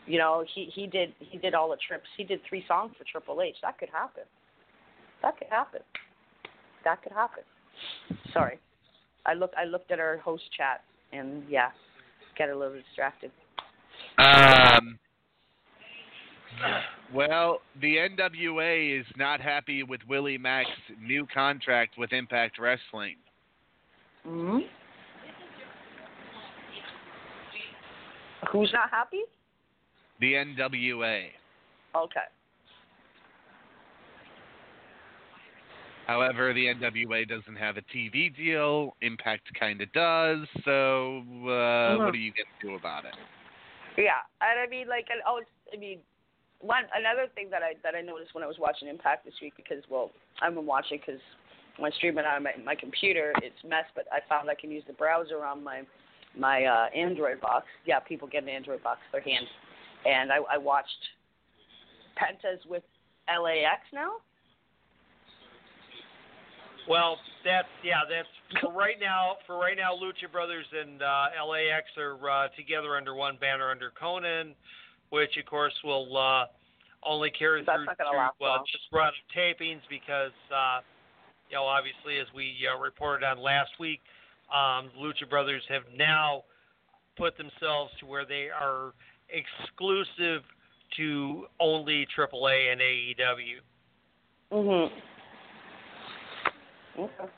you 0.09 0.19
know, 0.19 0.45
he 0.55 0.71
he 0.75 0.87
did 0.87 1.13
he 1.19 1.39
did 1.39 1.55
all 1.55 1.69
the 1.71 1.77
trips. 1.87 2.07
He 2.17 2.25
did 2.25 2.41
three 2.49 2.65
songs 2.67 2.93
for 2.97 3.05
Triple 3.05 3.43
H. 3.43 3.57
That 3.63 3.79
could 3.79 3.91
happen. 3.91 4.25
That 5.23 5.39
could 5.39 5.49
happen. 5.49 5.81
That 6.85 7.03
could 7.03 7.13
happen. 7.13 7.43
Sorry, 8.33 8.59
I 9.27 9.35
looked 9.35 9.55
I 9.57 9.65
looked 9.65 9.91
at 9.91 10.01
our 10.01 10.17
host 10.17 10.45
chat 10.57 10.83
and 11.13 11.43
yeah, 11.49 11.69
got 12.39 12.49
a 12.49 12.57
little 12.57 12.75
distracted. 12.75 13.31
um, 14.19 14.99
well, 17.13 17.61
the 17.81 17.97
NWA 17.97 18.99
is 18.99 19.07
not 19.17 19.41
happy 19.41 19.83
with 19.83 20.01
Willie 20.09 20.39
Mack's 20.39 20.71
new 21.01 21.27
contract 21.33 21.99
with 21.99 22.13
Impact 22.13 22.59
Wrestling. 22.59 23.17
hmm 24.25 24.59
Who's 28.53 28.71
not 28.73 28.89
happy? 28.91 29.23
The 30.21 30.35
NWA. 30.35 31.27
Okay. 31.97 32.21
However, 36.07 36.55
the 36.55 36.67
NWA 36.67 37.29
doesn't 37.29 37.57
have 37.57 37.77
a 37.77 37.83
TV 37.95 38.35
deal. 38.35 38.97
Impact 39.03 39.43
kind 39.59 39.81
of 39.83 39.93
does. 39.93 40.39
So, 40.65 41.19
uh, 41.45 42.01
what 42.01 42.15
are 42.15 42.17
you 42.17 42.33
going 42.33 42.49
to 42.49 42.67
do 42.67 42.75
about 42.77 43.05
it? 43.05 43.15
Yeah, 43.99 44.25
and 44.41 44.59
I 44.59 44.67
mean, 44.71 44.89
like, 44.89 45.07
and 45.11 45.21
oh, 45.27 45.43
I 45.73 45.77
mean, 45.77 45.99
one 46.61 46.85
another 46.95 47.27
thing 47.35 47.51
that 47.51 47.63
I 47.63 47.75
that 47.83 47.95
I 47.95 48.01
noticed 48.01 48.35
when 48.35 48.43
I 48.43 48.47
was 48.47 48.57
watching 48.59 48.89
Impact 48.89 49.25
this 49.25 49.35
week 49.43 49.53
because 49.57 49.85
well, 49.91 50.11
I've 50.41 50.55
been 50.55 50.67
watching 50.67 50.99
because 50.99 51.21
when 51.77 51.93
I 51.93 51.97
stream 51.97 52.17
it 52.17 52.25
on 52.25 52.43
my 52.43 52.53
my 52.65 52.75
computer, 52.75 53.33
it's 53.43 53.59
mess, 53.69 53.85
but 53.95 54.07
I 54.11 54.21
found 54.29 54.49
I 54.49 54.55
can 54.55 54.71
use 54.71 54.85
the 54.87 54.95
browser 54.95 55.45
on 55.45 55.63
my 55.63 55.83
my 56.37 56.65
uh, 56.65 56.87
Android 56.97 57.41
box. 57.41 57.67
Yeah, 57.85 58.01
people 58.01 58.29
get 58.29 58.45
an 58.45 58.49
Android 58.49 58.83
box 58.83 59.01
for 59.11 59.21
their 59.21 59.25
hand, 59.25 59.47
and 60.07 60.33
I, 60.33 60.39
I 60.51 60.59
watched 60.59 60.89
Pentas 62.17 62.67
with 62.69 62.83
LAX 63.29 63.83
now. 63.93 64.13
Well, 66.89 67.19
that's 67.45 67.69
yeah, 67.85 68.01
that's 68.09 68.63
for 68.63 68.73
right 68.73 68.97
now. 68.99 69.37
For 69.47 69.59
right 69.59 69.77
now, 69.77 69.93
Lucha 69.93 70.31
Brothers 70.33 70.65
and 70.73 71.03
uh, 71.03 71.27
LAX 71.47 71.85
are 71.99 72.17
uh, 72.31 72.49
together 72.57 72.97
under 72.97 73.15
one 73.15 73.37
banner 73.39 73.71
under 73.71 73.93
Konnan, 73.93 74.55
which 75.11 75.37
of 75.39 75.45
course 75.45 75.75
will 75.85 76.17
uh, 76.17 76.47
only 77.05 77.31
carry 77.31 77.63
That's 77.65 77.77
through, 77.77 78.17
last 78.17 78.35
uh, 78.41 78.59
this 78.63 78.81
run 78.91 79.09
of 79.09 79.15
tapings 79.37 79.83
because 79.91 80.33
uh, 80.49 80.81
you 81.51 81.57
know 81.57 81.65
obviously 81.65 82.19
as 82.19 82.27
we 82.35 82.57
uh, 82.65 82.81
reported 82.81 83.25
on 83.25 83.39
last 83.39 83.71
week, 83.79 84.01
um, 84.49 84.89
Lucha 84.99 85.29
Brothers 85.29 85.63
have 85.69 85.85
now 85.95 86.45
put 87.19 87.37
themselves 87.37 87.93
to 88.01 88.07
where 88.07 88.25
they 88.25 88.49
are 88.49 88.93
exclusive 89.31 90.43
to 90.97 91.47
only 91.61 92.07
AAA 92.17 92.73
and 92.73 92.81
AEW. 92.81 93.61
Mhm. 94.51 95.03
Okay. 96.99 97.29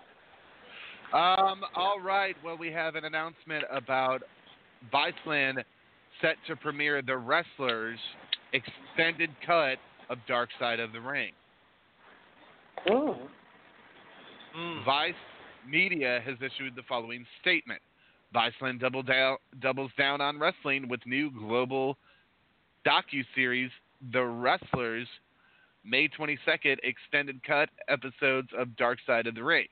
Um, 1.13 1.65
all 1.75 2.01
right. 2.01 2.37
Well, 2.45 2.57
we 2.57 2.71
have 2.71 2.95
an 2.95 3.05
announcement 3.05 3.65
about 3.71 4.23
Viceland 4.93 5.65
set 6.21 6.37
to 6.47 6.57
premiere 6.57 7.03
The 7.03 7.17
Wrestlers 7.17 7.99
extended 8.53 9.31
cut 9.45 9.79
of 10.09 10.19
Dark 10.27 10.51
Side 10.59 10.81
of 10.81 10.93
the 10.93 11.01
Ring. 11.01 11.33
Ooh. 12.91 13.17
Vice 14.85 15.15
Media 15.69 16.21
has 16.25 16.37
issued 16.41 16.75
the 16.75 16.83
following 16.89 17.27
statement. 17.41 17.81
Viceland 18.35 18.81
double 18.81 19.03
down, 19.03 19.37
doubles 19.61 19.91
down 19.99 20.21
on 20.21 20.39
wrestling 20.39 20.89
with 20.89 21.01
new 21.07 21.31
global 21.31 21.97
docu 22.87 23.25
series 23.35 23.71
The 24.13 24.25
Wrestlers 24.25 25.09
May 25.85 26.09
22nd 26.09 26.77
extended 26.83 27.43
cut 27.43 27.71
episodes 27.89 28.49
of 28.57 28.77
Dark 28.77 28.99
Side 29.07 29.27
of 29.27 29.35
the 29.35 29.43
Ring. 29.43 29.67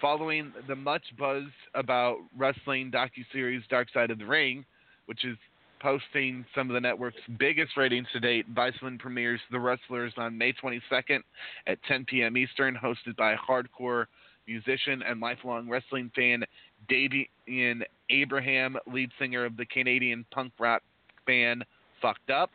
Following 0.00 0.52
the 0.68 0.76
much 0.76 1.04
buzz 1.18 1.44
about 1.74 2.18
wrestling 2.36 2.90
docu-series 2.90 3.62
Dark 3.70 3.88
Side 3.94 4.10
of 4.10 4.18
the 4.18 4.26
Ring, 4.26 4.64
which 5.06 5.24
is 5.24 5.36
posting 5.80 6.44
some 6.54 6.68
of 6.68 6.74
the 6.74 6.80
network's 6.80 7.16
biggest 7.38 7.76
ratings 7.76 8.08
to 8.12 8.20
date, 8.20 8.52
Viceland 8.54 8.98
premieres 8.98 9.40
The 9.50 9.60
Wrestlers 9.60 10.12
on 10.16 10.36
May 10.36 10.52
22nd 10.52 11.20
at 11.66 11.82
10 11.84 12.04
p.m. 12.06 12.36
Eastern, 12.36 12.76
hosted 12.76 13.16
by 13.16 13.34
hardcore 13.36 14.06
musician 14.46 15.02
and 15.02 15.20
lifelong 15.20 15.68
wrestling 15.68 16.10
fan 16.14 16.44
Damian 16.88 17.84
Abraham, 18.10 18.76
lead 18.86 19.10
singer 19.18 19.44
of 19.44 19.56
the 19.56 19.66
Canadian 19.66 20.24
punk 20.30 20.52
rock 20.58 20.82
band 21.26 21.64
Fucked 22.00 22.30
Up. 22.30 22.50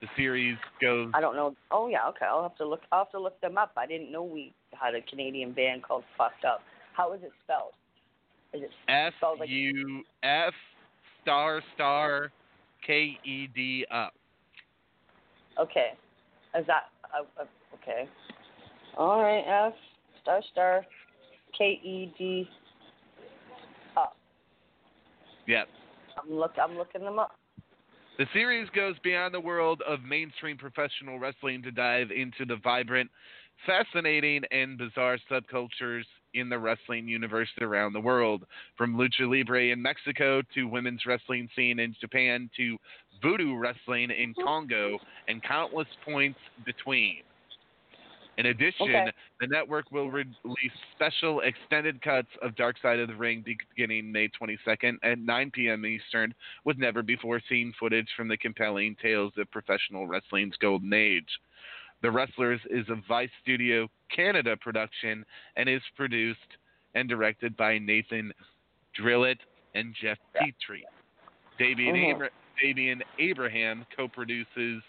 The 0.00 0.06
series 0.16 0.56
goes. 0.80 1.10
I 1.12 1.20
don't 1.20 1.36
know. 1.36 1.54
Oh 1.70 1.88
yeah, 1.88 2.08
okay. 2.08 2.24
I'll 2.24 2.42
have 2.42 2.56
to 2.56 2.66
look. 2.66 2.80
I'll 2.90 3.00
have 3.00 3.10
to 3.10 3.20
look 3.20 3.38
them 3.42 3.58
up. 3.58 3.72
I 3.76 3.86
didn't 3.86 4.10
know 4.10 4.22
we 4.22 4.52
had 4.72 4.94
a 4.94 5.02
Canadian 5.02 5.52
band 5.52 5.82
called 5.82 6.04
Fucked 6.16 6.46
Up. 6.46 6.62
How 6.94 7.12
is 7.12 7.20
it 7.22 7.32
spelled? 7.44 7.72
Is 8.54 8.62
it 8.62 8.70
F 8.88 9.12
spelled 9.18 9.40
like 9.40 9.50
U 9.50 10.02
F 10.22 10.54
star 11.22 11.62
star 11.74 12.32
K 12.86 13.18
E 13.24 13.48
D 13.54 13.84
up. 13.90 14.14
okay? 15.58 15.90
Is 16.58 16.66
that 16.66 16.84
uh, 17.14 17.24
uh, 17.40 17.44
okay? 17.74 18.08
All 18.96 19.22
right. 19.22 19.66
F 19.66 19.74
star 20.22 20.40
star 20.50 20.86
K 21.56 21.78
E 21.84 22.14
D. 22.18 22.48
Yep. 25.50 25.68
I'm 26.16 26.32
look. 26.32 26.52
I'm 26.62 26.78
looking 26.78 27.02
them 27.02 27.18
up. 27.18 27.32
The 28.18 28.26
series 28.32 28.68
goes 28.70 28.94
beyond 29.02 29.34
the 29.34 29.40
world 29.40 29.82
of 29.88 30.02
mainstream 30.02 30.56
professional 30.56 31.18
wrestling 31.18 31.60
to 31.64 31.72
dive 31.72 32.12
into 32.12 32.44
the 32.46 32.60
vibrant, 32.62 33.10
fascinating, 33.66 34.42
and 34.52 34.78
bizarre 34.78 35.18
subcultures 35.28 36.04
in 36.34 36.48
the 36.48 36.58
wrestling 36.58 37.08
universe 37.08 37.48
around 37.60 37.94
the 37.94 38.00
world, 38.00 38.44
from 38.78 38.94
lucha 38.94 39.28
libre 39.28 39.72
in 39.72 39.82
Mexico 39.82 40.40
to 40.54 40.68
women's 40.68 41.04
wrestling 41.04 41.48
scene 41.56 41.80
in 41.80 41.96
Japan 42.00 42.48
to 42.56 42.76
voodoo 43.20 43.56
wrestling 43.56 44.10
in 44.10 44.32
Congo 44.44 44.98
and 45.26 45.42
countless 45.42 45.88
points 46.04 46.38
between. 46.64 47.22
In 48.38 48.46
addition, 48.46 48.88
Okay. 48.88 49.10
The 49.40 49.46
network 49.46 49.90
will 49.90 50.10
re- 50.10 50.26
release 50.44 50.72
special 50.94 51.40
extended 51.40 52.02
cuts 52.02 52.28
of 52.42 52.54
Dark 52.56 52.76
Side 52.82 52.98
of 53.00 53.08
the 53.08 53.14
Ring 53.14 53.42
beginning 53.42 54.12
May 54.12 54.28
22nd 54.28 54.96
at 55.02 55.18
9 55.18 55.50
p.m. 55.52 55.86
Eastern, 55.86 56.34
with 56.64 56.76
never 56.76 57.02
before 57.02 57.40
seen 57.48 57.72
footage 57.80 58.08
from 58.16 58.28
the 58.28 58.36
compelling 58.36 58.96
tales 59.00 59.32
of 59.38 59.50
professional 59.50 60.06
wrestling's 60.06 60.56
golden 60.60 60.92
age. 60.92 61.28
The 62.02 62.10
Wrestlers 62.10 62.60
is 62.68 62.86
a 62.90 62.96
Vice 63.08 63.30
Studio 63.42 63.88
Canada 64.14 64.56
production 64.58 65.24
and 65.56 65.68
is 65.70 65.82
produced 65.96 66.38
and 66.94 67.08
directed 67.08 67.56
by 67.56 67.78
Nathan 67.78 68.32
Drillot 68.98 69.38
and 69.74 69.94
Jeff 70.00 70.18
Petry. 70.36 70.82
Damian, 71.58 71.94
Mhm. 71.96 72.14
Abra- 72.14 73.00
Abraham 73.18 73.86
co 73.96 74.06
produces. 74.08 74.82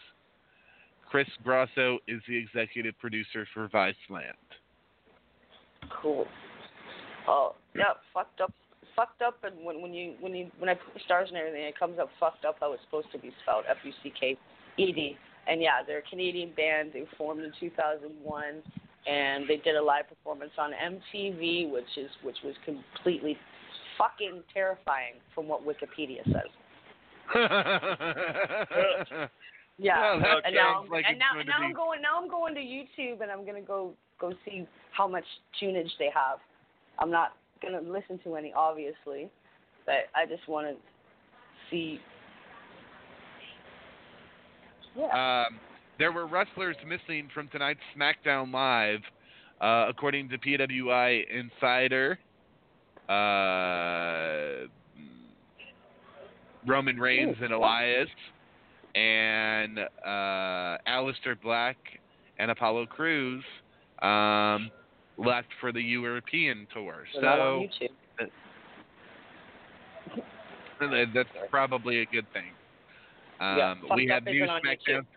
Chris 1.12 1.28
Grosso 1.44 2.00
is 2.08 2.22
the 2.26 2.38
executive 2.38 2.98
producer 2.98 3.46
for 3.54 3.68
Viceland. 3.68 4.32
Cool. 6.02 6.26
Oh 7.28 7.54
yeah, 7.76 7.92
fucked 8.14 8.40
up, 8.40 8.54
fucked 8.96 9.22
up, 9.22 9.36
and 9.44 9.66
when 9.66 9.82
when 9.82 9.94
you 9.94 10.14
when 10.22 10.34
you 10.34 10.50
when 10.58 10.70
I 10.70 10.74
put 10.74 10.94
the 10.94 11.02
stars 11.04 11.28
and 11.28 11.38
everything, 11.38 11.64
it 11.64 11.78
comes 11.78 12.00
up 12.00 12.10
fucked 12.18 12.46
up 12.46 12.56
how 12.62 12.72
it's 12.72 12.82
supposed 12.86 13.12
to 13.12 13.20
be 13.20 13.30
spelled, 13.44 13.66
F 13.70 13.76
U 13.84 13.92
C 14.02 14.14
K 14.18 14.38
E 14.78 14.94
D. 14.94 15.18
And 15.50 15.62
yeah, 15.62 15.84
they're 15.86 16.00
a 16.00 16.10
Canadian 16.10 16.54
band. 16.56 16.92
They 16.94 17.04
formed 17.18 17.44
in 17.44 17.52
2001, 17.60 18.64
and 19.06 19.50
they 19.50 19.58
did 19.58 19.76
a 19.76 19.84
live 19.84 20.08
performance 20.08 20.54
on 20.58 20.72
MTV, 20.72 21.72
which 21.72 21.98
is 21.98 22.10
which 22.24 22.38
was 22.42 22.56
completely 22.64 23.38
fucking 23.98 24.44
terrifying 24.54 25.16
from 25.36 25.50
what 25.50 25.68
Wikipedia 25.68 26.24
says. 26.24 26.48
Yeah, 29.82 30.16
Well, 30.22 30.42
and 30.46 30.54
now, 30.54 30.86
like 30.92 31.06
and 31.10 31.18
now, 31.18 31.42
now 31.44 31.66
I'm 31.66 31.74
going. 31.74 32.02
Now 32.04 32.22
I'm 32.22 32.30
going 32.30 32.54
to 32.54 32.62
YouTube, 32.62 33.22
and 33.22 33.32
I'm 33.32 33.44
gonna 33.44 33.62
go 33.62 33.94
go 34.20 34.32
see 34.46 34.68
how 34.92 35.08
much 35.08 35.24
tunage 35.60 35.90
they 35.98 36.10
have. 36.14 36.38
I'm 37.00 37.10
not 37.10 37.34
gonna 37.64 37.82
listen 37.82 38.20
to 38.24 38.36
any, 38.36 38.54
obviously, 38.56 39.32
but 39.88 40.08
I 40.16 40.28
just 40.30 40.48
want 40.48 40.68
to 40.68 40.76
see. 41.72 42.00
Yeah. 44.96 45.46
Um, 45.48 45.60
there 45.98 46.12
were 46.12 46.28
wrestlers 46.28 46.76
missing 46.88 47.30
from 47.34 47.48
tonight's 47.48 47.80
SmackDown 47.98 48.54
Live, 48.54 49.00
uh, 49.62 49.88
according 49.90 50.30
to 50.30 50.38
PWI 50.38 51.24
Insider. 51.28 52.20
Uh, 53.10 54.68
Roman 56.68 57.00
Reigns 57.00 57.36
and 57.42 57.52
Elias, 57.52 58.08
and 58.96 59.80
uh, 59.80 60.78
Aleister 60.88 61.40
Black 61.42 61.78
and 62.38 62.52
Apollo 62.52 62.88
Crews 62.88 63.44
um, 64.02 64.72
left 65.18 65.48
for 65.60 65.72
the 65.72 65.82
European 65.82 66.68
tour. 66.74 67.06
They're 67.14 67.22
So 67.22 67.66
that's 71.14 71.30
probably 71.50 72.02
a 72.02 72.06
good 72.06 72.26
thing. 72.34 72.52
Um, 73.40 73.58
Yeah, 73.58 73.76
we 73.96 74.08
have 74.08 74.26
new 74.26 74.46
SmackDown. 74.46 75.06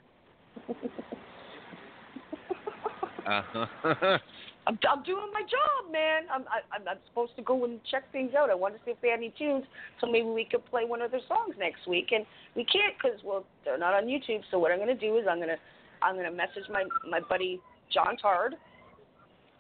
Uh-huh. 3.27 4.19
I'm, 4.67 4.79
I'm 4.89 5.03
doing 5.03 5.29
my 5.33 5.43
job, 5.43 5.93
man. 5.93 6.23
I'm 6.33 6.43
I, 6.49 6.91
I'm 6.91 6.99
supposed 7.09 7.37
to 7.37 7.43
go 7.43 7.65
and 7.65 7.81
check 7.91 8.11
things 8.13 8.33
out. 8.39 8.51
I 8.51 8.55
want 8.55 8.75
to 8.75 8.81
see 8.85 8.93
if 8.93 9.01
they 9.03 9.09
had 9.09 9.19
any 9.19 9.33
tunes, 9.37 9.65
so 10.01 10.07
maybe 10.07 10.27
we 10.27 10.45
could 10.45 10.65
play 10.67 10.85
one 10.85 11.03
of 11.03 11.11
their 11.11 11.21
songs 11.29 11.55
next 11.59 11.87
week. 11.87 12.09
And 12.13 12.25
we 12.57 12.65
can't 12.65 12.95
because 12.97 13.21
well, 13.25 13.45
they're 13.65 13.79
not 13.79 13.95
on 13.95 14.05
YouTube. 14.05 14.41
So 14.51 14.59
what 14.59 14.73
I'm 14.73 14.79
gonna 14.79 14.95
do 14.95 15.19
is 15.19 15.27
I'm 15.29 15.39
gonna 15.39 15.61
I'm 16.03 16.17
gonna 16.17 16.33
message 16.33 16.65
my 16.71 16.85
my 17.09 17.21
buddy 17.21 17.61
John 17.93 18.17
Tard 18.17 18.55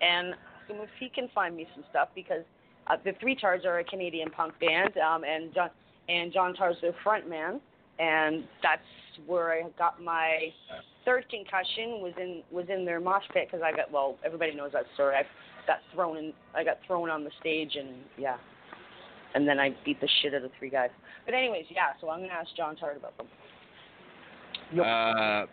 and 0.00 0.34
see 0.66 0.74
if 0.74 0.88
he 0.98 1.08
can 1.08 1.28
find 1.34 1.56
me 1.56 1.66
some 1.74 1.84
stuff 1.90 2.08
because 2.14 2.44
uh, 2.86 2.96
the 3.04 3.12
Three 3.20 3.34
Tards 3.34 3.64
are 3.64 3.78
a 3.78 3.84
Canadian 3.84 4.30
punk 4.30 4.54
band, 4.60 4.96
um, 4.98 5.24
and 5.24 5.52
John 5.54 5.70
and 6.08 6.32
John 6.32 6.54
Tard's 6.54 6.80
their 6.80 6.94
front 7.02 7.28
man, 7.28 7.60
and 7.98 8.44
that's 8.62 8.82
where 9.26 9.52
I 9.52 9.62
got 9.78 10.02
my 10.02 10.52
third 11.04 11.26
concussion 11.28 12.00
was 12.00 12.12
in 12.20 12.42
was 12.50 12.66
in 12.68 12.84
their 12.84 13.00
mosh 13.00 13.24
pit 13.32 13.48
because 13.50 13.62
I 13.64 13.74
got 13.76 13.90
well 13.92 14.16
everybody 14.24 14.54
knows 14.54 14.72
that 14.72 14.84
story. 14.94 15.16
I 15.16 15.22
got 15.66 15.78
thrown 15.94 16.16
in 16.16 16.32
I 16.54 16.64
got 16.64 16.78
thrown 16.86 17.10
on 17.10 17.24
the 17.24 17.30
stage 17.40 17.76
and 17.76 17.96
yeah, 18.18 18.36
and 19.34 19.46
then 19.46 19.58
I 19.58 19.74
beat 19.84 20.00
the 20.00 20.08
shit 20.22 20.34
out 20.34 20.44
of 20.44 20.50
three 20.58 20.70
guys. 20.70 20.90
But 21.24 21.34
anyways, 21.34 21.66
yeah. 21.70 21.92
So 22.00 22.08
I'm 22.10 22.20
gonna 22.20 22.32
ask 22.32 22.48
John 22.56 22.76
Tard 22.76 22.96
about 22.96 23.16
them. 23.16 23.26
Uh, 24.80 25.46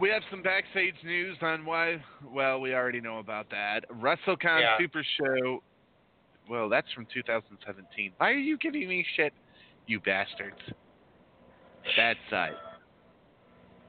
we 0.00 0.08
have 0.08 0.22
some 0.30 0.42
backstage 0.42 0.94
news 1.04 1.36
on 1.42 1.64
why. 1.64 2.02
Well, 2.32 2.60
we 2.60 2.74
already 2.74 3.00
know 3.00 3.18
about 3.18 3.50
that. 3.50 3.80
WrestleCon 3.90 4.60
Yeah. 4.60 4.78
Super 4.78 5.04
Show. 5.20 5.62
Well, 6.50 6.68
that's 6.68 6.90
from 6.92 7.06
2017. 7.12 8.12
Why 8.16 8.30
are 8.30 8.34
you 8.34 8.58
giving 8.58 8.88
me 8.88 9.06
shit, 9.14 9.32
you 9.86 10.00
bastards? 10.00 10.56
Bad 11.96 12.16
side. 12.30 12.54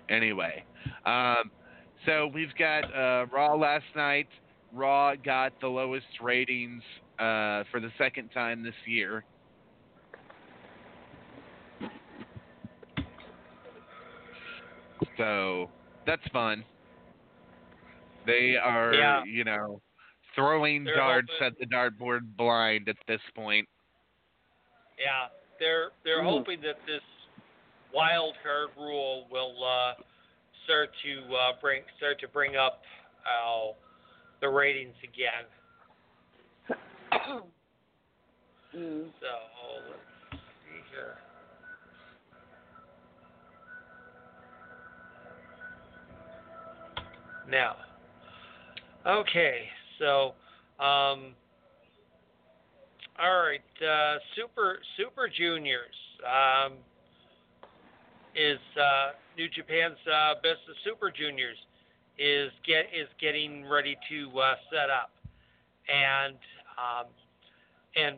Anyway, 0.09 0.63
um, 1.05 1.51
so 2.05 2.27
we've 2.33 2.53
got 2.57 2.83
uh, 2.93 3.25
Raw 3.31 3.55
last 3.55 3.85
night. 3.95 4.27
Raw 4.73 5.15
got 5.15 5.53
the 5.61 5.67
lowest 5.67 6.05
ratings 6.21 6.81
uh, 7.19 7.63
for 7.71 7.79
the 7.79 7.91
second 7.97 8.29
time 8.29 8.63
this 8.63 8.73
year. 8.85 9.23
So 15.17 15.69
that's 16.05 16.25
fun. 16.31 16.63
They 18.25 18.55
are, 18.55 18.93
Yeah. 18.93 19.23
you 19.25 19.43
know, 19.43 19.81
throwing 20.35 20.83
They're 20.83 20.95
darts 20.95 21.31
hoping- 21.33 21.47
at 21.47 21.57
the 21.59 21.65
dartboard 21.65 22.35
blind 22.35 22.87
at 22.89 22.97
this 23.07 23.21
point. 23.35 23.67
Yeah, 24.97 25.27
they're 25.64 25.91
they're 26.03 26.22
Mhm. 26.22 26.30
hoping 26.30 26.61
that 26.61 26.85
this 26.85 27.02
wild 27.94 28.35
card 28.44 28.69
rule 28.76 29.27
will 29.31 29.64
uh, 29.64 29.95
start 30.65 30.94
to 31.03 31.35
uh, 31.35 31.53
bring 31.61 31.84
start 31.95 32.19
to 32.19 32.27
bring 32.27 32.57
up 32.57 32.84
uh, 33.26 33.72
the 34.41 34.49
ratings 34.49 34.95
again. 35.03 35.45
Mm. 38.76 39.11
So 39.19 39.27
let's 39.88 40.44
see 40.64 40.81
here. 40.90 41.15
Now, 47.48 47.76
okay, 49.06 49.69
so 49.99 50.34
um, 50.84 51.35
all 53.19 53.44
right, 53.44 53.61
uh, 53.81 54.18
super 54.35 54.80
super 54.98 55.30
juniors. 55.30 55.95
Um, 56.23 56.73
is 58.35 58.60
uh, 58.80 59.11
New 59.38 59.48
Japan's 59.49 59.98
uh, 60.07 60.35
Best 60.41 60.65
of 60.69 60.76
Super 60.84 61.11
Juniors 61.11 61.57
is 62.18 62.52
get 62.65 62.85
is 62.94 63.07
getting 63.19 63.68
ready 63.68 63.98
to 64.10 64.40
uh, 64.40 64.56
set 64.72 64.90
up, 64.90 65.11
and 65.88 66.35
um, 66.77 67.07
and 67.95 68.18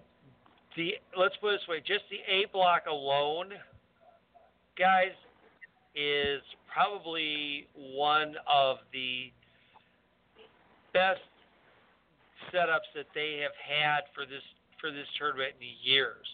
the 0.76 0.96
let's 1.18 1.36
put 1.42 1.54
it 1.54 1.60
this 1.60 1.68
way, 1.68 1.80
just 1.86 2.04
the 2.10 2.20
A 2.32 2.46
block 2.52 2.84
alone, 2.90 3.52
guys, 4.78 5.16
is 5.96 6.42
probably 6.72 7.68
one 7.76 8.36
of 8.52 8.78
the 8.92 9.32
best 10.94 11.20
setups 12.54 12.88
that 12.96 13.08
they 13.14 13.40
have 13.42 13.56
had 13.60 14.02
for 14.14 14.26
this 14.26 14.44
for 14.80 14.92
this 14.92 15.08
tournament 15.18 15.54
in 15.60 15.68
years. 15.84 16.26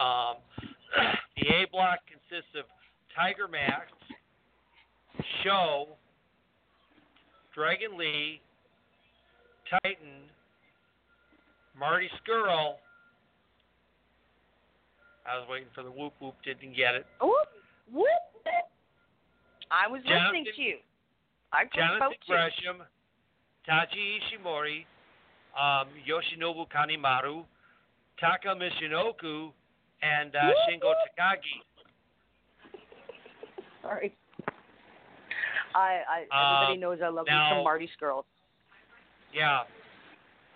Um, 0.00 0.36
the 1.36 1.48
A 1.48 1.66
block 1.70 2.00
consists 2.06 2.50
of 2.58 2.64
Tiger 3.14 3.48
Mask, 3.48 3.92
Show, 5.42 5.88
Dragon 7.54 7.96
Lee, 7.96 8.40
Titan, 9.70 10.28
Marty 11.78 12.08
Scurll. 12.22 12.74
I 15.26 15.38
was 15.38 15.46
waiting 15.48 15.68
for 15.74 15.82
the 15.82 15.90
whoop 15.90 16.12
whoop, 16.20 16.34
didn't 16.44 16.76
get 16.76 16.94
it. 16.94 17.06
Whoop, 17.20 17.48
whoop. 17.92 18.06
I 19.70 19.90
was 19.90 20.02
listening 20.04 20.44
to 20.54 20.62
you. 20.62 20.76
I 21.52 21.64
Jonathan. 21.74 22.14
Gresham, 22.28 22.82
Taiji 23.68 24.18
Ishimori, 24.20 24.84
um, 25.58 25.88
Yoshinobu 26.06 26.66
Kanemaru, 26.68 27.44
Taka 28.20 28.48
Michinoku, 28.54 29.50
and 30.02 30.34
uh, 30.34 30.40
Shingo 30.68 30.92
Takagi. 31.18 31.60
Sorry. 33.82 34.14
I, 35.74 36.00
I 36.08 36.24
Uh, 36.30 36.62
everybody 36.62 36.80
knows 36.80 36.98
I 37.02 37.08
love 37.08 37.26
me 37.26 37.32
now- 37.32 37.50
some 37.56 37.64
Marty 37.64 37.88
Scurll. 38.00 38.24
Yeah. 39.32 39.60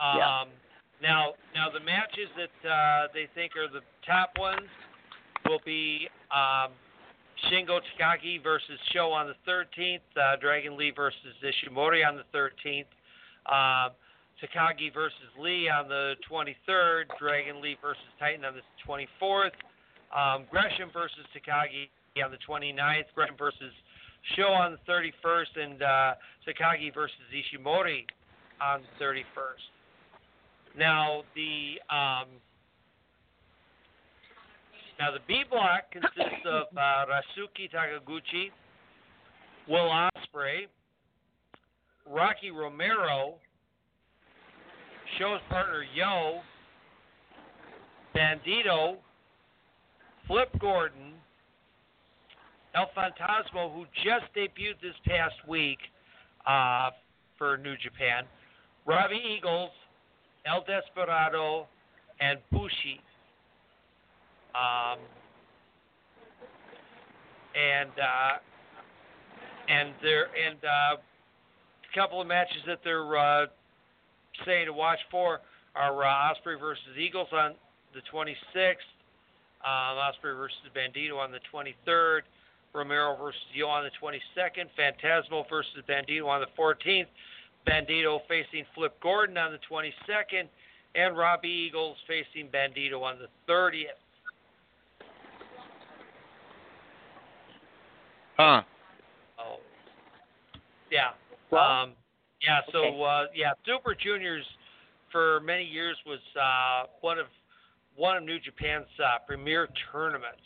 Um, 0.01 0.16
Yeah. 0.18 0.44
Now, 1.01 1.35
now 1.55 1.70
the 1.70 1.78
matches 1.80 2.28
that 2.36 2.68
uh, 2.68 3.06
they 3.14 3.28
think 3.35 3.52
are 3.56 3.68
the 3.68 3.82
top 4.05 4.30
ones 4.36 4.66
will 5.47 5.60
be 5.64 6.09
um, 6.32 6.72
Shingo 7.47 7.78
Takagi 7.98 8.43
versus 8.43 8.78
Show 8.93 9.10
on 9.12 9.28
the 9.28 9.35
13th, 9.51 10.01
uh, 10.16 10.36
Dragon 10.40 10.76
Lee 10.76 10.90
versus 10.94 11.18
Ishimori 11.44 12.05
on 12.06 12.16
the 12.16 12.24
13th, 12.36 12.86
um, 13.47 13.93
Takagi 14.43 14.93
versus 14.94 15.31
Lee 15.39 15.69
on 15.69 15.89
the 15.89 16.15
23rd, 16.31 17.05
Dragon 17.19 17.60
Lee 17.60 17.77
versus 17.82 18.02
Titan 18.19 18.44
on 18.44 18.55
the 18.55 18.62
24th, 18.86 19.51
um, 20.15 20.44
Gresham 20.51 20.90
versus 20.93 21.27
Takagi 21.35 21.89
on 22.24 22.31
the 22.31 22.39
29th, 22.48 23.05
Gresham 23.15 23.36
versus 23.36 23.73
Show 24.36 24.48
on 24.48 24.73
the 24.73 24.93
31st, 24.93 25.62
and 25.62 25.82
uh, 25.82 26.15
Takagi 26.47 26.93
versus 26.93 27.16
Ishimori 27.32 28.05
on 28.60 28.82
the 28.82 29.05
31st. 29.05 29.69
Now 30.77 31.23
the 31.35 31.81
um, 31.90 32.28
now 34.98 35.12
the 35.12 35.20
B 35.27 35.44
block 35.48 35.90
consists 35.93 36.44
of 36.47 36.66
uh, 36.77 37.06
Rasuki 37.06 37.70
Takaguchi, 37.73 38.51
Will 39.69 39.89
Ospreay, 39.89 40.66
Rocky 42.09 42.51
Romero, 42.51 43.36
Show's 45.18 45.40
partner 45.50 45.84
Yo, 45.96 46.40
Bandito, 48.14 48.98
Flip 50.28 50.48
Gordon, 50.60 51.14
El 52.76 52.88
Phantasmo, 52.96 53.74
who 53.74 53.84
just 54.04 54.32
debuted 54.36 54.80
this 54.80 54.94
past 55.04 55.34
week 55.48 55.78
uh, 56.46 56.90
for 57.36 57.56
New 57.56 57.74
Japan, 57.82 58.24
Robbie 58.86 59.20
Eagles, 59.36 59.70
El 60.46 60.64
Desperado, 60.64 61.66
and 62.20 62.38
Bushi. 62.52 63.00
Um, 64.54 64.98
and 67.56 67.90
uh, 67.90 68.38
and 69.68 69.94
there 70.00 70.26
and 70.26 70.58
uh, 70.64 70.96
a 70.96 71.94
couple 71.94 72.20
of 72.20 72.28
matches 72.28 72.58
that 72.66 72.78
they're 72.84 73.04
saying 74.44 74.66
to 74.66 74.73
watch 74.73 74.98
for 75.10 75.40
are 75.74 76.05
uh, 76.05 76.32
Ospreay 76.35 76.59
versus 76.59 76.97
Eagles 76.98 77.28
on 77.32 77.55
the 77.94 78.01
26th, 78.12 78.74
um, 79.65 79.97
Ospreay 79.98 80.36
versus 80.36 80.59
Bandito 80.74 81.19
on 81.19 81.31
the 81.31 81.40
23rd, 81.52 82.20
Romero 82.74 83.16
versus 83.16 83.40
Yo 83.55 83.69
on 83.69 83.85
the 83.85 83.90
22nd, 84.02 84.66
Phantasmo 84.78 85.44
versus 85.48 85.82
Bandito 85.89 86.27
on 86.27 86.40
the 86.40 86.48
14th, 86.59 87.06
Bandito 87.66 88.20
facing 88.28 88.65
Flip 88.74 88.94
Gordon 89.01 89.36
on 89.36 89.52
the 89.52 89.59
22nd, 89.70 90.48
and 90.94 91.16
Robbie 91.16 91.48
Eagles 91.48 91.97
facing 92.06 92.48
Bandito 92.48 93.02
on 93.02 93.19
the 93.19 93.52
30th. 93.52 93.85
Huh. 98.36 98.62
Oh, 99.39 99.56
yeah. 100.90 101.10
Well, 101.51 101.62
um, 101.62 101.93
yeah. 102.43 102.60
So 102.73 102.78
okay. 102.78 103.02
uh, 103.02 103.24
yeah, 103.35 103.52
Super 103.66 103.94
Juniors 103.94 104.44
for 105.10 105.40
many 105.40 105.65
years 105.65 105.97
was 106.06 106.20
uh, 106.40 106.89
one 107.01 107.19
of 107.19 107.27
one 107.97 108.16
of 108.16 108.23
New 108.23 108.39
Japan's 108.39 108.86
uh, 109.02 109.19
premier 109.27 109.69
tournaments. 109.93 110.43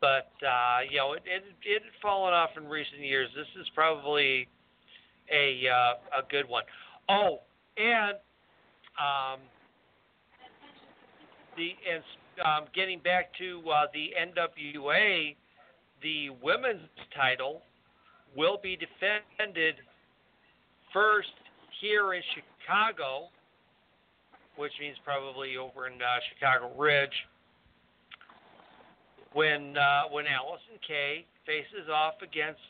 But 0.00 0.30
uh, 0.46 0.80
you 0.90 0.98
know, 0.98 1.12
it, 1.12 1.22
it 1.26 1.44
it 1.64 1.82
had 1.82 1.92
fallen 2.02 2.34
off 2.34 2.50
in 2.56 2.66
recent 2.68 3.00
years. 3.00 3.28
This 3.34 3.46
is 3.60 3.66
probably 3.74 4.48
a 5.32 5.68
uh, 5.68 6.20
a 6.20 6.28
good 6.30 6.48
one. 6.48 6.64
Oh, 7.08 7.40
and 7.76 8.16
um, 8.98 9.40
the 11.56 11.72
and 11.90 12.02
um, 12.44 12.68
getting 12.74 12.98
back 12.98 13.32
to 13.38 13.62
uh, 13.70 13.86
the 13.92 14.10
NWA, 14.18 15.36
the 16.02 16.30
women's 16.42 16.88
title 17.14 17.62
will 18.36 18.58
be 18.62 18.76
defended 18.76 19.76
first 20.94 21.28
here 21.82 22.14
in 22.14 22.22
Chicago, 22.32 23.28
which 24.56 24.72
means 24.80 24.96
probably 25.04 25.58
over 25.58 25.88
in 25.88 25.94
uh, 25.94 26.06
Chicago 26.32 26.72
Ridge, 26.80 27.12
when 29.34 29.76
uh, 29.76 30.02
when 30.10 30.24
Allysin 30.24 30.80
Kay 30.86 31.26
faces 31.44 31.90
off 31.92 32.14
against 32.22 32.60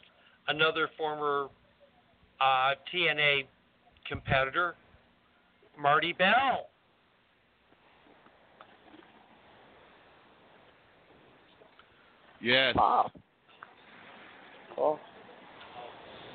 another 0.48 0.88
former 0.98 1.48
uh, 2.40 2.70
TNA 2.92 3.44
competitor, 4.08 4.74
Marti 5.80 6.12
Belle. 6.12 6.66
Yes. 12.40 12.74
Wow. 12.74 13.10
Cool. 14.74 14.98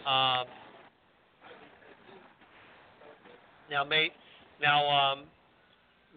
Um, 0.07 0.45
now 3.69 3.83
May 3.83 4.09
now 4.61 4.89
um, 4.89 5.19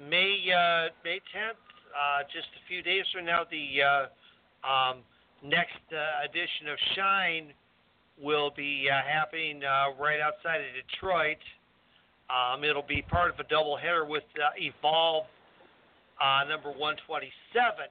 May 0.01 0.39
uh, 0.51 0.89
May 1.05 1.21
tenth, 1.33 1.59
uh, 1.93 2.25
just 2.33 2.49
a 2.57 2.63
few 2.69 2.83
days 2.83 3.05
from 3.13 3.27
now, 3.27 3.45
the 3.51 3.83
uh, 3.83 4.67
um, 4.67 4.99
next 5.45 5.83
uh, 5.93 6.25
edition 6.25 6.69
of 6.69 6.79
Shine 6.97 7.53
will 8.21 8.51
be 8.57 8.89
uh, 8.91 9.01
happening 9.07 9.63
uh, 9.65 9.95
right 10.01 10.21
outside 10.21 10.61
of 10.61 10.67
Detroit. 10.75 11.39
Um, 12.31 12.65
it'll 12.65 12.87
be 12.87 13.03
part 13.03 13.31
of 13.31 13.39
a 13.39 13.45
double 13.49 13.77
header 13.77 14.05
with 14.07 14.25
Evolve 14.57 15.25
number 16.49 16.71
127, 16.71 17.87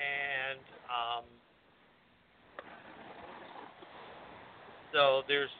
and 0.00 0.58
um, 0.88 1.24
So 4.92 5.22
there's 5.26 5.50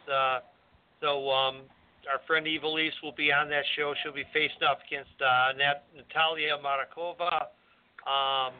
so 1.00 1.30
um, 1.30 1.62
our 2.10 2.20
friend 2.26 2.46
Eva 2.46 2.66
Evilise 2.66 2.92
will 3.02 3.12
be 3.12 3.32
on 3.32 3.48
that 3.50 3.64
show. 3.76 3.94
She'll 4.02 4.12
be 4.12 4.24
facing 4.32 4.62
off 4.68 4.78
against 4.86 5.14
uh, 5.20 5.52
Nat- 5.56 5.84
Natalia 5.94 6.58
Marakova. 6.58 7.46
Um, 8.06 8.52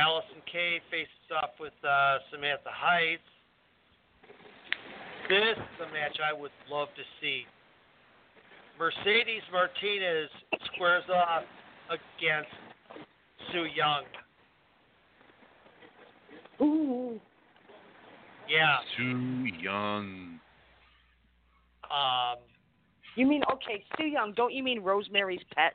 Allysin 0.00 0.42
Kay 0.50 0.80
faces 0.90 1.30
off 1.42 1.50
with 1.60 1.72
uh, 1.84 2.18
Samantha 2.30 2.70
Heights. 2.70 3.22
This 5.28 5.56
is 5.56 5.88
a 5.88 5.92
match 5.92 6.18
I 6.22 6.32
would 6.32 6.50
love 6.70 6.88
to 6.96 7.02
see. 7.20 7.44
Mercedes 8.78 9.42
Martinez 9.52 10.28
squares 10.72 11.04
off 11.12 11.44
against 11.88 12.50
Su 13.50 13.64
Yung. 13.64 14.04
Ooh. 16.60 17.20
Yeah. 18.48 18.76
Su 18.96 19.46
Yung. 19.60 20.40
Um, 21.96 22.36
You 23.16 23.26
mean 23.26 23.42
okay, 23.50 23.82
Su 23.96 24.04
Yung? 24.04 24.32
Don't 24.34 24.52
you 24.52 24.62
mean 24.62 24.80
Rosemary's 24.80 25.40
pet, 25.54 25.72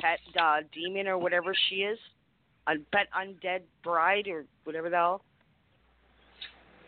pet 0.00 0.20
uh, 0.40 0.58
demon 0.72 1.08
or 1.08 1.18
whatever 1.18 1.52
she 1.68 1.76
is? 1.82 1.98
un, 2.68 2.84
bet 2.92 3.08
undead 3.16 3.62
bride 3.82 4.28
or 4.28 4.44
whatever 4.64 4.88
the 4.90 4.96
hell. 4.96 5.22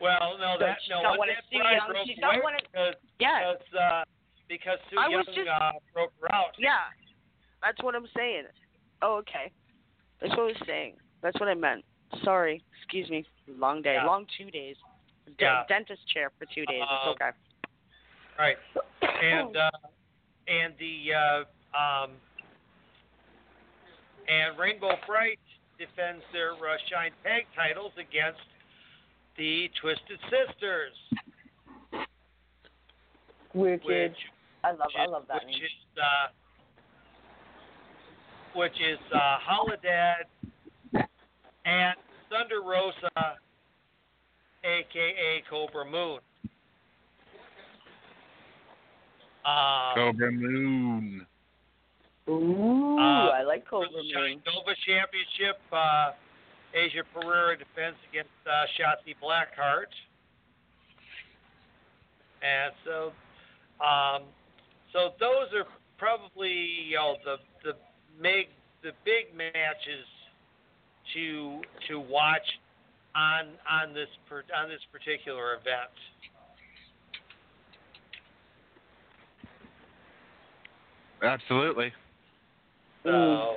Well, 0.01 0.37
no, 0.39 0.57
that 0.61 0.77
no, 0.89 1.03
got 1.03 1.11
one 1.11 1.19
one 1.19 1.29
that 1.29 1.39
of 1.39 1.45
Sue 1.51 1.59
bride 1.59 1.75
Young- 1.77 1.89
broke 1.89 2.07
she's 2.07 2.19
away 2.23 2.37
of- 2.37 2.63
because 2.73 2.95
Yeah. 3.19 3.53
because 3.53 3.75
uh, 3.75 4.05
because 4.49 4.79
Sue 4.91 4.99
I 4.99 5.09
Young 5.09 5.25
just- 5.27 5.39
uh, 5.49 5.73
broke 5.93 6.13
her 6.21 6.33
out. 6.35 6.55
Yeah, 6.59 6.89
that's 7.63 7.83
what 7.83 7.95
I'm 7.95 8.07
saying. 8.17 8.45
Oh, 9.03 9.17
okay. 9.25 9.51
That's 10.21 10.31
what 10.37 10.41
I 10.41 10.53
was 10.53 10.63
saying. 10.67 10.95
That's 11.23 11.39
what 11.41 11.49
I 11.49 11.55
meant. 11.55 11.85
Sorry. 12.25 12.63
Excuse 12.79 13.09
me. 13.09 13.25
Long 13.49 13.81
day. 13.83 13.95
Yeah. 13.95 14.05
Long 14.07 14.27
two 14.39 14.51
days. 14.51 14.77
De- 15.39 15.45
Yeah. 15.45 15.65
Dentist 15.69 16.07
chair 16.09 16.31
for 16.39 16.45
two 16.55 16.65
days. 16.67 16.83
Um, 16.83 16.89
it's 17.01 17.21
okay. 17.23 17.31
Right. 18.39 18.57
And 19.23 19.55
uh, 19.55 19.71
and 20.49 20.73
the 20.79 21.13
uh, 21.13 21.77
um, 21.77 22.11
and 24.29 24.59
Rainbow 24.59 24.93
Bright 25.07 25.39
defends 25.79 26.23
their 26.33 26.53
uh, 26.53 26.77
Shine 26.91 27.11
Tag 27.23 27.45
titles 27.55 27.93
against 27.99 28.41
the 29.37 29.69
Twisted 29.81 30.19
Sisters, 30.31 30.93
Wicked. 33.53 33.85
which 33.85 34.17
I 34.65 34.71
love 34.73 34.89
I 34.99 35.07
love 35.07 35.25
that 35.29 35.43
which 35.45 35.55
name. 35.57 35.65
is 35.65 35.99
uh, 35.99 36.29
which 38.55 38.81
is 38.81 38.99
uh, 39.15 39.37
Holidead 39.45 41.05
and 41.65 41.95
Thunder 42.31 42.63
Rosa, 42.65 43.37
aka 44.65 45.43
Cobra 45.51 45.85
Moon. 45.85 46.21
Um, 49.45 49.95
Cobra 49.95 50.33
Moon. 50.33 51.27
Ooh, 52.29 52.97
Uh, 52.99 53.31
I 53.31 53.43
like 53.43 53.67
Cobra 53.67 53.89
Moon. 53.91 54.43
Nova 54.47 54.75
Championship, 54.87 55.61
uh, 55.73 56.13
Asia 56.75 57.03
Pereira 57.13 57.57
defends 57.57 57.99
against 58.11 58.31
uh, 58.47 58.67
Shotzi 58.79 59.17
Blackheart. 59.23 59.91
And 62.43 62.73
so, 62.85 63.13
um, 63.85 64.23
so 64.93 65.11
those 65.21 65.53
are 65.55 65.67
probably 65.99 66.53
you 66.89 66.97
know 66.97 67.17
the 67.25 67.37
the 67.65 67.77
big 68.23 68.49
the 68.83 68.93
big 69.05 69.37
matches 69.37 70.07
to 71.15 71.61
to 71.89 72.01
watch 72.01 72.47
on 73.15 73.49
on 73.69 73.93
this 73.93 74.09
per, 74.29 74.43
on 74.57 74.69
this 74.69 74.81
particular 74.93 75.55
event. 75.55 75.93
Absolutely. 81.23 81.93
So. 83.03 83.11
Mm. 83.11 83.57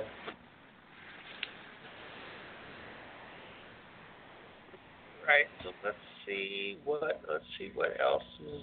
Right. 5.26 5.46
So 5.62 5.70
let's 5.82 5.96
see 6.26 6.76
what 6.84 7.20
let's 7.28 7.44
see 7.58 7.70
what 7.74 7.98
else 8.00 8.22
is 8.42 8.62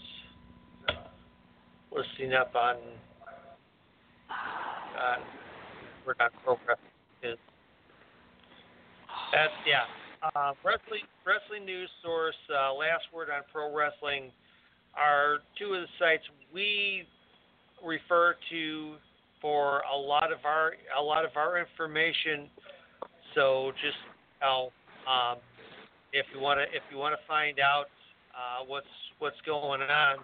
uh, 0.90 0.94
listing 1.96 2.34
up 2.34 2.56
on 2.56 2.76
on 4.30 5.20
we're 6.06 6.14
not 6.20 6.32
progress 6.44 6.78
is 7.24 7.38
that's 9.32 9.54
yeah. 9.66 9.88
Uh, 10.36 10.54
wrestling 10.64 11.08
wrestling 11.26 11.66
news 11.66 11.90
source. 12.04 12.36
Uh, 12.50 12.74
last 12.74 13.04
word 13.14 13.30
on 13.30 13.42
pro 13.52 13.76
wrestling 13.76 14.32
are 14.94 15.40
two 15.58 15.74
of 15.74 15.82
the 15.82 15.88
sites 15.98 16.24
we 16.54 17.08
refer 17.84 18.36
to 18.52 18.96
for 19.42 19.82
a 19.92 19.98
lot 19.98 20.32
of 20.32 20.40
our 20.46 20.74
a 20.98 21.02
lot 21.02 21.26
of 21.26 21.32
our 21.36 21.60
information. 21.60 22.50
So 23.36 23.72
just 23.82 23.98
how 24.40 24.72
um, 25.08 25.38
if 26.14 26.26
you 26.34 26.40
want 26.40 26.60
to 26.60 26.64
if 26.76 26.84
you 26.92 26.98
want 26.98 27.16
to 27.20 27.28
find 27.28 27.60
out 27.60 27.86
uh, 28.36 28.66
what's 28.68 28.86
what's 29.20 29.40
going 29.46 29.82
on 29.82 30.18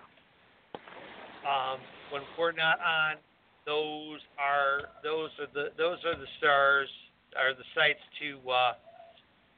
um, 1.44 1.80
when 2.12 2.22
we're 2.38 2.52
not 2.52 2.80
on, 2.80 3.16
those 3.66 4.20
are 4.38 4.90
those 5.04 5.30
are 5.40 5.48
the 5.54 5.70
those 5.78 5.98
are 6.06 6.16
the 6.16 6.30
stars 6.38 6.90
are 7.36 7.54
the 7.54 7.68
sites 7.76 8.00
to 8.20 8.50
uh, 8.50 8.74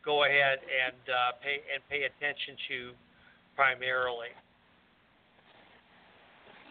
go 0.03 0.23
ahead 0.23 0.59
and 0.63 0.97
uh, 1.09 1.31
pay 1.43 1.61
and 1.73 1.81
pay 1.89 2.03
attention 2.03 2.55
to 2.69 2.91
primarily. 3.55 4.29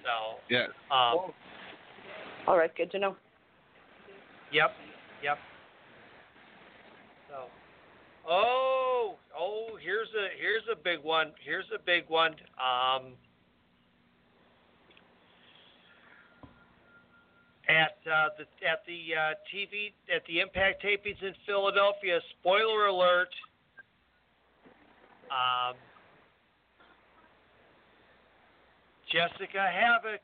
So 0.02 0.40
Yeah. 0.48 0.66
um, 0.90 1.32
All 2.46 2.56
right, 2.56 2.74
good 2.74 2.90
to 2.92 2.98
know. 2.98 3.16
Yep, 4.50 4.74
yep. 5.22 5.38
So, 7.28 7.44
oh, 8.26 9.16
oh, 9.36 9.78
here's 9.82 10.08
a 10.14 10.28
here's 10.38 10.64
a 10.72 10.76
big 10.76 11.00
one. 11.02 11.32
Here's 11.44 11.70
a 11.74 11.78
big 11.78 12.08
one. 12.08 12.34
Um, 12.58 13.12
at 17.68 17.98
uh, 18.10 18.28
the 18.38 18.44
at 18.66 18.80
the 18.86 19.14
uh, 19.14 19.34
TV 19.52 19.92
at 20.14 20.24
the 20.26 20.40
Impact 20.40 20.82
tapings 20.82 21.22
in 21.22 21.34
Philadelphia. 21.46 22.20
Spoiler 22.40 22.86
alert. 22.86 23.28
Um, 25.30 25.76
Jessicka 29.12 29.66
Havok 29.72 30.20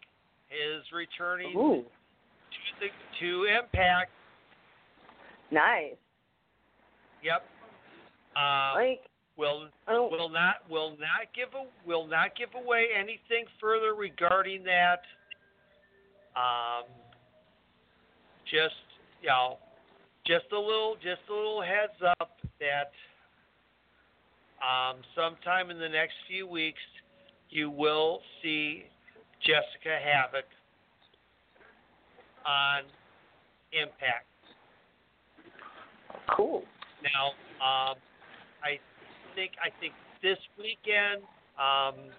is 0.50 0.84
returning 0.92 1.56
Ooh, 1.56 1.82
to 1.82 2.80
the 2.80 2.88
to 3.20 3.44
Impact. 3.44 4.10
nice. 5.50 5.94
Yep. 7.22 7.44
Um, 8.36 8.74
Like, 8.74 9.00
will 9.36 9.68
will 9.88 10.28
not 10.28 10.68
will 10.68 10.90
not 10.90 11.32
give 11.34 11.48
a 11.54 11.88
will 11.88 12.06
not 12.06 12.36
give 12.36 12.50
away 12.54 12.88
anything 12.96 13.46
further 13.60 13.94
regarding 13.94 14.62
that. 14.64 15.00
Um, 16.36 16.84
just 18.50 18.74
you 19.22 19.28
know, 19.28 19.58
just 20.26 20.46
a 20.52 20.58
little 20.58 20.96
just 20.96 21.22
a 21.30 21.34
little 21.34 21.62
heads 21.62 21.98
up 22.20 22.38
that 22.60 22.92
um, 24.62 24.96
sometime 25.14 25.70
in 25.70 25.78
the 25.78 25.88
next 25.88 26.14
few 26.28 26.46
weeks 26.46 26.80
you 27.54 27.70
will 27.70 28.18
see 28.42 28.82
Jessicka 29.46 29.96
Havok 30.02 30.42
on 32.44 32.82
Impact. 33.72 34.26
Cool. 36.36 36.64
Now, 37.02 37.28
um, 37.62 37.96
I 38.62 38.78
think 39.36 39.52
I 39.62 39.70
think 39.80 39.94
this 40.20 40.38
weekend, 40.58 41.22
um, 41.56 42.10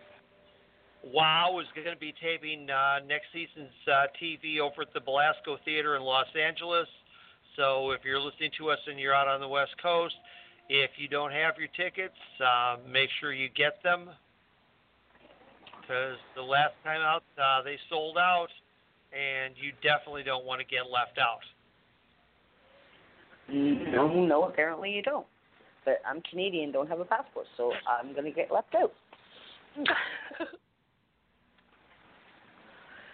Wow 1.13 1.59
is 1.59 1.67
going 1.75 1.93
to 1.93 1.99
be 1.99 2.13
taping 2.21 2.69
uh, 2.69 2.99
next 3.05 3.25
season's 3.33 3.75
uh, 3.87 4.07
TV 4.21 4.59
over 4.59 4.83
at 4.83 4.93
the 4.93 5.01
Belasco 5.01 5.57
Theater 5.65 5.97
in 5.97 6.01
Los 6.01 6.27
Angeles. 6.33 6.87
So 7.57 7.91
if 7.91 8.01
you're 8.05 8.19
listening 8.19 8.51
to 8.57 8.69
us 8.69 8.79
and 8.87 8.99
you're 8.99 9.13
out 9.13 9.27
on 9.27 9.39
the 9.41 9.47
West 9.47 9.75
Coast, 9.81 10.15
if 10.69 10.91
you 10.97 11.07
don't 11.07 11.31
have 11.31 11.55
your 11.59 11.69
tickets, 11.75 12.17
uh, 12.43 12.77
make 12.89 13.09
sure 13.19 13.33
you 13.33 13.49
get 13.49 13.83
them 13.83 14.09
because 15.85 16.17
the 16.35 16.41
last 16.41 16.73
time 16.83 17.01
out 17.01 17.23
uh, 17.37 17.61
they 17.63 17.77
sold 17.89 18.17
out, 18.17 18.47
and 19.13 19.53
you 19.57 19.71
definitely 19.83 20.23
don't 20.23 20.45
want 20.45 20.59
to 20.59 20.65
get 20.65 20.89
left 20.91 21.17
out. 21.19 21.39
No, 23.47 24.25
no, 24.25 24.43
apparently 24.45 24.89
you 24.91 25.03
don't. 25.03 25.27
But 25.85 26.01
I'm 26.07 26.21
Canadian, 26.29 26.71
don't 26.71 26.89
have 26.89 26.99
a 26.99 27.05
passport, 27.05 27.45
so 27.57 27.71
I'm 27.87 28.15
gonna 28.15 28.31
get 28.31 28.51
left 28.51 28.75
out. 28.75 28.91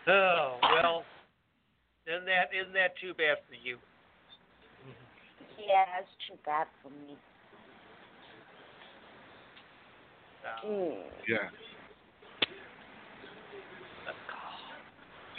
Oh 0.07 0.57
well, 0.61 1.03
isn't 2.07 2.25
that 2.25 2.49
isn't 2.59 2.73
that 2.73 2.97
too 2.99 3.13
bad 3.13 3.37
for 3.47 3.53
you? 3.53 3.77
yeah, 5.59 6.01
it's 6.01 6.09
too 6.27 6.37
bad 6.43 6.65
for 6.81 6.89
me. 6.89 7.15
So, 10.41 10.67
Mm. 10.67 11.03
Yeah. 11.27 11.49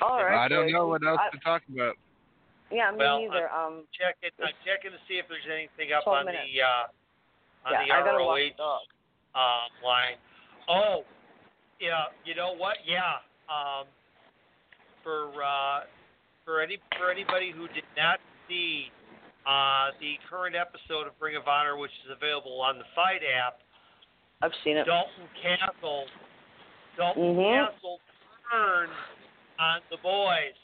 All 0.02 0.22
right. 0.24 0.44
I 0.44 0.48
don't 0.48 0.70
know 0.72 0.86
what 0.88 1.04
else 1.06 1.20
I- 1.22 1.30
to 1.30 1.38
talk 1.38 1.62
about. 1.72 1.96
Yeah, 2.70 2.90
me 2.90 2.98
Well, 2.98 3.20
neither. 3.20 3.52
Um, 3.52 3.84
check 3.92 4.16
it. 4.22 4.32
I'm 4.40 4.48
checking 4.64 4.92
to 4.92 4.98
see 5.06 5.20
if 5.20 5.28
there's 5.28 5.44
anything 5.46 5.92
up 5.92 6.06
on 6.08 6.24
minutes. 6.24 6.48
the 6.48 6.62
uh, 6.62 7.68
on 7.68 7.72
yeah, 7.72 7.84
the 7.84 7.92
I 7.92 8.00
gotta 8.00 8.16
ROH 8.16 8.48
the 8.56 9.38
um, 9.38 9.68
line. 9.84 10.16
Oh, 10.68 11.04
yeah. 11.80 12.06
You 12.24 12.34
know 12.34 12.54
what? 12.56 12.78
Yeah. 12.88 13.20
Um, 13.52 13.84
for 15.04 15.28
uh, 15.44 15.80
for 16.46 16.62
any 16.62 16.78
for 16.98 17.10
anybody 17.10 17.52
who 17.54 17.68
did 17.76 17.84
not 17.96 18.20
see 18.48 18.88
uh, 19.44 19.90
the 20.00 20.16
current 20.30 20.56
episode 20.56 21.06
of 21.06 21.12
Ring 21.20 21.36
of 21.36 21.46
Honor, 21.46 21.76
which 21.76 21.92
is 22.06 22.10
available 22.16 22.60
on 22.62 22.78
the 22.78 22.84
FITE 22.96 23.20
app, 23.36 23.58
I've 24.40 24.54
seen 24.64 24.78
it. 24.78 24.84
Dalton 24.86 25.28
Castle. 25.42 26.06
Dalton 26.96 27.36
Mhm. 27.36 27.66
Castle 27.68 28.00
turned 28.50 28.92
on 29.62 29.80
the 29.90 29.98
boys. 30.02 30.58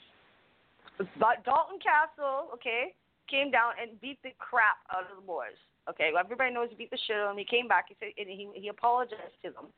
But 1.23 1.47
Dalton 1.47 1.79
Castle, 1.79 2.51
okay. 2.55 2.95
came 3.31 3.51
down 3.55 3.79
and 3.79 3.95
beat 4.01 4.19
the 4.27 4.35
crap 4.43 4.83
out 4.91 5.07
of 5.07 5.15
the 5.15 5.23
boys. 5.23 5.55
Okay, 5.87 6.11
well, 6.13 6.21
everybody 6.21 6.53
knows 6.53 6.69
he 6.71 6.77
beat 6.77 6.91
the 6.91 6.99
shit 7.07 7.17
out 7.17 7.31
of 7.31 7.37
them. 7.37 7.39
He 7.39 7.47
came 7.47 7.69
back. 7.69 7.87
He 7.89 7.97
said 8.01 8.13
and 8.19 8.29
he 8.29 8.51
he 8.55 8.69
apologized 8.69 9.39
to 9.45 9.51
them, 9.55 9.71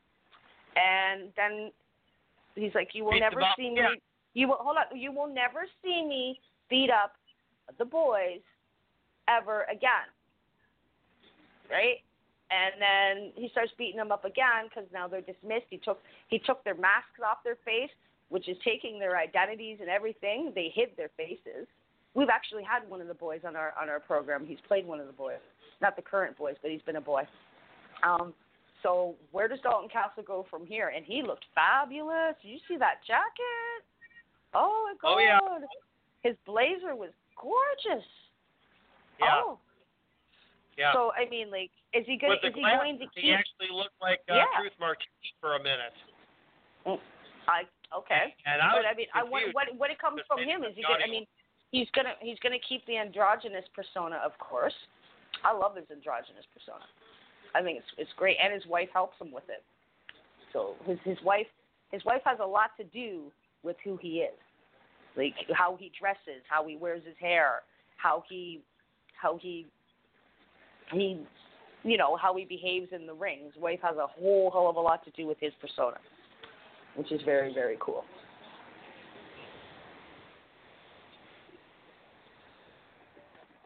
and 0.75 1.29
then 1.37 1.71
he's 2.55 2.73
like, 2.73 2.89
"You 2.93 3.05
will 3.05 3.13
Beat 3.13 3.21
never 3.21 3.41
see 3.55 3.69
me. 3.69 4.01
You 4.33 4.49
will 4.49 4.59
hold 4.59 4.77
on. 4.77 4.97
You 4.97 5.11
will 5.13 5.31
never 5.31 5.67
see 5.83 6.03
me 6.03 6.39
beat 6.69 6.89
up 6.89 7.13
the 7.77 7.85
boys 7.85 8.43
ever 9.29 9.63
again." 9.71 10.09
Right? 11.69 12.03
And 12.51 12.75
then 12.75 13.31
he 13.35 13.47
starts 13.47 13.71
beating 13.77 13.95
them 13.95 14.11
up 14.11 14.25
again 14.25 14.67
because 14.67 14.89
now 14.91 15.07
they're 15.07 15.21
dismissed. 15.21 15.67
He 15.69 15.77
took 15.77 16.01
he 16.27 16.39
took 16.39 16.61
their 16.65 16.75
masks 16.75 17.23
off 17.23 17.37
their 17.45 17.57
face, 17.63 17.91
which 18.31 18.47
is 18.47 18.57
taking 18.63 18.97
their 18.97 19.17
identities 19.17 19.77
and 19.81 19.89
everything. 19.89 20.53
They 20.55 20.71
hid 20.73 20.89
their 20.95 21.09
faces. 21.17 21.67
We've 22.13 22.29
actually 22.29 22.63
had 22.63 22.89
one 22.89 23.01
of 23.01 23.07
the 23.07 23.13
boys 23.13 23.41
on 23.45 23.55
our 23.55 23.73
on 23.79 23.89
our 23.89 23.99
program. 23.99 24.45
He's 24.45 24.57
played 24.67 24.87
one 24.87 24.99
of 24.99 25.07
the 25.07 25.13
boys, 25.13 25.43
not 25.81 25.95
the 25.95 26.01
current 26.01 26.37
boys, 26.37 26.55
but 26.61 26.71
he's 26.71 26.81
been 26.81 26.95
a 26.95 27.01
boy. 27.01 27.23
Um, 28.03 28.33
so 28.81 29.15
where 29.31 29.47
does 29.47 29.59
Dalton 29.61 29.89
Castle 29.89 30.23
go 30.25 30.45
from 30.49 30.65
here? 30.65 30.91
And 30.95 31.05
he 31.05 31.21
looked 31.21 31.45
fabulous. 31.53 32.35
You 32.41 32.57
see 32.67 32.77
that 32.77 32.95
jacket? 33.05 33.83
Oh 34.53 34.87
my 34.87 34.95
god! 35.01 35.15
Oh, 35.15 35.19
yeah. 35.19 35.67
His 36.23 36.37
blazer 36.45 36.95
was 36.95 37.11
gorgeous. 37.39 38.05
Yeah. 39.19 39.27
Oh. 39.31 39.59
Yeah. 40.77 40.93
So 40.93 41.11
I 41.11 41.29
mean, 41.29 41.51
like, 41.51 41.71
is 41.93 42.05
he 42.07 42.17
going? 42.17 42.39
Is 42.43 42.53
he 42.55 42.61
glasses, 42.61 42.79
going 42.79 42.99
to 42.99 43.05
keep? 43.13 43.23
he 43.23 43.33
actually 43.33 43.75
looked 43.75 43.99
like 44.01 44.19
uh, 44.31 44.35
Yeah. 44.35 44.45
Truth 44.57 44.73
Martini 44.79 45.35
for 45.39 45.55
a 45.55 45.59
minute. 45.59 45.95
I 47.47 47.63
okay. 47.95 48.35
And 48.45 48.61
I 48.61 48.71
but 48.73 48.85
I 48.85 48.93
mean, 48.95 49.07
I 49.13 49.21
confused 49.21 49.55
what 49.55 49.67
what 49.77 49.89
it 49.91 49.99
comes 49.99 50.21
from 50.27 50.39
him 50.39 50.63
is 50.63 50.75
he 50.75 50.83
gonna, 50.83 51.03
I 51.03 51.09
mean, 51.09 51.25
he's 51.71 51.87
gonna 51.95 52.15
he's 52.19 52.39
gonna 52.39 52.61
keep 52.67 52.85
the 52.85 52.97
androgynous 52.97 53.65
persona, 53.75 54.19
of 54.23 54.37
course. 54.39 54.75
I 55.43 55.53
love 55.53 55.75
his 55.75 55.85
androgynous 55.91 56.45
persona. 56.53 56.85
I 57.55 57.61
think 57.61 57.79
it's 57.79 57.91
it's 57.97 58.13
great, 58.17 58.37
and 58.41 58.53
his 58.53 58.65
wife 58.65 58.89
helps 58.93 59.19
him 59.19 59.31
with 59.31 59.47
it. 59.49 59.63
So 60.53 60.75
his 60.85 60.99
his 61.03 61.17
wife 61.23 61.47
his 61.91 62.03
wife 62.05 62.21
has 62.25 62.39
a 62.41 62.45
lot 62.45 62.71
to 62.77 62.83
do 62.85 63.31
with 63.63 63.75
who 63.83 63.97
he 64.01 64.23
is, 64.23 64.37
like 65.15 65.33
how 65.53 65.77
he 65.79 65.91
dresses, 65.99 66.43
how 66.47 66.65
he 66.65 66.77
wears 66.77 67.03
his 67.05 67.15
hair, 67.19 67.61
how 67.97 68.23
he 68.29 68.61
how 69.21 69.37
he 69.41 69.67
he 70.91 71.21
you 71.83 71.97
know 71.97 72.15
how 72.15 72.35
he 72.35 72.45
behaves 72.45 72.89
in 72.91 73.05
the 73.07 73.13
ring. 73.13 73.39
His 73.53 73.61
wife 73.61 73.79
has 73.83 73.97
a 73.97 74.07
whole 74.07 74.51
hell 74.51 74.69
of 74.69 74.75
a 74.75 74.79
lot 74.79 75.03
to 75.05 75.11
do 75.11 75.27
with 75.27 75.37
his 75.39 75.53
persona, 75.59 75.97
which 76.95 77.11
is 77.11 77.21
very 77.23 77.53
very 77.53 77.77
cool. 77.79 78.03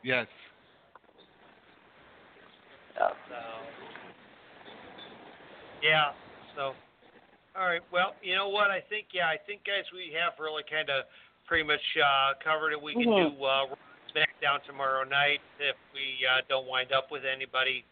Yes. 0.04 0.28
Oh. 3.02 3.10
So, 3.28 3.36
yeah. 5.82 6.12
So, 6.56 6.74
all 7.58 7.66
right. 7.66 7.82
Well, 7.92 8.14
you 8.22 8.36
know 8.36 8.50
what? 8.50 8.70
I 8.70 8.82
think 8.88 9.08
yeah. 9.14 9.26
I 9.28 9.38
think 9.48 9.66
guys, 9.66 9.84
we 9.92 10.14
have 10.14 10.34
really 10.40 10.64
kind 10.70 10.90
of 10.90 11.06
pretty 11.48 11.64
much 11.64 11.82
uh, 11.98 12.34
covered 12.44 12.72
it. 12.72 12.82
We 12.82 12.94
can 12.94 13.04
Mhm. 13.06 13.38
do 13.38 13.44
uh, 13.44 13.66
SmackDown 14.14 14.64
tomorrow 14.66 15.04
night 15.04 15.42
if 15.60 15.76
we 15.94 16.26
uh, 16.26 16.42
don't 16.48 16.68
wind 16.68 16.92
up 16.92 17.12
with 17.12 17.26
anybody. 17.26 17.84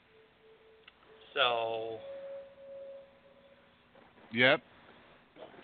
So, 1.34 2.00
Yep. 4.32 4.62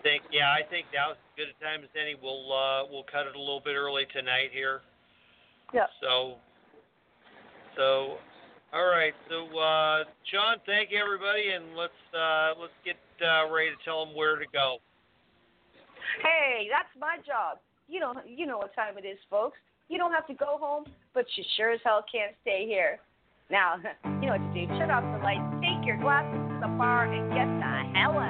Think 0.02 0.22
yeah. 0.32 0.52
I 0.52 0.62
think 0.68 0.86
now's 0.94 1.16
as 1.16 1.32
good 1.36 1.48
a 1.48 1.56
time 1.64 1.82
as 1.82 1.90
any. 1.94 2.14
We'll 2.14 2.52
uh, 2.52 2.84
we'll 2.90 3.06
cut 3.10 3.26
it 3.26 3.36
a 3.36 3.38
little 3.38 3.62
bit 3.64 3.74
early 3.74 4.06
tonight 4.12 4.50
here. 4.52 4.80
Yeah. 5.72 5.86
So, 6.02 6.34
so, 7.76 8.18
all 8.72 8.86
right. 8.86 9.14
So, 9.28 9.46
uh, 9.58 10.04
John, 10.30 10.56
thank 10.66 10.90
you 10.90 10.98
everybody, 10.98 11.50
and 11.54 11.76
let's 11.76 12.00
uh, 12.14 12.58
let's 12.60 12.76
get 12.84 12.98
uh, 13.22 13.50
ready 13.50 13.70
to 13.70 13.80
tell 13.84 14.04
them 14.04 14.14
where 14.14 14.36
to 14.36 14.46
go. 14.52 14.78
Hey, 16.22 16.68
that's 16.70 16.90
my 16.98 17.16
job. 17.26 17.58
You 17.88 18.00
know, 18.00 18.14
you 18.26 18.46
know 18.46 18.58
what 18.58 18.74
time 18.74 18.98
it 18.98 19.06
is, 19.06 19.18
folks. 19.28 19.58
You 19.88 19.98
don't 19.98 20.12
have 20.12 20.26
to 20.28 20.34
go 20.34 20.58
home, 20.60 20.84
but 21.14 21.26
you 21.36 21.44
sure 21.56 21.72
as 21.72 21.80
hell 21.84 22.04
can't 22.10 22.34
stay 22.42 22.64
here. 22.66 23.00
Now, 23.50 23.76
you 24.04 24.26
know 24.26 24.38
what 24.38 24.54
to 24.54 24.66
do. 24.66 24.72
Shut 24.78 24.90
off 24.90 25.02
the 25.02 25.22
lights, 25.22 25.42
take 25.62 25.84
your 25.84 25.98
glasses 25.98 26.38
to 26.38 26.58
the 26.62 26.70
bar, 26.78 27.10
and 27.10 27.30
get 27.34 27.46
the 27.46 27.98
hell 27.98 28.18
out. 28.18 28.29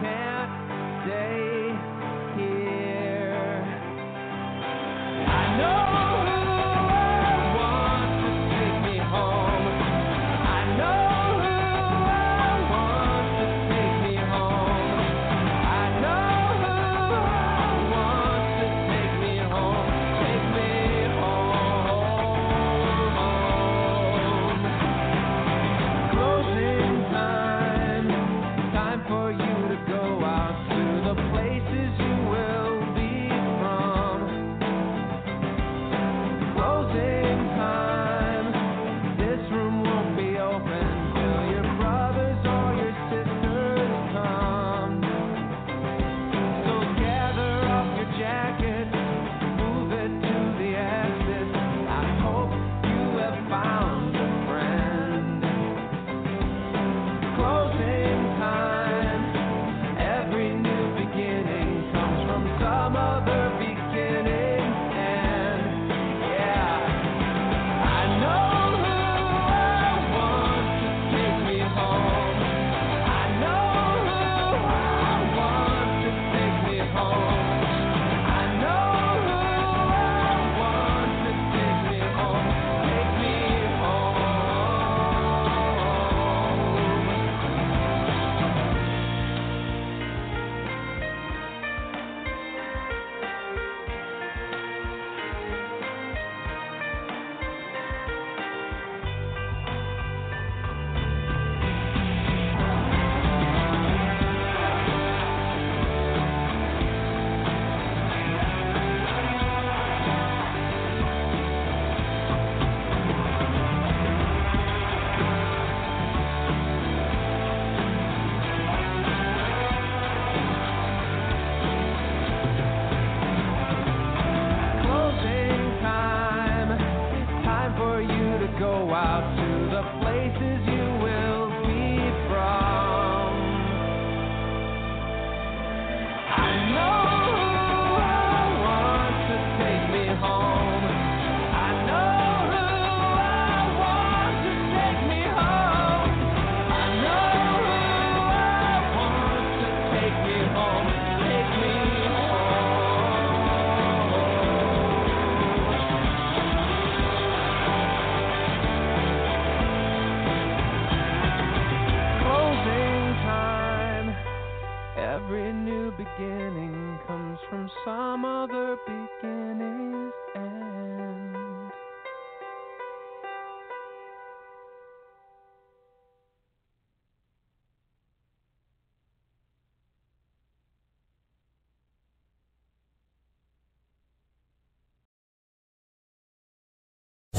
can't 0.00 0.50
stay 1.04 1.63